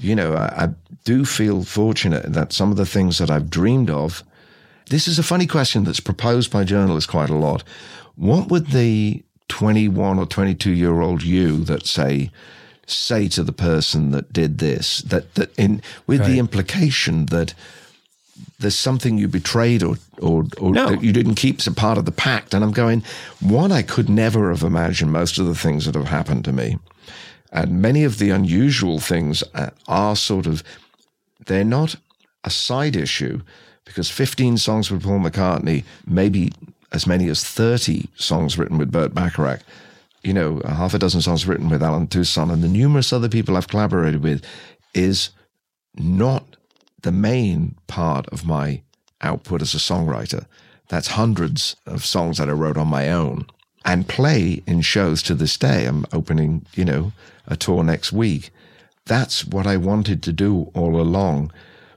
you 0.00 0.14
know, 0.14 0.34
I, 0.34 0.64
I 0.64 0.68
do 1.08 1.24
feel 1.24 1.64
fortunate 1.64 2.30
that 2.34 2.52
some 2.52 2.70
of 2.70 2.76
the 2.76 2.84
things 2.84 3.16
that 3.16 3.30
I've 3.30 3.48
dreamed 3.48 3.88
of. 3.88 4.22
This 4.90 5.08
is 5.08 5.18
a 5.18 5.22
funny 5.22 5.46
question 5.46 5.84
that's 5.84 6.00
proposed 6.00 6.50
by 6.50 6.64
journalists 6.64 7.10
quite 7.10 7.30
a 7.30 7.34
lot. 7.34 7.64
What 8.16 8.48
would 8.50 8.66
the 8.68 9.22
21 9.48 10.18
or 10.18 10.26
22 10.26 10.70
year 10.70 11.00
old 11.00 11.22
you 11.22 11.64
that 11.64 11.86
say 11.86 12.30
say 12.86 13.28
to 13.28 13.42
the 13.42 13.52
person 13.52 14.10
that 14.10 14.32
did 14.32 14.58
this 14.58 14.98
that 15.12 15.34
that 15.36 15.50
in 15.58 15.80
with 16.06 16.26
the 16.26 16.38
implication 16.38 17.26
that 17.26 17.54
there's 18.58 18.74
something 18.76 19.16
you 19.16 19.28
betrayed 19.28 19.82
or 19.82 19.96
or, 20.20 20.44
or 20.60 20.72
No. 20.72 20.90
that 20.90 21.02
you 21.02 21.12
didn't 21.12 21.36
keep 21.36 21.58
as 21.60 21.66
a 21.66 21.72
part 21.72 21.96
of 21.98 22.04
the 22.04 22.12
pact. 22.12 22.52
And 22.54 22.62
I'm 22.62 22.72
going, 22.84 23.02
one, 23.40 23.72
I 23.72 23.82
could 23.82 24.08
never 24.10 24.50
have 24.50 24.62
imagined 24.62 25.12
most 25.12 25.38
of 25.38 25.46
the 25.46 25.54
things 25.54 25.84
that 25.84 25.94
have 25.94 26.08
happened 26.08 26.44
to 26.44 26.52
me. 26.52 26.76
And 27.50 27.80
many 27.80 28.04
of 28.04 28.18
the 28.18 28.30
unusual 28.30 28.98
things 29.00 29.42
uh, 29.54 29.70
are 29.86 30.16
sort 30.16 30.46
of, 30.46 30.62
they're 31.48 31.64
not 31.64 31.96
a 32.44 32.50
side 32.50 32.96
issue 32.96 33.40
because 33.84 34.10
15 34.10 34.58
songs 34.58 34.90
with 34.90 35.02
Paul 35.02 35.18
McCartney, 35.18 35.84
maybe 36.06 36.52
as 36.92 37.06
many 37.06 37.28
as 37.28 37.42
30 37.42 38.08
songs 38.14 38.56
written 38.56 38.78
with 38.78 38.92
Burt 38.92 39.12
Bacharach, 39.14 39.60
you 40.22 40.32
know, 40.32 40.60
a 40.64 40.74
half 40.74 40.94
a 40.94 40.98
dozen 40.98 41.20
songs 41.20 41.46
written 41.46 41.68
with 41.68 41.82
Allen 41.82 42.06
Toussaint, 42.06 42.50
and 42.50 42.62
the 42.62 42.68
numerous 42.68 43.12
other 43.12 43.28
people 43.28 43.56
I've 43.56 43.68
collaborated 43.68 44.22
with 44.22 44.44
is 44.94 45.30
not 45.96 46.56
the 47.02 47.12
main 47.12 47.76
part 47.86 48.26
of 48.28 48.46
my 48.46 48.82
output 49.20 49.62
as 49.62 49.74
a 49.74 49.78
songwriter. 49.78 50.46
That's 50.88 51.08
hundreds 51.08 51.76
of 51.86 52.04
songs 52.04 52.38
that 52.38 52.48
I 52.48 52.52
wrote 52.52 52.76
on 52.76 52.88
my 52.88 53.10
own 53.10 53.46
and 53.84 54.08
play 54.08 54.62
in 54.66 54.80
shows 54.80 55.22
to 55.24 55.34
this 55.34 55.56
day. 55.56 55.86
I'm 55.86 56.04
opening, 56.12 56.66
you 56.74 56.84
know, 56.84 57.12
a 57.46 57.56
tour 57.56 57.82
next 57.84 58.12
week. 58.12 58.50
That's 59.08 59.44
what 59.44 59.66
I 59.66 59.76
wanted 59.76 60.22
to 60.24 60.32
do 60.32 60.70
all 60.74 61.00
along. 61.00 61.50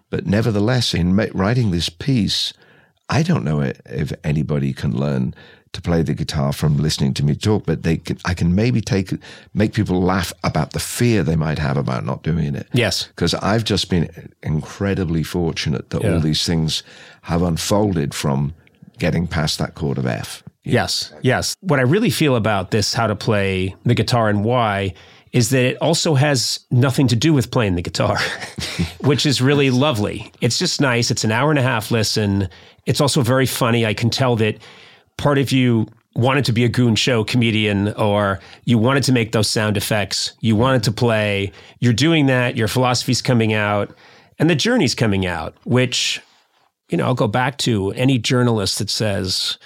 But 0.09 0.25
nevertheless, 0.25 0.93
in 0.93 1.15
writing 1.15 1.71
this 1.71 1.89
piece, 1.89 2.53
I 3.09 3.21
don't 3.23 3.43
know 3.45 3.61
if 3.61 4.11
anybody 4.23 4.73
can 4.73 4.95
learn 4.97 5.35
to 5.73 5.81
play 5.81 6.01
the 6.03 6.13
guitar 6.13 6.51
from 6.51 6.77
listening 6.77 7.13
to 7.13 7.23
me 7.23 7.33
talk, 7.33 7.65
but 7.65 7.83
they 7.83 7.95
can, 7.97 8.17
I 8.25 8.33
can 8.33 8.53
maybe 8.55 8.81
take 8.81 9.13
make 9.53 9.73
people 9.73 10.01
laugh 10.01 10.33
about 10.43 10.73
the 10.73 10.79
fear 10.79 11.23
they 11.23 11.37
might 11.37 11.59
have 11.59 11.77
about 11.77 12.05
not 12.05 12.23
doing 12.23 12.55
it 12.55 12.67
Yes. 12.73 13.07
because 13.07 13.33
I've 13.35 13.63
just 13.63 13.89
been 13.89 14.09
incredibly 14.43 15.23
fortunate 15.23 15.89
that 15.91 16.03
Yeah. 16.03 16.13
all 16.15 16.19
these 16.19 16.45
things 16.45 16.83
have 17.21 17.41
unfolded 17.41 18.13
from 18.13 18.53
getting 18.99 19.27
past 19.27 19.59
that 19.59 19.75
chord 19.75 19.97
of 19.97 20.05
F. 20.05 20.43
Yes, 20.63 21.13
yes. 21.21 21.55
What 21.61 21.79
I 21.79 21.83
really 21.83 22.09
feel 22.11 22.35
about 22.35 22.71
this, 22.71 22.93
how 22.93 23.07
to 23.07 23.15
play 23.15 23.73
the 23.85 23.95
guitar 23.95 24.27
and 24.29 24.43
why, 24.43 24.93
is 25.33 25.49
that 25.49 25.63
it 25.63 25.77
also 25.81 26.15
has 26.15 26.59
nothing 26.71 27.07
to 27.07 27.15
do 27.15 27.33
with 27.33 27.51
playing 27.51 27.75
the 27.75 27.81
guitar, 27.81 28.17
which 29.01 29.25
is 29.25 29.41
really 29.41 29.69
lovely. 29.69 30.31
It's 30.41 30.59
just 30.59 30.81
nice. 30.81 31.09
It's 31.11 31.23
an 31.23 31.31
hour 31.31 31.49
and 31.49 31.59
a 31.59 31.63
half 31.63 31.91
listen. 31.91 32.49
It's 32.85 32.99
also 32.99 33.21
very 33.21 33.45
funny. 33.45 33.85
I 33.85 33.93
can 33.93 34.09
tell 34.09 34.35
that 34.37 34.57
part 35.17 35.37
of 35.37 35.51
you 35.51 35.87
wanted 36.15 36.43
to 36.45 36.51
be 36.51 36.65
a 36.65 36.69
goon 36.69 36.95
show 36.95 37.23
comedian 37.23 37.93
or 37.93 38.39
you 38.65 38.77
wanted 38.77 39.03
to 39.03 39.13
make 39.13 39.31
those 39.31 39.49
sound 39.49 39.77
effects. 39.77 40.33
You 40.41 40.57
wanted 40.57 40.83
to 40.83 40.91
play. 40.91 41.53
You're 41.79 41.93
doing 41.93 42.25
that. 42.25 42.57
Your 42.57 42.67
philosophy's 42.67 43.21
coming 43.21 43.53
out 43.53 43.95
and 44.37 44.49
the 44.49 44.55
journey's 44.55 44.95
coming 44.95 45.25
out, 45.25 45.55
which 45.63 46.21
you 46.91 46.97
know, 46.97 47.05
I'll 47.05 47.15
go 47.15 47.27
back 47.27 47.57
to 47.59 47.91
any 47.93 48.19
journalist 48.19 48.77
that 48.79 48.89
says 48.89 49.57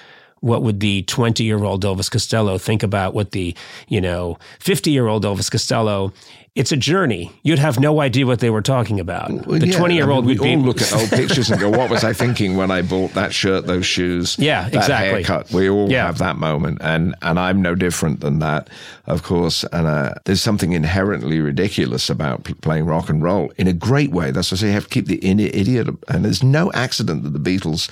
what 0.45 0.61
would 0.61 0.79
the 0.79 1.01
20 1.03 1.43
year 1.43 1.63
old 1.63 1.83
Elvis 1.83 2.09
Costello 2.11 2.59
think 2.59 2.83
about 2.83 3.15
what 3.15 3.31
the, 3.31 3.55
you 3.87 3.99
know, 3.99 4.37
50 4.59 4.91
year 4.91 5.07
old 5.07 5.25
Elvis 5.25 5.49
Costello 5.49 6.13
it's 6.53 6.71
a 6.71 6.77
journey. 6.77 7.33
You'd 7.43 7.59
have 7.59 7.81
no 7.81 7.99
idea 7.99 8.25
what 8.25 8.39
they 8.39 8.49
were 8.49 8.61
talking 8.61 8.97
about. 8.97 9.29
Well, 9.29 9.59
the 9.59 9.69
20 9.69 9.93
year 9.93 10.09
I 10.09 10.13
old 10.15 10.25
mean, 10.25 10.37
would 10.37 10.39
we 10.39 10.55
be 10.55 10.55
all 10.55 10.61
look 10.61 10.81
at 10.81 10.93
old 10.93 11.09
pictures 11.09 11.51
and 11.51 11.59
go, 11.59 11.69
"What 11.69 11.89
was 11.89 12.05
I 12.05 12.13
thinking 12.13 12.55
when 12.55 12.71
I 12.71 12.81
bought 12.81 13.13
that 13.13 13.33
shirt, 13.33 13.67
those 13.67 13.85
shoes, 13.85 14.37
Yeah, 14.39 14.69
that 14.69 14.73
exactly. 14.73 15.21
haircut?" 15.23 15.51
We 15.51 15.69
all 15.69 15.91
Yeah. 15.91 16.05
have 16.05 16.17
that 16.19 16.37
moment, 16.37 16.77
and 16.79 17.13
and 17.21 17.37
I'm 17.37 17.61
no 17.61 17.75
different 17.75 18.21
than 18.21 18.39
that, 18.39 18.69
of 19.05 19.21
course. 19.21 19.65
And 19.73 19.85
uh, 19.85 20.13
there's 20.23 20.41
something 20.41 20.71
inherently 20.71 21.41
ridiculous 21.41 22.09
about 22.09 22.45
pl- 22.45 22.55
playing 22.61 22.85
rock 22.85 23.09
and 23.09 23.21
roll 23.21 23.51
in 23.57 23.67
a 23.67 23.73
great 23.73 24.11
way. 24.11 24.31
That's 24.31 24.49
why 24.49 24.55
I 24.55 24.59
say 24.59 24.67
you 24.67 24.73
have 24.75 24.83
to 24.87 24.89
keep 24.89 25.07
the 25.07 25.19
idiot. 25.27 25.89
And 26.07 26.23
there's 26.23 26.41
no 26.41 26.71
accident 26.71 27.23
that 27.23 27.33
the 27.33 27.39
Beatles 27.57 27.89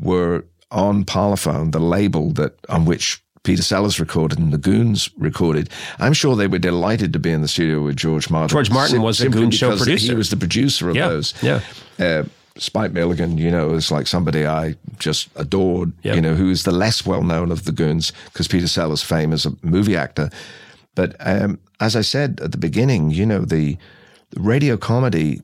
were 0.00 0.44
on 0.72 1.04
Parlophone, 1.04 1.70
the 1.72 1.78
label 1.80 2.30
that 2.32 2.54
on 2.68 2.84
which 2.84 3.22
Peter 3.44 3.62
Sellers 3.62 3.98
recorded 4.00 4.38
and 4.38 4.52
the 4.52 4.58
Goons 4.58 5.10
recorded. 5.18 5.68
I'm 5.98 6.12
sure 6.12 6.36
they 6.36 6.46
were 6.46 6.58
delighted 6.60 7.12
to 7.12 7.18
be 7.18 7.30
in 7.30 7.42
the 7.42 7.48
studio 7.48 7.82
with 7.82 7.96
George 7.96 8.30
Martin. 8.30 8.48
George 8.54 8.70
Martin 8.70 9.02
was 9.02 9.18
the 9.18 9.28
Goon 9.28 9.50
show 9.50 9.76
producer. 9.76 10.12
He 10.12 10.14
was 10.14 10.30
the 10.30 10.36
producer 10.36 10.88
of 10.90 10.96
Yeah, 10.96 11.08
those. 11.08 11.34
yeah. 11.42 11.60
Uh, 11.98 12.24
Spike 12.56 12.92
Milligan, 12.92 13.38
you 13.38 13.50
know, 13.50 13.72
is 13.74 13.90
like 13.90 14.06
somebody 14.06 14.46
I 14.46 14.76
just 14.98 15.28
adored, 15.36 15.92
Yep. 16.02 16.14
you 16.16 16.20
know, 16.20 16.34
who 16.34 16.50
is 16.50 16.62
the 16.64 16.70
less 16.70 17.04
well 17.06 17.22
known 17.24 17.50
of 17.50 17.64
the 17.64 17.72
Goons 17.72 18.12
because 18.26 18.46
Peter 18.46 18.68
Sellers' 18.68 19.02
fame 19.02 19.32
as 19.32 19.46
a 19.46 19.52
movie 19.62 19.96
actor. 19.96 20.28
But 20.94 21.16
um, 21.20 21.58
as 21.80 21.96
I 21.96 22.02
said 22.02 22.40
at 22.44 22.52
the 22.52 22.58
beginning, 22.58 23.10
you 23.10 23.24
know, 23.26 23.40
the 23.40 23.76
radio 24.36 24.76
comedy 24.76 25.40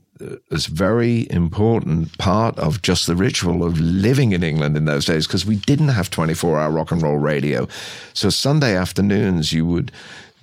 is 0.51 0.66
very 0.66 1.27
important 1.31 2.16
part 2.19 2.59
of 2.59 2.83
just 2.83 3.07
the 3.07 3.16
ritual 3.16 3.64
of 3.64 3.79
living 3.81 4.33
in 4.33 4.43
England 4.43 4.77
in 4.77 4.85
those 4.85 5.05
days 5.05 5.27
because 5.27 5.47
we 5.47 5.57
didn't 5.57 5.89
have 5.89 6.11
24 6.11 6.59
hour 6.59 6.71
rock 6.71 6.91
and 6.91 7.03
roll 7.03 7.16
radio. 7.19 7.69
So 8.14 8.31
Sunday 8.31 8.77
afternoons, 8.77 9.53
you 9.53 9.66
would 9.66 9.93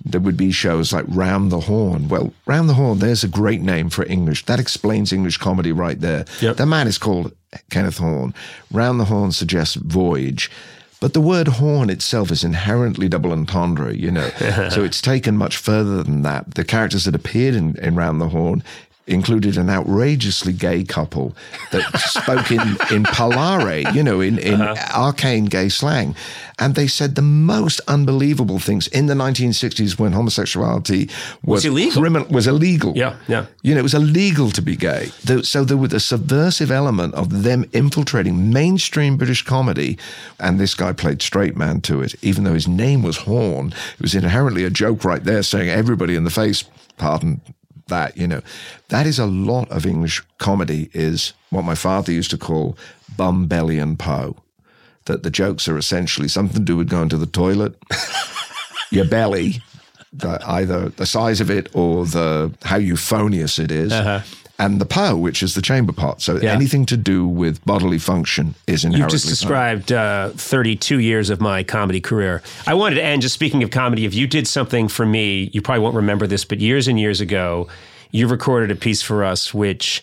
there 0.04 0.20
would 0.20 0.36
be 0.36 0.52
shows 0.52 0.92
like 0.92 1.04
Round 1.08 1.50
the 1.50 1.60
Horne. 1.60 2.08
Well, 2.08 2.32
Round 2.46 2.68
the 2.68 2.74
Horne, 2.74 2.98
there's 2.98 3.24
a 3.24 3.28
great 3.28 3.60
name 3.60 3.90
for 3.90 4.04
English. 4.06 4.44
That 4.44 4.60
explains 4.60 5.12
English 5.12 5.38
comedy 5.38 5.72
right 5.72 5.98
there. 5.98 6.26
Yep. 6.40 6.56
The 6.56 6.66
man 6.66 6.86
is 6.86 6.98
called 6.98 7.34
Kenneth 7.70 7.98
Horne. 7.98 8.34
Round 8.70 9.00
the 9.00 9.06
Horne 9.06 9.32
suggests 9.32 9.74
voyage. 9.74 10.50
But 10.98 11.12
the 11.12 11.20
word 11.20 11.48
horn 11.48 11.90
itself 11.90 12.30
is 12.30 12.42
inherently 12.42 13.08
double 13.08 13.32
entendre, 13.32 13.94
you 13.94 14.10
know. 14.10 14.28
so 14.70 14.82
it's 14.82 15.02
taken 15.02 15.36
much 15.36 15.56
further 15.56 16.02
than 16.02 16.22
that. 16.22 16.54
The 16.54 16.64
characters 16.64 17.04
that 17.04 17.14
appeared 17.14 17.54
in, 17.54 17.76
in 17.78 17.96
Round 17.96 18.20
the 18.20 18.28
Horne 18.28 18.62
included 19.06 19.56
an 19.56 19.70
outrageously 19.70 20.52
gay 20.52 20.82
couple 20.82 21.34
that 21.70 21.84
spoke 21.98 22.50
in, 22.50 22.60
in 22.94 23.04
parlare, 23.04 23.92
you 23.94 24.02
know, 24.02 24.20
in, 24.20 24.38
in 24.38 24.60
uh-huh. 24.60 25.00
arcane 25.00 25.44
gay 25.44 25.68
slang. 25.68 26.14
And 26.58 26.74
they 26.74 26.86
said 26.86 27.14
the 27.14 27.22
most 27.22 27.80
unbelievable 27.86 28.58
things 28.58 28.88
in 28.88 29.06
the 29.06 29.14
1960s 29.14 29.98
when 29.98 30.12
homosexuality 30.12 31.10
was, 31.44 31.64
illegal. 31.64 32.02
crimin- 32.02 32.30
was 32.30 32.46
illegal. 32.46 32.94
Yeah, 32.96 33.16
yeah. 33.28 33.46
You 33.62 33.74
know, 33.74 33.80
it 33.80 33.84
was 33.84 33.94
illegal 33.94 34.50
to 34.50 34.62
be 34.62 34.74
gay. 34.74 35.10
So 35.42 35.64
there 35.64 35.76
was 35.76 35.92
a 35.92 36.00
subversive 36.00 36.70
element 36.70 37.14
of 37.14 37.42
them 37.42 37.66
infiltrating 37.72 38.52
mainstream 38.52 39.16
British 39.18 39.42
comedy. 39.42 39.98
And 40.40 40.58
this 40.58 40.74
guy 40.74 40.92
played 40.92 41.22
straight 41.22 41.56
man 41.56 41.80
to 41.82 42.00
it, 42.00 42.14
even 42.22 42.44
though 42.44 42.54
his 42.54 42.66
name 42.66 43.02
was 43.02 43.18
Horne. 43.18 43.68
It 43.94 44.00
was 44.00 44.14
inherently 44.14 44.64
a 44.64 44.70
joke 44.70 45.04
right 45.04 45.22
there, 45.22 45.42
saying 45.42 45.68
everybody 45.68 46.16
in 46.16 46.24
the 46.24 46.30
face, 46.30 46.64
pardon 46.96 47.40
that, 47.88 48.16
you 48.16 48.26
know. 48.26 48.42
That 48.88 49.06
is 49.06 49.18
a 49.18 49.26
lot 49.26 49.70
of 49.70 49.86
English 49.86 50.22
comedy, 50.38 50.90
is 50.92 51.32
what 51.50 51.64
my 51.64 51.74
father 51.74 52.12
used 52.12 52.30
to 52.30 52.38
call 52.38 52.76
bum, 53.16 53.46
belly, 53.46 53.78
and 53.78 53.98
po. 53.98 54.36
That 55.06 55.22
the 55.22 55.30
jokes 55.30 55.68
are 55.68 55.78
essentially 55.78 56.28
something 56.28 56.58
to 56.58 56.64
do 56.64 56.76
with 56.76 56.88
going 56.88 57.08
to 57.10 57.16
the 57.16 57.26
toilet, 57.26 57.76
your 58.90 59.04
belly, 59.04 59.62
the, 60.12 60.40
either 60.46 60.88
the 60.88 61.06
size 61.06 61.40
of 61.40 61.50
it 61.50 61.68
or 61.74 62.06
the 62.06 62.52
how 62.62 62.76
euphonious 62.76 63.58
it 63.58 63.70
is, 63.70 63.92
uh-huh. 63.92 64.22
And 64.58 64.80
the 64.80 64.86
po, 64.86 65.16
which 65.16 65.42
is 65.42 65.54
the 65.54 65.60
chamber 65.60 65.92
pot. 65.92 66.22
So. 66.22 66.38
Yeah. 66.38 66.52
anything 66.52 66.86
to 66.86 66.96
do 66.96 67.26
with 67.26 67.62
bodily 67.66 67.98
function 67.98 68.54
is 68.66 68.84
inherently. 68.84 69.14
You've 69.14 69.22
just 69.22 69.28
described 69.28 69.92
uh, 69.92 70.30
32 70.30 70.98
years 71.00 71.28
of 71.28 71.40
my 71.40 71.62
comedy 71.62 72.00
career. 72.00 72.42
I 72.66 72.74
wanted 72.74 72.94
to 72.96 73.04
end 73.04 73.22
just 73.22 73.34
speaking 73.34 73.62
of 73.62 73.70
comedy. 73.70 74.06
If 74.06 74.14
you 74.14 74.26
did 74.26 74.48
something 74.48 74.88
for 74.88 75.04
me, 75.04 75.50
you 75.52 75.60
probably 75.60 75.82
won't 75.82 75.96
remember 75.96 76.26
this, 76.26 76.44
but 76.44 76.60
years 76.60 76.88
and 76.88 76.98
years 76.98 77.20
ago, 77.20 77.68
you 78.12 78.28
recorded 78.28 78.70
a 78.70 78.76
piece 78.76 79.02
for 79.02 79.24
us 79.24 79.52
which 79.52 80.02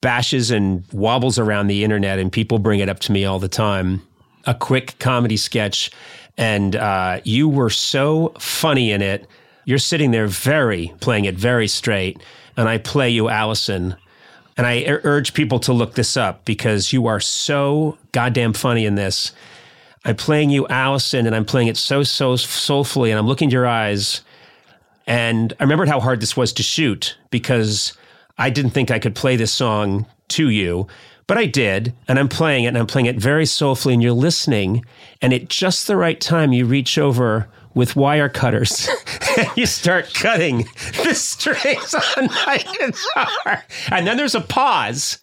bashes 0.00 0.50
and 0.50 0.84
wobbles 0.92 1.38
around 1.38 1.66
the 1.66 1.84
internet, 1.84 2.18
and 2.18 2.32
people 2.32 2.58
bring 2.58 2.80
it 2.80 2.88
up 2.88 3.00
to 3.00 3.12
me 3.12 3.24
all 3.24 3.38
the 3.38 3.48
time. 3.48 4.02
A 4.46 4.54
quick 4.54 4.98
comedy 4.98 5.36
sketch, 5.36 5.90
and 6.38 6.74
uh, 6.74 7.20
you 7.24 7.48
were 7.48 7.70
so 7.70 8.34
funny 8.38 8.92
in 8.92 9.02
it. 9.02 9.26
You're 9.66 9.78
sitting 9.78 10.10
there, 10.10 10.26
very 10.26 10.94
playing 11.00 11.26
it 11.26 11.34
very 11.34 11.68
straight, 11.68 12.22
and 12.60 12.68
I 12.68 12.78
play 12.78 13.08
you, 13.10 13.28
Alison. 13.28 13.96
And 14.56 14.66
I 14.66 14.84
urge 14.86 15.32
people 15.32 15.58
to 15.60 15.72
look 15.72 15.94
this 15.94 16.16
up 16.16 16.44
because 16.44 16.92
you 16.92 17.06
are 17.06 17.20
so 17.20 17.96
goddamn 18.12 18.52
funny 18.52 18.84
in 18.84 18.96
this. 18.96 19.32
I'm 20.04 20.16
playing 20.16 20.50
you, 20.50 20.66
Alison, 20.68 21.26
and 21.26 21.34
I'm 21.34 21.44
playing 21.44 21.68
it 21.68 21.76
so, 21.76 22.02
so 22.02 22.36
soulfully, 22.36 23.10
and 23.10 23.18
I'm 23.18 23.26
looking 23.26 23.46
into 23.46 23.54
your 23.54 23.66
eyes. 23.66 24.20
And 25.06 25.54
I 25.58 25.62
remembered 25.62 25.88
how 25.88 26.00
hard 26.00 26.20
this 26.20 26.36
was 26.36 26.52
to 26.54 26.62
shoot 26.62 27.16
because 27.30 27.94
I 28.36 28.50
didn't 28.50 28.72
think 28.72 28.90
I 28.90 28.98
could 28.98 29.14
play 29.14 29.36
this 29.36 29.52
song 29.52 30.06
to 30.28 30.50
you, 30.50 30.86
but 31.26 31.38
I 31.38 31.46
did. 31.46 31.94
And 32.08 32.18
I'm 32.18 32.28
playing 32.28 32.64
it, 32.64 32.68
and 32.68 32.78
I'm 32.78 32.86
playing 32.86 33.06
it 33.06 33.16
very 33.16 33.46
soulfully, 33.46 33.94
and 33.94 34.02
you're 34.02 34.12
listening. 34.12 34.84
And 35.22 35.32
at 35.32 35.48
just 35.48 35.86
the 35.86 35.96
right 35.96 36.20
time, 36.20 36.52
you 36.52 36.66
reach 36.66 36.98
over 36.98 37.48
with 37.74 37.96
wire 37.96 38.28
cutters 38.28 38.88
and 39.38 39.48
you 39.56 39.66
start 39.66 40.12
cutting 40.14 40.58
the 41.04 41.14
strings 41.14 41.94
on 41.94 42.26
my 42.26 42.64
guitar. 42.78 43.64
And 43.90 44.06
then 44.06 44.16
there's 44.16 44.34
a 44.34 44.40
pause. 44.40 45.18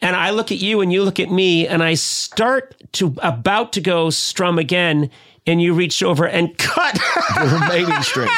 And 0.00 0.16
I 0.16 0.30
look 0.30 0.50
at 0.50 0.58
you 0.58 0.80
and 0.80 0.92
you 0.92 1.04
look 1.04 1.20
at 1.20 1.30
me 1.30 1.66
and 1.66 1.82
I 1.82 1.94
start 1.94 2.74
to 2.94 3.14
about 3.22 3.72
to 3.74 3.80
go 3.80 4.10
strum 4.10 4.58
again 4.58 5.10
and 5.46 5.62
you 5.62 5.74
reach 5.74 6.02
over 6.02 6.26
and 6.26 6.56
cut. 6.58 6.94
the 6.94 7.58
remaining 7.60 8.02
string. 8.02 8.28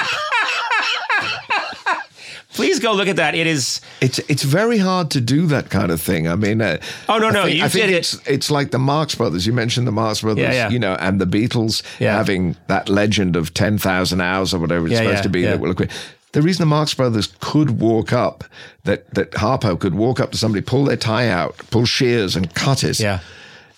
Please 2.55 2.79
go 2.81 2.93
look 2.95 3.09
at 3.09 3.17
that. 3.17 3.35
It 3.35 3.47
is 3.47 3.81
It's 4.01 4.19
it's 4.21 4.43
very 4.45 4.79
hard 4.79 5.11
to 5.11 5.21
do 5.21 5.47
that 5.47 5.71
kind 5.71 5.91
of 5.91 6.01
thing. 6.01 6.27
I 6.29 6.37
mean, 6.37 6.61
uh, 6.63 6.79
Oh, 7.09 7.19
no, 7.19 7.29
I 7.29 7.31
no, 7.33 7.43
think, 7.45 7.57
you 7.59 7.65
I 7.65 7.69
think 7.69 7.87
did 7.87 7.95
it. 7.95 7.99
it's 7.99 8.15
it's 8.27 8.51
like 8.51 8.71
the 8.71 8.79
Marx 8.79 9.15
Brothers. 9.15 9.47
You 9.47 9.53
mentioned 9.53 9.87
the 9.87 9.93
Marx 9.93 10.21
Brothers, 10.23 10.43
Yeah, 10.45 10.53
yeah. 10.53 10.69
you 10.71 10.79
know, 10.79 10.95
and 10.95 11.21
the 11.21 11.27
Beatles 11.27 11.83
Yeah. 11.99 12.17
having 12.17 12.57
that 12.69 12.89
legend 12.89 13.37
of 13.37 13.53
ten 13.55 13.77
thousand 13.79 14.21
hours 14.21 14.55
or 14.55 14.59
whatever 14.61 14.87
it's 14.87 14.97
supposed 14.97 15.23
to 15.25 15.29
be. 15.29 15.43
That 15.43 15.61
will 15.61 15.73
equate. 15.73 15.91
The 16.33 16.43
reason 16.43 16.63
the 16.63 16.67
Marx 16.67 16.95
Brothers 16.95 17.33
could 17.41 17.81
walk 17.81 18.13
up, 18.13 18.45
that 18.85 19.13
that 19.15 19.31
Harpo 19.33 19.79
could 19.79 19.95
walk 19.95 20.19
up 20.21 20.31
to 20.33 20.39
somebody, 20.39 20.63
pull 20.63 20.85
their 20.85 20.97
tie 20.97 21.29
out, 21.29 21.57
pull 21.71 21.85
shears, 21.87 22.35
and 22.37 22.53
cut 22.55 22.83
it. 22.85 22.99
Yeah. 23.01 23.21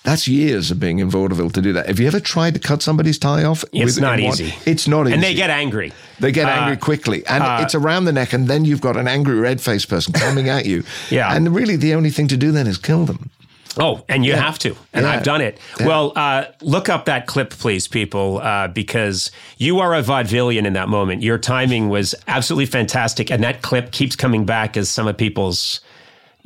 That's 0.06 0.28
years 0.28 0.70
of 0.70 0.78
being 0.78 1.00
in 1.00 1.10
vaudeville 1.10 1.50
to 1.50 1.60
do 1.60 1.72
that. 1.72 1.86
Have 1.88 1.98
you 1.98 2.06
ever 2.06 2.20
tried 2.20 2.54
to 2.54 2.60
cut 2.60 2.80
somebody's 2.80 3.18
tie 3.18 3.42
off? 3.42 3.64
It's 3.72 3.96
with- 3.96 4.00
not 4.00 4.18
in 4.20 4.26
one- 4.26 4.34
easy. 4.34 4.54
It's 4.64 4.86
not 4.86 5.06
easy. 5.06 5.14
and 5.14 5.22
they 5.22 5.34
get 5.34 5.50
angry. 5.50 5.92
They 6.20 6.30
get 6.30 6.46
Uh, 6.46 6.50
angry 6.50 6.76
quickly, 6.76 7.26
and 7.26 7.42
it's 7.62 7.74
around 7.74 8.04
the 8.04 8.12
neck, 8.12 8.32
and 8.32 8.46
then 8.46 8.64
you've 8.64 8.80
got 8.80 8.96
an 8.96 9.08
angry 9.08 9.34
red 9.38 9.60
faced 9.60 9.88
person 9.88 10.12
coming 10.12 10.48
at 10.48 10.64
you. 10.64 10.84
Yeah. 11.10 11.34
and 11.34 11.52
really, 11.54 11.74
the 11.76 11.92
only 11.94 12.10
thing 12.10 12.28
to 12.28 12.36
do 12.36 12.52
then 12.52 12.66
is 12.68 12.78
kill 12.78 13.04
them. 13.04 13.30
Oh, 13.78 14.04
and 14.08 14.24
you 14.24 14.32
have 14.34 14.58
to. 14.60 14.74
And 14.94 15.04
Yeah. 15.04 15.10
I've 15.12 15.22
done 15.22 15.42
it. 15.42 15.58
Yeah. 15.78 15.86
Well, 15.86 16.12
uh, 16.16 16.44
look 16.62 16.88
up 16.88 17.04
that 17.06 17.26
clip, 17.26 17.50
please, 17.50 17.86
people, 17.88 18.38
uh, 18.42 18.68
because 18.68 19.30
you 19.58 19.80
are 19.80 19.94
a 19.94 20.02
vaudevillian 20.02 20.64
in 20.64 20.72
that 20.72 20.88
moment. 20.88 21.22
Your 21.22 21.36
timing 21.36 21.90
was 21.90 22.14
absolutely 22.26 22.64
fantastic. 22.66 23.30
And 23.30 23.42
that 23.44 23.60
clip 23.60 23.90
keeps 23.90 24.16
coming 24.16 24.46
back 24.46 24.78
as 24.78 24.88
some 24.88 25.06
of 25.06 25.18
people's, 25.18 25.80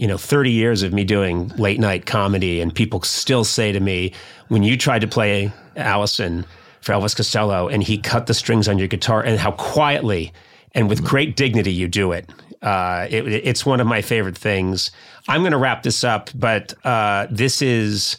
you 0.01 0.07
know, 0.07 0.17
30 0.17 0.51
years 0.51 0.83
of 0.83 0.95
me 0.95 1.05
doing 1.05 1.49
late 1.59 1.79
night 1.79 2.07
comedy. 2.07 2.63
And 2.63 2.75
people 2.75 3.03
still 3.03 3.45
say 3.45 3.71
to 3.71 3.81
me, 3.81 4.15
when 4.49 4.63
you 4.63 4.79
tried 4.79 5.01
to 5.01 5.07
play 5.07 5.53
Alison 5.77 6.47
for 6.81 6.93
Elvis 6.93 7.15
Costello 7.15 7.69
and 7.69 7.83
he 7.83 7.99
cut 7.99 8.27
the 8.27 8.33
strings 8.33 8.67
on 8.67 8.79
your 8.79 8.89
guitar 8.89 9.23
and 9.23 9.39
how 9.39 9.51
quietly 9.53 10.33
and 10.73 10.89
with 10.89 11.05
great 11.05 11.37
dignity 11.37 11.71
you 11.71 11.87
do 11.87 12.13
it. 12.13 12.31
Uh, 12.63 13.09
it 13.11 13.27
it's 13.29 13.67
one 13.67 13.79
of 13.79 13.87
my 13.87 14.01
favorite 14.01 14.39
things. 14.39 14.91
I'm 15.29 15.43
going 15.43 15.53
to 15.53 15.59
wrap 15.59 15.83
this 15.83 16.03
up, 16.03 16.31
but 16.35 16.73
uh, 16.87 17.27
this 17.31 17.61
is 17.61 18.17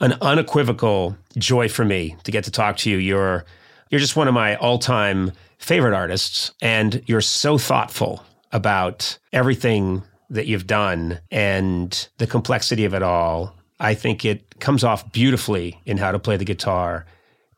an 0.00 0.12
unequivocal 0.20 1.16
joy 1.36 1.68
for 1.68 1.84
me 1.84 2.14
to 2.22 2.30
get 2.30 2.44
to 2.44 2.52
talk 2.52 2.76
to 2.78 2.90
you. 2.90 2.98
You're 2.98 3.44
you're 3.90 4.00
just 4.00 4.14
one 4.14 4.28
of 4.28 4.34
my 4.34 4.54
all 4.56 4.78
time 4.78 5.32
favorite 5.58 5.94
artists, 5.94 6.52
and 6.62 7.02
you're 7.06 7.20
so 7.20 7.58
thoughtful 7.58 8.24
about 8.52 9.18
everything 9.32 10.04
that 10.30 10.46
you've 10.46 10.66
done 10.66 11.20
and 11.30 12.08
the 12.18 12.26
complexity 12.26 12.84
of 12.84 12.94
it 12.94 13.02
all. 13.02 13.54
I 13.80 13.94
think 13.94 14.24
it 14.24 14.58
comes 14.60 14.84
off 14.84 15.12
beautifully 15.12 15.80
in 15.84 15.98
how 15.98 16.12
to 16.12 16.18
play 16.18 16.36
the 16.36 16.44
guitar 16.44 17.06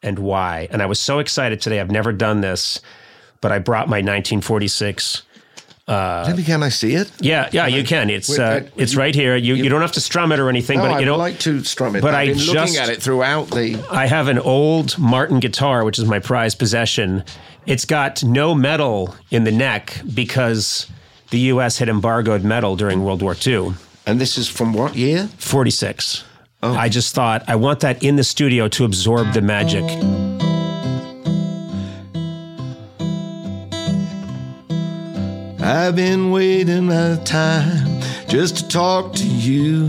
and 0.03 0.19
why. 0.19 0.69
And 0.71 0.83
I 0.83 0.87
was 0.87 0.99
so 0.99 1.19
excited 1.19 1.61
today. 1.61 1.81
I've 1.81 1.91
never 1.91 2.13
done 2.13 2.41
this, 2.41 2.81
but 3.41 3.53
I 3.53 3.59
brought 3.59 3.89
my 3.89 3.99
1946 3.99 5.23
Maybe 5.89 6.43
can 6.43 6.65
I 6.65 6.69
see 6.69 6.95
it? 6.95 7.13
Yeah, 7.21 7.49
yeah, 7.53 7.69
you 7.69 7.85
can. 7.85 8.11
It's 8.11 8.29
Wait, 8.29 8.41
uh, 8.41 8.61
wait, 8.63 8.73
it's 8.77 8.95
you- 8.95 8.99
right 8.99 9.15
here. 9.15 9.37
You, 9.37 9.55
you 9.55 9.69
don't 9.69 9.83
have 9.83 9.93
to 9.93 10.01
strum 10.01 10.33
it 10.33 10.41
or 10.41 10.49
anything, 10.49 10.79
No, 10.79 10.85
but 10.87 10.91
I'd 10.95 11.01
you 11.01 11.07
know, 11.07 11.17
like 11.17 11.39
to 11.41 11.63
strum 11.63 11.95
it. 11.95 12.03
but 12.03 12.13
I've 12.13 12.31
I 12.31 12.33
just- 12.33 12.49
looking 12.53 12.77
at 12.77 12.89
it 12.89 13.01
throughout 13.01 13.51
the. 13.51 13.81
I 13.91 14.07
have 14.07 14.27
an 14.27 14.41
old 14.41 14.99
Martin 14.99 15.39
guitar, 15.39 15.85
which 15.85 15.99
is 16.01 16.05
my 16.07 16.19
prized 16.19 16.59
possession. 16.59 17.23
It's 17.67 17.85
got 17.85 18.25
no 18.25 18.53
metal 18.55 19.15
in 19.31 19.45
the 19.45 19.53
neck 19.53 20.01
because 20.13 20.89
the 21.31 21.39
U.S. 21.53 21.79
had 21.79 21.89
embargoed 21.89 22.45
metal 22.45 22.77
during 22.77 23.05
World 23.05 23.23
War 23.23 23.35
II. 23.47 23.75
And 24.07 24.21
this 24.21 24.39
is 24.39 24.49
from 24.49 24.73
what 24.73 24.95
year? 24.95 25.29
46. 25.39 26.25
I 26.63 26.89
just 26.89 27.15
thought 27.15 27.45
I 27.49 27.57
want 27.57 27.81
that 27.81 28.03
in 28.03 28.17
the 28.17 28.25
studio 28.25 28.69
to 28.69 28.85
absorb 28.85 29.33
the 29.33 29.43
magic. 29.43 29.85
I've 35.61 35.97
been 35.97 36.31
waiting 36.31 36.87
my 36.87 37.21
time 37.25 38.01
just 38.29 38.57
to 38.59 38.69
talk 38.69 39.15
to 39.15 39.27
you. 39.27 39.89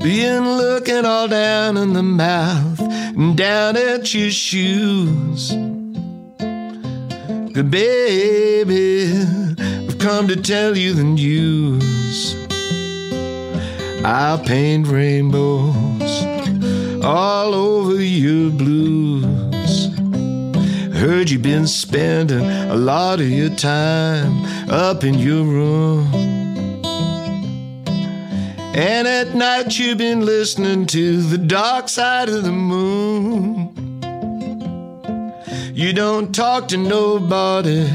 Been 0.00 0.56
looking 0.56 1.04
all 1.04 1.28
down 1.28 1.76
in 1.76 1.92
the 1.92 2.02
mouth 2.02 2.80
and 2.80 3.36
down 3.36 3.76
at 3.76 4.14
your 4.14 4.30
shoes. 4.30 5.52
Good 7.52 7.68
baby, 7.72 9.12
I've 9.58 9.98
come 9.98 10.28
to 10.28 10.36
tell 10.36 10.76
you 10.76 10.94
the 10.94 11.02
news. 11.02 12.36
I'll 14.04 14.38
paint 14.38 14.86
rainbows 14.86 16.24
all 17.04 17.52
over 17.52 18.00
your 18.00 18.52
blues. 18.52 19.88
Heard 20.94 21.28
you've 21.28 21.42
been 21.42 21.66
spending 21.66 22.44
a 22.44 22.76
lot 22.76 23.20
of 23.20 23.28
your 23.28 23.50
time 23.56 24.44
up 24.70 25.02
in 25.02 25.14
your 25.14 25.42
room. 25.42 26.06
And 28.76 29.08
at 29.08 29.34
night 29.34 29.76
you've 29.76 29.98
been 29.98 30.24
listening 30.24 30.86
to 30.86 31.20
the 31.20 31.38
dark 31.38 31.88
side 31.88 32.28
of 32.28 32.44
the 32.44 32.52
moon. 32.52 33.79
You 35.80 35.94
don't 35.94 36.34
talk 36.34 36.68
to 36.68 36.76
nobody 36.76 37.88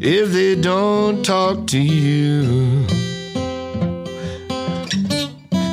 if 0.00 0.32
they 0.32 0.58
don't 0.58 1.22
talk 1.22 1.66
to 1.66 1.78
you. 1.78 2.86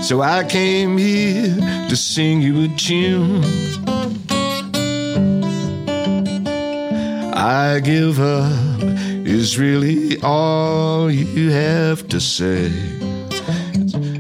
So 0.03 0.21
I 0.21 0.43
came 0.43 0.97
here 0.97 1.55
to 1.87 1.95
sing 1.95 2.41
you 2.41 2.65
a 2.65 2.67
tune. 2.75 3.45
I 7.33 7.79
give 7.79 8.19
up 8.19 8.83
is 9.25 9.57
really 9.57 10.21
all 10.21 11.09
you 11.09 11.51
have 11.51 12.09
to 12.09 12.19
say. 12.19 12.69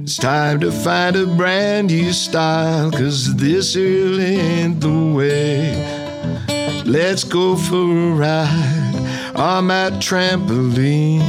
It's 0.01 0.15
time 0.15 0.61
to 0.61 0.71
find 0.71 1.17
a 1.17 1.25
brand 1.25 1.87
new 1.87 2.13
style, 2.13 2.89
cause 2.89 3.35
this 3.35 3.75
really 3.75 4.37
ain't 4.37 4.79
the 4.79 5.13
way. 5.13 5.96
Let's 6.87 7.25
go 7.25 7.57
for 7.57 7.75
a 7.75 8.11
ride 8.13 9.33
on 9.35 9.67
my 9.67 9.89
trampoline. 9.99 11.21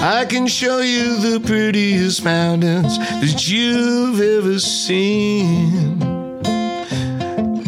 I 0.00 0.24
can 0.24 0.46
show 0.46 0.78
you 0.78 1.20
the 1.20 1.46
prettiest 1.46 2.24
mountains 2.24 2.96
that 2.98 3.46
you've 3.46 4.22
ever 4.22 4.58
seen. 4.58 5.98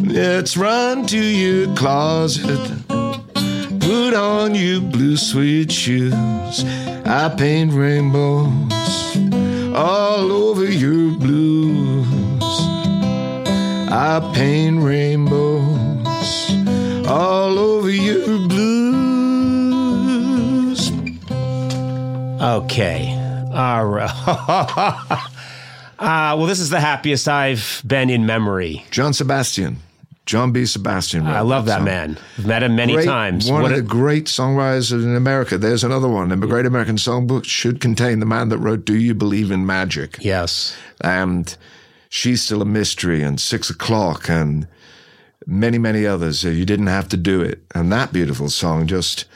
Let's 0.09 0.57
run 0.57 1.05
to 1.09 1.23
your 1.23 1.77
closet. 1.77 2.87
Put 2.89 4.15
on 4.15 4.55
your 4.55 4.81
blue 4.81 5.19
suede 5.19 5.71
shoes. 5.71 6.65
I 7.05 7.35
paint 7.37 7.75
rainbows 7.75 8.73
all 9.77 10.33
over 10.33 10.65
your 10.65 11.11
blues. 11.19 11.96
I 13.89 14.33
paint 14.35 14.83
rainbows 14.83 16.07
all 17.09 17.59
over 17.59 17.91
your 17.91 18.27
blues. 18.49 18.91
Okay. 22.43 23.13
All 23.55 23.87
right. 23.87 24.11
uh, 25.99 26.35
well, 26.37 26.47
this 26.47 26.61
is 26.61 26.71
the 26.71 26.81
happiest 26.81 27.29
I've 27.29 27.83
been 27.87 28.11
in 28.11 28.27
memory. 28.27 28.85
John 28.91 29.13
Sebastian. 29.13 29.79
John 30.27 30.51
B. 30.51 30.67
Sebastian. 30.67 31.25
I 31.29 31.41
love 31.43 31.67
that 31.67 31.77
song. 31.77 31.85
man. 31.85 32.19
I've 32.37 32.47
met 32.47 32.65
him 32.65 32.75
many 32.75 32.95
Great- 32.95 33.05
times. 33.07 33.49
One 33.49 33.63
What 33.63 33.71
of 33.71 33.79
a- 33.79 33.83
the 33.83 33.87
great 33.87 34.25
songwriters 34.27 34.93
in 34.93 35.15
America. 35.15 35.57
There's 35.57 35.85
another 35.85 36.09
one. 36.09 36.29
The 36.31 36.37
Great 36.49 36.67
American 36.67 36.97
Songbook 36.97 37.45
should 37.45 37.81
contain 37.81 38.19
the 38.19 38.27
man 38.27 38.49
that 38.49 38.59
wrote 38.59 38.85
"Do 38.85 38.97
You 38.97 39.15
Believe 39.15 39.53
in 39.53 39.65
Magic?" 39.67 40.17
yes. 40.21 40.77
and 41.01 41.57
"She's 42.19 42.41
Still 42.43 42.63
a 42.63 42.65
Mystery" 42.65 43.23
and 43.23 43.39
Six 43.39 43.69
O'clock 43.71 44.31
and 44.31 44.67
many, 45.47 45.79
many 45.79 46.07
others. 46.07 46.45
Uh, 46.45 46.49
You 46.49 46.65
didn't 46.65 46.87
have 46.99 47.09
to 47.09 47.17
do 47.17 47.41
it, 47.43 47.59
and 47.75 47.93
that 47.93 48.13
beautiful 48.13 48.49
song 48.49 48.87
just 48.87 49.27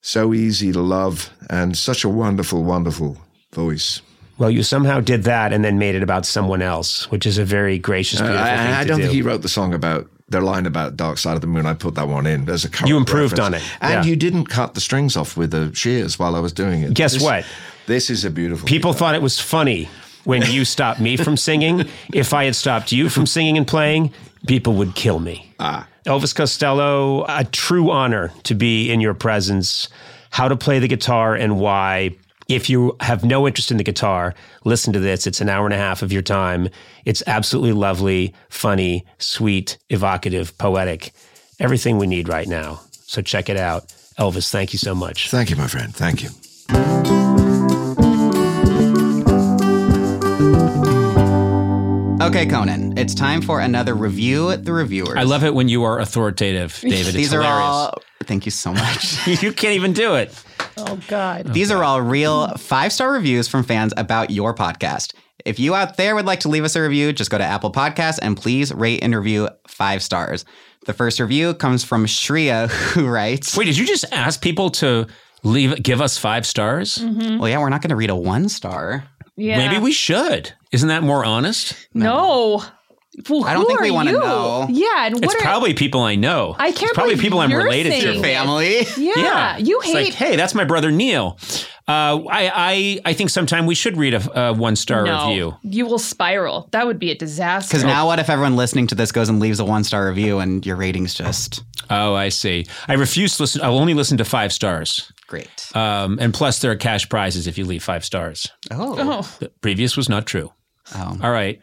so 0.00 0.32
easy 0.34 0.72
to 0.72 0.80
love 0.80 1.30
and 1.50 1.76
such 1.76 2.04
a 2.04 2.08
wonderful, 2.08 2.64
wonderful 2.64 3.18
voice. 3.54 4.00
Well, 4.38 4.50
you 4.50 4.62
somehow 4.62 5.00
did 5.00 5.24
that 5.24 5.52
and 5.52 5.62
then 5.64 5.78
made 5.78 5.94
it 5.94 6.02
about 6.02 6.24
someone 6.26 6.62
else, 6.62 7.10
which 7.12 7.26
is 7.26 7.36
a 7.38 7.44
very 7.44 7.78
gracious, 7.78 8.18
Uh, 8.20 8.24
beautiful 8.24 8.46
thing 8.46 8.58
I, 8.58 8.80
I 8.80 8.82
to 8.82 8.88
don't 8.88 8.96
do. 8.98 9.02
think 9.04 9.14
he 9.14 9.22
wrote 9.22 9.42
the 9.42 9.48
song 9.48 9.74
about 9.74 10.08
their 10.28 10.40
line 10.40 10.64
about 10.66 10.96
Dark 10.96 11.18
Side 11.18 11.34
of 11.34 11.42
the 11.42 11.46
Moon. 11.46 11.66
I 11.66 11.74
put 11.74 11.94
that 11.96 12.08
one 12.08 12.26
in. 12.26 12.46
There's 12.46 12.64
a 12.64 12.70
You 12.86 12.96
improved 12.96 13.38
reference. 13.38 13.46
on 13.46 13.54
it, 13.54 13.62
and 13.82 13.92
yeah. 14.04 14.10
you 14.10 14.16
didn't 14.16 14.46
cut 14.46 14.72
the 14.74 14.80
strings 14.80 15.16
off 15.16 15.36
with 15.36 15.50
the 15.50 15.70
shears 15.74 16.18
while 16.18 16.34
I 16.34 16.40
was 16.40 16.52
doing 16.54 16.82
it. 16.82 16.94
Guess 16.94 17.12
This- 17.14 17.22
what? 17.22 17.44
This 17.86 18.08
is 18.10 18.24
a 18.24 18.30
beautiful. 18.30 18.66
People 18.66 18.92
thought 18.94 19.14
it 19.14 19.22
was 19.22 19.38
funny 19.38 19.88
when 20.24 20.42
you 20.42 20.64
stopped 20.64 21.00
me 21.00 21.16
from 21.16 21.36
singing. 21.36 21.88
If 22.12 22.32
I 22.32 22.44
had 22.44 22.56
stopped 22.56 22.92
you 22.92 23.08
from 23.08 23.26
singing 23.26 23.56
and 23.56 23.66
playing, 23.66 24.12
people 24.46 24.74
would 24.74 24.94
kill 24.94 25.18
me. 25.18 25.52
Ah. 25.58 25.88
Elvis 26.06 26.34
Costello, 26.34 27.24
a 27.28 27.44
true 27.44 27.90
honor 27.90 28.32
to 28.44 28.54
be 28.54 28.90
in 28.90 29.00
your 29.00 29.14
presence. 29.14 29.88
How 30.30 30.48
to 30.48 30.56
play 30.56 30.78
the 30.78 30.88
guitar 30.88 31.34
and 31.34 31.58
why. 31.58 32.16
If 32.48 32.68
you 32.68 32.96
have 33.00 33.24
no 33.24 33.46
interest 33.46 33.70
in 33.70 33.76
the 33.76 33.84
guitar, 33.84 34.34
listen 34.64 34.92
to 34.92 35.00
this. 35.00 35.26
It's 35.26 35.40
an 35.40 35.48
hour 35.48 35.64
and 35.64 35.72
a 35.72 35.78
half 35.78 36.02
of 36.02 36.12
your 36.12 36.22
time. 36.22 36.68
It's 37.04 37.22
absolutely 37.26 37.72
lovely, 37.72 38.34
funny, 38.48 39.06
sweet, 39.18 39.78
evocative, 39.90 40.56
poetic. 40.58 41.12
Everything 41.60 41.98
we 41.98 42.06
need 42.06 42.28
right 42.28 42.48
now. 42.48 42.80
So 42.90 43.22
check 43.22 43.48
it 43.48 43.56
out. 43.56 43.88
Elvis, 44.18 44.50
thank 44.50 44.72
you 44.72 44.78
so 44.78 44.94
much. 44.94 45.30
Thank 45.30 45.50
you, 45.50 45.56
my 45.56 45.68
friend. 45.68 45.94
Thank 45.94 46.22
you. 46.22 47.31
Okay, 52.22 52.46
Conan, 52.46 52.96
it's 52.96 53.14
time 53.14 53.42
for 53.42 53.58
another 53.60 53.94
review. 53.94 54.50
at 54.50 54.64
The 54.64 54.72
reviewers. 54.72 55.16
I 55.16 55.24
love 55.24 55.42
it 55.42 55.54
when 55.54 55.68
you 55.68 55.82
are 55.82 55.98
authoritative, 55.98 56.78
David. 56.80 56.98
It's 57.08 57.12
These 57.12 57.34
are 57.34 57.42
hilarious. 57.42 57.66
all. 57.66 58.02
Thank 58.22 58.44
you 58.44 58.52
so 58.52 58.72
much. 58.72 59.26
you 59.42 59.52
can't 59.52 59.74
even 59.74 59.92
do 59.92 60.14
it. 60.14 60.32
Oh 60.76 61.00
God. 61.08 61.52
These 61.52 61.72
are 61.72 61.82
all 61.82 62.00
real 62.00 62.48
five 62.58 62.92
star 62.92 63.12
reviews 63.12 63.48
from 63.48 63.64
fans 63.64 63.92
about 63.96 64.30
your 64.30 64.54
podcast. 64.54 65.14
If 65.44 65.58
you 65.58 65.74
out 65.74 65.96
there 65.96 66.14
would 66.14 66.24
like 66.24 66.40
to 66.40 66.48
leave 66.48 66.62
us 66.62 66.76
a 66.76 66.82
review, 66.82 67.12
just 67.12 67.28
go 67.30 67.38
to 67.38 67.44
Apple 67.44 67.72
Podcasts 67.72 68.20
and 68.22 68.36
please 68.36 68.72
rate 68.72 69.02
and 69.02 69.14
review 69.16 69.48
five 69.66 70.00
stars. 70.00 70.44
The 70.86 70.92
first 70.92 71.18
review 71.18 71.54
comes 71.54 71.82
from 71.82 72.06
Shreya, 72.06 72.68
who 72.92 73.08
writes, 73.08 73.56
Wait, 73.56 73.64
did 73.64 73.76
you 73.76 73.84
just 73.84 74.04
ask 74.12 74.40
people 74.40 74.70
to 74.70 75.08
leave 75.42 75.82
give 75.82 76.00
us 76.00 76.18
five 76.18 76.46
stars? 76.46 76.98
Mm-hmm. 76.98 77.38
Well, 77.38 77.48
yeah, 77.48 77.58
we're 77.58 77.68
not 77.68 77.82
going 77.82 77.90
to 77.90 77.96
read 77.96 78.10
a 78.10 78.16
one 78.16 78.48
star. 78.48 79.04
Yeah. 79.36 79.56
Maybe 79.56 79.78
we 79.82 79.92
should. 79.92 80.52
Isn't 80.72 80.88
that 80.88 81.02
more 81.02 81.24
honest? 81.24 81.74
No. 81.94 82.62
Well, 83.28 83.44
I 83.44 83.52
don't 83.52 83.66
think 83.66 83.80
we 83.80 83.90
wanna 83.90 84.12
know. 84.12 84.66
Yeah, 84.70 85.06
and 85.06 85.16
what 85.16 85.24
It's 85.24 85.34
are 85.34 85.38
probably 85.38 85.74
people 85.74 86.00
I 86.00 86.14
know. 86.14 86.56
I 86.58 86.72
can't 86.72 86.84
It's 86.84 86.92
probably 86.94 87.16
people 87.16 87.40
I'm 87.40 87.52
related 87.52 88.00
to. 88.00 88.14
it. 88.14 88.22
Family. 88.22 88.86
Yeah, 88.96 89.58
you 89.58 89.78
It's 89.80 89.86
hate. 89.88 89.94
like, 89.94 90.14
hey, 90.14 90.36
that's 90.36 90.54
my 90.54 90.64
brother 90.64 90.90
Neil. 90.90 91.38
Uh, 91.86 92.22
I, 92.30 92.50
I 92.54 93.00
I 93.06 93.12
think 93.12 93.28
sometime 93.28 93.66
we 93.66 93.74
should 93.74 93.98
read 93.98 94.14
a, 94.14 94.40
a 94.48 94.52
one 94.54 94.76
star 94.76 95.04
no, 95.04 95.26
review. 95.28 95.56
you 95.62 95.84
will 95.84 95.98
spiral. 95.98 96.68
That 96.72 96.86
would 96.86 96.98
be 96.98 97.10
a 97.10 97.14
disaster. 97.14 97.68
Because 97.68 97.84
now, 97.84 98.06
what 98.06 98.18
if 98.18 98.30
everyone 98.30 98.56
listening 98.56 98.86
to 98.86 98.94
this 98.94 99.12
goes 99.12 99.28
and 99.28 99.40
leaves 99.40 99.60
a 99.60 99.64
one 99.64 99.84
star 99.84 100.06
review 100.08 100.38
and 100.38 100.64
your 100.64 100.76
ratings 100.76 101.12
just 101.12 101.62
Oh, 101.90 102.14
I 102.14 102.30
see. 102.30 102.64
I 102.88 102.94
refuse 102.94 103.36
to 103.36 103.42
listen. 103.42 103.60
I'll 103.62 103.76
only 103.78 103.92
listen 103.92 104.16
to 104.18 104.24
five 104.24 104.52
stars. 104.54 105.11
Great? 105.32 105.74
Um, 105.76 106.18
and 106.20 106.32
plus, 106.34 106.58
there 106.60 106.70
are 106.70 106.76
cash 106.76 107.08
prizes 107.08 107.46
if 107.46 107.56
you 107.58 107.64
leave 107.64 107.82
five 107.82 108.04
stars. 108.04 108.46
oh. 108.70 108.94
oh, 108.98 109.36
The 109.40 109.48
previous 109.62 109.96
was 109.96 110.08
not 110.08 110.26
true. 110.26 110.52
Oh. 110.94 111.18
All 111.22 111.30
right, 111.30 111.60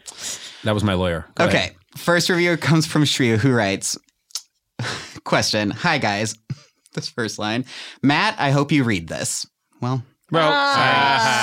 that 0.64 0.74
was 0.74 0.84
my 0.84 0.94
lawyer. 0.96 1.26
Go 1.36 1.46
Okay. 1.46 1.58
ahead. 1.58 1.76
First 1.98 2.30
review 2.30 2.58
comes 2.58 2.86
from 2.88 3.04
Shreya, 3.04 3.38
who 3.38 3.52
writes 3.52 3.98
Question 5.24 5.72
Hi, 5.72 5.98
guys. 5.98 6.36
This 6.96 7.08
first 7.08 7.38
line 7.38 7.66
Matt, 8.02 8.36
I 8.40 8.50
hope 8.50 8.72
you 8.72 8.84
read 8.84 9.08
this. 9.08 9.46
Well, 9.80 10.02
Well, 10.32 10.52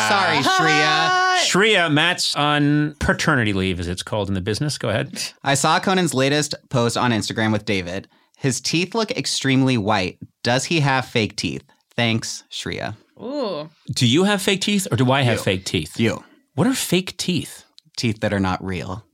sorry, 0.08 0.38
Shreya. 0.38 1.36
Shreya, 1.46 1.92
Matt's 1.92 2.34
on 2.34 2.96
paternity 2.98 3.52
leave, 3.52 3.78
as 3.78 3.86
it's 3.86 4.02
called 4.02 4.26
in 4.28 4.34
the 4.34 4.40
business. 4.40 4.76
Go 4.76 4.88
ahead. 4.88 5.22
I 5.44 5.54
saw 5.54 5.78
Conan's 5.78 6.12
latest 6.14 6.56
post 6.68 6.96
on 6.96 7.12
Instagram 7.12 7.52
with 7.52 7.64
David. 7.64 8.08
His 8.36 8.60
teeth 8.60 8.92
look 8.94 9.12
extremely 9.12 9.78
white. 9.78 10.18
Does 10.42 10.64
he 10.64 10.80
have 10.80 11.06
fake 11.06 11.36
teeth? 11.36 11.62
Thanks, 11.96 12.44
Shreya. 12.50 12.96
Ooh. 13.20 13.70
Do 13.92 14.06
you 14.06 14.24
have 14.24 14.42
fake 14.42 14.60
teeth 14.60 14.86
or 14.90 14.96
do 14.96 15.10
I 15.10 15.22
have 15.22 15.38
You. 15.38 15.42
fake 15.42 15.64
teeth? 15.64 15.98
You. 15.98 16.22
What 16.54 16.66
are 16.66 16.74
fake 16.74 17.16
teeth? 17.16 17.64
Teeth 17.96 18.20
that 18.20 18.32
are 18.34 18.40
not 18.40 18.62
real. 18.64 19.04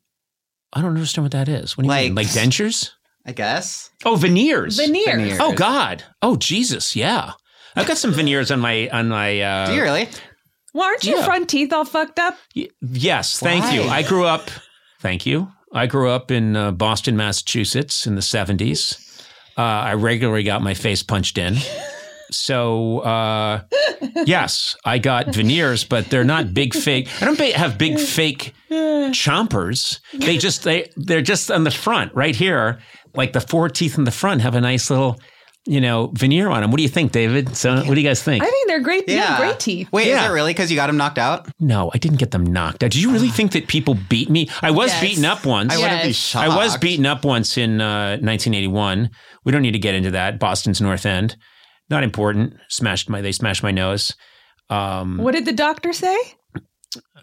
I 0.72 0.80
don't 0.80 0.90
understand 0.94 1.24
what 1.24 1.32
that 1.32 1.48
is. 1.48 1.76
What 1.76 1.82
do 1.86 1.88
you 1.88 1.94
mean? 1.94 2.14
Like- 2.14 2.26
Like 2.26 2.34
dentures? 2.34 2.90
I 3.24 3.30
guess. 3.32 3.90
Oh, 4.04 4.16
veneers. 4.16 4.76
Veneers. 4.78 5.04
Veneers. 5.06 5.38
Oh 5.40 5.52
God. 5.52 6.02
Oh 6.22 6.34
Jesus. 6.36 6.96
Yeah. 6.96 7.32
I've 7.76 7.86
got 7.86 7.96
some 7.98 8.12
veneers 8.12 8.50
on 8.50 8.58
my 8.58 8.88
on 8.88 9.08
my. 9.08 9.40
Uh, 9.40 9.66
Do 9.66 9.74
you 9.74 9.82
really? 9.82 10.08
Well, 10.74 10.84
aren't 10.84 11.04
your 11.04 11.18
Yeah. 11.18 11.24
front 11.24 11.48
teeth 11.48 11.72
all 11.72 11.84
fucked 11.84 12.18
up? 12.18 12.36
y- 12.56 12.68
yes. 12.80 13.38
Thank 13.38 13.72
you. 13.72 13.82
I 13.84 14.02
grew 14.02 14.24
up. 14.24 14.50
Thank 15.00 15.24
you. 15.24 15.52
I 15.72 15.86
grew 15.86 16.10
up 16.10 16.30
in 16.32 16.56
uh, 16.56 16.72
Boston, 16.72 17.16
Massachusetts, 17.16 18.06
in 18.06 18.16
the 18.16 18.22
seventies. 18.22 18.98
Uh, 19.56 19.60
I 19.62 19.94
regularly 19.94 20.42
got 20.42 20.60
my 20.62 20.74
face 20.74 21.02
punched 21.04 21.38
in. 21.38 21.56
So 22.32 23.00
uh, 23.00 23.62
yes, 24.26 24.76
I 24.84 24.98
got 24.98 25.34
veneers, 25.34 25.84
but 25.84 26.06
they're 26.10 26.24
not 26.24 26.52
big 26.54 26.74
fake. 26.74 27.08
I 27.20 27.24
don't 27.26 27.38
have 27.40 27.78
big 27.78 27.98
fake 27.98 28.54
chompers. 28.70 30.00
They 30.12 30.38
just 30.38 30.64
they 30.64 30.90
they're 30.96 31.22
just 31.22 31.50
on 31.50 31.64
the 31.64 31.70
front 31.70 32.14
right 32.14 32.34
here. 32.34 32.78
Like 33.14 33.32
the 33.32 33.40
four 33.40 33.68
teeth 33.68 33.98
in 33.98 34.04
the 34.04 34.10
front 34.10 34.40
have 34.40 34.54
a 34.54 34.60
nice 34.60 34.88
little, 34.88 35.20
you 35.66 35.80
know, 35.82 36.10
veneer 36.14 36.48
on 36.48 36.62
them. 36.62 36.70
What 36.70 36.78
do 36.78 36.82
you 36.82 36.88
think, 36.88 37.12
David? 37.12 37.54
So 37.56 37.76
what 37.76 37.94
do 37.94 38.00
you 38.00 38.08
guys 38.08 38.22
think? 38.22 38.42
I 38.42 38.46
think 38.48 38.68
they're 38.68 38.80
great. 38.80 39.06
Yeah, 39.06 39.36
great 39.36 39.60
teeth. 39.60 39.88
Wait, 39.92 40.06
Yeah. 40.06 40.24
is 40.24 40.30
it 40.30 40.32
really 40.32 40.54
because 40.54 40.70
you 40.70 40.76
got 40.76 40.86
them 40.86 40.96
knocked 40.96 41.18
out? 41.18 41.46
No, 41.60 41.90
I 41.92 41.98
didn't 41.98 42.16
get 42.18 42.30
them 42.30 42.44
knocked 42.44 42.82
out. 42.82 42.90
Did 42.90 43.02
you 43.02 43.12
really 43.12 43.28
think 43.28 43.52
that 43.52 43.68
people 43.68 43.98
beat 44.08 44.30
me? 44.30 44.48
I 44.62 44.70
was 44.70 44.88
Yes. 44.92 45.00
beaten 45.02 45.24
up 45.26 45.44
once. 45.44 45.74
I 45.74 45.78
wouldn't 45.78 46.02
be 46.04 46.12
shocked. 46.12 46.48
I 46.50 46.56
was 46.56 46.78
beaten 46.78 47.04
up 47.04 47.24
once 47.24 47.58
in 47.58 47.82
uh, 47.82 48.12
1981. 48.22 49.10
We 49.44 49.52
don't 49.52 49.62
need 49.62 49.72
to 49.72 49.78
get 49.78 49.94
into 49.94 50.12
that. 50.12 50.38
Boston's 50.38 50.80
North 50.80 51.04
End. 51.04 51.36
Not 51.90 52.02
important. 52.04 52.54
Smashed 52.68 53.08
my. 53.10 53.20
They 53.20 53.32
smashed 53.32 53.62
my 53.62 53.70
nose. 53.70 54.14
Um, 54.70 55.18
What 55.18 55.32
did 55.32 55.44
the 55.44 55.52
doctor 55.52 55.92
say 55.92 56.16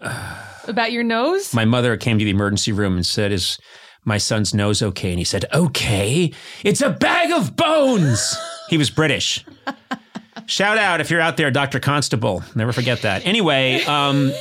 about 0.66 0.92
your 0.92 1.02
nose? 1.02 1.52
my 1.54 1.64
mother 1.64 1.96
came 1.96 2.18
to 2.18 2.24
the 2.24 2.30
emergency 2.30 2.72
room 2.72 2.94
and 2.96 3.04
said, 3.06 3.32
"Is 3.32 3.58
my 4.04 4.18
son's 4.18 4.54
nose 4.54 4.82
okay?" 4.82 5.10
And 5.10 5.18
he 5.18 5.24
said, 5.24 5.44
"Okay, 5.52 6.32
it's 6.64 6.80
a 6.80 6.90
bag 6.90 7.32
of 7.32 7.56
bones." 7.56 8.36
he 8.68 8.78
was 8.78 8.90
British. 8.90 9.44
Shout 10.46 10.78
out 10.78 11.00
if 11.00 11.10
you're 11.10 11.20
out 11.20 11.36
there, 11.36 11.50
Dr. 11.50 11.80
Constable. 11.80 12.42
Never 12.54 12.72
forget 12.72 13.02
that. 13.02 13.26
Anyway, 13.26 13.82
um, 13.84 14.32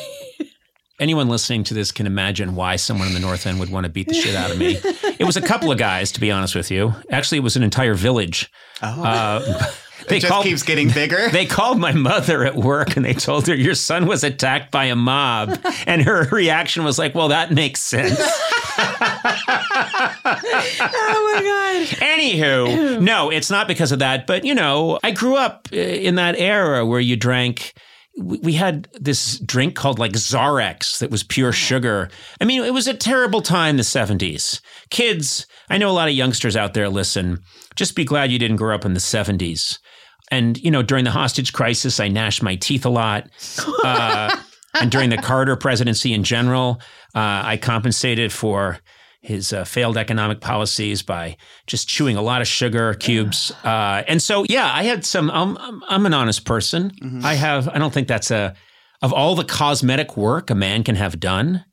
anyone 1.00 1.28
listening 1.30 1.64
to 1.66 1.74
this 1.74 1.92
can 1.92 2.06
imagine 2.08 2.56
why 2.56 2.76
someone 2.78 3.08
in 3.08 3.14
the 3.14 3.20
North 3.20 3.46
End 3.46 3.60
would 3.60 3.70
want 3.72 3.86
to 3.86 3.92
beat 3.92 4.08
the 4.08 4.14
shit 4.14 4.36
out 4.36 4.50
of 4.52 4.58
me. 4.58 4.80
It 5.20 5.26
was 5.26 5.36
a 5.38 5.42
couple 5.42 5.72
of 5.72 5.78
guys, 5.78 6.12
to 6.14 6.20
be 6.20 6.32
honest 6.32 6.56
with 6.56 6.72
you. 6.72 6.94
Actually, 7.12 7.40
it 7.40 7.44
was 7.44 7.56
an 7.56 7.64
entire 7.64 7.94
village. 7.96 8.50
Oh. 8.82 9.04
Uh, 9.04 9.40
they 9.40 9.54
it 10.18 10.22
just 10.22 10.32
called, 10.32 10.46
keeps 10.46 10.64
getting 10.64 10.90
bigger. 10.90 11.30
they 11.32 11.46
called 11.46 11.80
my 11.80 11.92
mother 11.92 12.46
at 12.46 12.56
work 12.56 12.96
and 12.96 13.06
they 13.06 13.14
told 13.14 13.48
her 13.48 13.56
your 13.56 13.76
son 13.76 14.06
was 14.06 14.24
attacked 14.24 14.72
by 14.72 14.86
a 14.86 14.96
mob, 14.96 15.60
and 15.86 16.02
her 16.04 16.28
reaction 16.32 16.84
was 16.84 16.98
like, 16.98 17.16
"Well, 17.16 17.30
that 17.30 17.52
makes 17.52 17.82
sense." 17.82 18.20
oh 18.20 18.26
my 21.34 21.42
god! 21.44 21.88
Anywho, 22.00 23.02
no, 23.02 23.32
it's 23.32 23.50
not 23.50 23.68
because 23.68 23.92
of 23.92 24.00
that. 24.00 24.28
But 24.28 24.46
you 24.46 24.56
know, 24.56 25.00
I 25.04 25.12
grew 25.12 25.36
up 25.36 25.68
uh, 25.74 25.78
in 25.78 26.16
that 26.16 26.38
era 26.38 26.86
where 26.86 27.00
you 27.00 27.16
drank. 27.16 27.74
We 28.18 28.40
we 28.40 28.54
had 28.54 28.90
this 28.94 29.40
drink 29.40 29.76
called 29.76 30.00
like 30.00 30.14
Zarex 30.14 31.00
that 31.00 31.12
was 31.12 31.24
pure 31.24 31.54
sugar. 31.54 32.10
I 32.42 32.46
mean, 32.46 32.64
it 32.64 32.74
was 32.74 32.88
a 32.88 32.94
terrible 32.94 33.42
time, 33.42 33.78
the 33.78 33.84
70s. 33.84 34.60
Kids, 34.90 35.46
I 35.70 35.78
know 35.78 35.90
a 35.90 35.94
lot 35.94 36.10
of 36.10 36.16
youngsters 36.16 36.58
out 36.58 36.74
there 36.74 36.90
listen. 36.90 37.40
Just 37.76 37.96
be 37.96 38.04
glad 38.04 38.32
you 38.32 38.40
didn't 38.40 38.58
grow 38.58 38.76
up 38.76 38.84
in 38.84 38.94
the 38.94 39.00
70s. 39.00 39.78
And, 40.32 40.58
you 40.58 40.72
know, 40.72 40.84
during 40.84 41.06
the 41.06 41.12
hostage 41.12 41.54
crisis, 41.54 42.00
I 42.00 42.08
gnashed 42.08 42.44
my 42.44 42.56
teeth 42.56 42.86
a 42.86 42.90
lot. 42.90 43.30
Uh, 43.84 44.36
and 44.80 44.92
during 44.92 45.10
the 45.10 45.18
Carter 45.18 45.56
presidency 45.56 46.14
in 46.14 46.24
general, 46.24 46.80
uh, 47.16 47.42
I 47.46 47.58
compensated 47.58 48.32
for 48.32 48.80
his 49.22 49.52
uh, 49.52 49.64
failed 49.66 49.98
economic 49.98 50.40
policies 50.40 51.02
by 51.02 51.36
just 51.68 51.88
chewing 51.88 52.16
a 52.16 52.22
lot 52.22 52.42
of 52.42 52.48
sugar 52.48 52.94
cubes. 52.94 53.52
Uh, 53.64 54.04
and 54.08 54.22
so, 54.22 54.46
yeah, 54.48 54.70
I 54.72 54.84
had 54.84 55.04
some. 55.04 55.30
I'm, 55.32 55.58
I'm, 55.58 55.84
I'm 55.90 56.06
an 56.06 56.14
honest 56.14 56.46
person. 56.46 56.92
I 57.24 57.34
have. 57.34 57.68
I 57.68 57.80
don't 57.80 57.94
think 57.94 58.08
that's 58.08 58.32
a 58.32 58.56
of 59.02 59.12
all 59.14 59.36
the 59.36 59.44
cosmetic 59.46 60.16
work 60.18 60.50
a 60.50 60.56
man 60.56 60.84
can 60.84 60.96
have 60.96 61.20
done. 61.20 61.66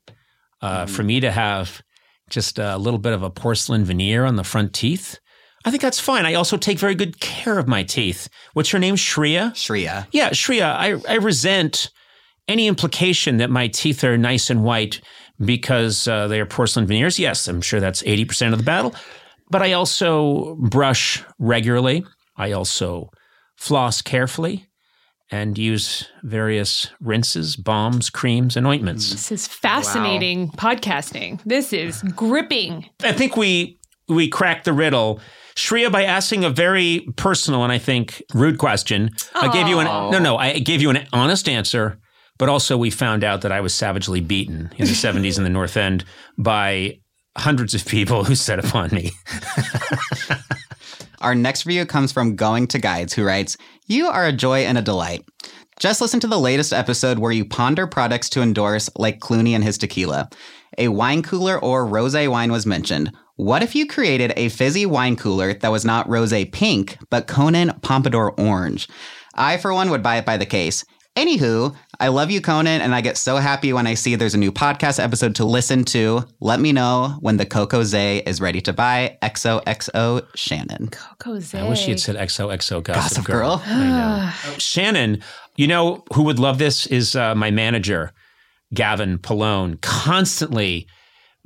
Uh, 0.61 0.87
For 0.87 1.03
me 1.03 1.19
to 1.19 1.29
have 1.29 1.83
just 2.29 2.57
a 2.57 2.77
little 2.77 2.97
bit 2.99 3.13
of 3.13 3.21
a 3.21 3.29
porcelain 3.29 3.85
veneer 3.85 4.25
on 4.25 4.35
the 4.35 4.43
front 4.43 4.73
teeth, 4.73 5.19
I 5.67 5.69
think 5.69 5.81
that's 5.81 5.99
fine. 5.99 6.25
I 6.25 6.35
also 6.35 6.55
take 6.55 6.79
very 6.79 6.95
good 6.95 7.19
care 7.19 7.59
of 7.59 7.67
my 7.67 7.83
teeth. 7.83 8.29
What's 8.53 8.69
her 8.69 8.79
name? 8.79 8.95
Shreya. 8.95 9.51
Shreya. 9.51 10.07
Yeah, 10.13 10.29
Shreya, 10.29 10.63
I, 10.63 10.95
I 11.11 11.15
resent 11.15 11.91
any 12.47 12.67
implication 12.67 13.35
that 13.37 13.49
my 13.49 13.67
teeth 13.67 14.01
are 14.05 14.17
nice 14.17 14.49
and 14.49 14.63
white 14.63 15.01
because 15.43 16.07
uh, 16.07 16.29
they 16.29 16.39
are 16.39 16.45
porcelain 16.45 16.87
veneers. 16.87 17.19
Yes, 17.19 17.49
I'm 17.49 17.59
sure 17.59 17.81
that's 17.81 18.01
80% 18.03 18.53
of 18.53 18.59
the 18.59 18.63
battle. 18.63 18.95
But 19.49 19.61
I 19.61 19.73
also 19.73 20.55
brush 20.55 21.21
regularly. 21.37 22.05
I 22.37 22.53
also 22.53 23.09
floss 23.57 24.01
carefully 24.01 24.69
and 25.31 25.57
use 25.57 26.07
various 26.23 26.89
rinses, 27.01 27.57
balms, 27.57 28.09
creams, 28.09 28.55
and 28.55 28.65
ointments. 28.65 29.11
This 29.11 29.33
is 29.33 29.47
fascinating 29.47 30.47
podcasting. 30.51 31.41
This 31.45 31.73
is 31.73 32.03
gripping. 32.15 32.89
I 33.03 33.11
think 33.11 33.35
we 33.35 33.77
we 34.07 34.29
cracked 34.29 34.63
the 34.63 34.71
riddle. 34.71 35.19
Shreya, 35.57 35.91
by 35.91 36.03
asking 36.03 36.45
a 36.45 36.51
very 36.51 37.07
personal 37.15 37.63
and 37.63 37.73
I 37.73 37.79
think 37.79 38.21
rude 38.35 38.59
question, 38.59 39.09
I 39.33 39.51
gave 39.51 39.67
you 39.67 39.79
an 39.79 39.87
no, 39.87 40.19
no, 40.19 40.37
I 40.37 40.59
gave 40.59 40.83
you 40.83 40.91
an 40.91 41.07
honest 41.11 41.49
answer, 41.49 41.99
but 42.37 42.47
also 42.47 42.77
we 42.77 42.91
found 42.91 43.23
out 43.23 43.41
that 43.41 43.51
I 43.51 43.59
was 43.59 43.73
savagely 43.73 44.21
beaten 44.21 44.69
in 44.77 44.85
the 44.85 44.93
'70s 44.93 45.35
in 45.35 45.43
the 45.43 45.49
North 45.49 45.75
End 45.75 46.05
by 46.37 46.99
hundreds 47.35 47.73
of 47.73 47.87
people 47.87 48.23
who 48.23 48.35
set 48.35 48.63
upon 48.63 48.91
me. 48.91 49.09
Our 51.21 51.33
next 51.33 51.65
review 51.65 51.87
comes 51.87 52.11
from 52.11 52.35
Going 52.35 52.67
to 52.67 52.77
Guides, 52.77 53.13
who 53.13 53.23
writes, 53.23 53.57
You 53.87 54.07
are 54.07 54.27
a 54.27 54.31
joy 54.31 54.59
and 54.59 54.77
a 54.77 54.83
delight. 54.83 55.25
Just 55.79 56.01
listen 56.01 56.19
to 56.19 56.27
the 56.27 56.39
latest 56.39 56.71
episode 56.71 57.17
where 57.17 57.31
you 57.31 57.45
ponder 57.45 57.87
products 57.87 58.29
to 58.29 58.43
endorse, 58.43 58.91
like 58.95 59.19
Clooney 59.19 59.53
and 59.53 59.63
his 59.63 59.79
tequila. 59.79 60.29
A 60.77 60.89
wine 60.89 61.23
cooler 61.23 61.59
or 61.59 61.87
rose 61.87 62.15
wine 62.15 62.51
was 62.51 62.67
mentioned. 62.67 63.11
What 63.37 63.61
if 63.61 63.75
you 63.75 63.85
created 63.85 64.33
a 64.35 64.49
fizzy 64.49 64.87
wine 64.87 65.15
cooler 65.15 65.53
that 65.53 65.71
was 65.71 65.85
not 65.85 66.09
rose 66.09 66.33
pink, 66.51 66.97
but 67.11 67.27
Conan 67.27 67.79
Pompadour 67.83 68.31
orange? 68.31 68.89
I, 69.35 69.57
for 69.57 69.71
one, 69.71 69.91
would 69.91 70.01
buy 70.01 70.17
it 70.17 70.25
by 70.25 70.37
the 70.37 70.45
case. 70.47 70.83
Anywho, 71.15 71.75
I 71.99 72.07
love 72.07 72.31
you, 72.31 72.41
Conan, 72.41 72.81
and 72.81 72.95
I 72.95 73.01
get 73.01 73.15
so 73.15 73.37
happy 73.37 73.73
when 73.73 73.85
I 73.85 73.93
see 73.93 74.15
there's 74.15 74.33
a 74.33 74.39
new 74.39 74.51
podcast 74.51 74.99
episode 74.99 75.35
to 75.35 75.45
listen 75.45 75.83
to. 75.85 76.23
Let 76.39 76.59
me 76.59 76.71
know 76.71 77.15
when 77.19 77.37
the 77.37 77.45
Coco 77.45 77.83
Zay 77.83 78.23
is 78.25 78.41
ready 78.41 78.59
to 78.61 78.73
buy. 78.73 79.19
XOXO 79.21 80.25
Shannon. 80.33 80.87
Coco 80.87 81.39
I 81.59 81.69
wish 81.69 81.85
you 81.85 81.93
had 81.93 81.99
said 81.99 82.15
XOXO 82.15 82.81
Gossip, 82.81 82.85
Gossip 82.85 83.25
Girl. 83.25 83.61
I 83.63 84.31
know. 84.47 84.57
Shannon, 84.57 85.21
you 85.55 85.67
know 85.67 86.03
who 86.11 86.23
would 86.23 86.39
love 86.39 86.57
this 86.57 86.87
is 86.87 87.15
uh, 87.15 87.35
my 87.35 87.51
manager, 87.51 88.13
Gavin 88.73 89.19
Polone, 89.19 89.79
constantly 89.81 90.87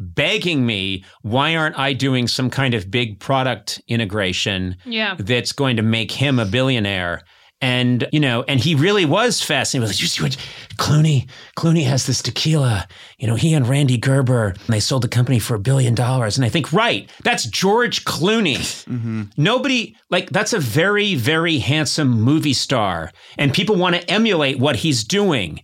begging 0.02 0.66
me, 0.66 1.04
why 1.22 1.56
aren't 1.56 1.78
I 1.78 1.94
doing 1.94 2.28
some 2.28 2.50
kind 2.50 2.74
of 2.74 2.90
big 2.92 3.20
product 3.20 3.82
integration 3.88 4.76
Yeah. 4.86 5.16
that's 5.18 5.52
going 5.52 5.78
to 5.78 5.84
make 5.84 6.12
him 6.12 6.40
a 6.40 6.46
billionaire? 6.46 7.22
And 7.64 8.08
you 8.12 8.20
know, 8.20 8.44
and 8.48 8.60
he 8.60 8.74
really 8.74 9.06
was 9.06 9.40
fascinated. 9.40 9.74
He 9.74 9.80
was 9.88 9.96
like, 9.98 10.02
you 10.02 10.08
see 10.08 10.24
what 10.24 10.38
Clooney? 10.78 11.30
Clooney 11.56 11.84
has 11.86 12.08
this 12.08 12.24
tequila. 12.24 12.88
You 13.20 13.28
know, 13.28 13.36
he 13.36 13.54
and 13.54 13.68
Rande 13.68 14.02
Gerber, 14.02 14.48
and 14.48 14.68
they 14.68 14.80
sold 14.80 15.04
the 15.04 15.08
company 15.08 15.38
for 15.38 15.54
a 15.54 15.60
billion 15.60 15.94
dollars. 15.94 16.38
And 16.40 16.44
I 16.44 16.50
think, 16.50 16.74
right, 16.74 17.08
that's 17.24 17.46
George 17.46 18.04
Clooney. 18.04 18.58
Mm-hmm. 18.58 19.24
Nobody 19.38 19.96
like 20.10 20.32
that's 20.32 20.54
a 20.54 20.60
very, 20.60 21.14
very 21.14 21.60
handsome 21.60 22.10
movie 22.10 22.54
star, 22.54 23.12
and 23.38 23.54
people 23.54 23.76
want 23.76 23.96
to 23.96 24.10
emulate 24.10 24.58
what 24.58 24.78
he's 24.78 25.04
doing. 25.04 25.62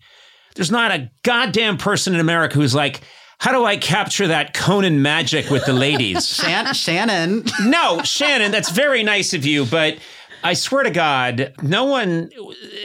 There's 0.53 0.69
not 0.69 0.91
a 0.91 1.09
goddamn 1.23 1.77
person 1.77 2.13
in 2.13 2.19
America 2.19 2.53
who's 2.55 2.75
like, 2.75 3.01
how 3.39 3.51
do 3.51 3.65
I 3.65 3.77
capture 3.77 4.27
that 4.27 4.53
Conan 4.53 5.01
magic 5.01 5.49
with 5.49 5.65
the 5.65 5.73
ladies? 5.73 6.27
Shan- 6.35 6.73
Shannon. 6.73 7.45
no, 7.63 8.01
Shannon, 8.03 8.51
that's 8.51 8.71
very 8.71 9.03
nice 9.03 9.33
of 9.33 9.45
you, 9.45 9.65
but 9.65 9.97
I 10.43 10.53
swear 10.53 10.83
to 10.83 10.91
God, 10.91 11.53
no 11.61 11.85
one, 11.85 12.29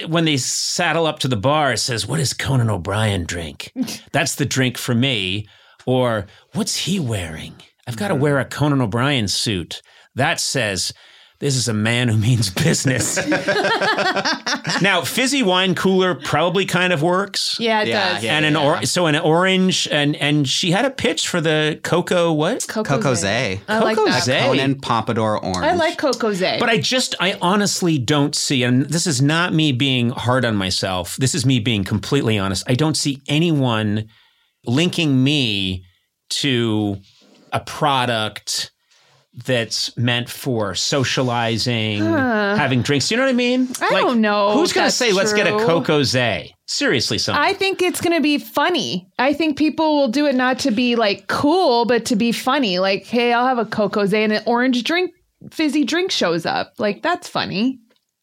when 0.07 0.25
they 0.25 0.37
saddle 0.37 1.07
up 1.07 1.21
to 1.21 1.29
the 1.29 1.37
bar, 1.37 1.77
says, 1.77 2.07
What 2.07 2.17
does 2.19 2.33
Conan 2.35 2.71
O'Brien 2.71 3.25
drink? 3.25 3.73
That's 4.13 4.35
the 4.35 4.47
drink 4.47 4.79
for 4.79 4.95
me. 4.95 5.49
Or, 5.87 6.27
What's 6.55 6.77
he 6.77 6.99
wearing? 6.99 7.55
I've 7.87 7.97
got 7.97 8.09
to 8.09 8.15
mm-hmm. 8.15 8.23
wear 8.23 8.39
a 8.39 8.45
Conan 8.45 8.81
O'Brien 8.81 9.29
suit. 9.29 9.83
That 10.15 10.41
says, 10.41 10.93
this 11.43 11.57
is 11.57 11.67
a 11.67 11.75
man 11.75 12.07
who 12.09 12.17
means 12.17 12.51
business. 12.51 13.17
now, 14.81 15.03
fizzy 15.03 15.43
wine 15.43 15.75
cooler 15.75 16.15
probably 16.15 16.65
kind 16.67 16.93
of 16.93 17.03
works. 17.03 17.57
Yeah, 17.59 17.83
it 17.83 17.89
Yeah, 17.89 18.15
does. 18.15 18.25
yeah, 18.25 18.37
and 18.37 18.47
an 18.47 18.57
or- 18.57 18.83
so 18.87 19.07
an 19.07 19.17
orange 19.17 19.89
and 19.91 20.15
and 20.17 20.49
she 20.49 20.71
had 20.71 20.85
a 20.85 20.91
pitch 20.91 21.29
for 21.29 21.41
the 21.41 21.81
cocoa 21.83 22.33
what? 22.33 22.65
Coco 22.69 23.15
Zay. 23.15 23.61
I 23.69 23.81
like 23.81 23.97
Coco 23.97 24.11
that. 24.11 24.23
Zay. 24.23 24.43
Conan 24.43 24.81
Pompadour 24.81 25.39
Orange. 25.45 25.65
I 25.67 25.75
like 25.75 25.99
Coco 25.99 26.33
Zay. 26.33 26.59
But 26.61 26.69
I 26.69 26.79
just, 26.79 27.15
I 27.21 27.37
honestly 27.43 27.99
don't 27.99 28.35
see, 28.35 28.63
and 28.63 28.87
this 28.87 29.07
is 29.07 29.21
not 29.21 29.53
me 29.53 29.73
being 29.73 30.11
hard 30.11 30.45
on 30.45 30.55
myself. 30.57 31.17
This 31.17 31.35
is 31.35 31.45
me 31.45 31.59
being 31.59 31.83
completely 31.85 32.39
honest. 32.39 32.63
I 32.69 32.75
don't 32.75 32.97
see 32.97 33.21
anyone 33.29 34.07
linking 34.65 35.23
me 35.25 35.85
to 36.31 36.99
a 37.53 37.61
product 37.61 38.72
that's 39.35 39.97
meant 39.97 40.29
for 40.29 40.75
socializing, 40.75 42.05
having 42.05 42.83
drinks. 42.83 43.11
You 43.11 43.17
know 43.17 43.23
what 43.23 43.31
I 43.31 43.35
mean? 43.35 43.69
I 43.81 43.89
don't 43.91 44.21
know 44.21 44.53
Who's 44.53 44.75
going 44.75 44.87
to 44.87 44.91
say, 44.95 45.13
let's 45.13 45.33
get 45.33 45.47
a 45.47 45.53
true. 45.53 45.67
Coco 45.67 46.03
Zay? 46.03 46.55
Seriously, 46.67 47.19
something. 47.19 47.43
I 47.43 47.55
think 47.55 47.81
it's 47.81 48.01
going 48.01 48.17
to 48.17 48.23
be 48.23 48.39
funny. 48.39 49.09
I 49.19 49.33
think 49.33 49.57
people 49.57 49.97
will 49.97 50.09
do 50.09 50.27
it 50.27 50.35
not 50.35 50.59
to 50.61 50.71
be 50.71 50.97
like 50.97 51.29
cool, 51.29 51.87
but 51.87 52.05
to 52.07 52.17
be 52.17 52.33
funny. 52.33 52.79
Like, 52.79 53.05
hey, 53.05 53.33
I'll 53.33 53.47
have 53.47 53.59
a 53.59 53.65
Coco 53.65 54.05
Zay 54.05 54.25
and 54.25 54.33
an 54.33 54.43
orange 54.47 54.85
drink, 54.85 55.13
fizzy 55.51 55.85
drink 55.85 56.11
shows 56.11 56.45
up. 56.45 56.75
Like, 56.79 57.03
that's 57.03 57.29
funny. 57.29 57.79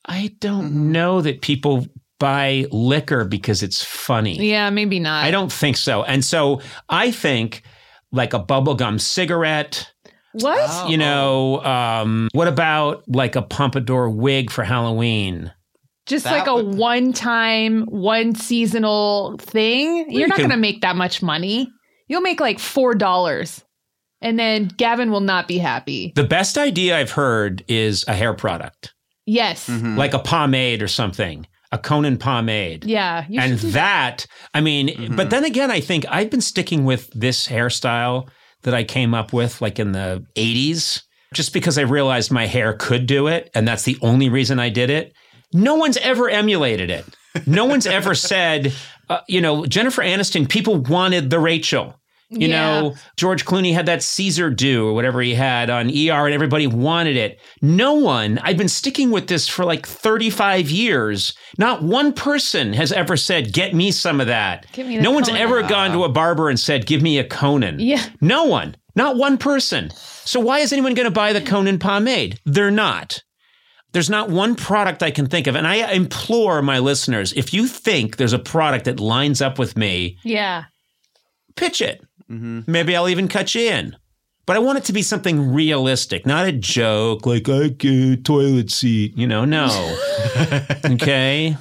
I 0.06 0.36
don't 0.40 0.92
know 0.92 1.22
that 1.22 1.42
people 1.42 1.88
buy 2.20 2.66
liquor 2.72 3.26
because 3.26 3.64
it's 3.64 3.84
funny. 3.84 4.38
Yeah, 4.50 4.70
maybe 4.70 5.00
not. 5.00 5.24
I 5.26 5.32
don't 5.32 5.52
think 5.52 5.78
so. 5.78 6.04
And 6.04 6.24
so 6.24 6.62
I 6.88 7.12
think 7.12 7.64
like 8.12 8.34
a 8.34 8.40
bubblegum 8.40 9.00
cigarette, 9.00 9.92
What? 10.34 10.60
Oh. 10.72 10.88
you 10.90 10.98
know, 10.98 11.64
um, 11.64 12.30
what 12.34 12.48
about 12.48 13.04
like 13.08 13.36
a 13.36 13.42
pompadour 13.42 14.10
wig 14.10 14.52
for 14.52 14.64
Halloween? 14.64 15.52
Just 16.06 16.26
That 16.26 16.32
like 16.40 16.48
a 16.48 16.56
would- 16.56 16.76
one 16.78 17.14
time, 17.14 17.84
one 17.86 18.36
seasonal 18.36 19.38
thing. 19.40 20.10
You're 20.10 20.22
you 20.22 20.28
not 20.28 20.36
can- 20.38 20.48
going 20.48 20.58
to 20.58 20.62
make 20.62 20.82
that 20.82 20.96
much 20.96 21.22
money. 21.22 21.70
You'll 22.08 22.22
make 22.22 22.40
like 22.40 22.58
$4. 22.58 23.64
And 24.22 24.38
then 24.38 24.66
Gavin 24.78 25.12
will 25.12 25.20
not 25.22 25.48
be 25.48 25.58
happy. 25.60 26.12
The 26.16 26.24
best 26.24 26.58
idea 26.58 26.98
I've 26.98 27.12
heard 27.12 27.64
is 27.68 28.04
a 28.08 28.14
hair 28.14 28.34
product, 28.34 28.94
Yes. 29.26 29.68
Mhm. 29.70 29.96
like 29.98 30.14
a 30.14 30.20
pomade 30.20 30.82
or 30.82 30.88
something, 30.90 31.48
a 31.72 31.78
Conan 31.78 32.18
pomade. 32.18 32.84
Yeah. 32.86 33.26
You 33.30 33.40
and 33.40 33.60
should 33.60 33.72
that, 33.74 34.26
I 34.54 34.60
mean, 34.62 35.16
but 35.16 35.30
then 35.30 35.46
again, 35.46 35.72
I 35.72 35.80
think 35.80 36.06
I've 36.10 36.30
been 36.30 36.42
sticking 36.42 36.84
with 36.86 37.10
this 37.14 37.48
hairstyle 37.48 38.28
that 38.64 38.74
I 38.74 38.84
came 38.84 39.14
up 39.14 39.34
with 39.34 39.62
like 39.62 39.80
in 39.80 39.92
the 39.92 40.26
80s, 40.36 41.04
just 41.34 41.54
because 41.54 41.78
I 41.78 41.82
realized 41.84 42.32
my 42.32 42.46
hair 42.46 42.74
could 42.74 43.06
do 43.06 43.28
it. 43.28 43.50
And 43.54 43.68
that's 43.68 43.84
the 43.84 43.98
only 44.02 44.30
reason 44.30 44.60
I 44.60 44.70
did 44.70 44.90
it. 44.90 45.14
No 45.54 45.76
one's 45.76 45.98
ever 45.98 46.30
emulated 46.30 46.90
it. 46.90 47.06
No 47.46 47.66
one's 47.66 47.86
ever 47.86 48.16
said, 48.16 48.74
uh, 49.10 49.22
you 49.28 49.42
know, 49.42 49.66
Jennifer 49.66 50.02
Aniston, 50.02 50.50
people 50.50 50.78
wanted 50.78 51.30
the 51.30 51.40
Rachel. 51.40 51.99
You 52.32 52.48
Yeah. 52.48 52.82
know, 52.82 52.96
George 53.18 53.44
Clooney 53.44 53.74
had 53.74 53.88
that 53.88 54.04
Caesar 54.04 54.52
do 54.52 54.88
or 54.88 54.94
whatever 54.94 55.20
he 55.22 55.34
had 55.34 55.70
on 55.72 55.90
ER 55.90 56.26
and 56.26 56.34
everybody 56.34 56.68
wanted 56.68 57.16
it. 57.18 57.40
No 57.62 57.94
one, 57.94 58.38
I've 58.44 58.58
been 58.58 58.68
sticking 58.68 59.10
with 59.10 59.28
this 59.28 59.48
for 59.48 59.66
like 59.66 59.88
35 59.88 60.70
years. 60.70 61.34
Not 61.58 61.82
one 61.82 62.14
person 62.14 62.74
has 62.74 62.92
ever 62.92 63.18
said, 63.18 63.52
get 63.52 63.74
me 63.74 63.90
some 63.92 64.22
of 64.22 64.28
that. 64.28 64.68
No 64.78 65.10
one's 65.12 65.28
Conan. 65.30 65.42
ever 65.42 65.64
gone 65.64 65.92
to 65.94 66.04
a 66.04 66.10
barber 66.10 66.50
and 66.50 66.60
said, 66.60 66.86
give 66.86 67.02
me 67.02 67.18
a 67.18 67.24
Conan. 67.24 67.80
Yeah. 67.80 68.04
No 68.22 68.44
one, 68.44 68.76
not 68.96 69.16
one 69.18 69.40
person. 69.40 69.90
So 70.24 70.40
why 70.40 70.60
is 70.60 70.72
anyone 70.72 70.94
going 70.94 71.08
to 71.08 71.12
buy 71.12 71.34
the 71.34 71.42
Conan 71.42 71.80
pomade? 71.80 72.40
They're 72.46 72.70
not. 72.70 73.24
There's 73.92 74.10
not 74.12 74.30
one 74.30 74.54
product 74.54 75.02
I 75.02 75.10
can 75.10 75.26
think 75.26 75.48
of. 75.48 75.56
And 75.56 75.66
I 75.66 75.92
implore 75.94 76.62
my 76.62 76.78
listeners 76.78 77.34
if 77.34 77.56
you 77.56 77.66
think 77.66 78.18
there's 78.18 78.34
a 78.34 78.38
product 78.40 78.86
that 78.86 79.00
lines 79.00 79.42
up 79.42 79.58
with 79.58 79.76
me, 79.76 80.20
Yeah. 80.24 80.66
pitch 81.56 81.82
it. 81.82 82.00
Mm-hmm. 82.30 82.72
Maybe 82.72 82.96
I'll 82.96 83.10
even 83.10 83.28
cut 83.28 83.56
you 83.56 83.70
in. 83.70 83.96
But 84.46 84.56
I 84.56 84.60
want 84.60 84.80
it 84.80 84.86
to 84.86 84.94
be 84.94 85.04
something 85.04 85.54
realistic, 85.54 86.26
not 86.26 86.48
a 86.48 86.52
joke 86.52 87.28
like 87.28 87.48
I 87.48 87.68
get 87.68 87.92
a 87.92 88.18
toilet 88.18 88.72
seat. 88.72 89.16
You 89.16 89.28
know, 89.28 89.46
no. 89.46 89.68
okay. 90.86 91.56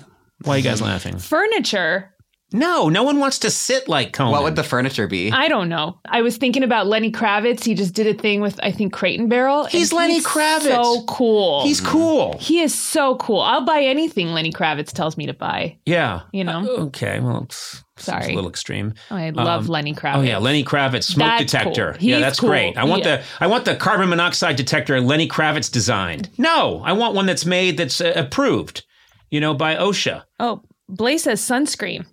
Why 0.44 0.54
are 0.54 0.56
you 0.56 0.64
guys 0.64 0.80
laughing? 0.80 1.18
Furniture. 1.18 2.14
No, 2.50 2.88
no 2.88 3.02
one 3.02 3.18
wants 3.18 3.40
to 3.40 3.50
sit 3.50 3.88
like 3.88 4.14
Conan. 4.14 4.32
What 4.32 4.42
would 4.42 4.56
the 4.56 4.62
furniture 4.64 5.06
be? 5.06 5.30
I 5.30 5.48
don't 5.48 5.68
know. 5.68 5.98
I 6.06 6.22
was 6.22 6.38
thinking 6.38 6.62
about 6.62 6.86
Lenny 6.86 7.12
Kravitz. 7.12 7.62
He 7.62 7.74
just 7.74 7.92
did 7.94 8.06
a 8.06 8.14
thing 8.18 8.40
with 8.40 8.58
I 8.62 8.72
think 8.72 8.92
Crate 8.94 9.20
and 9.20 9.28
Barrel. 9.28 9.64
and 9.64 9.70
He's 9.72 9.92
Lenny 9.92 10.22
Kravitz. 10.22 10.62
So 10.62 11.04
cool. 11.04 11.62
He's 11.64 11.80
cool. 11.80 12.38
he 12.40 12.60
is 12.60 12.74
so 12.74 13.16
cool. 13.16 13.40
I'll 13.40 13.64
buy 13.66 13.82
anything 13.82 14.28
Lenny 14.28 14.50
Kravitz 14.50 14.92
tells 14.92 15.16
me 15.18 15.26
to 15.26 15.34
buy. 15.34 15.76
Yeah. 15.84 16.22
You 16.32 16.44
know? 16.44 16.60
Uh, 16.60 16.82
okay. 16.86 17.20
Well, 17.20 17.42
it's, 17.44 17.84
it's 17.98 18.06
Sorry. 18.06 18.32
a 18.32 18.34
little 18.34 18.48
extreme. 18.48 18.94
I 19.10 19.28
love 19.30 19.64
Um, 19.64 19.68
Lenny 19.68 19.92
Kravitz. 19.94 20.16
Oh 20.16 20.20
yeah, 20.22 20.38
Lenny 20.38 20.64
Kravitz 20.64 21.04
smoke 21.04 21.28
That's 21.28 21.52
detector. 21.52 21.96
cool. 21.98 22.02
Yeah, 22.08 22.18
that's 22.20 22.40
cool. 22.40 22.48
great. 22.48 22.78
I 22.78 22.84
want 22.84 23.04
Yeah. 23.04 23.16
the 23.18 23.24
I 23.40 23.46
want 23.46 23.66
the 23.66 23.76
carbon 23.76 24.08
monoxide 24.08 24.56
detector 24.56 24.98
Lenny 25.02 25.28
Kravitz 25.28 25.70
designed. 25.70 26.30
No, 26.38 26.80
I 26.82 26.92
want 26.92 27.14
one 27.14 27.26
that's 27.26 27.44
made 27.44 27.76
that's 27.76 28.00
uh, 28.00 28.12
approved. 28.16 28.84
You 29.30 29.40
know, 29.40 29.52
by 29.52 29.74
OSHA. 29.76 30.22
Oh, 30.40 30.62
Blaze 30.88 31.24
says 31.24 31.42
sunscreen. 31.42 32.06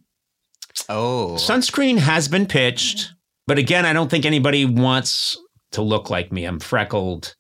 Oh. 0.90 1.36
Sunscreen 1.38 1.98
has 1.98 2.28
been 2.28 2.46
pitched, 2.46 3.14
but 3.48 3.58
again, 3.58 3.86
I 3.86 3.94
don't 3.94 4.10
think 4.10 4.26
anybody 4.26 4.66
wants 4.66 5.38
to 5.72 5.82
look 5.82 6.10
like 6.10 6.32
me. 6.32 6.46
I'm 6.46 6.60
freckled. 6.60 7.36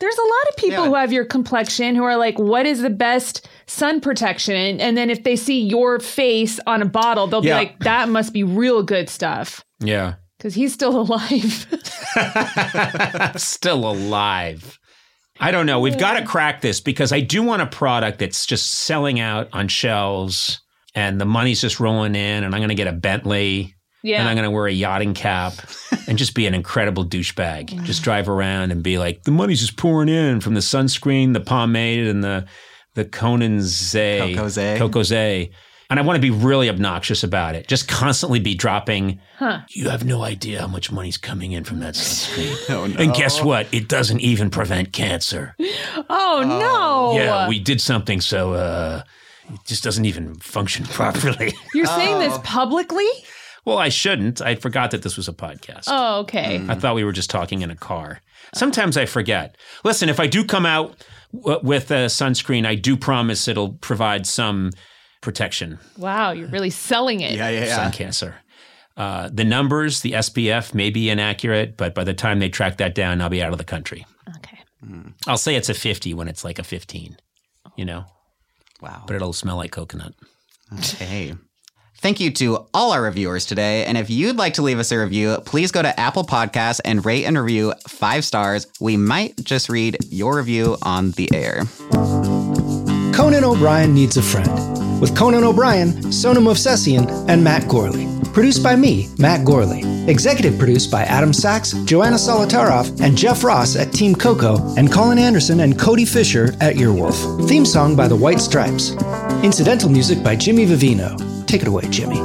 There's 0.00 0.16
a 0.16 0.22
lot 0.22 0.48
of 0.50 0.56
people 0.56 0.84
Yeah. 0.84 0.86
who 0.88 0.94
have 0.94 1.12
your 1.12 1.24
complexion 1.24 1.96
who 1.96 2.04
are 2.04 2.16
like, 2.16 2.38
what 2.38 2.66
is 2.66 2.80
the 2.82 2.90
best 2.90 3.48
sun 3.66 4.00
protection? 4.00 4.54
And, 4.54 4.80
and 4.80 4.96
then 4.96 5.10
if 5.10 5.24
they 5.24 5.34
see 5.34 5.60
your 5.60 5.98
face 5.98 6.60
on 6.68 6.82
a 6.82 6.86
bottle, 6.86 7.26
they'll 7.26 7.44
Yeah. 7.44 7.58
be 7.58 7.66
like, 7.66 7.78
that 7.80 8.08
must 8.08 8.32
be 8.32 8.44
real 8.44 8.82
good 8.84 9.08
stuff. 9.08 9.64
Yeah. 9.80 10.14
Because 10.38 10.54
he's 10.54 10.72
still 10.72 11.00
alive. 11.00 11.66
Still 13.36 13.90
alive. 13.90 14.78
I 15.40 15.50
don't 15.50 15.66
know. 15.66 15.80
We've 15.80 15.98
got 15.98 16.18
to 16.18 16.24
crack 16.24 16.60
this 16.60 16.80
because 16.80 17.12
I 17.12 17.20
do 17.20 17.42
want 17.42 17.62
a 17.62 17.66
product 17.66 18.18
that's 18.20 18.46
just 18.46 18.70
selling 18.70 19.20
out 19.20 19.48
on 19.52 19.68
shelves 19.68 20.60
and 20.94 21.20
the 21.20 21.24
money's 21.24 21.60
just 21.60 21.80
rolling 21.80 22.14
in 22.14 22.44
and 22.44 22.54
I'm 22.54 22.60
going 22.60 22.70
to 22.70 22.74
get 22.74 22.86
a 22.86 22.92
Bentley 22.92 23.74
yeah. 24.02 24.20
and 24.20 24.28
I'm 24.28 24.36
going 24.36 24.44
to 24.44 24.50
wear 24.50 24.66
a 24.66 24.72
yachting 24.72 25.14
cap 25.14 25.54
and 26.06 26.18
just 26.18 26.34
be 26.34 26.46
an 26.46 26.54
incredible 26.54 27.04
douchebag. 27.04 27.84
Just 27.84 28.02
drive 28.02 28.28
around 28.28 28.70
and 28.70 28.82
be 28.82 28.98
like, 28.98 29.24
the 29.24 29.30
money's 29.30 29.60
just 29.60 29.76
pouring 29.76 30.08
in 30.08 30.40
from 30.40 30.54
the 30.54 30.60
sunscreen, 30.60 31.32
the 31.32 31.40
pomade, 31.40 32.06
and 32.06 32.22
the 32.22 32.46
the 32.94 33.04
Conan 33.04 33.60
Zay, 33.62 34.34
Coco 34.34 35.02
Zay. 35.02 35.50
And 35.90 35.98
I 35.98 36.02
want 36.02 36.16
to 36.16 36.20
be 36.20 36.30
really 36.30 36.68
obnoxious 36.68 37.22
about 37.22 37.54
it. 37.54 37.66
Just 37.66 37.88
constantly 37.88 38.40
be 38.40 38.54
dropping. 38.54 39.20
Huh. 39.38 39.60
You 39.70 39.88
have 39.88 40.04
no 40.04 40.22
idea 40.22 40.60
how 40.60 40.66
much 40.66 40.92
money's 40.92 41.16
coming 41.16 41.52
in 41.52 41.64
from 41.64 41.80
that 41.80 41.94
sunscreen. 41.94 42.56
Oh, 42.70 42.86
no. 42.86 43.02
And 43.02 43.14
guess 43.14 43.42
what? 43.42 43.72
It 43.72 43.88
doesn't 43.88 44.20
even 44.20 44.50
prevent 44.50 44.92
cancer. 44.92 45.56
oh, 46.10 46.44
no. 46.44 47.18
Yeah, 47.18 47.48
we 47.48 47.58
did 47.58 47.80
something 47.80 48.20
so 48.20 48.52
uh, 48.52 49.02
it 49.52 49.60
just 49.66 49.82
doesn't 49.84 50.04
even 50.04 50.34
function 50.36 50.84
properly. 50.90 51.54
You're 51.74 51.86
saying 51.86 52.14
Oh. 52.16 52.18
this 52.20 52.38
publicly? 52.44 53.06
well, 53.64 53.78
I 53.78 53.88
shouldn't. 53.90 54.40
I 54.40 54.54
forgot 54.54 54.92
that 54.92 55.02
this 55.02 55.16
was 55.16 55.28
a 55.28 55.32
podcast. 55.32 55.84
Oh, 55.88 56.20
okay. 56.20 56.64
I 56.68 56.74
thought 56.74 56.94
we 56.94 57.04
were 57.04 57.12
just 57.12 57.28
talking 57.30 57.60
in 57.62 57.70
a 57.70 57.76
car. 57.76 58.20
Sometimes 58.54 58.96
I 58.96 59.04
forget. 59.04 59.56
Listen, 59.84 60.08
if 60.08 60.18
I 60.18 60.26
do 60.26 60.42
come 60.44 60.64
out 60.64 61.04
w- 61.34 61.60
with 61.62 61.90
a 61.90 62.06
sunscreen, 62.06 62.64
I 62.66 62.76
do 62.76 62.96
promise 62.96 63.46
it'll 63.46 63.74
provide 63.74 64.26
some 64.26 64.70
protection 65.20 65.78
Wow, 65.98 66.30
you're 66.30 66.48
really 66.48 66.70
selling 66.70 67.20
it. 67.20 67.32
yeah, 67.34 67.50
yeah, 67.50 67.74
sun 67.76 67.92
cancer. 67.92 68.36
Uh, 68.96 69.28
the 69.32 69.44
numbers, 69.44 70.00
the 70.00 70.12
SPF 70.12 70.72
may 70.74 70.90
be 70.90 71.10
inaccurate, 71.10 71.76
but 71.76 71.94
by 71.94 72.04
the 72.04 72.14
time 72.14 72.38
they 72.38 72.48
track 72.48 72.78
that 72.78 72.94
down, 72.94 73.20
I'll 73.20 73.28
be 73.28 73.42
out 73.42 73.52
of 73.52 73.58
the 73.58 73.64
country. 73.64 74.06
Okay. 74.38 74.58
I'll 75.26 75.36
say 75.36 75.56
it's 75.56 75.68
a 75.68 75.74
50 75.74 76.14
when 76.14 76.28
it's 76.28 76.44
like 76.44 76.58
a 76.58 76.64
15, 76.64 77.16
you 77.76 77.84
know, 77.84 78.04
Wow. 78.80 79.04
but 79.06 79.16
it'll 79.16 79.32
smell 79.32 79.56
like 79.56 79.72
coconut. 79.72 80.14
Okay. 80.78 81.34
Thank 82.00 82.20
you 82.20 82.30
to 82.34 82.66
all 82.72 82.92
our 82.92 83.02
reviewers 83.02 83.44
today. 83.44 83.84
And 83.84 83.98
if 83.98 84.08
you'd 84.08 84.36
like 84.36 84.54
to 84.54 84.62
leave 84.62 84.78
us 84.78 84.92
a 84.92 84.98
review, 84.98 85.38
please 85.44 85.72
go 85.72 85.82
to 85.82 85.98
Apple 85.98 86.22
Podcasts 86.22 86.80
and 86.84 87.04
rate 87.04 87.24
and 87.24 87.36
review 87.36 87.74
five 87.88 88.24
stars. 88.24 88.68
We 88.80 88.96
might 88.96 89.36
just 89.42 89.68
read 89.68 89.96
your 90.08 90.36
review 90.36 90.76
on 90.82 91.10
the 91.12 91.28
air. 91.34 91.64
Conan 93.12 93.42
O'Brien 93.42 93.94
Needs 93.94 94.16
a 94.16 94.22
Friend, 94.22 95.00
with 95.00 95.16
Conan 95.16 95.42
O'Brien, 95.42 96.12
Sona 96.12 96.38
Movsesian, 96.38 97.08
and 97.28 97.42
Matt 97.42 97.66
Gorley. 97.66 98.04
Produced 98.38 98.62
by 98.62 98.76
me, 98.76 99.08
Matt 99.18 99.44
Gorley. 99.44 99.82
Executive 100.08 100.56
produced 100.60 100.92
by 100.92 101.02
Adam 101.02 101.32
Sachs, 101.32 101.72
Joanna 101.84 102.14
Solotaroff, 102.14 103.00
and 103.00 103.18
Jeff 103.18 103.42
Ross 103.42 103.74
at 103.74 103.92
Team 103.92 104.14
Coco, 104.14 104.76
and 104.76 104.92
Colin 104.92 105.18
Anderson 105.18 105.58
and 105.58 105.76
Cody 105.76 106.04
Fisher 106.04 106.54
at 106.60 106.76
Earwolf. 106.76 107.48
Theme 107.48 107.66
song 107.66 107.96
by 107.96 108.06
the 108.06 108.14
White 108.14 108.38
Stripes. 108.38 108.92
Incidental 109.42 109.90
music 109.90 110.22
by 110.22 110.36
Jimmy 110.36 110.66
Vivino. 110.66 111.18
Take 111.48 111.62
it 111.62 111.66
away, 111.66 111.88
Jimmy. 111.90 112.20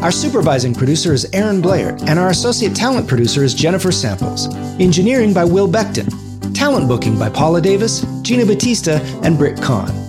Our 0.00 0.12
supervising 0.12 0.72
producer 0.72 1.12
is 1.12 1.28
Aaron 1.32 1.60
Blair, 1.60 1.96
and 2.06 2.20
our 2.20 2.30
associate 2.30 2.76
talent 2.76 3.08
producer 3.08 3.42
is 3.42 3.52
Jennifer 3.52 3.90
Samples. 3.90 4.46
Engineering 4.78 5.34
by 5.34 5.44
Will 5.44 5.66
Beckton. 5.66 6.08
Talent 6.54 6.86
booking 6.86 7.18
by 7.18 7.30
Paula 7.30 7.60
Davis, 7.60 8.06
Gina 8.22 8.46
Batista, 8.46 9.00
and 9.24 9.36
Britt 9.36 9.60
Kahn. 9.60 10.05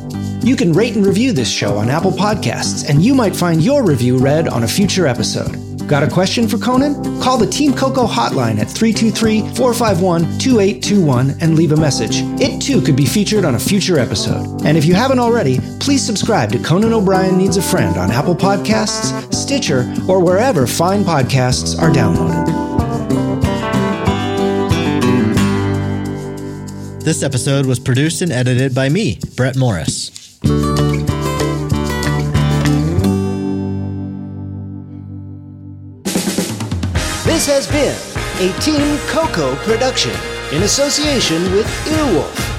You 0.47 0.55
can 0.55 0.71
rate 0.71 0.95
and 0.95 1.05
review 1.05 1.33
this 1.33 1.51
show 1.51 1.75
on 1.75 1.89
Apple 1.89 2.13
Podcasts, 2.13 2.89
and 2.89 3.03
you 3.03 3.13
might 3.13 3.35
find 3.35 3.61
your 3.61 3.83
review 3.83 4.17
read 4.17 4.47
on 4.47 4.63
a 4.63 4.67
future 4.67 5.05
episode. 5.05 5.51
Got 5.89 6.03
a 6.03 6.09
question 6.09 6.47
for 6.47 6.57
Conan? 6.57 7.19
Call 7.21 7.37
the 7.37 7.45
Team 7.45 7.73
Coco 7.73 8.07
hotline 8.07 8.57
at 8.57 8.69
323 8.69 9.41
451 9.55 10.21
2821 10.39 11.35
and 11.41 11.57
leave 11.57 11.73
a 11.73 11.75
message. 11.75 12.21
It 12.41 12.61
too 12.61 12.81
could 12.81 12.95
be 12.95 13.05
featured 13.05 13.43
on 13.43 13.55
a 13.55 13.59
future 13.59 13.99
episode. 13.99 14.65
And 14.65 14.77
if 14.77 14.85
you 14.85 14.93
haven't 14.93 15.19
already, 15.19 15.59
please 15.81 16.01
subscribe 16.01 16.49
to 16.53 16.59
Conan 16.59 16.93
O'Brien 16.93 17.37
Needs 17.37 17.57
a 17.57 17.61
Friend 17.61 17.97
on 17.97 18.09
Apple 18.09 18.33
Podcasts, 18.33 19.33
Stitcher, 19.33 19.93
or 20.07 20.23
wherever 20.23 20.65
fine 20.65 21.03
podcasts 21.03 21.77
are 21.77 21.91
downloaded. 21.91 22.47
This 27.03 27.21
episode 27.21 27.65
was 27.65 27.79
produced 27.79 28.21
and 28.21 28.31
edited 28.31 28.73
by 28.73 28.87
me, 28.87 29.19
Brett 29.35 29.57
Morris. 29.57 30.26
This 37.25 37.47
has 37.47 37.67
been 37.67 37.95
a 38.39 38.51
Team 38.59 38.97
Coco 39.07 39.55
production 39.57 40.11
in 40.51 40.63
association 40.63 41.51
with 41.53 41.65
Earwolf. 41.85 42.56